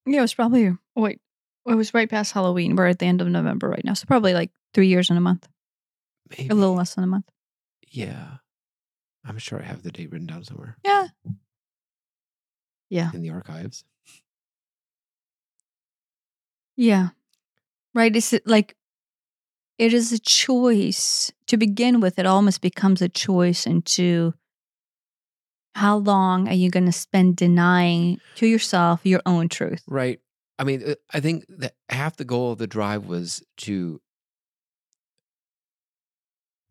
Yeah, 0.05 0.19
it 0.19 0.21
was 0.21 0.33
probably, 0.33 0.67
oh, 0.69 0.77
wait, 0.95 1.19
it 1.67 1.75
was 1.75 1.93
right 1.93 2.09
past 2.09 2.33
Halloween. 2.33 2.75
We're 2.75 2.87
at 2.87 2.99
the 2.99 3.05
end 3.05 3.21
of 3.21 3.27
November 3.27 3.69
right 3.69 3.83
now. 3.83 3.93
So 3.93 4.05
probably 4.05 4.33
like 4.33 4.51
three 4.73 4.87
years 4.87 5.09
and 5.09 5.17
a 5.17 5.21
month, 5.21 5.47
maybe 6.29 6.49
a 6.49 6.55
little 6.55 6.75
less 6.75 6.95
than 6.95 7.03
a 7.03 7.07
month. 7.07 7.29
Yeah. 7.87 8.37
I'm 9.25 9.37
sure 9.37 9.59
I 9.59 9.65
have 9.65 9.83
the 9.83 9.91
date 9.91 10.11
written 10.11 10.27
down 10.27 10.43
somewhere. 10.43 10.77
Yeah. 10.83 11.07
Yeah. 12.89 13.11
in 13.13 13.21
the 13.21 13.29
archives. 13.29 13.83
Yeah. 16.75 17.09
Right. 17.93 18.15
It's 18.15 18.33
like 18.45 18.75
it 19.77 19.93
is 19.93 20.11
a 20.11 20.19
choice 20.19 21.31
to 21.47 21.57
begin 21.57 21.99
with. 21.99 22.19
It 22.19 22.25
almost 22.25 22.61
becomes 22.61 23.01
a 23.01 23.09
choice 23.09 23.65
into 23.65 24.33
how 25.75 25.97
long 25.97 26.47
are 26.47 26.53
you 26.53 26.69
going 26.69 26.85
to 26.85 26.91
spend 26.91 27.37
denying 27.37 28.19
to 28.35 28.47
yourself 28.47 29.01
your 29.03 29.21
own 29.25 29.49
truth? 29.49 29.83
Right. 29.87 30.19
I 30.59 30.63
mean, 30.63 30.83
uh, 30.85 30.95
I 31.11 31.19
think 31.19 31.45
that 31.49 31.75
half 31.89 32.17
the 32.17 32.25
goal 32.25 32.51
of 32.51 32.59
the 32.59 32.67
drive 32.67 33.05
was 33.05 33.43
to 33.57 33.99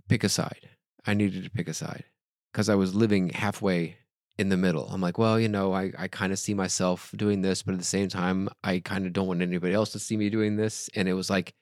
pick 0.08 0.22
a 0.22 0.28
side. 0.28 0.68
I 1.06 1.14
needed 1.14 1.44
to 1.44 1.50
pick 1.50 1.68
a 1.68 1.74
side 1.74 2.04
because 2.52 2.68
I 2.68 2.74
was 2.74 2.94
living 2.94 3.30
halfway 3.30 3.96
in 4.40 4.48
the 4.48 4.56
middle. 4.56 4.88
I'm 4.90 5.00
like, 5.02 5.18
well, 5.18 5.38
you 5.38 5.48
know, 5.48 5.72
I, 5.74 5.92
I 5.98 6.08
kind 6.08 6.32
of 6.32 6.38
see 6.38 6.54
myself 6.54 7.12
doing 7.14 7.42
this, 7.42 7.62
but 7.62 7.72
at 7.74 7.78
the 7.78 7.84
same 7.96 8.08
time, 8.08 8.48
I 8.64 8.80
kind 8.80 9.04
of 9.06 9.12
don't 9.12 9.26
want 9.26 9.42
anybody 9.42 9.74
else 9.74 9.92
to 9.92 9.98
see 9.98 10.16
me 10.16 10.30
doing 10.30 10.56
this. 10.56 10.88
And 10.94 11.08
it 11.08 11.12
was 11.14 11.28
like, 11.28 11.54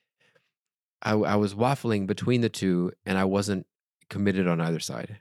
I, 1.02 1.12
I 1.12 1.36
was 1.36 1.54
waffling 1.54 2.06
between 2.06 2.40
the 2.40 2.48
two 2.48 2.92
and 3.04 3.18
I 3.18 3.24
wasn't 3.24 3.66
committed 4.10 4.46
on 4.46 4.60
either 4.60 4.80
side 4.80 5.20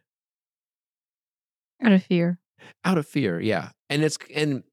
Out 1.83 1.91
of 1.91 2.03
fear. 2.03 2.39
out 2.85 2.97
of 2.97 3.05
fear 3.07 3.39
yeah 3.39 3.69
and 3.89 4.03
it's 4.03 4.17
and 4.33 4.63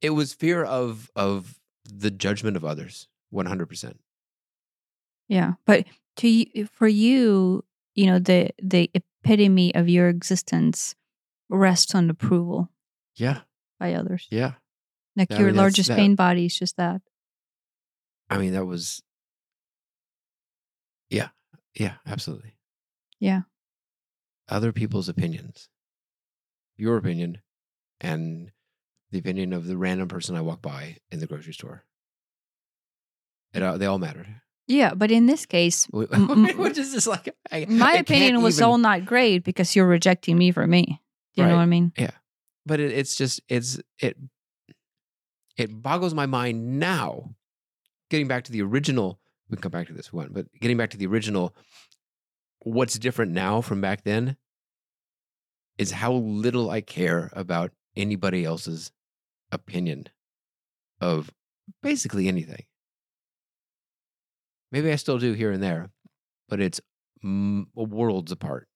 it 0.00 0.10
was 0.10 0.34
fear 0.34 0.62
of 0.64 1.10
of 1.16 1.58
the 1.84 2.10
judgment 2.10 2.56
of 2.56 2.64
others 2.64 3.08
100% 3.34 3.94
Yeah. 5.28 5.54
But 5.66 5.86
to 6.16 6.28
you, 6.28 6.66
for 6.66 6.86
you, 6.88 7.64
you 7.94 8.06
know, 8.06 8.18
the 8.18 8.50
the 8.62 8.90
epitome 8.94 9.74
of 9.74 9.88
your 9.88 10.08
existence 10.08 10.94
rests 11.48 11.94
on 11.94 12.10
approval 12.10 12.70
yeah 13.16 13.40
by 13.80 13.94
others. 13.94 14.26
yeah 14.30 14.52
Like 15.16 15.30
I 15.32 15.36
your 15.36 15.46
mean, 15.46 15.54
that's- 15.56 15.62
largest 15.64 15.88
that- 15.88 15.96
pain 15.96 16.14
body 16.14 16.46
is 16.46 16.58
just 16.58 16.76
that. 16.76 17.00
i 18.30 18.36
mean 18.38 18.52
that 18.52 18.66
was 18.66 19.02
yeah 21.10 21.28
yeah 21.74 21.94
absolutely 22.06 22.56
Yeah. 23.20 23.42
other 24.48 24.72
people's 24.72 25.08
opinions 25.08 25.68
your 26.76 26.96
opinion 26.96 27.38
and 28.00 28.52
the 29.10 29.18
opinion 29.18 29.52
of 29.52 29.66
the 29.66 29.76
random 29.76 30.08
person 30.08 30.36
i 30.36 30.40
walk 30.40 30.60
by 30.62 30.98
in 31.10 31.20
the 31.20 31.26
grocery 31.26 31.52
store 31.54 31.84
it, 33.54 33.62
all- 33.62 33.78
they 33.78 33.86
all 33.86 33.98
mattered 33.98 34.28
Yeah. 34.68 34.92
But 34.92 35.10
in 35.10 35.24
this 35.24 35.46
case, 35.46 35.86
Wh- 35.94 36.12
m- 36.12 36.58
which 36.58 36.76
is 36.76 36.92
just 36.92 37.06
like 37.06 37.34
I, 37.50 37.64
my 37.64 37.92
I 37.92 37.94
opinion 38.04 38.42
was 38.42 38.58
even- 38.58 38.68
all 38.68 38.76
not 38.76 39.06
great 39.06 39.42
because 39.42 39.74
you're 39.74 39.88
rejecting 39.88 40.36
me 40.36 40.52
for 40.52 40.66
me. 40.66 41.00
Do 41.36 41.42
you 41.42 41.48
know 41.48 41.56
what 41.56 41.62
I 41.62 41.66
mean? 41.66 41.92
Yeah. 41.96 42.10
But 42.66 42.80
it, 42.80 42.92
it's 42.92 43.14
just 43.14 43.40
it's 43.48 43.80
it 44.00 44.16
it 45.56 45.82
boggles 45.82 46.14
my 46.14 46.26
mind 46.26 46.78
now 46.78 47.34
getting 48.10 48.28
back 48.28 48.44
to 48.44 48.52
the 48.52 48.62
original 48.62 49.20
we 49.50 49.56
can 49.56 49.62
come 49.62 49.72
back 49.72 49.86
to 49.88 49.92
this 49.92 50.12
one 50.12 50.28
but 50.30 50.46
getting 50.60 50.76
back 50.76 50.90
to 50.90 50.96
the 50.96 51.06
original 51.06 51.54
what's 52.60 52.98
different 52.98 53.32
now 53.32 53.60
from 53.60 53.80
back 53.80 54.04
then 54.04 54.36
is 55.76 55.90
how 55.90 56.12
little 56.12 56.70
i 56.70 56.80
care 56.80 57.30
about 57.34 57.72
anybody 57.96 58.44
else's 58.44 58.92
opinion 59.52 60.06
of 61.00 61.30
basically 61.82 62.28
anything 62.28 62.64
maybe 64.72 64.90
i 64.90 64.96
still 64.96 65.18
do 65.18 65.32
here 65.32 65.50
and 65.50 65.62
there 65.62 65.90
but 66.48 66.60
it's 66.60 66.80
worlds 67.22 68.32
apart 68.32 68.68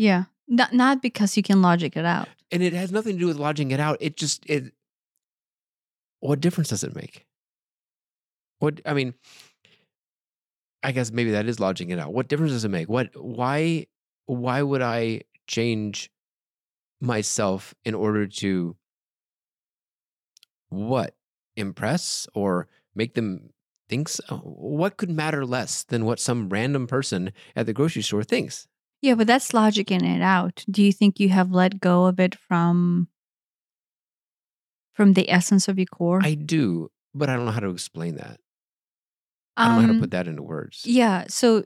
Yeah. 0.00 0.24
Not 0.48 0.72
not 0.72 1.02
because 1.02 1.36
you 1.36 1.42
can 1.42 1.60
logic 1.60 1.94
it 1.94 2.06
out. 2.06 2.26
and 2.50 2.62
it 2.62 2.72
has 2.72 2.90
nothing 2.90 3.12
to 3.16 3.18
do 3.20 3.26
with 3.26 3.36
lodging 3.36 3.70
it 3.70 3.80
out. 3.80 3.98
It 4.00 4.16
just 4.16 4.48
it. 4.48 4.72
What 6.20 6.40
difference 6.40 6.70
does 6.70 6.82
it 6.82 6.96
make? 6.96 7.26
What 8.60 8.80
I 8.86 8.94
mean, 8.94 9.12
I 10.82 10.92
guess 10.92 11.12
maybe 11.12 11.32
that 11.32 11.46
is 11.46 11.60
lodging 11.60 11.90
it 11.90 11.98
out. 11.98 12.14
What 12.14 12.28
difference 12.28 12.52
does 12.52 12.64
it 12.64 12.70
make? 12.70 12.88
What 12.88 13.10
why 13.14 13.88
why 14.24 14.62
would 14.62 14.80
I 14.80 15.20
change 15.46 16.10
myself 16.98 17.74
in 17.84 17.94
order 17.94 18.26
to 18.26 18.76
what 20.70 21.14
impress 21.56 22.26
or 22.34 22.68
make 22.94 23.12
them 23.14 23.50
think 23.90 24.08
so? 24.08 24.24
What 24.38 24.96
could 24.96 25.10
matter 25.10 25.44
less 25.44 25.84
than 25.84 26.06
what 26.06 26.18
some 26.20 26.48
random 26.48 26.86
person 26.86 27.32
at 27.54 27.66
the 27.66 27.74
grocery 27.74 28.02
store 28.02 28.24
thinks? 28.24 28.66
Yeah, 29.02 29.14
but 29.14 29.26
that's 29.26 29.54
logic 29.54 29.90
in 29.90 30.04
it 30.04 30.20
out. 30.22 30.64
Do 30.70 30.82
you 30.82 30.92
think 30.92 31.18
you 31.20 31.30
have 31.30 31.50
let 31.52 31.80
go 31.80 32.04
of 32.06 32.20
it 32.20 32.34
from 32.34 33.08
from 34.92 35.14
the 35.14 35.30
essence 35.30 35.68
of 35.68 35.78
your 35.78 35.86
core? 35.86 36.20
I 36.22 36.34
do, 36.34 36.90
but 37.14 37.30
I 37.30 37.36
don't 37.36 37.46
know 37.46 37.52
how 37.52 37.60
to 37.60 37.70
explain 37.70 38.16
that. 38.16 38.40
I 39.56 39.66
don't 39.66 39.76
know 39.76 39.80
how 39.82 39.86
to 39.88 39.92
Um, 39.94 40.00
put 40.00 40.10
that 40.10 40.28
into 40.28 40.42
words. 40.42 40.82
Yeah. 40.84 41.24
So, 41.28 41.64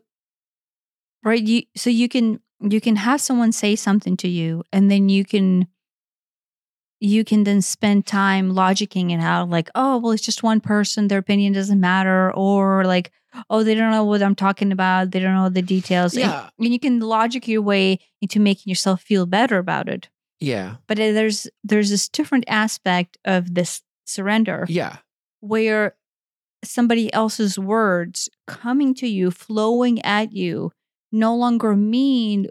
right. 1.25 1.43
You 1.43 1.63
so 1.77 1.91
you 1.91 2.09
can 2.09 2.41
you 2.61 2.81
can 2.81 2.97
have 2.97 3.21
someone 3.21 3.53
say 3.53 3.77
something 3.77 4.17
to 4.19 4.29
you, 4.29 4.63
and 4.73 4.91
then 4.91 5.09
you 5.09 5.25
can 5.25 5.67
you 7.05 7.25
can 7.25 7.45
then 7.45 7.61
spend 7.63 8.07
time 8.07 8.53
logicking 8.53 9.13
it 9.13 9.21
out, 9.21 9.51
like, 9.51 9.69
oh, 9.75 9.99
well, 9.99 10.13
it's 10.13 10.23
just 10.25 10.43
one 10.43 10.61
person, 10.61 11.09
their 11.09 11.19
opinion 11.19 11.53
doesn't 11.53 11.79
matter, 11.81 12.33
or 12.33 12.85
like, 12.85 13.13
oh, 13.51 13.63
they 13.63 13.75
don't 13.75 13.91
know 13.91 14.05
what 14.05 14.23
I'm 14.23 14.35
talking 14.35 14.73
about, 14.73 15.11
they 15.11 15.21
don't 15.21 15.35
know 15.35 15.49
the 15.49 15.61
details. 15.63 16.17
Yeah. 16.17 16.49
and 16.59 16.73
you 16.73 16.79
can 16.79 17.01
logic 17.01 17.47
your 17.47 17.63
way 17.63 17.99
into 18.23 18.41
making 18.41 18.71
yourself 18.71 19.03
feel 19.03 19.27
better 19.27 19.59
about 19.59 19.89
it. 19.89 20.09
Yeah. 20.41 20.77
But 20.87 20.99
uh, 20.99 21.13
there's 21.13 21.47
there's 21.63 21.91
this 21.91 22.09
different 22.09 22.45
aspect 22.49 23.19
of 23.25 23.55
this 23.55 23.83
surrender 24.07 24.67
Yeah. 24.69 24.97
where 25.41 25.97
somebody 26.65 27.13
else's 27.13 27.59
words 27.59 28.29
coming 28.47 28.95
to 28.95 29.07
you, 29.07 29.31
flowing 29.31 30.01
at 30.05 30.33
you, 30.33 30.73
no 31.13 31.35
longer 31.37 31.77
mean 31.77 32.47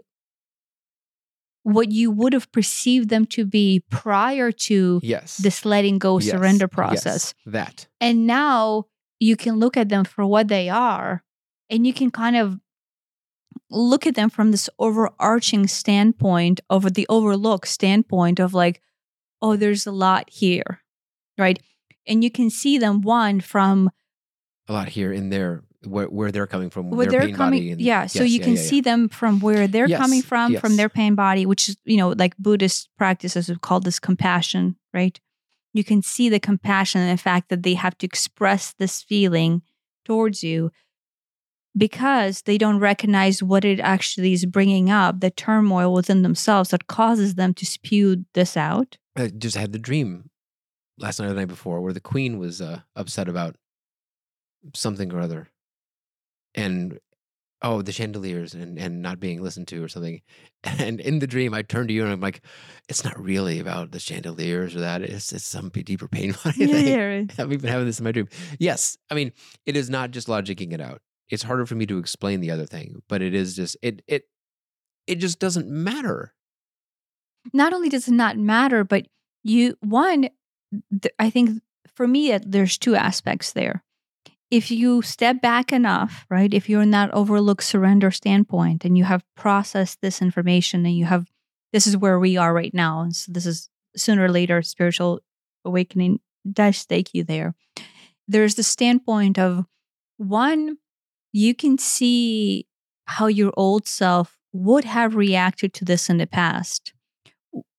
what 1.64 1.90
you 1.90 2.10
would 2.10 2.32
have 2.32 2.50
perceived 2.52 3.08
them 3.08 3.26
to 3.26 3.44
be 3.44 3.82
prior 3.90 4.52
to 4.52 5.00
Yes. 5.02 5.38
this 5.38 5.64
letting 5.64 5.98
go 5.98 6.18
Yes. 6.18 6.30
surrender 6.30 6.66
Yes. 6.70 6.74
process. 6.74 7.34
That. 7.46 7.88
And 8.00 8.26
now 8.26 8.84
you 9.18 9.36
can 9.36 9.58
look 9.58 9.76
at 9.76 9.88
them 9.88 10.04
for 10.04 10.24
what 10.26 10.48
they 10.48 10.68
are 10.68 11.24
and 11.70 11.86
you 11.86 11.92
can 11.92 12.10
kind 12.10 12.36
of 12.36 12.60
look 13.70 14.06
at 14.06 14.14
them 14.14 14.28
from 14.30 14.50
this 14.50 14.68
overarching 14.78 15.66
standpoint 15.66 16.60
over 16.68 16.90
the 16.90 17.06
overlook 17.08 17.66
standpoint 17.66 18.38
of 18.38 18.52
like 18.52 18.80
oh 19.40 19.56
there's 19.56 19.86
a 19.86 19.92
lot 19.92 20.28
here 20.30 20.80
right 21.38 21.58
and 22.06 22.22
you 22.22 22.30
can 22.30 22.50
see 22.50 22.76
them 22.78 23.00
one 23.00 23.40
from 23.40 23.90
A 24.68 24.72
lot 24.72 24.88
here 24.90 25.12
in 25.12 25.30
there 25.30 25.62
where, 25.86 26.06
where 26.06 26.30
they're 26.32 26.46
coming 26.46 26.70
from. 26.70 26.90
where 26.90 27.06
their 27.06 27.26
they're 27.26 27.36
coming 27.36 27.70
and, 27.72 27.80
yeah 27.80 28.06
so 28.06 28.22
you 28.22 28.38
yeah, 28.38 28.44
can 28.44 28.54
yeah, 28.54 28.60
yeah. 28.60 28.68
see 28.68 28.80
them 28.80 29.08
from 29.08 29.40
where 29.40 29.66
they're 29.66 29.88
Yes, 29.88 30.00
coming 30.00 30.22
from 30.22 30.56
from 30.56 30.76
their 30.76 30.88
pain 30.88 31.14
body 31.14 31.46
which 31.46 31.68
is 31.68 31.76
you 31.84 31.96
know 31.96 32.10
like 32.10 32.36
buddhist 32.38 32.88
practices 32.98 33.48
would 33.48 33.60
call 33.60 33.80
this 33.80 33.98
compassion 33.98 34.76
right 34.92 35.20
you 35.72 35.84
can 35.84 36.02
see 36.02 36.28
the 36.28 36.40
compassion 36.40 37.00
and 37.00 37.18
the 37.18 37.22
fact 37.22 37.48
that 37.48 37.62
they 37.62 37.74
have 37.74 37.96
to 37.98 38.06
express 38.06 38.72
this 38.78 39.02
feeling 39.02 39.62
towards 40.04 40.42
you 40.42 40.70
because 41.76 42.42
they 42.42 42.56
don't 42.56 42.78
recognize 42.78 43.42
what 43.42 43.64
it 43.64 43.80
actually 43.80 44.32
is 44.32 44.46
bringing 44.46 44.90
up 44.90 45.20
the 45.20 45.30
turmoil 45.30 45.92
within 45.92 46.22
themselves 46.22 46.70
that 46.70 46.86
causes 46.86 47.34
them 47.34 47.52
to 47.54 47.66
spew 47.66 48.24
this 48.34 48.56
out 48.56 48.96
I 49.16 49.28
just 49.28 49.56
had 49.56 49.72
the 49.72 49.78
dream 49.78 50.30
last 50.98 51.18
night 51.18 51.26
or 51.26 51.30
the 51.30 51.34
night 51.40 51.48
before 51.48 51.80
where 51.80 51.92
the 51.92 52.00
queen 52.00 52.38
was 52.38 52.60
uh, 52.60 52.80
upset 52.96 53.28
about 53.28 53.56
something 54.74 55.12
or 55.12 55.20
other. 55.20 55.48
And 56.54 56.98
oh, 57.62 57.80
the 57.82 57.92
chandeliers 57.92 58.52
and, 58.52 58.78
and 58.78 59.00
not 59.00 59.18
being 59.20 59.42
listened 59.42 59.66
to 59.68 59.82
or 59.82 59.88
something. 59.88 60.20
And 60.78 60.98
in 61.00 61.18
the 61.18 61.26
dream, 61.26 61.52
I 61.52 61.60
turn 61.62 61.88
to 61.88 61.94
you 61.94 62.02
and 62.04 62.12
I'm 62.12 62.20
like, 62.20 62.40
it's 62.88 63.04
not 63.04 63.18
really 63.22 63.58
about 63.60 63.90
the 63.90 63.98
chandeliers 64.00 64.74
or 64.74 64.80
that. 64.80 65.02
It's, 65.02 65.30
it's 65.32 65.44
some 65.44 65.68
deeper 65.70 66.08
pain. 66.08 66.32
thing. 66.52 66.98
right. 66.98 67.38
I've 67.38 67.48
been 67.50 67.60
having 67.64 67.86
this 67.86 67.98
in 67.98 68.04
my 68.04 68.12
dream. 68.12 68.28
Yes, 68.58 68.96
I 69.10 69.14
mean 69.14 69.32
it 69.66 69.76
is 69.76 69.90
not 69.90 70.10
just 70.10 70.26
logicking 70.28 70.72
it 70.72 70.80
out. 70.80 71.02
It's 71.28 71.42
harder 71.42 71.66
for 71.66 71.74
me 71.74 71.86
to 71.86 71.98
explain 71.98 72.40
the 72.40 72.50
other 72.50 72.66
thing, 72.66 73.02
but 73.08 73.20
it 73.22 73.34
is 73.34 73.56
just 73.56 73.76
it 73.82 74.02
it 74.06 74.24
it 75.06 75.16
just 75.16 75.38
doesn't 75.38 75.68
matter. 75.68 76.32
not 77.52 77.72
only 77.74 77.88
does 77.90 78.08
it 78.08 78.12
not 78.14 78.38
matter, 78.38 78.84
but 78.84 79.06
you 79.42 79.76
one, 79.80 80.28
th- 81.02 81.14
I 81.18 81.28
think 81.30 81.60
for 81.94 82.06
me, 82.08 82.32
uh, 82.32 82.40
there's 82.44 82.78
two 82.78 82.94
aspects 82.96 83.52
there. 83.52 83.83
If 84.50 84.70
you 84.70 85.02
step 85.02 85.40
back 85.40 85.72
enough, 85.72 86.26
right? 86.30 86.52
If 86.52 86.68
you're 86.68 86.82
in 86.82 86.90
that 86.92 87.12
overlook 87.12 87.62
surrender 87.62 88.10
standpoint 88.10 88.84
and 88.84 88.96
you 88.96 89.04
have 89.04 89.24
processed 89.34 90.00
this 90.00 90.22
information 90.22 90.86
and 90.86 90.96
you 90.96 91.06
have, 91.06 91.26
this 91.72 91.86
is 91.86 91.96
where 91.96 92.18
we 92.18 92.36
are 92.36 92.52
right 92.52 92.72
now. 92.72 93.00
And 93.00 93.16
so 93.16 93.32
this 93.32 93.46
is 93.46 93.68
sooner 93.96 94.24
or 94.24 94.30
later, 94.30 94.62
spiritual 94.62 95.20
awakening 95.64 96.20
does 96.50 96.84
take 96.84 97.14
you 97.14 97.24
there. 97.24 97.54
There's 98.28 98.54
the 98.54 98.62
standpoint 98.62 99.38
of 99.38 99.66
one, 100.18 100.78
you 101.32 101.54
can 101.54 101.78
see 101.78 102.66
how 103.06 103.26
your 103.26 103.52
old 103.56 103.88
self 103.88 104.38
would 104.52 104.84
have 104.84 105.16
reacted 105.16 105.74
to 105.74 105.84
this 105.84 106.08
in 106.08 106.18
the 106.18 106.26
past 106.26 106.92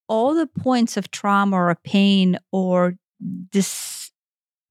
all 0.08 0.36
the 0.36 0.48
points 0.48 0.98
of 0.98 1.12
trauma 1.12 1.56
or 1.56 1.76
pain 1.84 2.38
or 2.52 2.96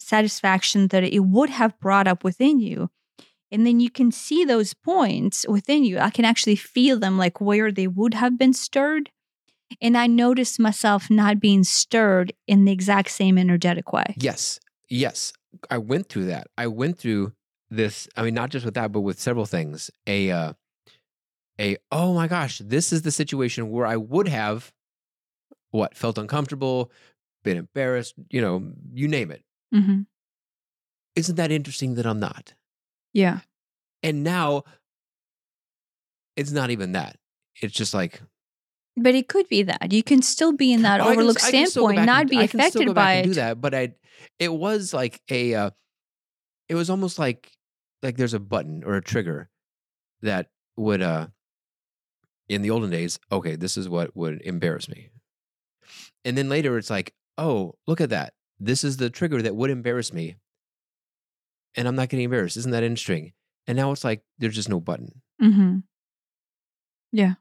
dissatisfaction 0.04 0.88
that 0.88 1.02
it 1.02 1.20
would 1.20 1.50
have 1.50 1.78
brought 1.80 2.06
up 2.06 2.22
within 2.24 2.60
you. 2.60 2.90
And 3.50 3.66
then 3.66 3.80
you 3.80 3.90
can 3.90 4.10
see 4.10 4.44
those 4.44 4.74
points 4.74 5.46
within 5.48 5.84
you. 5.84 5.98
I 5.98 6.10
can 6.10 6.24
actually 6.24 6.56
feel 6.56 6.98
them 6.98 7.16
like 7.16 7.40
where 7.40 7.72
they 7.72 7.86
would 7.86 8.14
have 8.14 8.38
been 8.38 8.52
stirred. 8.52 9.10
And 9.80 9.96
I 9.96 10.06
noticed 10.06 10.60
myself 10.60 11.08
not 11.10 11.40
being 11.40 11.64
stirred 11.64 12.32
in 12.46 12.64
the 12.64 12.72
exact 12.72 13.10
same 13.10 13.38
energetic 13.38 13.92
way. 13.92 14.14
Yes. 14.18 14.60
Yes. 14.88 15.32
I 15.70 15.78
went 15.78 16.08
through 16.08 16.26
that. 16.26 16.48
I 16.58 16.66
went 16.66 16.98
through 16.98 17.32
this. 17.70 18.08
I 18.16 18.22
mean, 18.22 18.34
not 18.34 18.50
just 18.50 18.64
with 18.64 18.74
that, 18.74 18.92
but 18.92 19.00
with 19.00 19.18
several 19.18 19.46
things. 19.46 19.90
A, 20.06 20.30
uh, 20.30 20.52
a, 21.60 21.76
oh 21.92 22.12
my 22.12 22.26
gosh, 22.26 22.58
this 22.58 22.92
is 22.92 23.02
the 23.02 23.12
situation 23.12 23.70
where 23.70 23.86
I 23.86 23.96
would 23.96 24.28
have 24.28 24.72
what 25.70 25.96
felt 25.96 26.18
uncomfortable, 26.18 26.90
been 27.42 27.56
embarrassed, 27.56 28.14
you 28.30 28.40
know, 28.40 28.72
you 28.92 29.08
name 29.08 29.30
it. 29.30 29.43
Mm-hmm. 29.72 30.02
Isn't 31.16 31.36
that 31.36 31.52
interesting 31.52 31.94
that 31.94 32.06
I'm 32.06 32.18
not? 32.20 32.54
Yeah. 33.12 33.40
And 34.02 34.24
now 34.24 34.64
it's 36.36 36.50
not 36.50 36.70
even 36.70 36.92
that. 36.92 37.16
It's 37.62 37.74
just 37.74 37.94
like, 37.94 38.20
But 38.96 39.14
it 39.14 39.28
could 39.28 39.48
be 39.48 39.62
that. 39.62 39.92
You 39.92 40.02
can 40.02 40.22
still 40.22 40.52
be 40.52 40.72
in 40.72 40.82
that 40.82 41.00
Oh, 41.00 41.04
I 41.04 41.06
can- 41.08 41.12
overlooked 41.18 41.44
I 41.44 41.50
can 41.52 41.66
standpoint, 41.68 42.04
not 42.06 42.20
and- 42.22 42.30
be 42.30 42.38
I 42.38 42.46
can 42.48 42.60
still 42.60 42.84
go 42.84 42.90
affected 42.90 42.94
by 42.94 43.12
it. 43.14 43.24
Do 43.24 43.34
that, 43.34 43.60
but 43.60 43.74
I, 43.74 43.94
it 44.38 44.52
was 44.52 44.92
like 44.92 45.20
a, 45.30 45.54
uh, 45.54 45.70
it 46.68 46.74
was 46.74 46.90
almost 46.90 47.18
like 47.18 47.50
like 48.02 48.16
there's 48.18 48.34
a 48.34 48.40
button 48.40 48.82
or 48.84 48.96
a 48.96 49.02
trigger 49.02 49.48
that 50.22 50.48
would, 50.76 51.00
uh, 51.00 51.28
in 52.48 52.60
the 52.62 52.70
olden 52.70 52.90
days, 52.90 53.18
okay, 53.32 53.56
this 53.56 53.76
is 53.78 53.88
what 53.88 54.14
would 54.14 54.42
embarrass 54.42 54.88
me, 54.88 55.08
and 56.24 56.36
then 56.36 56.50
later 56.50 56.76
it's 56.76 56.90
like, 56.90 57.14
oh, 57.38 57.74
look 57.86 58.02
at 58.02 58.10
that, 58.10 58.33
this 58.58 58.84
is 58.84 58.96
the 58.96 59.10
trigger 59.10 59.42
that 59.42 59.56
would 59.56 59.70
embarrass 59.70 60.12
me, 60.12 60.36
and 61.74 61.88
I'm 61.88 61.96
not 61.96 62.08
getting 62.08 62.24
embarrassed. 62.24 62.56
Isn't 62.56 62.72
that 62.72 62.82
interesting? 62.82 63.32
And 63.66 63.76
now 63.76 63.92
it's 63.92 64.04
like 64.04 64.22
there's 64.38 64.54
just 64.54 64.68
no 64.68 64.80
button. 64.80 65.22
Mm-hmm. 65.42 65.78
Yeah. 67.12 67.34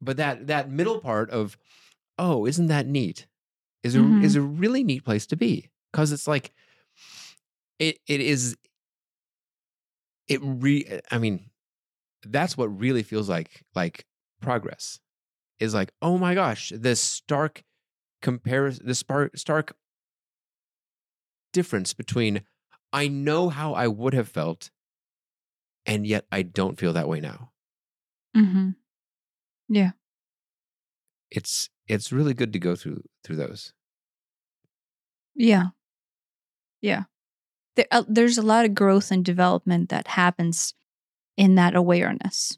But 0.00 0.16
that 0.18 0.46
that 0.48 0.70
middle 0.70 1.00
part 1.00 1.30
of 1.30 1.56
oh 2.18 2.46
isn't 2.46 2.66
that 2.68 2.86
neat 2.86 3.26
is 3.82 3.94
a 3.96 3.98
Mhm. 3.98 4.22
is 4.22 4.36
a 4.36 4.40
really 4.42 4.84
neat 4.84 5.04
place 5.04 5.26
to 5.26 5.36
be 5.36 5.70
because 5.90 6.12
it's 6.12 6.26
like 6.28 6.52
it 7.78 7.98
it 8.06 8.20
is 8.20 8.56
it 10.28 10.40
re 10.42 11.00
i 11.10 11.18
mean 11.18 11.50
that's 12.26 12.56
what 12.56 12.66
really 12.80 13.02
feels 13.02 13.28
like 13.28 13.64
like 13.74 14.06
progress 14.40 15.00
is 15.58 15.74
like 15.74 15.92
oh 16.02 16.16
my 16.18 16.34
gosh 16.34 16.72
this 16.74 17.00
stark 17.00 17.62
comparison 18.22 18.86
this 18.86 19.02
stark 19.34 19.76
difference 21.54 21.94
between 21.94 22.42
i 22.92 23.08
know 23.08 23.48
how 23.48 23.72
i 23.72 23.86
would 23.86 24.12
have 24.12 24.28
felt 24.28 24.70
and 25.86 26.06
yet 26.06 26.26
i 26.30 26.42
don't 26.42 26.78
feel 26.78 26.92
that 26.92 27.08
way 27.08 27.20
now 27.20 27.52
Mm-hmm. 28.36 28.70
Yeah. 29.68 29.92
It's 31.30 31.70
it's 31.86 32.12
really 32.12 32.34
good 32.34 32.52
to 32.52 32.58
go 32.58 32.74
through 32.74 33.02
through 33.22 33.36
those. 33.36 33.72
Yeah. 35.34 35.68
Yeah. 36.80 37.04
There, 37.76 37.86
uh, 37.90 38.04
there's 38.08 38.38
a 38.38 38.42
lot 38.42 38.64
of 38.64 38.74
growth 38.74 39.10
and 39.10 39.24
development 39.24 39.88
that 39.88 40.06
happens 40.06 40.74
in 41.36 41.56
that 41.56 41.74
awareness, 41.74 42.56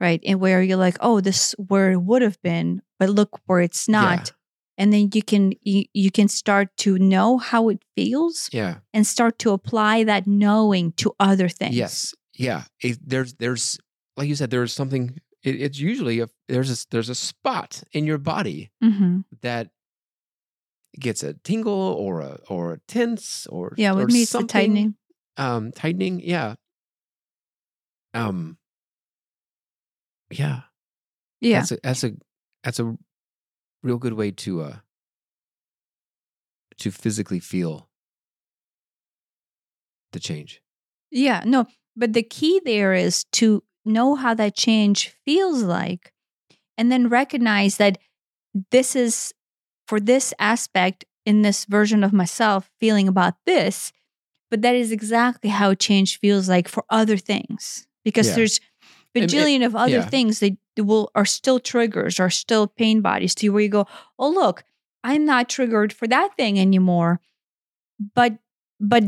right? 0.00 0.22
And 0.24 0.40
where 0.40 0.62
you're 0.62 0.78
like, 0.78 0.96
oh, 1.00 1.20
this 1.20 1.54
where 1.58 1.92
it 1.92 2.00
would 2.00 2.22
have 2.22 2.40
been, 2.42 2.82
but 2.98 3.10
look 3.10 3.40
where 3.46 3.60
it's 3.60 3.88
not. 3.88 4.32
And 4.78 4.92
then 4.92 5.10
you 5.12 5.22
can 5.22 5.52
you, 5.62 5.84
you 5.92 6.10
can 6.10 6.28
start 6.28 6.68
to 6.78 6.96
know 6.98 7.36
how 7.38 7.68
it 7.68 7.82
feels 7.96 8.48
Yeah. 8.52 8.76
and 8.94 9.04
start 9.06 9.38
to 9.40 9.50
apply 9.50 10.04
that 10.04 10.26
knowing 10.26 10.92
to 10.92 11.12
other 11.18 11.48
things. 11.48 11.74
Yes. 11.74 12.14
Yeah. 12.34 12.62
It, 12.80 12.98
there's 13.04 13.34
there's 13.34 13.78
like 14.16 14.28
you 14.28 14.36
said 14.36 14.50
there's 14.50 14.72
something. 14.72 15.18
It, 15.42 15.60
it's 15.60 15.78
usually 15.80 16.20
a 16.20 16.28
there's 16.48 16.70
a 16.70 16.86
there's 16.90 17.08
a 17.08 17.14
spot 17.16 17.82
in 17.92 18.06
your 18.06 18.18
body 18.18 18.70
Mm-hmm. 18.82 19.20
that 19.42 19.70
gets 20.98 21.22
a 21.24 21.34
tingle 21.34 21.72
or 21.98 22.20
a 22.20 22.38
or 22.48 22.72
a 22.74 22.78
tense 22.86 23.46
or 23.48 23.74
Yeah, 23.76 23.92
with 23.92 24.04
or 24.04 24.06
me 24.12 24.22
it's 24.22 24.32
the 24.32 24.44
tightening. 24.44 24.94
Um, 25.36 25.72
tightening. 25.72 26.20
Yeah. 26.20 26.54
Um. 28.14 28.58
Yeah. 30.30 30.60
Yeah. 31.40 31.58
That's 31.60 31.72
a 31.72 31.78
that's 31.82 32.04
a 32.04 32.12
that's 32.64 32.80
a 32.80 32.96
real 33.82 33.98
good 33.98 34.14
way 34.14 34.30
to 34.30 34.62
uh 34.62 34.76
to 36.78 36.90
physically 36.90 37.40
feel 37.40 37.88
the 40.12 40.20
change. 40.20 40.62
Yeah, 41.10 41.42
no, 41.44 41.66
but 41.96 42.12
the 42.12 42.22
key 42.22 42.60
there 42.64 42.94
is 42.94 43.24
to 43.32 43.62
know 43.84 44.14
how 44.14 44.34
that 44.34 44.54
change 44.56 45.14
feels 45.24 45.62
like 45.62 46.12
and 46.76 46.92
then 46.92 47.08
recognize 47.08 47.76
that 47.78 47.98
this 48.70 48.96
is 48.96 49.32
for 49.86 50.00
this 50.00 50.34
aspect 50.38 51.04
in 51.26 51.42
this 51.42 51.64
version 51.64 52.04
of 52.04 52.12
myself 52.12 52.70
feeling 52.80 53.08
about 53.08 53.34
this, 53.46 53.92
but 54.50 54.62
that 54.62 54.74
is 54.74 54.92
exactly 54.92 55.50
how 55.50 55.74
change 55.74 56.18
feels 56.18 56.48
like 56.48 56.68
for 56.68 56.84
other 56.90 57.16
things 57.16 57.86
because 58.04 58.28
Yeah. 58.28 58.36
there's 58.36 58.60
And 59.14 59.24
it- 59.24 59.30
bajillion 59.30 59.64
of 59.64 59.74
other 59.74 59.90
yeah. 59.98 60.06
things 60.06 60.40
that 60.40 60.56
will 60.78 61.10
are 61.14 61.24
still 61.24 61.58
triggers 61.58 62.20
are 62.20 62.30
still 62.30 62.66
pain 62.66 63.00
bodies 63.00 63.34
to 63.36 63.48
where 63.50 63.62
you 63.62 63.68
go, 63.68 63.86
oh 64.18 64.30
look, 64.30 64.64
I'm 65.02 65.24
not 65.24 65.48
triggered 65.48 65.92
for 65.92 66.06
that 66.08 66.36
thing 66.36 66.58
anymore. 66.58 67.20
But 68.14 68.38
but 68.78 69.04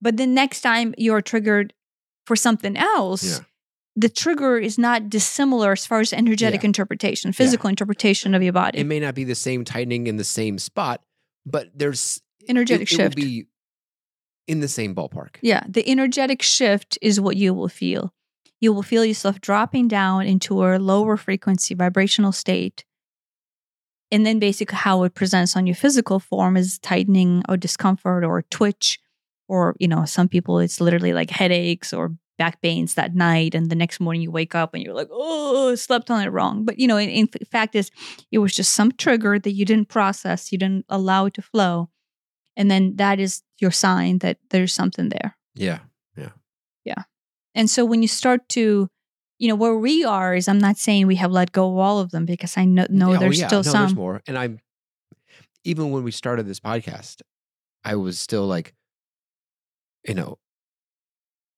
but 0.00 0.16
the 0.16 0.26
next 0.26 0.60
time 0.60 0.94
you're 0.96 1.22
triggered 1.22 1.72
for 2.26 2.36
something 2.36 2.76
else, 2.76 3.24
Yeah. 3.24 3.44
the 3.96 4.08
trigger 4.08 4.58
is 4.58 4.78
not 4.78 5.08
dissimilar 5.10 5.72
as 5.72 5.86
far 5.86 6.00
as 6.00 6.12
energetic 6.12 6.62
Yeah. 6.62 6.66
interpretation, 6.66 7.32
physical 7.32 7.68
interpretation 7.68 8.34
of 8.34 8.42
your 8.42 8.52
body. 8.52 8.78
It 8.78 8.84
may 8.84 9.00
not 9.00 9.14
be 9.16 9.24
the 9.24 9.34
same 9.34 9.64
tightening 9.64 10.06
in 10.06 10.18
the 10.18 10.24
same 10.24 10.58
spot, 10.58 11.02
but 11.44 11.70
there's 11.76 12.20
energetic 12.48 12.92
it, 12.92 12.92
it 12.92 12.96
will 12.98 13.04
shift. 13.06 13.16
be 13.16 13.46
in 14.46 14.60
the 14.60 14.68
same 14.68 14.94
ballpark. 14.94 15.36
Yeah, 15.42 15.64
the 15.68 15.88
energetic 15.88 16.42
shift 16.42 16.96
is 17.02 17.20
what 17.20 17.36
you 17.36 17.52
will 17.54 17.68
feel. 17.68 18.14
You 18.60 18.72
will 18.72 18.82
feel 18.82 19.04
yourself 19.04 19.40
dropping 19.40 19.88
down 19.88 20.26
into 20.26 20.64
a 20.64 20.78
lower 20.78 21.16
frequency 21.16 21.74
vibrational 21.74 22.32
state. 22.32 22.84
And 24.10 24.24
then 24.24 24.38
basically 24.38 24.76
how 24.76 25.02
it 25.04 25.14
presents 25.14 25.56
on 25.56 25.66
your 25.66 25.76
physical 25.76 26.18
form 26.18 26.56
is 26.56 26.78
tightening 26.78 27.42
or 27.48 27.56
discomfort 27.56 28.24
or 28.24 28.42
twitch 28.42 28.98
or 29.48 29.74
you 29.78 29.88
know 29.88 30.04
some 30.04 30.28
people 30.28 30.58
it's 30.58 30.80
literally 30.80 31.12
like 31.12 31.30
headaches 31.30 31.92
or 31.92 32.14
back 32.38 32.62
pains 32.62 32.94
that 32.94 33.14
night 33.14 33.54
and 33.54 33.68
the 33.68 33.74
next 33.74 33.98
morning 33.98 34.22
you 34.22 34.30
wake 34.30 34.54
up 34.54 34.72
and 34.72 34.82
you're 34.82 34.94
like 34.94 35.08
oh 35.10 35.74
slept 35.74 36.10
on 36.10 36.22
it 36.22 36.28
wrong 36.28 36.64
but 36.64 36.78
you 36.78 36.86
know 36.86 36.96
in, 36.96 37.08
in 37.08 37.26
fact 37.50 37.74
is 37.74 37.90
it 38.30 38.38
was 38.38 38.54
just 38.54 38.72
some 38.74 38.92
trigger 38.92 39.38
that 39.38 39.52
you 39.52 39.64
didn't 39.64 39.88
process 39.88 40.52
you 40.52 40.58
didn't 40.58 40.84
allow 40.88 41.26
it 41.26 41.34
to 41.34 41.42
flow 41.42 41.88
and 42.56 42.70
then 42.70 42.94
that 42.96 43.18
is 43.18 43.42
your 43.58 43.72
sign 43.72 44.18
that 44.18 44.38
there's 44.50 44.72
something 44.72 45.08
there 45.08 45.36
yeah 45.54 45.80
yeah 46.16 46.30
Yeah. 46.84 47.02
And 47.58 47.68
so 47.68 47.84
when 47.84 48.00
you 48.02 48.08
start 48.08 48.48
to, 48.50 48.88
you 49.38 49.48
know, 49.48 49.56
where 49.56 49.76
we 49.76 50.04
are 50.04 50.34
is 50.34 50.46
I'm 50.46 50.60
not 50.60 50.76
saying 50.78 51.08
we 51.08 51.16
have 51.16 51.32
let 51.32 51.50
go 51.50 51.72
of 51.72 51.76
all 51.78 51.98
of 51.98 52.12
them 52.12 52.24
because 52.24 52.56
I 52.56 52.64
know, 52.64 52.86
know 52.88 53.14
oh, 53.14 53.18
there's 53.18 53.40
yeah. 53.40 53.48
still 53.48 53.58
no, 53.58 53.62
There's 53.64 53.72
some. 53.72 53.94
more. 53.94 54.22
And 54.28 54.38
I'm 54.38 54.60
even 55.64 55.90
when 55.90 56.04
we 56.04 56.12
started 56.12 56.46
this 56.46 56.60
podcast, 56.60 57.20
I 57.84 57.96
was 57.96 58.20
still 58.20 58.46
like, 58.46 58.74
you 60.06 60.14
know, 60.14 60.38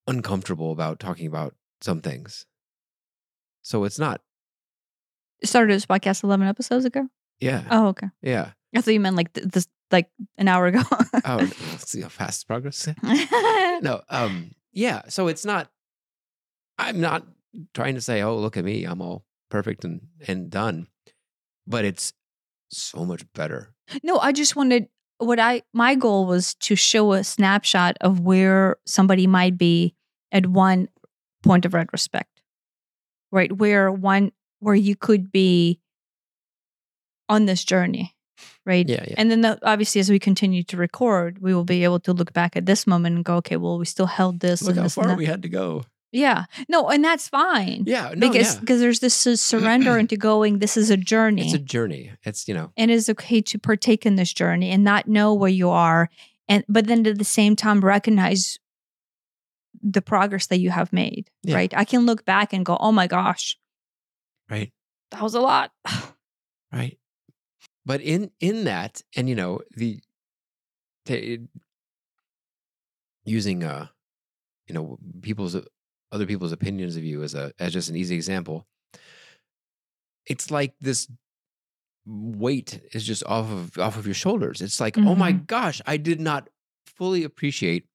uncomfortable 0.06 0.72
about 0.72 1.00
talking 1.00 1.26
about 1.26 1.54
some 1.82 2.00
things. 2.00 2.46
So 3.62 3.84
it's 3.84 3.98
not. 3.98 4.22
Started 5.44 5.74
this 5.74 5.86
podcast 5.86 6.24
11 6.24 6.46
episodes 6.46 6.86
ago. 6.86 7.08
Yeah. 7.40 7.64
Oh, 7.70 7.88
okay. 7.88 8.08
Yeah. 8.22 8.52
I 8.74 8.80
thought 8.80 8.94
you 8.94 9.00
meant 9.00 9.16
like 9.16 9.32
th- 9.32 9.48
this, 9.48 9.68
like 9.90 10.10
an 10.38 10.48
hour 10.48 10.66
ago. 10.66 10.82
Oh, 11.24 11.36
let's 11.36 11.90
see 11.90 12.00
how 12.00 12.08
fast 12.08 12.46
progress. 12.46 12.88
No. 13.82 14.02
Um. 14.08 14.50
Yeah. 14.72 15.02
So 15.08 15.28
it's 15.28 15.44
not. 15.44 15.70
I'm 16.80 17.00
not 17.00 17.26
trying 17.74 17.94
to 17.94 18.00
say, 18.00 18.22
oh, 18.22 18.36
look 18.36 18.56
at 18.56 18.64
me, 18.64 18.84
I'm 18.84 19.02
all 19.02 19.24
perfect 19.50 19.84
and 19.84 20.00
and 20.26 20.50
done, 20.50 20.86
but 21.66 21.84
it's 21.84 22.12
so 22.70 23.04
much 23.04 23.24
better. 23.34 23.74
no, 24.02 24.18
I 24.18 24.32
just 24.32 24.56
wanted 24.56 24.88
what 25.18 25.38
I 25.38 25.62
my 25.72 25.94
goal 25.94 26.26
was 26.26 26.54
to 26.54 26.76
show 26.76 27.12
a 27.12 27.24
snapshot 27.24 27.96
of 28.00 28.20
where 28.20 28.76
somebody 28.86 29.26
might 29.26 29.58
be 29.58 29.94
at 30.32 30.46
one 30.46 30.88
point 31.42 31.64
of 31.64 31.74
retrospect, 31.74 32.42
right? 33.30 33.52
Where 33.52 33.90
one 33.92 34.32
where 34.60 34.74
you 34.74 34.96
could 34.96 35.32
be 35.32 35.80
on 37.28 37.46
this 37.46 37.64
journey, 37.64 38.14
right? 38.66 38.88
Yeah. 38.88 39.04
Yeah. 39.06 39.14
And 39.16 39.30
then, 39.30 39.40
the, 39.40 39.58
obviously, 39.62 40.00
as 40.00 40.10
we 40.10 40.18
continue 40.18 40.62
to 40.64 40.76
record, 40.76 41.38
we 41.40 41.54
will 41.54 41.64
be 41.64 41.84
able 41.84 42.00
to 42.00 42.12
look 42.12 42.32
back 42.32 42.56
at 42.56 42.66
this 42.66 42.86
moment 42.86 43.16
and 43.16 43.24
go, 43.24 43.36
okay, 43.36 43.56
well, 43.56 43.78
we 43.78 43.84
still 43.84 44.06
held 44.06 44.40
this 44.40 44.62
Look 44.62 44.70
and 44.70 44.78
how 44.78 44.82
this 44.84 44.94
far 44.94 45.16
we 45.16 45.26
had 45.26 45.42
to 45.42 45.48
go. 45.48 45.84
Yeah. 46.12 46.46
No, 46.68 46.88
and 46.88 47.04
that's 47.04 47.28
fine. 47.28 47.84
Yeah, 47.86 48.12
no, 48.16 48.28
because 48.28 48.54
yeah. 48.54 48.60
because 48.60 48.80
there's 48.80 49.00
this 49.00 49.26
uh, 49.26 49.36
surrender 49.36 49.96
into 50.02 50.16
going 50.16 50.58
this 50.58 50.76
is 50.76 50.90
a 50.90 50.96
journey 50.96 51.46
It's 51.46 51.54
a 51.54 51.58
journey. 51.58 52.12
It's 52.24 52.48
you 52.48 52.54
know, 52.54 52.72
and 52.76 52.90
it's 52.90 53.08
okay 53.08 53.40
to 53.42 53.58
partake 53.58 54.04
in 54.04 54.16
this 54.16 54.32
journey 54.32 54.70
and 54.70 54.82
not 54.82 55.06
know 55.06 55.34
where 55.34 55.50
you 55.50 55.70
are 55.70 56.08
and 56.48 56.64
but 56.68 56.86
then 56.86 57.06
at 57.06 57.18
the 57.18 57.24
same 57.24 57.54
time 57.54 57.80
recognize 57.80 58.58
the 59.82 60.02
progress 60.02 60.46
that 60.48 60.58
you 60.58 60.70
have 60.70 60.92
made 60.92 61.30
Yeah. 61.42 61.54
right 61.54 61.72
i 61.76 61.84
can 61.84 62.04
look 62.04 62.24
back 62.24 62.52
and 62.52 62.66
go 62.66 62.76
oh 62.80 62.92
my 62.92 63.06
gosh 63.06 63.56
right, 64.50 64.72
that 65.12 65.22
was 65.22 65.34
a 65.34 65.40
lot 65.40 65.70
right. 66.72 66.98
But 67.86 68.00
in 68.02 68.30
in 68.40 68.64
that, 68.64 69.02
and 69.16 69.28
you 69.28 69.34
know, 69.34 69.60
the 69.74 70.00
using 73.24 73.64
uh, 73.64 73.86
you 74.68 74.74
know, 74.74 74.98
people's 75.22 75.56
other 76.12 76.26
people's 76.26 76.52
opinions 76.52 76.96
of 76.96 77.04
you 77.04 77.22
as 77.22 77.34
a 77.34 77.52
as 77.58 77.72
just 77.72 77.88
an 77.88 77.96
easy 77.96 78.14
example. 78.14 78.66
It's 80.26 80.50
like 80.50 80.74
this 80.80 81.08
weight 82.06 82.80
is 82.92 83.04
just 83.04 83.24
off 83.24 83.50
of 83.50 83.78
off 83.78 83.96
of 83.96 84.06
your 84.06 84.14
shoulders. 84.14 84.60
It's 84.60 84.80
like, 84.80 84.98
oh 84.98 85.14
my 85.14 85.32
gosh, 85.32 85.80
I 85.86 85.96
did 85.96 86.20
not 86.20 86.48
fully 86.86 87.24
appreciate 87.24 87.86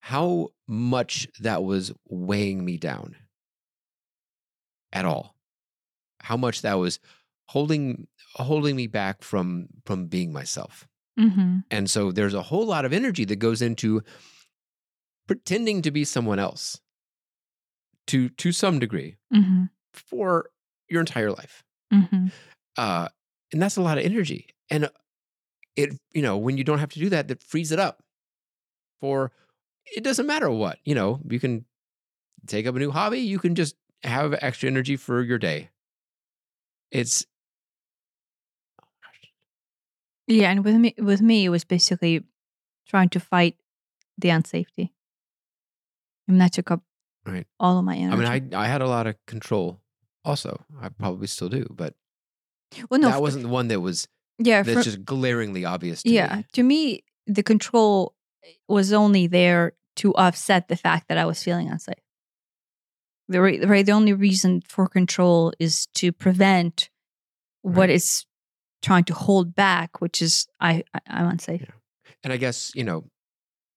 how 0.00 0.50
much 0.68 1.26
that 1.40 1.64
was 1.64 1.92
weighing 2.08 2.64
me 2.64 2.76
down 2.76 3.16
at 4.92 5.04
all. 5.04 5.34
How 6.20 6.36
much 6.36 6.62
that 6.62 6.74
was 6.74 7.00
holding 7.48 8.06
holding 8.34 8.76
me 8.76 8.86
back 8.86 9.22
from 9.22 9.68
from 9.86 10.06
being 10.06 10.32
myself. 10.32 10.86
mm-hmm. 11.18 11.58
And 11.70 11.90
so 11.90 12.12
there's 12.12 12.34
a 12.34 12.42
whole 12.42 12.66
lot 12.66 12.84
of 12.84 12.92
energy 12.92 13.24
that 13.26 13.36
goes 13.36 13.62
into 13.62 14.02
pretending 15.26 15.82
to 15.82 15.90
be 15.90 16.04
someone 16.04 16.38
else 16.38 16.80
to 18.08 18.28
to 18.30 18.52
some 18.52 18.78
degree 18.78 19.16
Mm-hmm. 19.32 19.64
for 19.92 20.50
your 20.88 21.00
entire 21.00 21.30
life. 21.30 21.62
Mm-hmm. 21.92 22.26
Uh 22.76 23.08
and 23.52 23.62
that's 23.62 23.76
a 23.76 23.82
lot 23.82 23.98
of 23.98 24.04
energy. 24.04 24.48
And 24.70 24.90
it 25.76 25.98
you 26.12 26.22
know, 26.22 26.36
when 26.36 26.56
you 26.58 26.64
don't 26.64 26.78
have 26.78 26.92
to 26.92 26.98
do 27.00 27.08
that 27.10 27.28
that 27.28 27.42
frees 27.42 27.72
it 27.72 27.78
up 27.78 28.02
for 29.00 29.32
it 29.86 30.02
doesn't 30.04 30.26
matter 30.26 30.50
what, 30.50 30.78
you 30.84 30.94
know, 30.94 31.20
you 31.28 31.38
can 31.40 31.64
take 32.46 32.66
up 32.66 32.74
a 32.74 32.78
new 32.78 32.90
hobby, 32.90 33.20
you 33.20 33.38
can 33.38 33.54
just 33.54 33.76
have 34.02 34.34
extra 34.40 34.68
energy 34.68 34.96
for 34.96 35.22
your 35.22 35.38
day. 35.38 35.70
It's 36.90 37.24
yeah 40.26 40.50
and 40.50 40.64
with 40.64 40.74
me 40.76 40.94
with 40.98 41.20
me 41.20 41.44
it 41.44 41.50
was 41.50 41.64
basically 41.64 42.24
trying 42.86 43.08
to 43.10 43.20
fight 43.20 43.56
the 44.18 44.28
unsafety 44.28 44.90
and 46.28 46.40
that 46.40 46.52
took 46.52 46.70
up 46.70 46.82
Right. 47.26 47.46
all 47.58 47.78
of 47.78 47.84
my 47.84 47.96
energy 47.96 48.26
I 48.26 48.38
mean, 48.40 48.52
I 48.54 48.64
I 48.64 48.66
had 48.66 48.82
a 48.82 48.86
lot 48.88 49.06
of 49.06 49.16
control 49.26 49.80
also. 50.24 50.62
I 50.80 50.88
probably 50.90 51.26
still 51.26 51.48
do, 51.48 51.66
but 51.70 51.94
well 52.90 53.00
no 53.00 53.08
that 53.10 53.22
wasn't 53.22 53.42
the 53.44 53.48
one 53.48 53.68
that 53.68 53.80
was 53.80 54.08
yeah 54.38 54.62
that's 54.62 54.84
just 54.84 55.04
glaringly 55.04 55.64
obvious 55.64 56.02
to 56.02 56.08
me. 56.10 56.14
yeah 56.16 56.36
me. 56.36 56.46
to 56.52 56.62
me 56.62 57.04
the 57.26 57.42
control 57.42 58.14
eh, 58.44 58.48
was 58.68 58.92
only 58.92 59.26
there 59.28 59.72
to 59.96 60.12
offset 60.16 60.66
the 60.68 60.74
fact 60.76 61.06
that 61.08 61.16
i 61.16 61.24
was 61.24 61.40
feeling 61.40 61.68
unsafe 61.70 61.94
the 63.28 63.40
right, 63.40 63.64
right 63.68 63.86
the 63.86 63.92
only 63.92 64.12
reason 64.12 64.60
for 64.66 64.88
control 64.88 65.52
is 65.60 65.86
to 65.94 66.10
prevent 66.12 66.90
what 67.62 67.88
Right. 67.88 67.90
it's 67.90 68.26
trying 68.82 69.04
to 69.04 69.14
hold 69.14 69.54
back 69.54 70.00
which 70.00 70.20
is 70.20 70.46
i, 70.60 70.82
I 70.92 70.98
i'm 71.06 71.28
unsafe 71.28 71.60
Yeah. 71.62 71.74
And 72.24 72.32
I 72.32 72.38
guess, 72.38 72.72
you 72.74 72.84
know, 72.84 73.04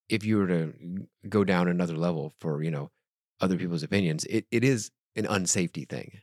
if 0.10 0.24
you 0.24 0.38
were 0.38 0.48
to 0.48 0.74
mm, 0.74 1.07
go 1.28 1.44
down 1.44 1.68
another 1.68 1.95
level 1.98 2.32
for, 2.40 2.64
you 2.64 2.72
know, 2.72 2.90
other 3.39 3.57
people's 3.57 3.84
opinions, 3.84 4.26
it, 4.26 4.45
it 4.51 4.64
is 4.64 4.91
an 5.15 5.26
unsafety 5.26 5.88
thing, 5.88 6.19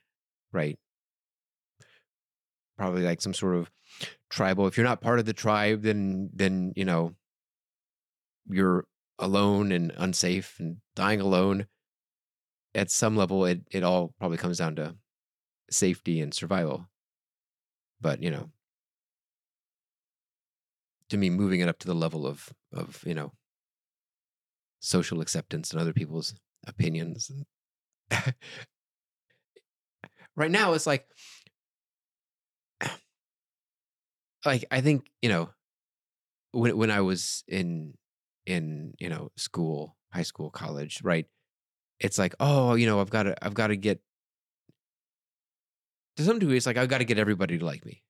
right? 0.53 0.79
Probably 2.77 3.03
like 3.03 3.21
some 3.21 3.35
sort 3.35 3.57
of 3.57 3.71
tribal. 4.31 4.67
If 4.67 4.77
you're 4.77 4.87
not 4.87 5.01
part 5.01 5.19
of 5.19 5.27
the 5.27 5.33
tribe, 5.33 5.83
then 5.83 6.31
then, 6.33 6.73
you 6.75 6.85
know, 6.85 7.15
you're 8.49 8.85
alone 9.19 9.71
and 9.71 9.93
unsafe 9.97 10.59
and 10.59 10.79
dying 10.97 11.21
alone. 11.21 11.67
At 12.75 12.91
some 12.91 13.17
level, 13.17 13.45
it 13.45 13.61
it 13.71 13.85
all 13.85 14.13
probably 14.19 14.39
comes 14.39 14.59
down 14.59 14.75
to 14.77 14.97
safety 15.71 16.21
and 16.21 16.35
survival. 16.35 16.89
But, 18.01 18.21
you 18.21 18.31
know, 18.31 18.51
to 21.09 21.17
me 21.17 21.31
moving 21.31 21.61
it 21.61 21.69
up 21.69 21.79
to 21.79 21.87
the 21.87 21.95
level 21.95 22.27
of 22.27 22.53
of 22.73 23.03
you 23.07 23.15
know 23.15 23.33
social 24.81 25.21
acceptance 25.21 25.71
and 25.71 25.81
other 25.81 25.93
people's 25.93 26.35
opinions 26.67 27.31
right 30.37 30.51
now 30.51 30.73
it's 30.73 30.87
like 30.87 31.07
like 34.45 34.65
i 34.71 34.81
think 34.81 35.11
you 35.23 35.29
know 35.29 35.51
when 36.53 36.77
when 36.77 36.91
i 36.91 37.01
was 37.01 37.45
in 37.49 37.95
in 38.47 38.95
you 38.99 39.09
know 39.09 39.31
school 39.37 39.97
high 40.13 40.23
school 40.23 40.51
college 40.51 41.01
right 41.03 41.27
it's 42.01 42.19
like 42.19 42.35
oh 42.41 42.75
you 42.75 42.87
know 42.87 43.01
i've 43.01 43.11
got 43.11 43.25
to 43.25 43.45
i've 43.45 43.55
got 43.55 43.69
to 43.69 43.77
get 43.77 44.01
to 46.17 46.25
some 46.25 46.39
degree 46.39 46.57
it's 46.57 46.67
like 46.67 46.77
i've 46.77 46.89
got 46.89 46.99
to 46.99 47.05
get 47.05 47.19
everybody 47.19 47.59
to 47.59 47.65
like 47.65 47.85
me 47.85 48.03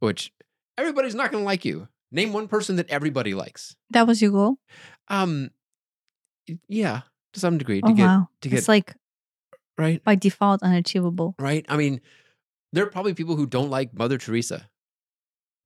which 0.00 0.32
everybody's 0.78 1.14
not 1.14 1.30
going 1.30 1.42
to 1.42 1.46
like 1.46 1.64
you. 1.64 1.88
Name 2.10 2.32
one 2.32 2.48
person 2.48 2.76
that 2.76 2.88
everybody 2.88 3.34
likes. 3.34 3.76
That 3.90 4.06
was 4.06 4.22
your 4.22 4.30
goal? 4.30 4.56
Um 5.08 5.50
yeah 6.66 7.02
to 7.32 7.40
some 7.40 7.58
degree 7.58 7.80
to 7.80 7.88
oh 7.88 7.92
get 7.94 8.04
wow 8.06 8.28
to 8.40 8.48
get 8.48 8.58
it's 8.58 8.68
like 8.68 8.94
right 9.76 10.02
by 10.04 10.14
default 10.14 10.62
unachievable 10.62 11.34
right 11.38 11.64
i 11.68 11.76
mean 11.76 12.00
there 12.72 12.84
are 12.84 12.90
probably 12.90 13.14
people 13.14 13.36
who 13.36 13.46
don't 13.46 13.70
like 13.70 13.92
mother 13.96 14.18
teresa 14.18 14.68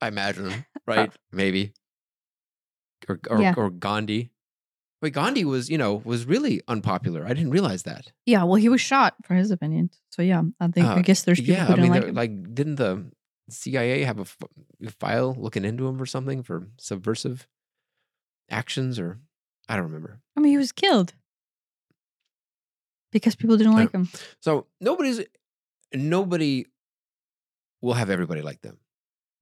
i 0.01 0.09
imagine 0.09 0.65
right 0.87 1.13
maybe 1.33 1.73
or 3.09 3.21
or, 3.31 3.41
Yeah. 3.41 3.55
or 3.57 3.71
gandhi 3.71 4.31
Wait, 5.01 5.15
Gandhi 5.15 5.45
was, 5.45 5.69
you 5.69 5.77
know, 5.77 6.01
was 6.05 6.27
really 6.27 6.61
unpopular. 6.69 7.25
I 7.27 7.31
didn't 7.35 7.51
realize 7.51 7.83
that. 7.83 8.13
yeah 8.25 8.45
well 8.45 8.55
he 8.55 8.69
was 8.69 8.81
shot 8.81 9.17
for 9.25 9.35
his 9.35 9.51
opinion 9.51 9.91
so 10.11 10.23
yeah 10.23 10.43
i 10.61 10.69
think 10.69 10.87
i 10.87 11.01
Uh, 11.01 11.03
guess 11.03 11.25
there's 11.25 11.41
people 11.41 11.55
yeah, 11.55 11.65
who 11.67 11.73
I 11.73 11.77
don't 11.77 11.83
mean, 11.83 11.93
like 11.93 12.05
him 12.05 12.15
like, 12.15 12.55
didn't 12.55 12.77
the 12.77 13.11
CIA 13.51 14.05
have 14.05 14.19
a 14.19 14.23
f- 14.23 14.37
file 15.01 15.35
looking 15.37 15.65
into 15.65 15.89
him 15.89 16.01
or 16.01 16.07
something 16.07 16.45
for 16.45 16.69
subversive 16.79 17.49
actions? 18.49 19.01
Or 19.01 19.19
I 19.69 19.75
don't 19.75 19.87
remember. 19.87 20.21
i 20.37 20.41
mean 20.41 20.53
he 20.53 20.57
was 20.59 20.71
killed 20.71 21.15
because 23.13 23.37
people 23.37 23.57
didn't 23.57 23.75
like 23.75 23.93
him 23.93 24.09
So 24.41 24.67
nobody's 24.81 25.21
nobody 25.95 26.67
will 27.81 27.95
have 27.95 28.11
everybody 28.11 28.43
like 28.43 28.63
them. 28.63 28.79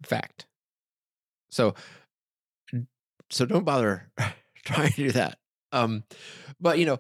Fact. 0.05 0.47
So 1.51 1.75
so 3.31 3.47
don't 3.47 3.65
bother 3.65 4.11
trying 4.65 4.91
to 4.91 4.97
do 4.97 5.13
that. 5.13 5.39
Um 5.73 6.05
but 6.61 6.79
you 6.79 6.87
know 6.87 6.99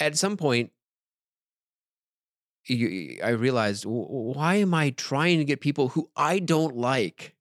at 0.00 0.16
some 0.16 0.36
point 0.36 0.72
you, 2.68 3.20
I 3.22 3.30
realized 3.30 3.84
why 3.86 4.56
am 4.56 4.74
I 4.74 4.90
trying 4.90 5.38
to 5.38 5.44
get 5.44 5.60
people 5.60 5.88
who 5.88 6.10
I 6.16 6.38
don't 6.40 6.76
like 6.76 7.34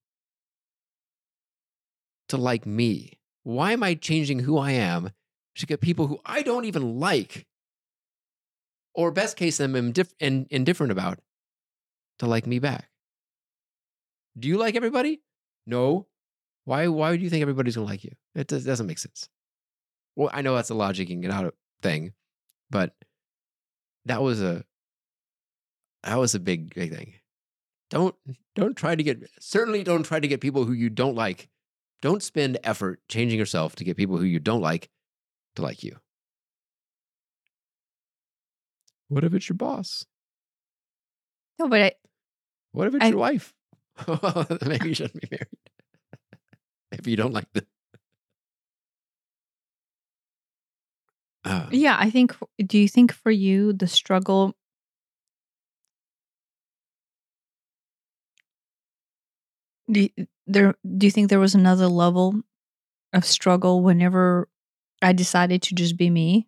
to 2.30 2.38
like 2.38 2.66
me? 2.66 3.14
Why 3.44 3.72
am 3.72 3.84
I 3.84 3.96
changing 3.96 4.40
who 4.40 4.58
I 4.58 4.72
am 4.72 5.12
to 5.56 5.66
get 5.66 5.82
people 5.82 6.08
who 6.08 6.20
I 6.26 6.42
don't 6.42 6.66
even 6.66 7.00
like, 7.00 7.46
or 8.94 9.12
best 9.12 9.38
case, 9.38 9.60
I'm 9.60 9.74
indif- 9.74 10.14
in, 10.20 10.48
indifferent 10.50 10.92
about, 10.92 11.20
to 12.20 12.28
like 12.28 12.48
me 12.48 12.60
back? 12.60 12.90
Do 14.38 14.48
you 14.48 14.58
like 14.58 14.76
everybody? 14.76 15.22
No. 15.66 16.08
Why? 16.66 16.88
Why 16.88 17.16
do 17.16 17.24
you 17.24 17.30
think 17.30 17.42
everybody's 17.42 17.76
gonna 17.76 17.88
like 17.88 18.04
you? 18.04 18.12
It 18.34 18.48
does, 18.48 18.66
doesn't 18.66 18.88
make 18.88 19.00
sense. 19.00 19.30
Well, 20.16 20.30
I 20.34 20.42
know 20.42 20.56
that's 20.56 20.70
a 20.70 20.76
logic 20.76 21.10
and 21.10 21.22
get 21.22 21.32
out 21.32 21.46
of 21.46 21.54
thing, 21.82 22.14
but 22.70 22.96
that 24.06 24.22
was 24.22 24.42
a 24.42 24.64
that 26.04 26.18
was 26.18 26.36
a 26.36 26.40
big 26.40 26.74
big 26.74 26.94
thing. 26.94 27.14
Don't 27.90 28.16
don't 28.56 28.76
try 28.76 28.96
to 28.96 29.04
get 29.04 29.30
certainly 29.40 29.84
don't 29.84 30.04
try 30.04 30.20
to 30.20 30.28
get 30.28 30.42
people 30.42 30.66
who 30.66 30.74
you 30.74 30.90
don't 30.90 31.16
like. 31.16 31.50
Don't 32.02 32.24
spend 32.24 32.58
effort 32.64 33.02
changing 33.08 33.40
yourself 33.40 33.76
to 33.76 33.84
get 33.84 33.98
people 33.98 34.18
who 34.18 34.26
you 34.26 34.40
don't 34.40 34.62
like 34.62 34.90
to 35.56 35.62
like 35.62 35.84
you. 35.84 35.98
What 39.08 39.24
if 39.24 39.34
it's 39.34 39.50
your 39.50 39.56
boss? 39.58 40.06
no 41.60 41.70
but 41.70 41.82
i 41.82 41.92
What 42.74 42.88
if 42.88 42.96
it's 42.96 43.06
I- 43.06 43.10
your 43.10 43.18
wife? 43.20 43.54
Maybe 44.68 44.90
you 44.90 44.96
shouldn't 44.96 45.22
be 45.22 45.28
married 45.32 45.48
if 46.92 47.08
you 47.08 47.16
don't 47.16 47.32
like 47.34 47.52
them. 47.54 47.66
Uh, 51.46 51.68
Yeah, 51.72 51.96
I 52.00 52.10
think. 52.10 52.36
Do 52.66 52.78
you 52.78 52.90
think 52.90 53.14
for 53.14 53.32
you 53.32 53.72
the 53.72 53.88
struggle? 53.88 54.56
Do 59.92 60.02
you, 60.02 60.10
there? 60.48 60.76
Do 60.98 61.06
you 61.06 61.12
think 61.12 61.30
there 61.30 61.40
was 61.40 61.56
another 61.56 61.88
level 61.88 62.42
of 63.14 63.26
struggle 63.26 63.82
whenever 63.82 64.48
I 65.02 65.14
decided 65.14 65.62
to 65.64 65.76
just 65.76 65.98
be 65.98 66.10
me. 66.10 66.48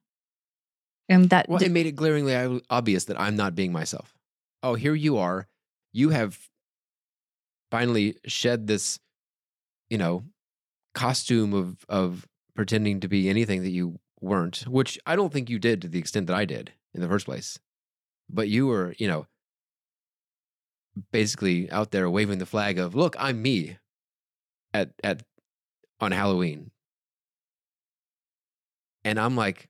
And 1.10 1.30
that 1.30 1.48
Well, 1.48 1.60
d- 1.60 1.66
it 1.66 1.72
made 1.72 1.86
it 1.86 1.96
glaringly 1.96 2.62
obvious 2.70 3.06
that 3.06 3.20
I'm 3.20 3.36
not 3.36 3.56
being 3.56 3.72
myself. 3.72 4.14
Oh, 4.62 4.76
here 4.76 4.96
you 4.96 5.18
are. 5.18 5.48
You 5.94 6.10
have 6.10 6.50
finally 7.72 8.18
shed 8.26 8.68
this, 8.68 9.00
you 9.90 9.98
know, 9.98 10.24
costume 10.94 11.54
of 11.54 11.86
of 11.88 12.28
pretending 12.56 13.00
to 13.02 13.08
be 13.08 13.30
anything 13.30 13.64
that 13.64 13.70
you 13.70 14.00
weren't, 14.20 14.66
which 14.68 15.00
I 15.06 15.16
don't 15.16 15.32
think 15.32 15.50
you 15.50 15.60
did 15.60 15.82
to 15.82 15.88
the 15.88 16.00
extent 16.00 16.28
that 16.28 16.36
I 16.36 16.46
did 16.46 16.74
in 16.94 17.02
the 17.02 17.08
first 17.08 17.26
place. 17.26 17.60
But 18.30 18.50
you 18.50 18.68
were, 18.68 18.96
you 18.98 19.08
know, 19.08 19.28
basically 21.12 21.70
out 21.72 21.92
there 21.92 22.10
waving 22.10 22.40
the 22.40 22.46
flag 22.46 22.80
of, 22.80 22.96
"Look, 22.96 23.16
I'm 23.18 23.42
me." 23.42 23.78
At 24.74 24.92
at 25.04 25.24
on 26.00 26.12
Halloween. 26.12 26.72
And 29.08 29.18
I'm 29.22 29.38
like, 29.38 29.70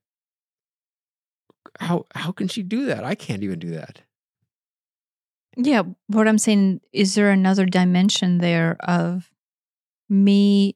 how 1.80 2.08
how 2.16 2.32
can 2.32 2.48
she 2.48 2.64
do 2.64 2.88
that? 2.88 3.04
I 3.04 3.14
can't 3.14 3.44
even 3.44 3.60
do 3.60 3.70
that. 3.70 4.02
Yeah, 5.56 5.84
what 6.08 6.28
I'm 6.28 6.40
saying 6.40 6.82
is 6.92 7.14
there 7.14 7.30
another 7.30 7.68
dimension 7.68 8.40
there 8.40 8.78
of 8.80 9.30
me 10.10 10.76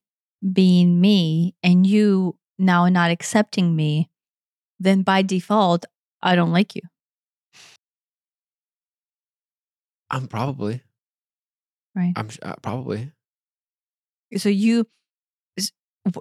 being 0.54 1.02
me 1.02 1.56
and 1.64 1.88
you 1.88 2.38
now 2.60 2.88
not 2.88 3.10
accepting 3.10 3.76
me, 3.76 4.12
then 4.80 5.02
by 5.02 5.24
default, 5.24 5.86
I 6.22 6.36
don't 6.36 6.52
like 6.52 6.76
you. 6.76 6.84
I'm 10.12 10.28
probably. 10.28 10.84
Right. 11.96 12.14
I'm 12.16 12.30
uh, 12.44 12.56
probably. 12.62 13.12
So 14.38 14.50
you, 14.50 14.86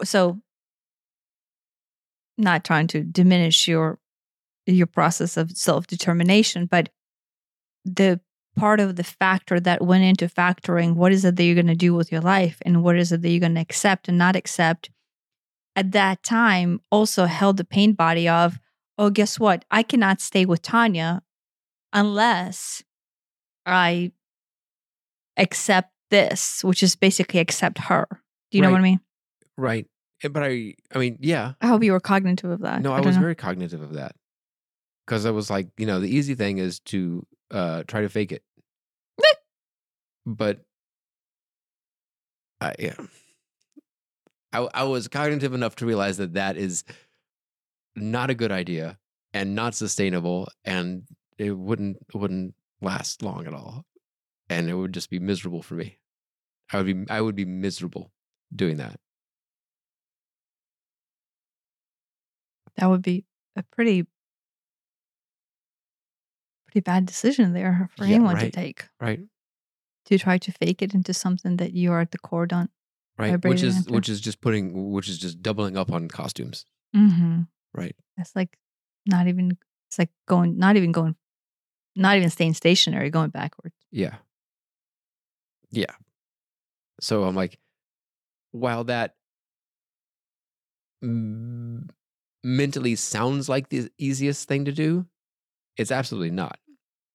so 0.05 0.41
not 2.41 2.65
trying 2.65 2.87
to 2.89 3.03
diminish 3.03 3.69
your 3.69 3.99
your 4.67 4.87
process 4.87 5.37
of 5.37 5.51
self 5.53 5.87
determination, 5.87 6.67
but 6.67 6.91
the 7.85 8.21
part 8.57 8.81
of 8.81 8.97
the 8.97 9.05
factor 9.05 9.61
that 9.61 9.83
went 9.83 10.05
into 10.05 10.27
factoring 10.27 10.95
what 10.95 11.12
is 11.12 11.25
it 11.25 11.37
that 11.37 11.45
you're 11.45 11.55
going 11.55 11.67
to 11.67 11.75
do 11.75 11.95
with 11.95 12.11
your 12.11 12.21
life 12.21 12.59
and 12.67 12.83
what 12.83 12.97
is 12.97 13.12
it 13.12 13.23
that 13.23 13.31
you're 13.31 13.41
going 13.41 13.55
to 13.55 13.61
accept 13.61 14.09
and 14.09 14.19
not 14.19 14.37
accept 14.37 14.91
at 15.77 15.93
that 15.93 16.23
time 16.23 16.81
also 16.91 17.27
held 17.27 17.57
the 17.57 17.65
pain 17.65 17.93
body 17.93 18.29
of 18.29 18.59
oh 18.99 19.09
guess 19.09 19.39
what? 19.39 19.65
I 19.71 19.83
cannot 19.83 20.21
stay 20.21 20.45
with 20.45 20.62
tanya 20.62 21.23
unless 21.93 22.83
i 23.67 24.12
accept 25.37 25.91
this 26.11 26.62
which 26.65 26.83
is 26.83 26.97
basically 26.97 27.41
accept 27.41 27.79
her. 27.79 28.07
Do 28.51 28.59
you 28.59 28.62
know 28.62 28.71
what 28.71 28.81
i 28.81 28.83
mean? 28.83 29.01
Right. 29.57 29.87
Eh, 30.23 30.29
But 30.29 30.43
I 30.43 30.75
I 30.95 30.99
mean, 30.99 31.19
yeah. 31.21 31.53
i 31.61 31.67
hope 31.67 31.83
you 31.83 31.93
were 31.93 32.01
cognitive 32.01 32.51
of 32.51 32.61
that 32.61 32.83
No, 32.83 32.93
I, 32.93 32.97
don't 32.99 33.07
was 33.07 33.17
know. 33.17 33.23
very 33.23 33.35
cognitive 33.35 33.83
of 33.83 33.95
that. 33.95 34.15
Cuz 35.07 35.27
I 35.27 35.31
was 35.31 35.51
like, 35.51 35.69
you 35.77 35.87
know, 35.87 36.01
the 36.01 36.09
easy 36.15 36.35
thing 36.35 36.59
is 36.59 36.81
to 36.93 37.27
uh 37.51 37.83
try 37.85 38.01
to 38.03 38.09
fake 38.09 38.33
it. 38.33 38.45
but 40.27 40.61
I 42.61 42.75
yeah. 42.79 42.97
I 44.53 44.69
I 44.75 44.85
was 44.85 45.09
cognitive 45.09 45.55
enough 45.55 45.77
to 45.77 45.87
realize 45.87 46.17
that 46.19 46.35
that 46.35 46.57
is 46.57 46.85
not 47.97 48.31
a 48.31 48.35
good 48.35 48.53
idea 48.53 48.99
and 49.33 49.55
not 49.55 49.75
sustainable 49.75 50.49
and 50.65 51.05
it 51.39 51.53
wouldn't 51.57 51.97
wouldn't 52.15 52.55
last 52.83 53.23
long 53.23 53.47
at 53.47 53.55
all. 53.55 53.87
And 54.49 54.69
it 54.69 54.75
would 54.75 54.93
just 54.93 55.11
be 55.11 55.19
miserable 55.21 55.63
for 55.63 55.75
me. 55.75 55.99
I 56.73 56.77
would 56.83 56.87
be 56.87 57.11
I 57.11 57.21
would 57.21 57.37
be 57.37 57.45
miserable 57.45 58.13
doing 58.55 58.77
that. 58.79 59.01
That 62.81 62.89
would 62.89 63.02
be 63.02 63.24
a 63.57 63.62
pretty 63.62 64.07
pretty 66.66 66.81
bad 66.81 67.05
decision 67.07 67.52
there 67.52 67.89
for 67.97 68.05
Yeah, 68.05 68.16
anyone 68.16 68.36
to 68.39 68.51
take 68.51 68.89
Right? 69.01 69.20
to 70.07 70.19
try 70.19 70.39
to 70.39 70.51
fake 70.52 70.82
it 70.82 70.94
into 70.94 71.12
something 71.12 71.57
that 71.59 71.73
you 71.74 71.93
are 71.93 72.01
at 72.01 72.11
the 72.11 72.19
core 72.19 72.47
done 72.47 72.70
Right. 73.19 73.36
Which 73.44 73.62
is 73.62 73.86
which 73.86 74.09
is 74.09 74.19
just 74.20 74.40
putting 74.40 74.93
which 74.93 75.09
is 75.09 75.19
just 75.19 75.43
doubling 75.43 75.77
up 75.77 75.93
on 75.93 76.09
costumes. 76.09 76.65
mm-hmm. 76.97 77.43
Right. 77.74 77.94
It's 78.16 78.35
like 78.35 78.57
not 79.07 79.28
even. 79.28 79.59
It's 79.89 79.98
like 79.98 80.09
going, 80.27 80.57
not 80.57 80.77
even 80.77 80.90
going, 80.93 81.16
not 81.97 82.16
even 82.16 82.31
staying 82.31 82.55
stationary, 82.55 83.11
going 83.11 83.28
backwards. 83.31 83.74
Yeah. 83.90 84.16
Yeah. 85.70 85.93
So 87.01 87.24
I'm 87.24 87.35
like, 87.36 87.59
while 88.52 88.85
that 88.85 89.16
mentally 92.43 92.97
sounds 92.97 93.49
like 93.49 93.69
the 93.69 93.91
easiest 93.99 94.49
thing 94.49 94.65
to 94.65 94.73
do, 94.73 95.07
it's 95.77 95.91
absolutely 95.91 96.31
not. 96.31 96.59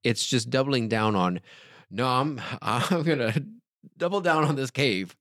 It's 0.03 0.25
just 0.25 0.49
doubling 0.49 0.87
down 0.87 1.15
on, 1.15 1.41
no, 1.91 2.07
I'm 2.07 2.39
I'm 2.61 3.03
gonna 3.03 3.33
double 3.97 4.21
down 4.21 4.43
on 4.43 4.55
this 4.55 4.71
cave, 4.71 5.15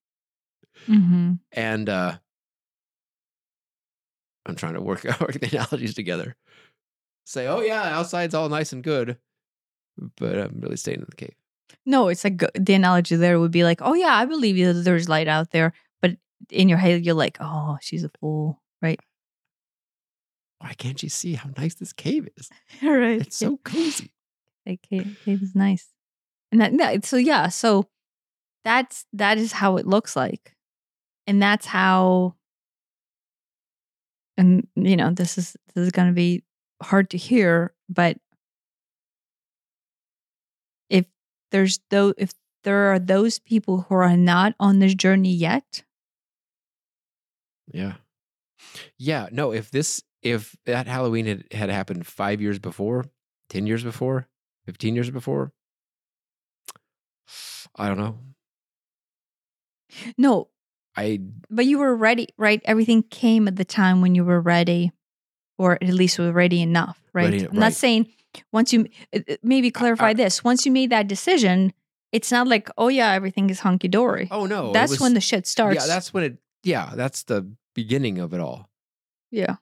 Mm-hmm. 0.89 1.35
and 1.53 1.89
uh 1.89 2.17
I'm 4.47 4.57
trying 4.57 4.75
to 4.75 4.81
work 4.81 5.05
work 5.21 5.33
the 5.41 5.49
analogies 5.53 5.95
together. 5.95 6.37
Say, 7.27 7.47
oh 7.47 7.61
yeah, 7.61 7.97
outside's 7.97 8.35
all 8.35 8.49
nice 8.49 8.73
and 8.73 8.83
good, 8.83 9.17
but 10.19 10.39
I'm 10.39 10.61
really 10.61 10.77
staying 10.77 10.99
in 10.99 11.07
the 11.09 11.17
cave. 11.17 11.35
No, 11.87 12.09
it's 12.09 12.25
like 12.25 12.43
the 12.55 12.75
analogy 12.75 13.17
there 13.17 13.41
would 13.41 13.51
be 13.53 13.65
like, 13.65 13.81
oh 13.83 13.95
yeah, 13.95 14.15
I 14.15 14.27
believe 14.27 14.57
you 14.57 14.73
that 14.73 14.81
there's 14.83 15.09
light 15.09 15.29
out 15.29 15.51
there, 15.51 15.73
but 16.03 16.13
in 16.51 16.69
your 16.69 16.79
head 16.79 17.05
you're 17.05 17.15
like, 17.15 17.39
oh, 17.41 17.79
she's 17.81 18.05
a 18.05 18.11
fool, 18.21 18.61
right? 18.83 19.01
Why 20.65 20.73
can't 20.73 21.03
you 21.03 21.11
see 21.11 21.35
how 21.35 21.51
nice 21.59 21.75
this 21.75 21.93
cave 21.93 22.27
is? 22.39 22.49
right. 22.83 23.21
It's 23.21 23.37
so 23.37 23.59
cozy. 23.59 24.15
That 24.65 24.81
cave, 24.81 25.15
cave 25.23 25.43
is 25.43 25.55
nice. 25.55 25.91
And 26.51 26.59
that, 26.63 26.75
that 26.79 27.05
so 27.05 27.19
yeah, 27.19 27.49
so 27.49 27.87
that's 28.65 29.05
that 29.13 29.37
is 29.37 29.53
how 29.53 29.77
it 29.77 29.87
looks 29.87 30.17
like. 30.17 30.57
And 31.27 31.43
that's 31.43 31.67
how 31.67 32.37
and 34.39 34.67
you 34.75 34.97
know, 34.97 35.11
this 35.11 35.37
is 35.37 35.55
this 35.75 35.85
is 35.85 35.91
gonna 35.91 36.13
be 36.13 36.45
hard 36.83 37.11
to 37.11 37.19
hear, 37.19 37.75
but 37.91 38.17
if 40.89 41.05
there's 41.51 41.79
though 41.91 42.15
if 42.17 42.31
there 42.63 42.91
are 42.91 42.99
those 42.99 43.39
people 43.39 43.83
who 43.83 43.97
are 43.97 44.17
not 44.17 44.55
on 44.59 44.79
this 44.79 44.95
journey 44.95 45.35
yet, 45.35 45.85
Yeah. 47.71 47.97
Yeah. 48.97 49.29
No, 49.31 49.53
if 49.53 49.71
this, 49.71 50.03
if 50.25 50.57
that 50.67 50.89
Halloween 50.89 51.27
had, 51.27 51.45
had 51.53 51.71
happened 51.71 52.07
five 52.07 52.41
years 52.41 52.59
before, 52.59 53.05
10 53.51 53.67
years 53.67 53.85
before, 53.85 54.27
15 54.67 54.95
years 54.95 55.11
before, 55.11 55.53
I 57.77 57.89
don't 57.89 57.99
know. 57.99 58.19
no, 60.19 60.49
I, 60.97 61.21
but 61.51 61.67
you 61.67 61.79
were 61.79 61.95
ready, 61.95 62.29
right? 62.39 62.61
Everything 62.65 63.03
came 63.03 63.49
at 63.49 63.57
the 63.57 63.65
time 63.65 64.01
when 64.01 64.15
you 64.15 64.25
were 64.25 64.41
ready, 64.41 64.93
or 65.59 65.75
at 65.75 65.83
least 65.95 66.19
were 66.19 66.33
ready 66.33 66.63
enough, 66.63 67.01
right? 67.13 67.25
Ready- 67.33 67.47
I'm 67.47 67.59
not 67.59 67.73
saying 67.75 68.09
once 68.53 68.73
you 68.73 68.87
uh, 69.15 69.21
uh, 69.29 69.37
maybe 69.43 69.71
clarify 69.71 70.11
I- 70.11 70.15
this. 70.15 70.43
Once 70.43 70.65
you 70.65 70.73
made 70.73 70.91
that 70.91 71.07
decision, 71.09 71.73
it's 72.13 72.31
not 72.31 72.47
like 72.47 72.71
oh 72.79 72.89
yeah, 72.89 73.11
everything 73.13 73.51
is 73.51 73.61
hunky 73.61 73.89
dory. 73.89 74.29
oh 74.31 74.47
no. 74.47 74.73
that's 74.73 74.91
was- 74.93 75.01
when 75.01 75.15
the 75.15 75.21
shit 75.21 75.47
starts. 75.47 75.77
Yeah, 75.77 75.87
that's 75.87 76.15
when 76.15 76.25
it, 76.25 76.39
yeah, 76.63 76.93
that's 76.95 77.25
the 77.25 77.51
beginning 77.75 78.19
of 78.19 78.33
it 78.33 78.41
all. 78.41 78.71
yeah, 79.31 79.57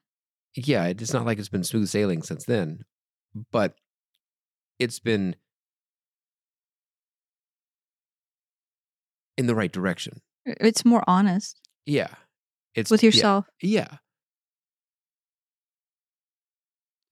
Yeah. 0.54 0.86
It's 0.86 1.12
not 1.12 1.26
like 1.26 1.38
it's 1.38 1.48
been 1.48 1.64
smooth 1.64 1.88
sailing 1.88 2.22
since 2.22 2.44
then, 2.44 2.84
but 3.50 3.74
it's 4.78 4.98
been 4.98 5.36
in 9.36 9.46
the 9.46 9.54
right 9.54 9.72
direction. 9.72 10.20
it's 10.44 10.84
more 10.84 11.02
honest 11.06 11.58
Yeah. 11.86 12.08
It's 12.74 12.90
with 12.90 13.02
yeah. 13.02 13.08
yourself. 13.08 13.46
Yeah. 13.60 13.96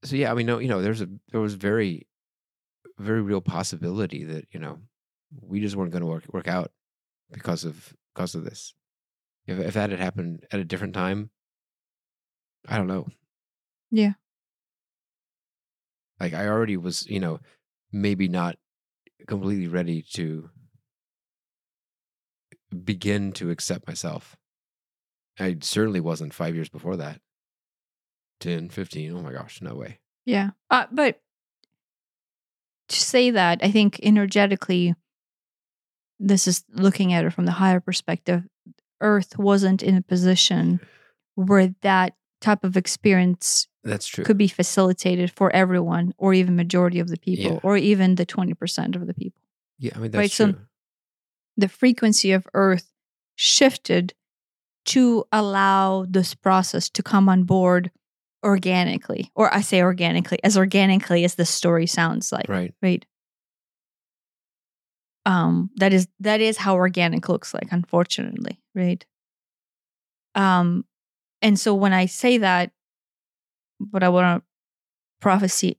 So 0.04 0.16
yeah, 0.16 0.30
I 0.30 0.34
mean, 0.34 0.46
no, 0.46 0.58
you 0.58 0.68
know, 0.68 0.80
there's 0.80 1.02
a 1.02 1.08
there 1.30 1.40
was 1.42 1.54
very, 1.54 2.06
very 2.98 3.20
real 3.20 3.42
possibility 3.42 4.24
that 4.24 4.46
you 4.52 4.58
know 4.58 4.78
we 5.42 5.60
just 5.60 5.76
weren't 5.76 5.92
going 5.92 6.00
to 6.00 6.06
work 6.06 6.24
work 6.32 6.48
out 6.48 6.72
because 7.30 7.64
of 7.64 7.92
because 8.14 8.34
of 8.34 8.44
this. 8.44 8.72
If 9.46 9.58
if 9.58 9.74
that 9.74 9.90
had 9.90 9.98
happened 10.00 10.46
at 10.50 10.58
a 10.60 10.64
different 10.64 10.94
time, 10.94 11.28
I 12.66 12.78
don't 12.78 12.86
know. 12.86 13.08
Yeah. 13.90 14.12
Like 16.18 16.34
I 16.34 16.46
already 16.46 16.76
was, 16.76 17.06
you 17.06 17.20
know, 17.20 17.40
maybe 17.92 18.28
not 18.28 18.56
completely 19.26 19.68
ready 19.68 20.02
to 20.14 20.50
begin 22.84 23.32
to 23.32 23.50
accept 23.50 23.86
myself. 23.86 24.36
I 25.38 25.56
certainly 25.60 26.00
wasn't 26.00 26.34
five 26.34 26.54
years 26.54 26.68
before 26.68 26.96
that. 26.98 27.20
10, 28.40 28.68
15. 28.68 29.16
Oh 29.16 29.22
my 29.22 29.32
gosh, 29.32 29.60
no 29.62 29.74
way. 29.74 29.98
Yeah. 30.24 30.50
Uh, 30.70 30.86
but 30.92 31.20
to 32.88 32.96
say 32.96 33.30
that, 33.30 33.60
I 33.62 33.70
think 33.70 34.00
energetically, 34.02 34.94
this 36.18 36.46
is 36.46 36.64
looking 36.72 37.12
at 37.12 37.24
it 37.24 37.32
from 37.32 37.46
the 37.46 37.52
higher 37.52 37.80
perspective. 37.80 38.42
Earth 39.00 39.38
wasn't 39.38 39.82
in 39.82 39.96
a 39.96 40.02
position 40.02 40.80
where 41.34 41.74
that 41.82 42.14
type 42.40 42.64
of 42.64 42.76
experience 42.76 43.66
That's 43.85 44.07
true. 44.07 44.24
could 44.24 44.36
be 44.39 44.48
facilitated 44.48 45.31
for 45.31 45.51
everyone 45.55 46.12
or 46.19 46.35
even 46.35 46.55
majority 46.57 47.01
of 47.01 47.09
the 47.09 47.16
people 47.16 47.52
Yeah. 47.52 47.61
or 47.62 47.77
even 47.77 48.16
the 48.16 48.27
20% 48.27 48.97
of 48.97 49.07
the 49.07 49.15
people 49.15 49.40
yeah, 49.78 49.93
I 49.97 49.98
mean 50.01 50.11
that's 50.11 50.19
Right, 50.19 50.31
so- 50.31 50.55
the 51.57 51.69
frequency 51.69 52.32
of 52.32 52.47
earth 52.55 52.93
shifted 53.36 54.15
to 54.86 55.24
allow 55.32 56.05
this 56.09 56.35
process 56.35 56.89
to 56.90 57.02
come 57.02 57.28
on 57.28 57.44
board 57.44 57.90
organically 58.44 59.31
or 59.35 59.52
i 59.55 59.61
say 59.61 59.82
organically 59.82 60.39
as 60.43 60.57
organically 60.57 61.24
as 61.24 61.35
the 61.35 61.44
story 61.44 61.86
sounds 61.86 62.32
like 62.32 62.48
right. 62.48 62.74
right 62.81 63.05
um 65.27 65.70
that 65.77 65.93
is 65.93 66.09
that 66.20 66.40
is 66.40 66.57
how 66.57 66.74
organic 66.74 67.28
looks 67.28 67.52
like 67.52 67.69
unfortunately 67.70 68.59
right 68.74 69.05
um 70.35 70.85
and 71.43 71.59
so 71.59 71.74
when 71.74 71.93
i 71.93 72.07
say 72.07 72.39
that 72.39 72.73
what 73.90 74.02
i 74.02 74.09
want 74.09 74.43
to 74.43 74.47
prophecy 75.20 75.78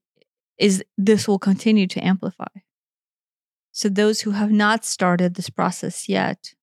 is 0.57 0.83
this 0.97 1.27
will 1.27 1.39
continue 1.39 1.87
to 1.87 1.99
amplify 2.05 2.45
so 3.71 3.89
those 3.89 4.21
who 4.21 4.31
have 4.31 4.51
not 4.51 4.83
started 4.85 5.35
this 5.35 5.49
process 5.49 6.09
yet 6.09 6.53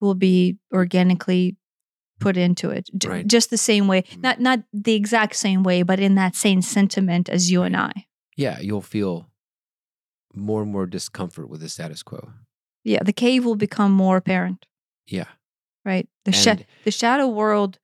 will 0.00 0.14
be 0.14 0.56
organically 0.72 1.56
put 2.20 2.36
into 2.36 2.70
it 2.70 2.88
J- 2.96 3.08
Right. 3.08 3.26
just 3.26 3.50
the 3.50 3.58
same 3.58 3.86
way 3.88 4.02
Mm. 4.02 4.22
not 4.22 4.40
not 4.40 4.58
the 4.72 4.94
exact 4.94 5.36
same 5.36 5.62
way 5.62 5.82
but 5.82 6.00
in 6.00 6.14
that 6.16 6.34
same 6.36 6.62
sentiment 6.62 7.28
as 7.28 7.50
you 7.50 7.62
and 7.62 7.76
i 7.76 7.92
Yeah, 8.36 8.58
you'll 8.60 8.80
feel 8.96 9.28
more 10.34 10.62
and 10.62 10.72
more 10.72 10.86
discomfort 10.86 11.48
with 11.50 11.60
the 11.60 11.68
status 11.68 12.02
quo. 12.02 12.30
yeah 12.84 13.02
the 13.02 13.12
cave 13.12 13.44
will 13.44 13.56
become 13.56 13.92
more 13.92 14.16
apparent 14.16 14.66
Yeah. 15.06 15.28
right 15.84 16.08
the 16.24 16.32
And 16.50 16.64
the 16.84 16.90
shadow 16.90 17.28
world 17.28 17.78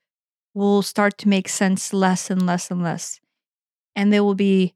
will 0.56 0.82
start 0.82 1.18
to 1.18 1.28
make 1.28 1.48
sense 1.48 1.92
less 1.92 2.30
and 2.30 2.46
less 2.46 2.70
and 2.70 2.82
less 2.82 3.20
and 3.94 4.12
there 4.12 4.24
will 4.24 4.34
be 4.34 4.74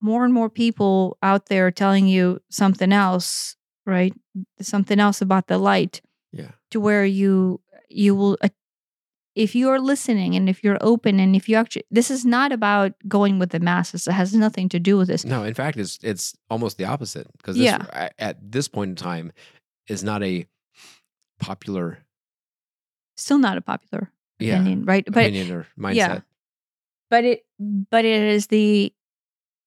more 0.00 0.24
and 0.24 0.32
more 0.32 0.48
people 0.48 1.18
out 1.22 1.46
there 1.46 1.70
telling 1.70 2.06
you 2.06 2.40
something 2.48 2.92
else 2.92 3.56
right 3.84 4.14
something 4.60 5.00
else 5.00 5.20
about 5.20 5.48
the 5.48 5.58
light 5.58 6.00
yeah. 6.32 6.52
to 6.70 6.78
where 6.80 7.04
you 7.04 7.60
you 7.88 8.14
will 8.14 8.38
uh, 8.42 8.48
if 9.34 9.54
you're 9.54 9.80
listening 9.80 10.34
and 10.34 10.48
if 10.48 10.62
you're 10.64 10.78
open 10.80 11.18
and 11.20 11.34
if 11.36 11.48
you 11.48 11.56
actually 11.56 11.84
this 11.90 12.10
is 12.10 12.24
not 12.24 12.52
about 12.52 12.92
going 13.08 13.38
with 13.40 13.50
the 13.50 13.60
masses 13.60 14.06
it 14.06 14.12
has 14.12 14.32
nothing 14.34 14.68
to 14.68 14.78
do 14.78 14.96
with 14.96 15.08
this 15.08 15.24
No, 15.24 15.42
in 15.44 15.54
fact, 15.54 15.76
it's 15.76 15.98
it's 16.02 16.34
almost 16.48 16.78
the 16.78 16.84
opposite 16.84 17.26
because 17.36 17.56
Yeah. 17.56 18.10
at 18.18 18.36
this 18.52 18.68
point 18.68 18.90
in 18.90 18.96
time 18.96 19.32
is 19.88 20.02
not 20.04 20.22
a 20.22 20.46
popular 21.40 21.98
still 23.16 23.38
not 23.38 23.56
a 23.56 23.60
popular 23.60 24.10
yeah. 24.38 24.54
opinion 24.60 24.84
right? 24.84 25.04
But 25.04 25.26
opinion 25.26 25.52
or 25.52 25.66
mindset. 25.78 25.94
yeah. 25.94 26.20
but 27.10 27.24
it 27.24 27.46
but 27.58 28.04
it 28.04 28.22
is 28.22 28.48
the 28.48 28.92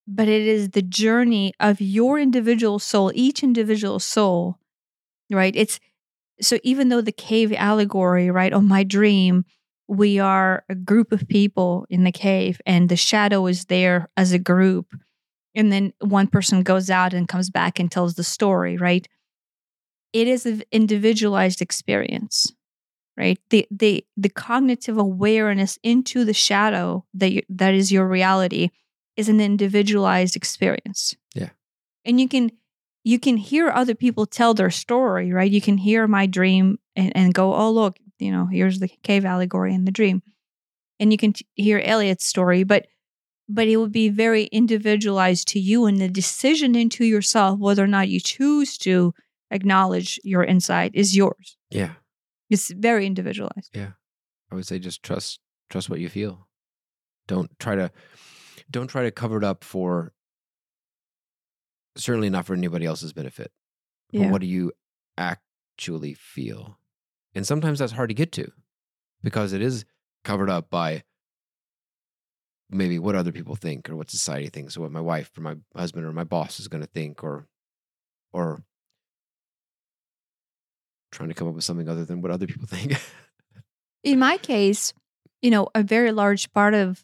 but 0.07 0.27
it 0.27 0.41
is 0.41 0.69
the 0.69 0.81
journey 0.81 1.53
of 1.59 1.79
your 1.79 2.19
individual 2.19 2.79
soul 2.79 3.11
each 3.13 3.43
individual 3.43 3.99
soul 3.99 4.57
right? 5.31 5.55
It's 5.55 5.79
so 6.41 6.57
even 6.63 6.89
though 6.89 7.01
the 7.01 7.11
cave 7.11 7.53
allegory 7.53 8.31
right 8.31 8.53
on 8.53 8.67
my 8.67 8.83
dream 8.83 9.45
we 9.87 10.19
are 10.19 10.63
a 10.69 10.75
group 10.75 11.11
of 11.11 11.27
people 11.27 11.87
in 11.89 12.03
the 12.03 12.11
cave 12.11 12.61
and 12.65 12.89
the 12.89 12.95
shadow 12.95 13.47
is 13.47 13.65
there 13.65 14.07
as 14.15 14.31
a 14.31 14.37
group. 14.37 14.93
And 15.55 15.71
then 15.71 15.93
one 15.99 16.27
person 16.27 16.61
goes 16.61 16.91
out 16.91 17.11
and 17.11 17.27
comes 17.27 17.49
back 17.49 17.79
and 17.79 17.91
tells 17.91 18.13
the 18.13 18.23
story 18.23 18.77
right? 18.77 19.07
It 20.13 20.27
is 20.27 20.45
an 20.45 20.63
individualized 20.71 21.59
experience 21.61 22.53
right? 23.19 23.37
The 23.49 23.67
the 23.69 24.05
the 24.17 24.29
cognitive 24.29 24.97
awareness 24.97 25.77
into 25.83 26.23
the 26.25 26.33
shadow 26.33 27.05
that 27.13 27.31
you, 27.31 27.41
that 27.49 27.73
is 27.73 27.91
your 27.91 28.07
reality 28.07 28.69
is 29.17 29.29
an 29.29 29.41
individualized 29.41 30.35
experience. 30.35 31.15
Yeah. 31.35 31.49
and 32.05 32.19
you 32.19 32.27
can 32.29 32.51
you 33.03 33.19
can 33.19 33.37
hear 33.37 33.69
other 33.69 33.95
people 33.95 34.25
tell 34.25 34.53
their 34.53 34.71
story 34.71 35.31
right? 35.33 35.51
You 35.51 35.61
can 35.61 35.77
hear 35.77 36.07
my 36.07 36.25
dream 36.25 36.79
and, 36.95 37.11
and 37.15 37.33
go 37.33 37.53
oh 37.53 37.71
look 37.71 37.97
you 38.19 38.31
know 38.31 38.45
here's 38.45 38.79
the 38.79 38.87
cave 39.03 39.25
allegory 39.25 39.73
in 39.73 39.85
the 39.85 39.91
dream. 39.91 40.21
And 41.01 41.11
you 41.13 41.17
can 41.17 41.33
t- 41.33 41.45
hear 41.55 41.79
Elliott's 41.79 42.25
story 42.25 42.63
but 42.63 42.87
but 43.51 43.67
it 43.67 43.77
will 43.77 43.89
be 43.89 44.09
very 44.09 44.43
individualized 44.45 45.47
to 45.49 45.59
you 45.59 45.85
and 45.87 45.99
the 45.99 46.07
decision 46.07 46.75
into 46.75 47.03
yourself 47.03 47.59
whether 47.59 47.83
or 47.83 47.87
not 47.87 48.07
you 48.07 48.19
choose 48.19 48.77
to 48.77 49.13
acknowledge 49.51 50.19
your 50.23 50.43
insight 50.43 50.91
is 50.93 51.15
yours. 51.17 51.57
Yeah. 51.71 51.93
It's 52.49 52.71
very 52.71 53.05
individualized 53.05 53.69
Yeah. 53.76 53.91
I 54.51 54.55
would 54.55 54.65
say 54.65 54.80
just 54.80 55.03
trust 55.03 55.39
trust 55.69 55.89
what 55.89 55.99
you 55.99 56.09
feel. 56.09 56.47
Don't 57.27 57.51
try 57.59 57.76
to 57.76 57.91
don't 58.71 58.88
try 58.88 59.03
to 59.03 59.11
cover 59.11 59.38
it 59.38 59.43
up 59.43 59.63
for 59.63 60.13
certainly 61.97 62.30
not 62.30 62.45
for 62.45 62.53
anybody 62.53 62.85
else's 62.85 63.13
benefit. 63.13 63.51
But 64.11 64.19
Yeah. 64.21 64.31
what 64.31 64.41
do 64.41 64.47
you 64.47 64.71
actually 65.17 66.13
feel? 66.13 66.80
And 67.35 67.45
sometimes 67.45 67.80
that's 67.80 67.91
hard 67.91 68.09
to 68.09 68.15
get 68.15 68.31
to 68.34 68.51
because 69.21 69.53
it 69.53 69.61
is 69.61 69.85
covered 70.23 70.49
up 70.49 70.69
by 70.69 71.03
maybe 72.69 72.99
what 72.99 73.15
other 73.15 73.31
people 73.31 73.55
think 73.55 73.89
or 73.89 73.95
what 73.95 74.09
society 74.11 74.49
thinks 74.49 74.77
or 74.77 74.81
what 74.81 74.91
my 74.91 75.01
wife 75.01 75.35
or 75.38 75.41
my 75.41 75.55
husband 75.76 76.05
or 76.05 76.13
my 76.13 76.23
boss 76.23 76.59
is 76.59 76.67
going 76.67 76.81
to 76.81 76.88
think 76.89 77.23
or 77.23 77.47
or 78.31 78.63
trying 81.11 81.30
to 81.30 81.36
come 81.36 81.48
up 81.48 81.56
with 81.56 81.64
something 81.64 81.88
other 81.90 82.06
than 82.06 82.22
what 82.22 82.31
other 82.31 82.48
people 82.48 82.68
think. 82.76 82.94
in 84.03 84.19
my 84.19 84.38
case, 84.38 84.94
you 85.41 85.49
know, 85.52 85.68
a 85.76 85.84
very 85.84 86.11
large 86.11 86.52
part 86.53 86.73
of 86.73 87.03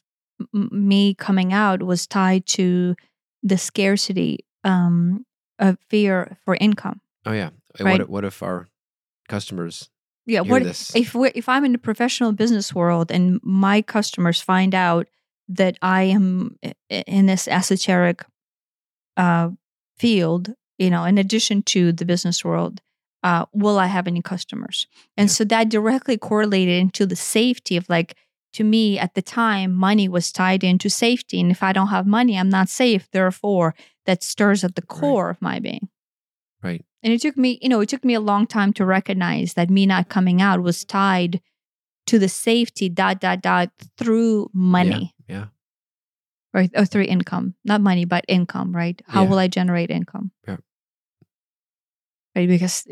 m- 0.53 0.69
me 0.71 1.13
coming 1.13 1.53
out 1.53 1.81
was 1.83 2.07
tied 2.07 2.45
to 2.47 2.95
the 3.43 3.57
scarcity 3.57 4.39
um, 4.63 5.25
of 5.59 5.77
fear 5.89 6.37
for 6.45 6.55
income. 6.55 7.01
oh 7.25 7.31
yeah. 7.33 7.49
Right. 7.79 7.91
What 7.91 8.01
if, 8.01 8.07
what 8.09 8.25
if 8.25 8.43
our 8.43 8.67
customers 9.27 9.89
Yeah, 10.25 10.41
what 10.41 10.63
this? 10.63 10.95
if 10.95 11.13
we 11.13 11.29
if 11.35 11.49
I'm 11.49 11.65
in 11.65 11.73
the 11.73 11.77
professional 11.77 12.31
business 12.31 12.73
world 12.73 13.11
and 13.11 13.39
my 13.43 13.81
customers 13.81 14.39
find 14.41 14.73
out 14.73 15.07
that 15.49 15.77
I 15.81 16.03
am 16.03 16.57
in 16.89 17.25
this 17.25 17.47
esoteric 17.47 18.25
uh, 19.17 19.49
field, 19.97 20.53
you 20.77 20.89
know, 20.89 21.03
in 21.03 21.17
addition 21.17 21.61
to 21.63 21.91
the 21.91 22.05
business 22.05 22.43
world, 22.43 22.81
uh, 23.25 23.45
will 23.53 23.77
I 23.79 23.87
have 23.87 24.07
any 24.07 24.21
customers? 24.21 24.87
And 25.17 25.27
Yeah. 25.29 25.33
so 25.37 25.43
that 25.45 25.69
directly 25.69 26.17
correlated 26.17 26.77
into 26.79 27.05
the 27.05 27.15
safety 27.15 27.75
of 27.77 27.89
like 27.89 28.15
to 28.53 28.63
me 28.63 28.97
at 29.05 29.13
the 29.15 29.21
time, 29.21 29.73
money 29.73 30.07
was 30.07 30.31
tied 30.31 30.63
into 30.63 30.89
safety, 30.89 31.41
and 31.41 31.51
if 31.51 31.61
I 31.61 31.73
don't 31.73 31.89
have 31.89 32.07
money, 32.07 32.37
I'm 32.39 32.49
not 32.49 32.69
safe. 32.69 33.03
Therefore, 33.11 33.75
that 34.05 34.23
stirs 34.23 34.63
at 34.63 34.75
the 34.75 34.81
core 34.97 35.29
of 35.29 35.41
my 35.41 35.59
being. 35.59 35.89
Right. 36.63 36.85
And 37.03 37.11
it 37.13 37.21
took 37.21 37.35
me, 37.37 37.59
you 37.61 37.67
know, 37.69 37.81
it 37.81 37.89
took 37.89 38.05
me 38.05 38.13
a 38.15 38.21
long 38.31 38.47
time 38.47 38.71
to 38.73 38.85
recognize 38.85 39.53
that 39.55 39.69
me 39.69 39.85
not 39.85 40.07
coming 40.07 40.41
out 40.41 40.61
was 40.63 40.85
tied 40.85 41.41
to 42.07 42.17
the 42.19 42.29
safety 42.29 42.87
dot 42.87 43.19
dot 43.19 43.41
dot 43.41 43.69
through 43.97 44.49
money, 44.53 45.13
Yeah. 45.27 45.47
right? 46.53 46.71
Or 46.75 46.85
through 46.85 47.03
income, 47.15 47.55
not 47.65 47.81
money, 47.81 48.05
but 48.05 48.23
income, 48.27 48.73
right? 48.75 49.01
How 49.07 49.23
Yeah. 49.23 49.29
will 49.29 49.39
I 49.39 49.47
generate 49.49 49.89
income? 49.91 50.31
Yeah. 50.47 50.57
Right, 52.35 52.47
because 52.49 52.83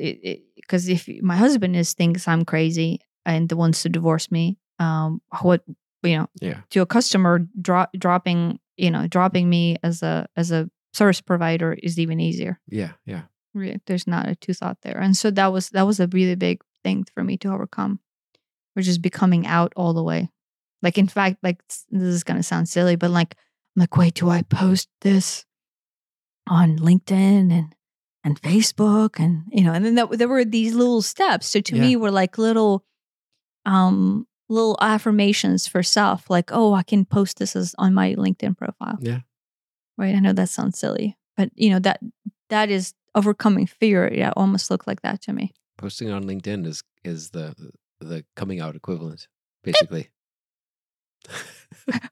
because 0.56 0.88
if 0.88 1.08
my 1.22 1.36
husband 1.36 1.76
is 1.76 1.94
thinks 1.94 2.28
I'm 2.28 2.46
crazy 2.46 3.02
and 3.26 3.50
the 3.50 3.58
wants 3.58 3.84
to 3.84 3.90
divorce 3.90 4.32
me, 4.32 4.58
um, 4.80 5.22
what 5.42 5.64
you 6.04 6.18
know, 6.18 6.28
Yeah. 6.42 6.62
to 6.72 6.82
a 6.82 6.86
customer 6.86 7.40
drop 7.62 7.92
dropping, 7.98 8.60
you 8.78 8.92
know, 8.92 9.08
dropping 9.08 9.50
me 9.50 9.78
as 9.84 10.02
a 10.04 10.28
as 10.38 10.52
a 10.52 10.70
service 10.94 11.22
provider 11.22 11.74
is 11.74 12.00
even 12.00 12.20
easier. 12.20 12.60
Yeah. 12.68 12.92
Yeah. 13.06 13.24
Re- 13.54 13.82
there's 13.86 14.08
not 14.08 14.28
a 14.28 14.36
two 14.36 14.54
thought 14.54 14.78
there 14.82 14.98
and 14.98 15.16
so 15.16 15.30
that 15.32 15.48
was 15.54 15.70
that 15.70 15.84
was 15.86 16.00
a 16.00 16.08
really 16.08 16.36
big 16.36 16.62
thing 16.84 17.06
for 17.14 17.24
me 17.24 17.38
to 17.38 17.54
overcome 17.54 18.00
which 18.74 18.88
is 18.88 18.98
becoming 18.98 19.46
out 19.46 19.72
all 19.76 19.94
the 19.94 20.02
way 20.04 20.28
like 20.82 20.98
in 20.98 21.08
fact 21.08 21.38
like 21.44 21.62
this 21.68 21.86
is 21.92 22.24
gonna 22.24 22.42
sound 22.42 22.68
silly 22.68 22.96
but 22.96 23.12
like 23.12 23.36
i'm 23.76 23.82
like 23.82 23.96
wait 23.96 24.16
do 24.16 24.28
i 24.28 24.42
post 24.42 24.90
this 25.02 25.46
on 26.48 26.78
linkedin 26.80 27.52
and 27.54 27.76
and 28.24 28.42
facebook 28.42 29.20
and 29.20 29.44
you 29.52 29.64
know 29.64 29.74
and 29.74 29.84
then 29.86 29.96
that, 29.96 30.10
there 30.18 30.28
were 30.28 30.46
these 30.46 30.74
little 30.74 31.02
steps. 31.02 31.48
So 31.48 31.60
to 31.62 31.76
me 31.76 31.96
were 31.96 32.12
like 32.12 32.38
little 32.38 32.84
um 33.66 34.28
little 34.50 34.78
affirmations 34.82 35.68
for 35.68 35.82
self 35.84 36.30
like 36.30 36.52
oh 36.52 36.74
i 36.74 36.84
can 36.84 37.06
post 37.06 37.40
this 37.40 37.56
as 37.56 37.74
on 37.78 37.94
my 37.94 38.14
linkedin 38.16 38.58
profile. 38.58 38.98
Yeah. 39.02 39.22
right? 39.98 40.16
I 40.16 40.20
know 40.20 40.34
that 40.34 40.50
sounds 40.50 40.78
silly 40.80 41.18
but 41.38 41.50
you 41.56 41.70
know 41.70 41.80
that 41.80 42.00
that 42.50 42.70
is 42.70 42.94
overcoming 43.16 43.68
fear. 43.68 44.12
Yeah 44.14 44.32
almost 44.36 44.70
looked 44.72 44.88
like 44.88 45.02
that 45.02 45.22
to 45.24 45.34
me. 45.34 45.54
Posting 45.78 46.12
on 46.12 46.24
LinkedIn 46.24 46.66
is 46.66 46.84
is 47.04 47.32
the 47.32 47.56
the 48.00 48.26
coming 48.36 48.60
out 48.60 48.76
equivalent, 48.76 49.28
basically. 49.64 50.10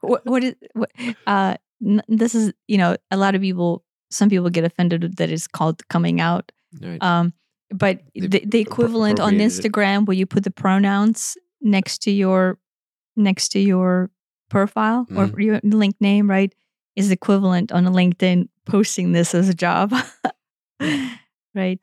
what, 0.02 0.26
what 0.26 0.44
is 0.44 0.56
what 0.74 0.92
uh 1.28 1.56
n- 1.86 2.02
this 2.08 2.34
is 2.34 2.54
you 2.68 2.78
know 2.78 2.96
a 3.12 3.18
lot 3.18 3.36
of 3.36 3.42
people 3.42 3.84
some 4.12 4.30
people 4.30 4.50
get 4.50 4.64
offended 4.64 5.18
that 5.18 5.30
it's 5.32 5.48
called 5.48 5.88
coming 5.90 6.20
out 6.22 6.52
right. 6.82 7.02
um 7.02 7.34
but 7.74 8.02
They 8.14 8.28
the, 8.28 8.44
the 8.46 8.60
equivalent 8.60 9.20
on 9.20 9.30
appropriated 9.36 9.66
it. 9.66 9.72
instagram 9.72 10.06
where 10.06 10.18
you 10.18 10.26
put 10.26 10.44
the 10.44 10.52
pronouns 10.52 11.38
next 11.62 12.00
to 12.04 12.12
your 12.12 12.58
next 13.16 13.50
to 13.50 13.60
your 13.60 14.10
profile 14.50 15.06
or 15.16 15.28
Mhm. 15.28 15.44
your 15.44 15.60
link 15.64 15.96
name, 16.02 16.30
right, 16.30 16.54
is 16.96 17.12
equivalent 17.12 17.72
on 17.72 17.86
a 17.88 17.92
LinkedIn 17.92 18.50
posting 18.66 19.12
this 19.14 19.34
as 19.34 19.48
a 19.48 19.54
job, 19.54 19.94
right? 21.56 21.80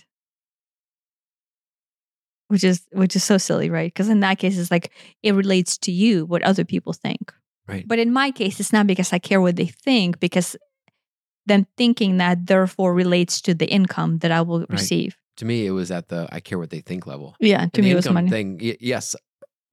Which 2.49 2.65
is 2.65 2.87
which 2.93 3.15
is 3.15 3.25
so 3.25 3.37
silly, 3.39 3.69
right? 3.69 3.93
Because 3.93 4.09
in 4.09 4.21
that 4.21 4.39
case, 4.39 4.57
it's 4.59 4.71
like 4.71 4.91
it 5.23 5.33
relates 5.35 5.77
to 5.79 5.93
you 5.93 6.25
what 6.25 6.43
other 6.43 6.65
people 6.65 6.93
think. 6.95 7.33
Right. 7.67 7.87
But 7.87 7.99
in 7.99 8.11
my 8.13 8.31
case, 8.31 8.59
it's 8.59 8.73
not 8.73 8.87
because 8.87 9.13
I 9.13 9.19
care 9.19 9.41
what 9.41 9.57
they 9.57 9.67
think, 9.67 10.19
because 10.19 10.57
them 11.49 11.67
thinking 11.77 12.19
that 12.19 12.47
therefore 12.47 12.95
relates 12.95 13.41
to 13.43 13.55
the 13.55 13.67
income 13.67 14.19
that 14.19 14.31
I 14.31 14.41
will 14.43 14.65
receive. 14.69 15.17
to 15.39 15.45
me, 15.45 15.67
it 15.67 15.71
was 15.73 15.91
at 15.91 16.09
the 16.09 16.29
I 16.33 16.41
care 16.41 16.59
what 16.59 16.71
they 16.71 16.81
think 16.81 17.07
level. 17.07 17.35
Yeah, 17.41 17.67
to 17.67 17.71
And 17.81 17.85
me, 17.85 17.91
it 17.93 17.95
was 17.95 18.09
money. 18.11 18.31
thing. 18.31 18.59
y- 18.63 18.77
Yes, 18.81 19.15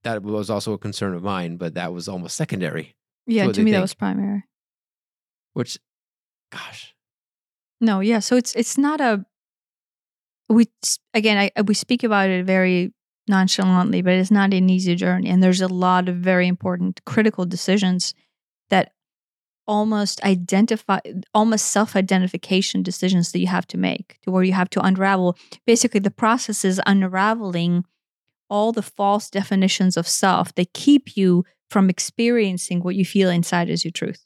that 0.03 0.21
was 0.23 0.49
also 0.49 0.73
a 0.73 0.77
concern 0.77 1.13
of 1.15 1.23
mine, 1.23 1.57
but 1.57 1.73
that 1.75 1.91
was 1.93 2.07
almost 2.07 2.35
secondary. 2.37 2.95
yeah, 3.27 3.45
to 3.45 3.51
they 3.53 3.63
me, 3.63 3.71
that 3.71 3.81
was 3.81 3.93
primary. 3.93 4.43
Which, 5.53 5.77
gosh, 6.51 6.93
No, 7.81 7.99
yeah. 8.01 8.19
So 8.19 8.35
it's 8.37 8.53
it's 8.55 8.77
not 8.77 8.99
a 9.01 9.25
we 10.49 10.67
again 11.13 11.37
I, 11.37 11.61
we 11.61 11.73
speak 11.73 12.03
about 12.03 12.29
it 12.29 12.45
very 12.45 12.93
nonchalantly, 13.27 14.01
but 14.03 14.13
it's 14.13 14.31
not 14.31 14.53
an 14.53 14.69
easy 14.69 14.95
journey, 14.95 15.29
and 15.29 15.41
there's 15.41 15.61
a 15.61 15.67
lot 15.67 16.07
of 16.09 16.17
very 16.17 16.47
important 16.47 17.01
critical 17.05 17.45
decisions 17.45 18.13
that 18.69 18.91
almost 19.67 20.23
identify 20.23 20.99
almost 21.33 21.67
self-identification 21.67 22.83
decisions 22.83 23.31
that 23.31 23.39
you 23.39 23.47
have 23.47 23.67
to 23.67 23.77
make 23.77 24.19
to 24.23 24.31
where 24.31 24.43
you 24.43 24.53
have 24.53 24.69
to 24.71 24.81
unravel. 24.81 25.37
Basically 25.65 25.99
the 25.99 26.11
process 26.11 26.63
is 26.65 26.81
unraveling 26.85 27.85
all 28.49 28.71
the 28.71 28.81
false 28.83 29.29
definitions 29.29 29.97
of 29.97 30.07
self 30.07 30.53
that 30.55 30.73
keep 30.73 31.17
you 31.17 31.45
from 31.69 31.89
experiencing 31.89 32.81
what 32.81 32.95
you 32.95 33.05
feel 33.05 33.29
inside 33.29 33.69
as 33.69 33.83
your 33.83 33.91
truth. 33.91 34.25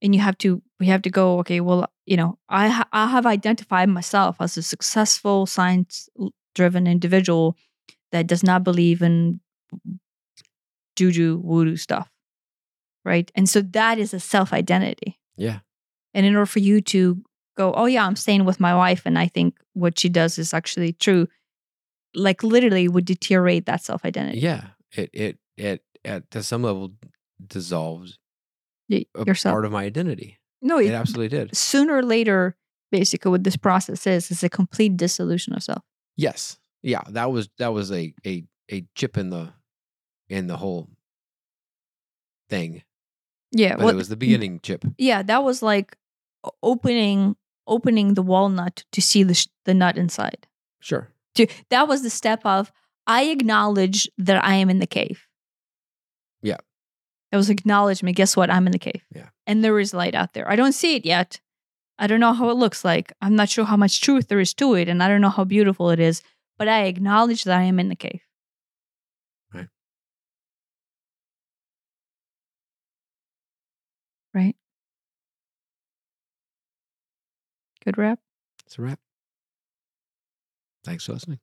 And 0.00 0.14
you 0.14 0.20
have 0.20 0.36
to 0.38 0.60
we 0.80 0.86
have 0.86 1.02
to 1.02 1.10
go 1.10 1.38
okay 1.40 1.60
well 1.60 1.86
you 2.06 2.16
know 2.16 2.36
i 2.48 2.66
ha- 2.68 2.88
i 2.92 3.06
have 3.06 3.24
identified 3.24 3.88
myself 3.88 4.36
as 4.40 4.56
a 4.56 4.62
successful 4.62 5.46
science 5.46 6.08
driven 6.56 6.88
individual 6.88 7.56
that 8.10 8.26
does 8.26 8.42
not 8.42 8.64
believe 8.64 9.00
in 9.00 9.40
juju 10.96 11.40
voodoo 11.42 11.76
stuff 11.76 12.11
right 13.04 13.30
and 13.34 13.48
so 13.48 13.60
that 13.60 13.98
is 13.98 14.14
a 14.14 14.20
self 14.20 14.52
identity 14.52 15.18
yeah, 15.36 15.60
and 16.14 16.26
in 16.26 16.34
order 16.36 16.46
for 16.46 16.58
you 16.60 16.80
to 16.80 17.22
go 17.56 17.72
oh 17.74 17.86
yeah 17.86 18.06
i'm 18.06 18.16
staying 18.16 18.44
with 18.44 18.60
my 18.60 18.74
wife 18.74 19.02
and 19.06 19.18
i 19.18 19.26
think 19.26 19.56
what 19.74 19.98
she 19.98 20.08
does 20.08 20.38
is 20.38 20.52
actually 20.54 20.92
true 20.92 21.26
like 22.14 22.42
literally 22.42 22.88
would 22.88 23.04
deteriorate 23.06 23.66
that 23.66 23.82
self 23.82 24.04
identity 24.04 24.38
yeah. 24.38 24.68
It 24.94 25.08
it 25.14 25.38
it 25.56 25.82
at 26.04 26.30
to 26.32 26.42
some 26.42 26.62
level 26.62 26.92
dissolves 27.46 28.18
Y- 28.90 29.06
yourself 29.26 29.54
part 29.54 29.64
of 29.64 29.72
my 29.72 29.84
identity. 29.84 30.38
no 30.60 30.78
It 30.78 30.88
it, 30.88 30.92
absolutely 30.92 31.28
did. 31.28 31.56
sooner 31.56 31.96
or 31.96 32.02
later 32.02 32.56
basically 32.90 33.30
what 33.30 33.42
this 33.44 33.56
process 33.56 34.06
is 34.06 34.30
is 34.30 34.42
a 34.44 34.50
complete 34.50 34.96
dissolution 34.98 35.54
of 35.54 35.62
self 35.62 35.82
Yes, 36.14 36.58
yeah. 36.82 37.00
That 37.08 37.32
was 37.32 37.48
that 37.58 37.72
was 37.72 37.90
a 37.90 38.12
a 38.26 38.44
a 38.70 38.84
chip 38.94 39.16
in 39.16 39.30
the 39.30 39.54
in 40.28 40.46
the 40.46 40.58
whole 40.58 40.90
thing, 42.50 42.82
yeah 43.52 43.76
but 43.76 43.84
well, 43.84 43.88
it 43.90 43.96
was 43.96 44.08
the 44.08 44.16
beginning 44.16 44.58
chip. 44.62 44.84
yeah 44.98 45.22
that 45.22 45.44
was 45.44 45.62
like 45.62 45.96
opening 46.62 47.36
opening 47.66 48.14
the 48.14 48.22
walnut 48.22 48.84
to 48.92 49.00
see 49.00 49.22
the 49.22 49.34
sh- 49.34 49.46
the 49.64 49.74
nut 49.74 49.96
inside 49.96 50.46
Sure. 50.80 51.08
to 51.36 51.46
that 51.70 51.86
was 51.86 52.02
the 52.02 52.10
step 52.10 52.40
of 52.44 52.72
i 53.06 53.24
acknowledge 53.24 54.08
that 54.18 54.42
i 54.44 54.54
am 54.54 54.68
in 54.70 54.78
the 54.80 54.86
cave 54.86 55.26
Yeah. 56.42 56.58
it 57.30 57.36
was 57.36 57.50
acknowledgement 57.50 58.16
guess 58.16 58.36
what 58.36 58.50
i'm 58.50 58.66
in 58.66 58.72
the 58.72 58.78
cave 58.78 59.02
Yeah. 59.14 59.28
and 59.46 59.62
there 59.62 59.78
is 59.78 59.94
light 59.94 60.14
out 60.14 60.32
there 60.34 60.48
i 60.50 60.56
don't 60.56 60.72
see 60.72 60.96
it 60.96 61.04
yet 61.06 61.40
i 61.98 62.06
don't 62.06 62.20
know 62.20 62.32
how 62.32 62.48
it 62.50 62.54
looks 62.56 62.84
like 62.84 63.12
i'm 63.20 63.36
not 63.36 63.48
sure 63.48 63.64
how 63.64 63.76
much 63.76 64.00
truth 64.00 64.28
there 64.28 64.40
is 64.40 64.54
to 64.54 64.74
it 64.74 64.88
and 64.88 65.02
i 65.02 65.08
don't 65.08 65.20
know 65.20 65.28
how 65.30 65.44
beautiful 65.44 65.90
it 65.90 66.00
is 66.00 66.22
but 66.58 66.66
i 66.68 66.84
acknowledge 66.84 67.44
that 67.44 67.56
i 67.58 67.62
am 67.62 67.78
in 67.78 67.88
the 67.88 67.96
cave 67.96 68.22
right 74.34 74.56
good 77.84 77.98
rap 77.98 78.18
It's 78.66 78.78
a 78.78 78.82
wrap. 78.82 79.00
Thanks 80.84 81.04
for 81.04 81.12
listening. 81.12 81.38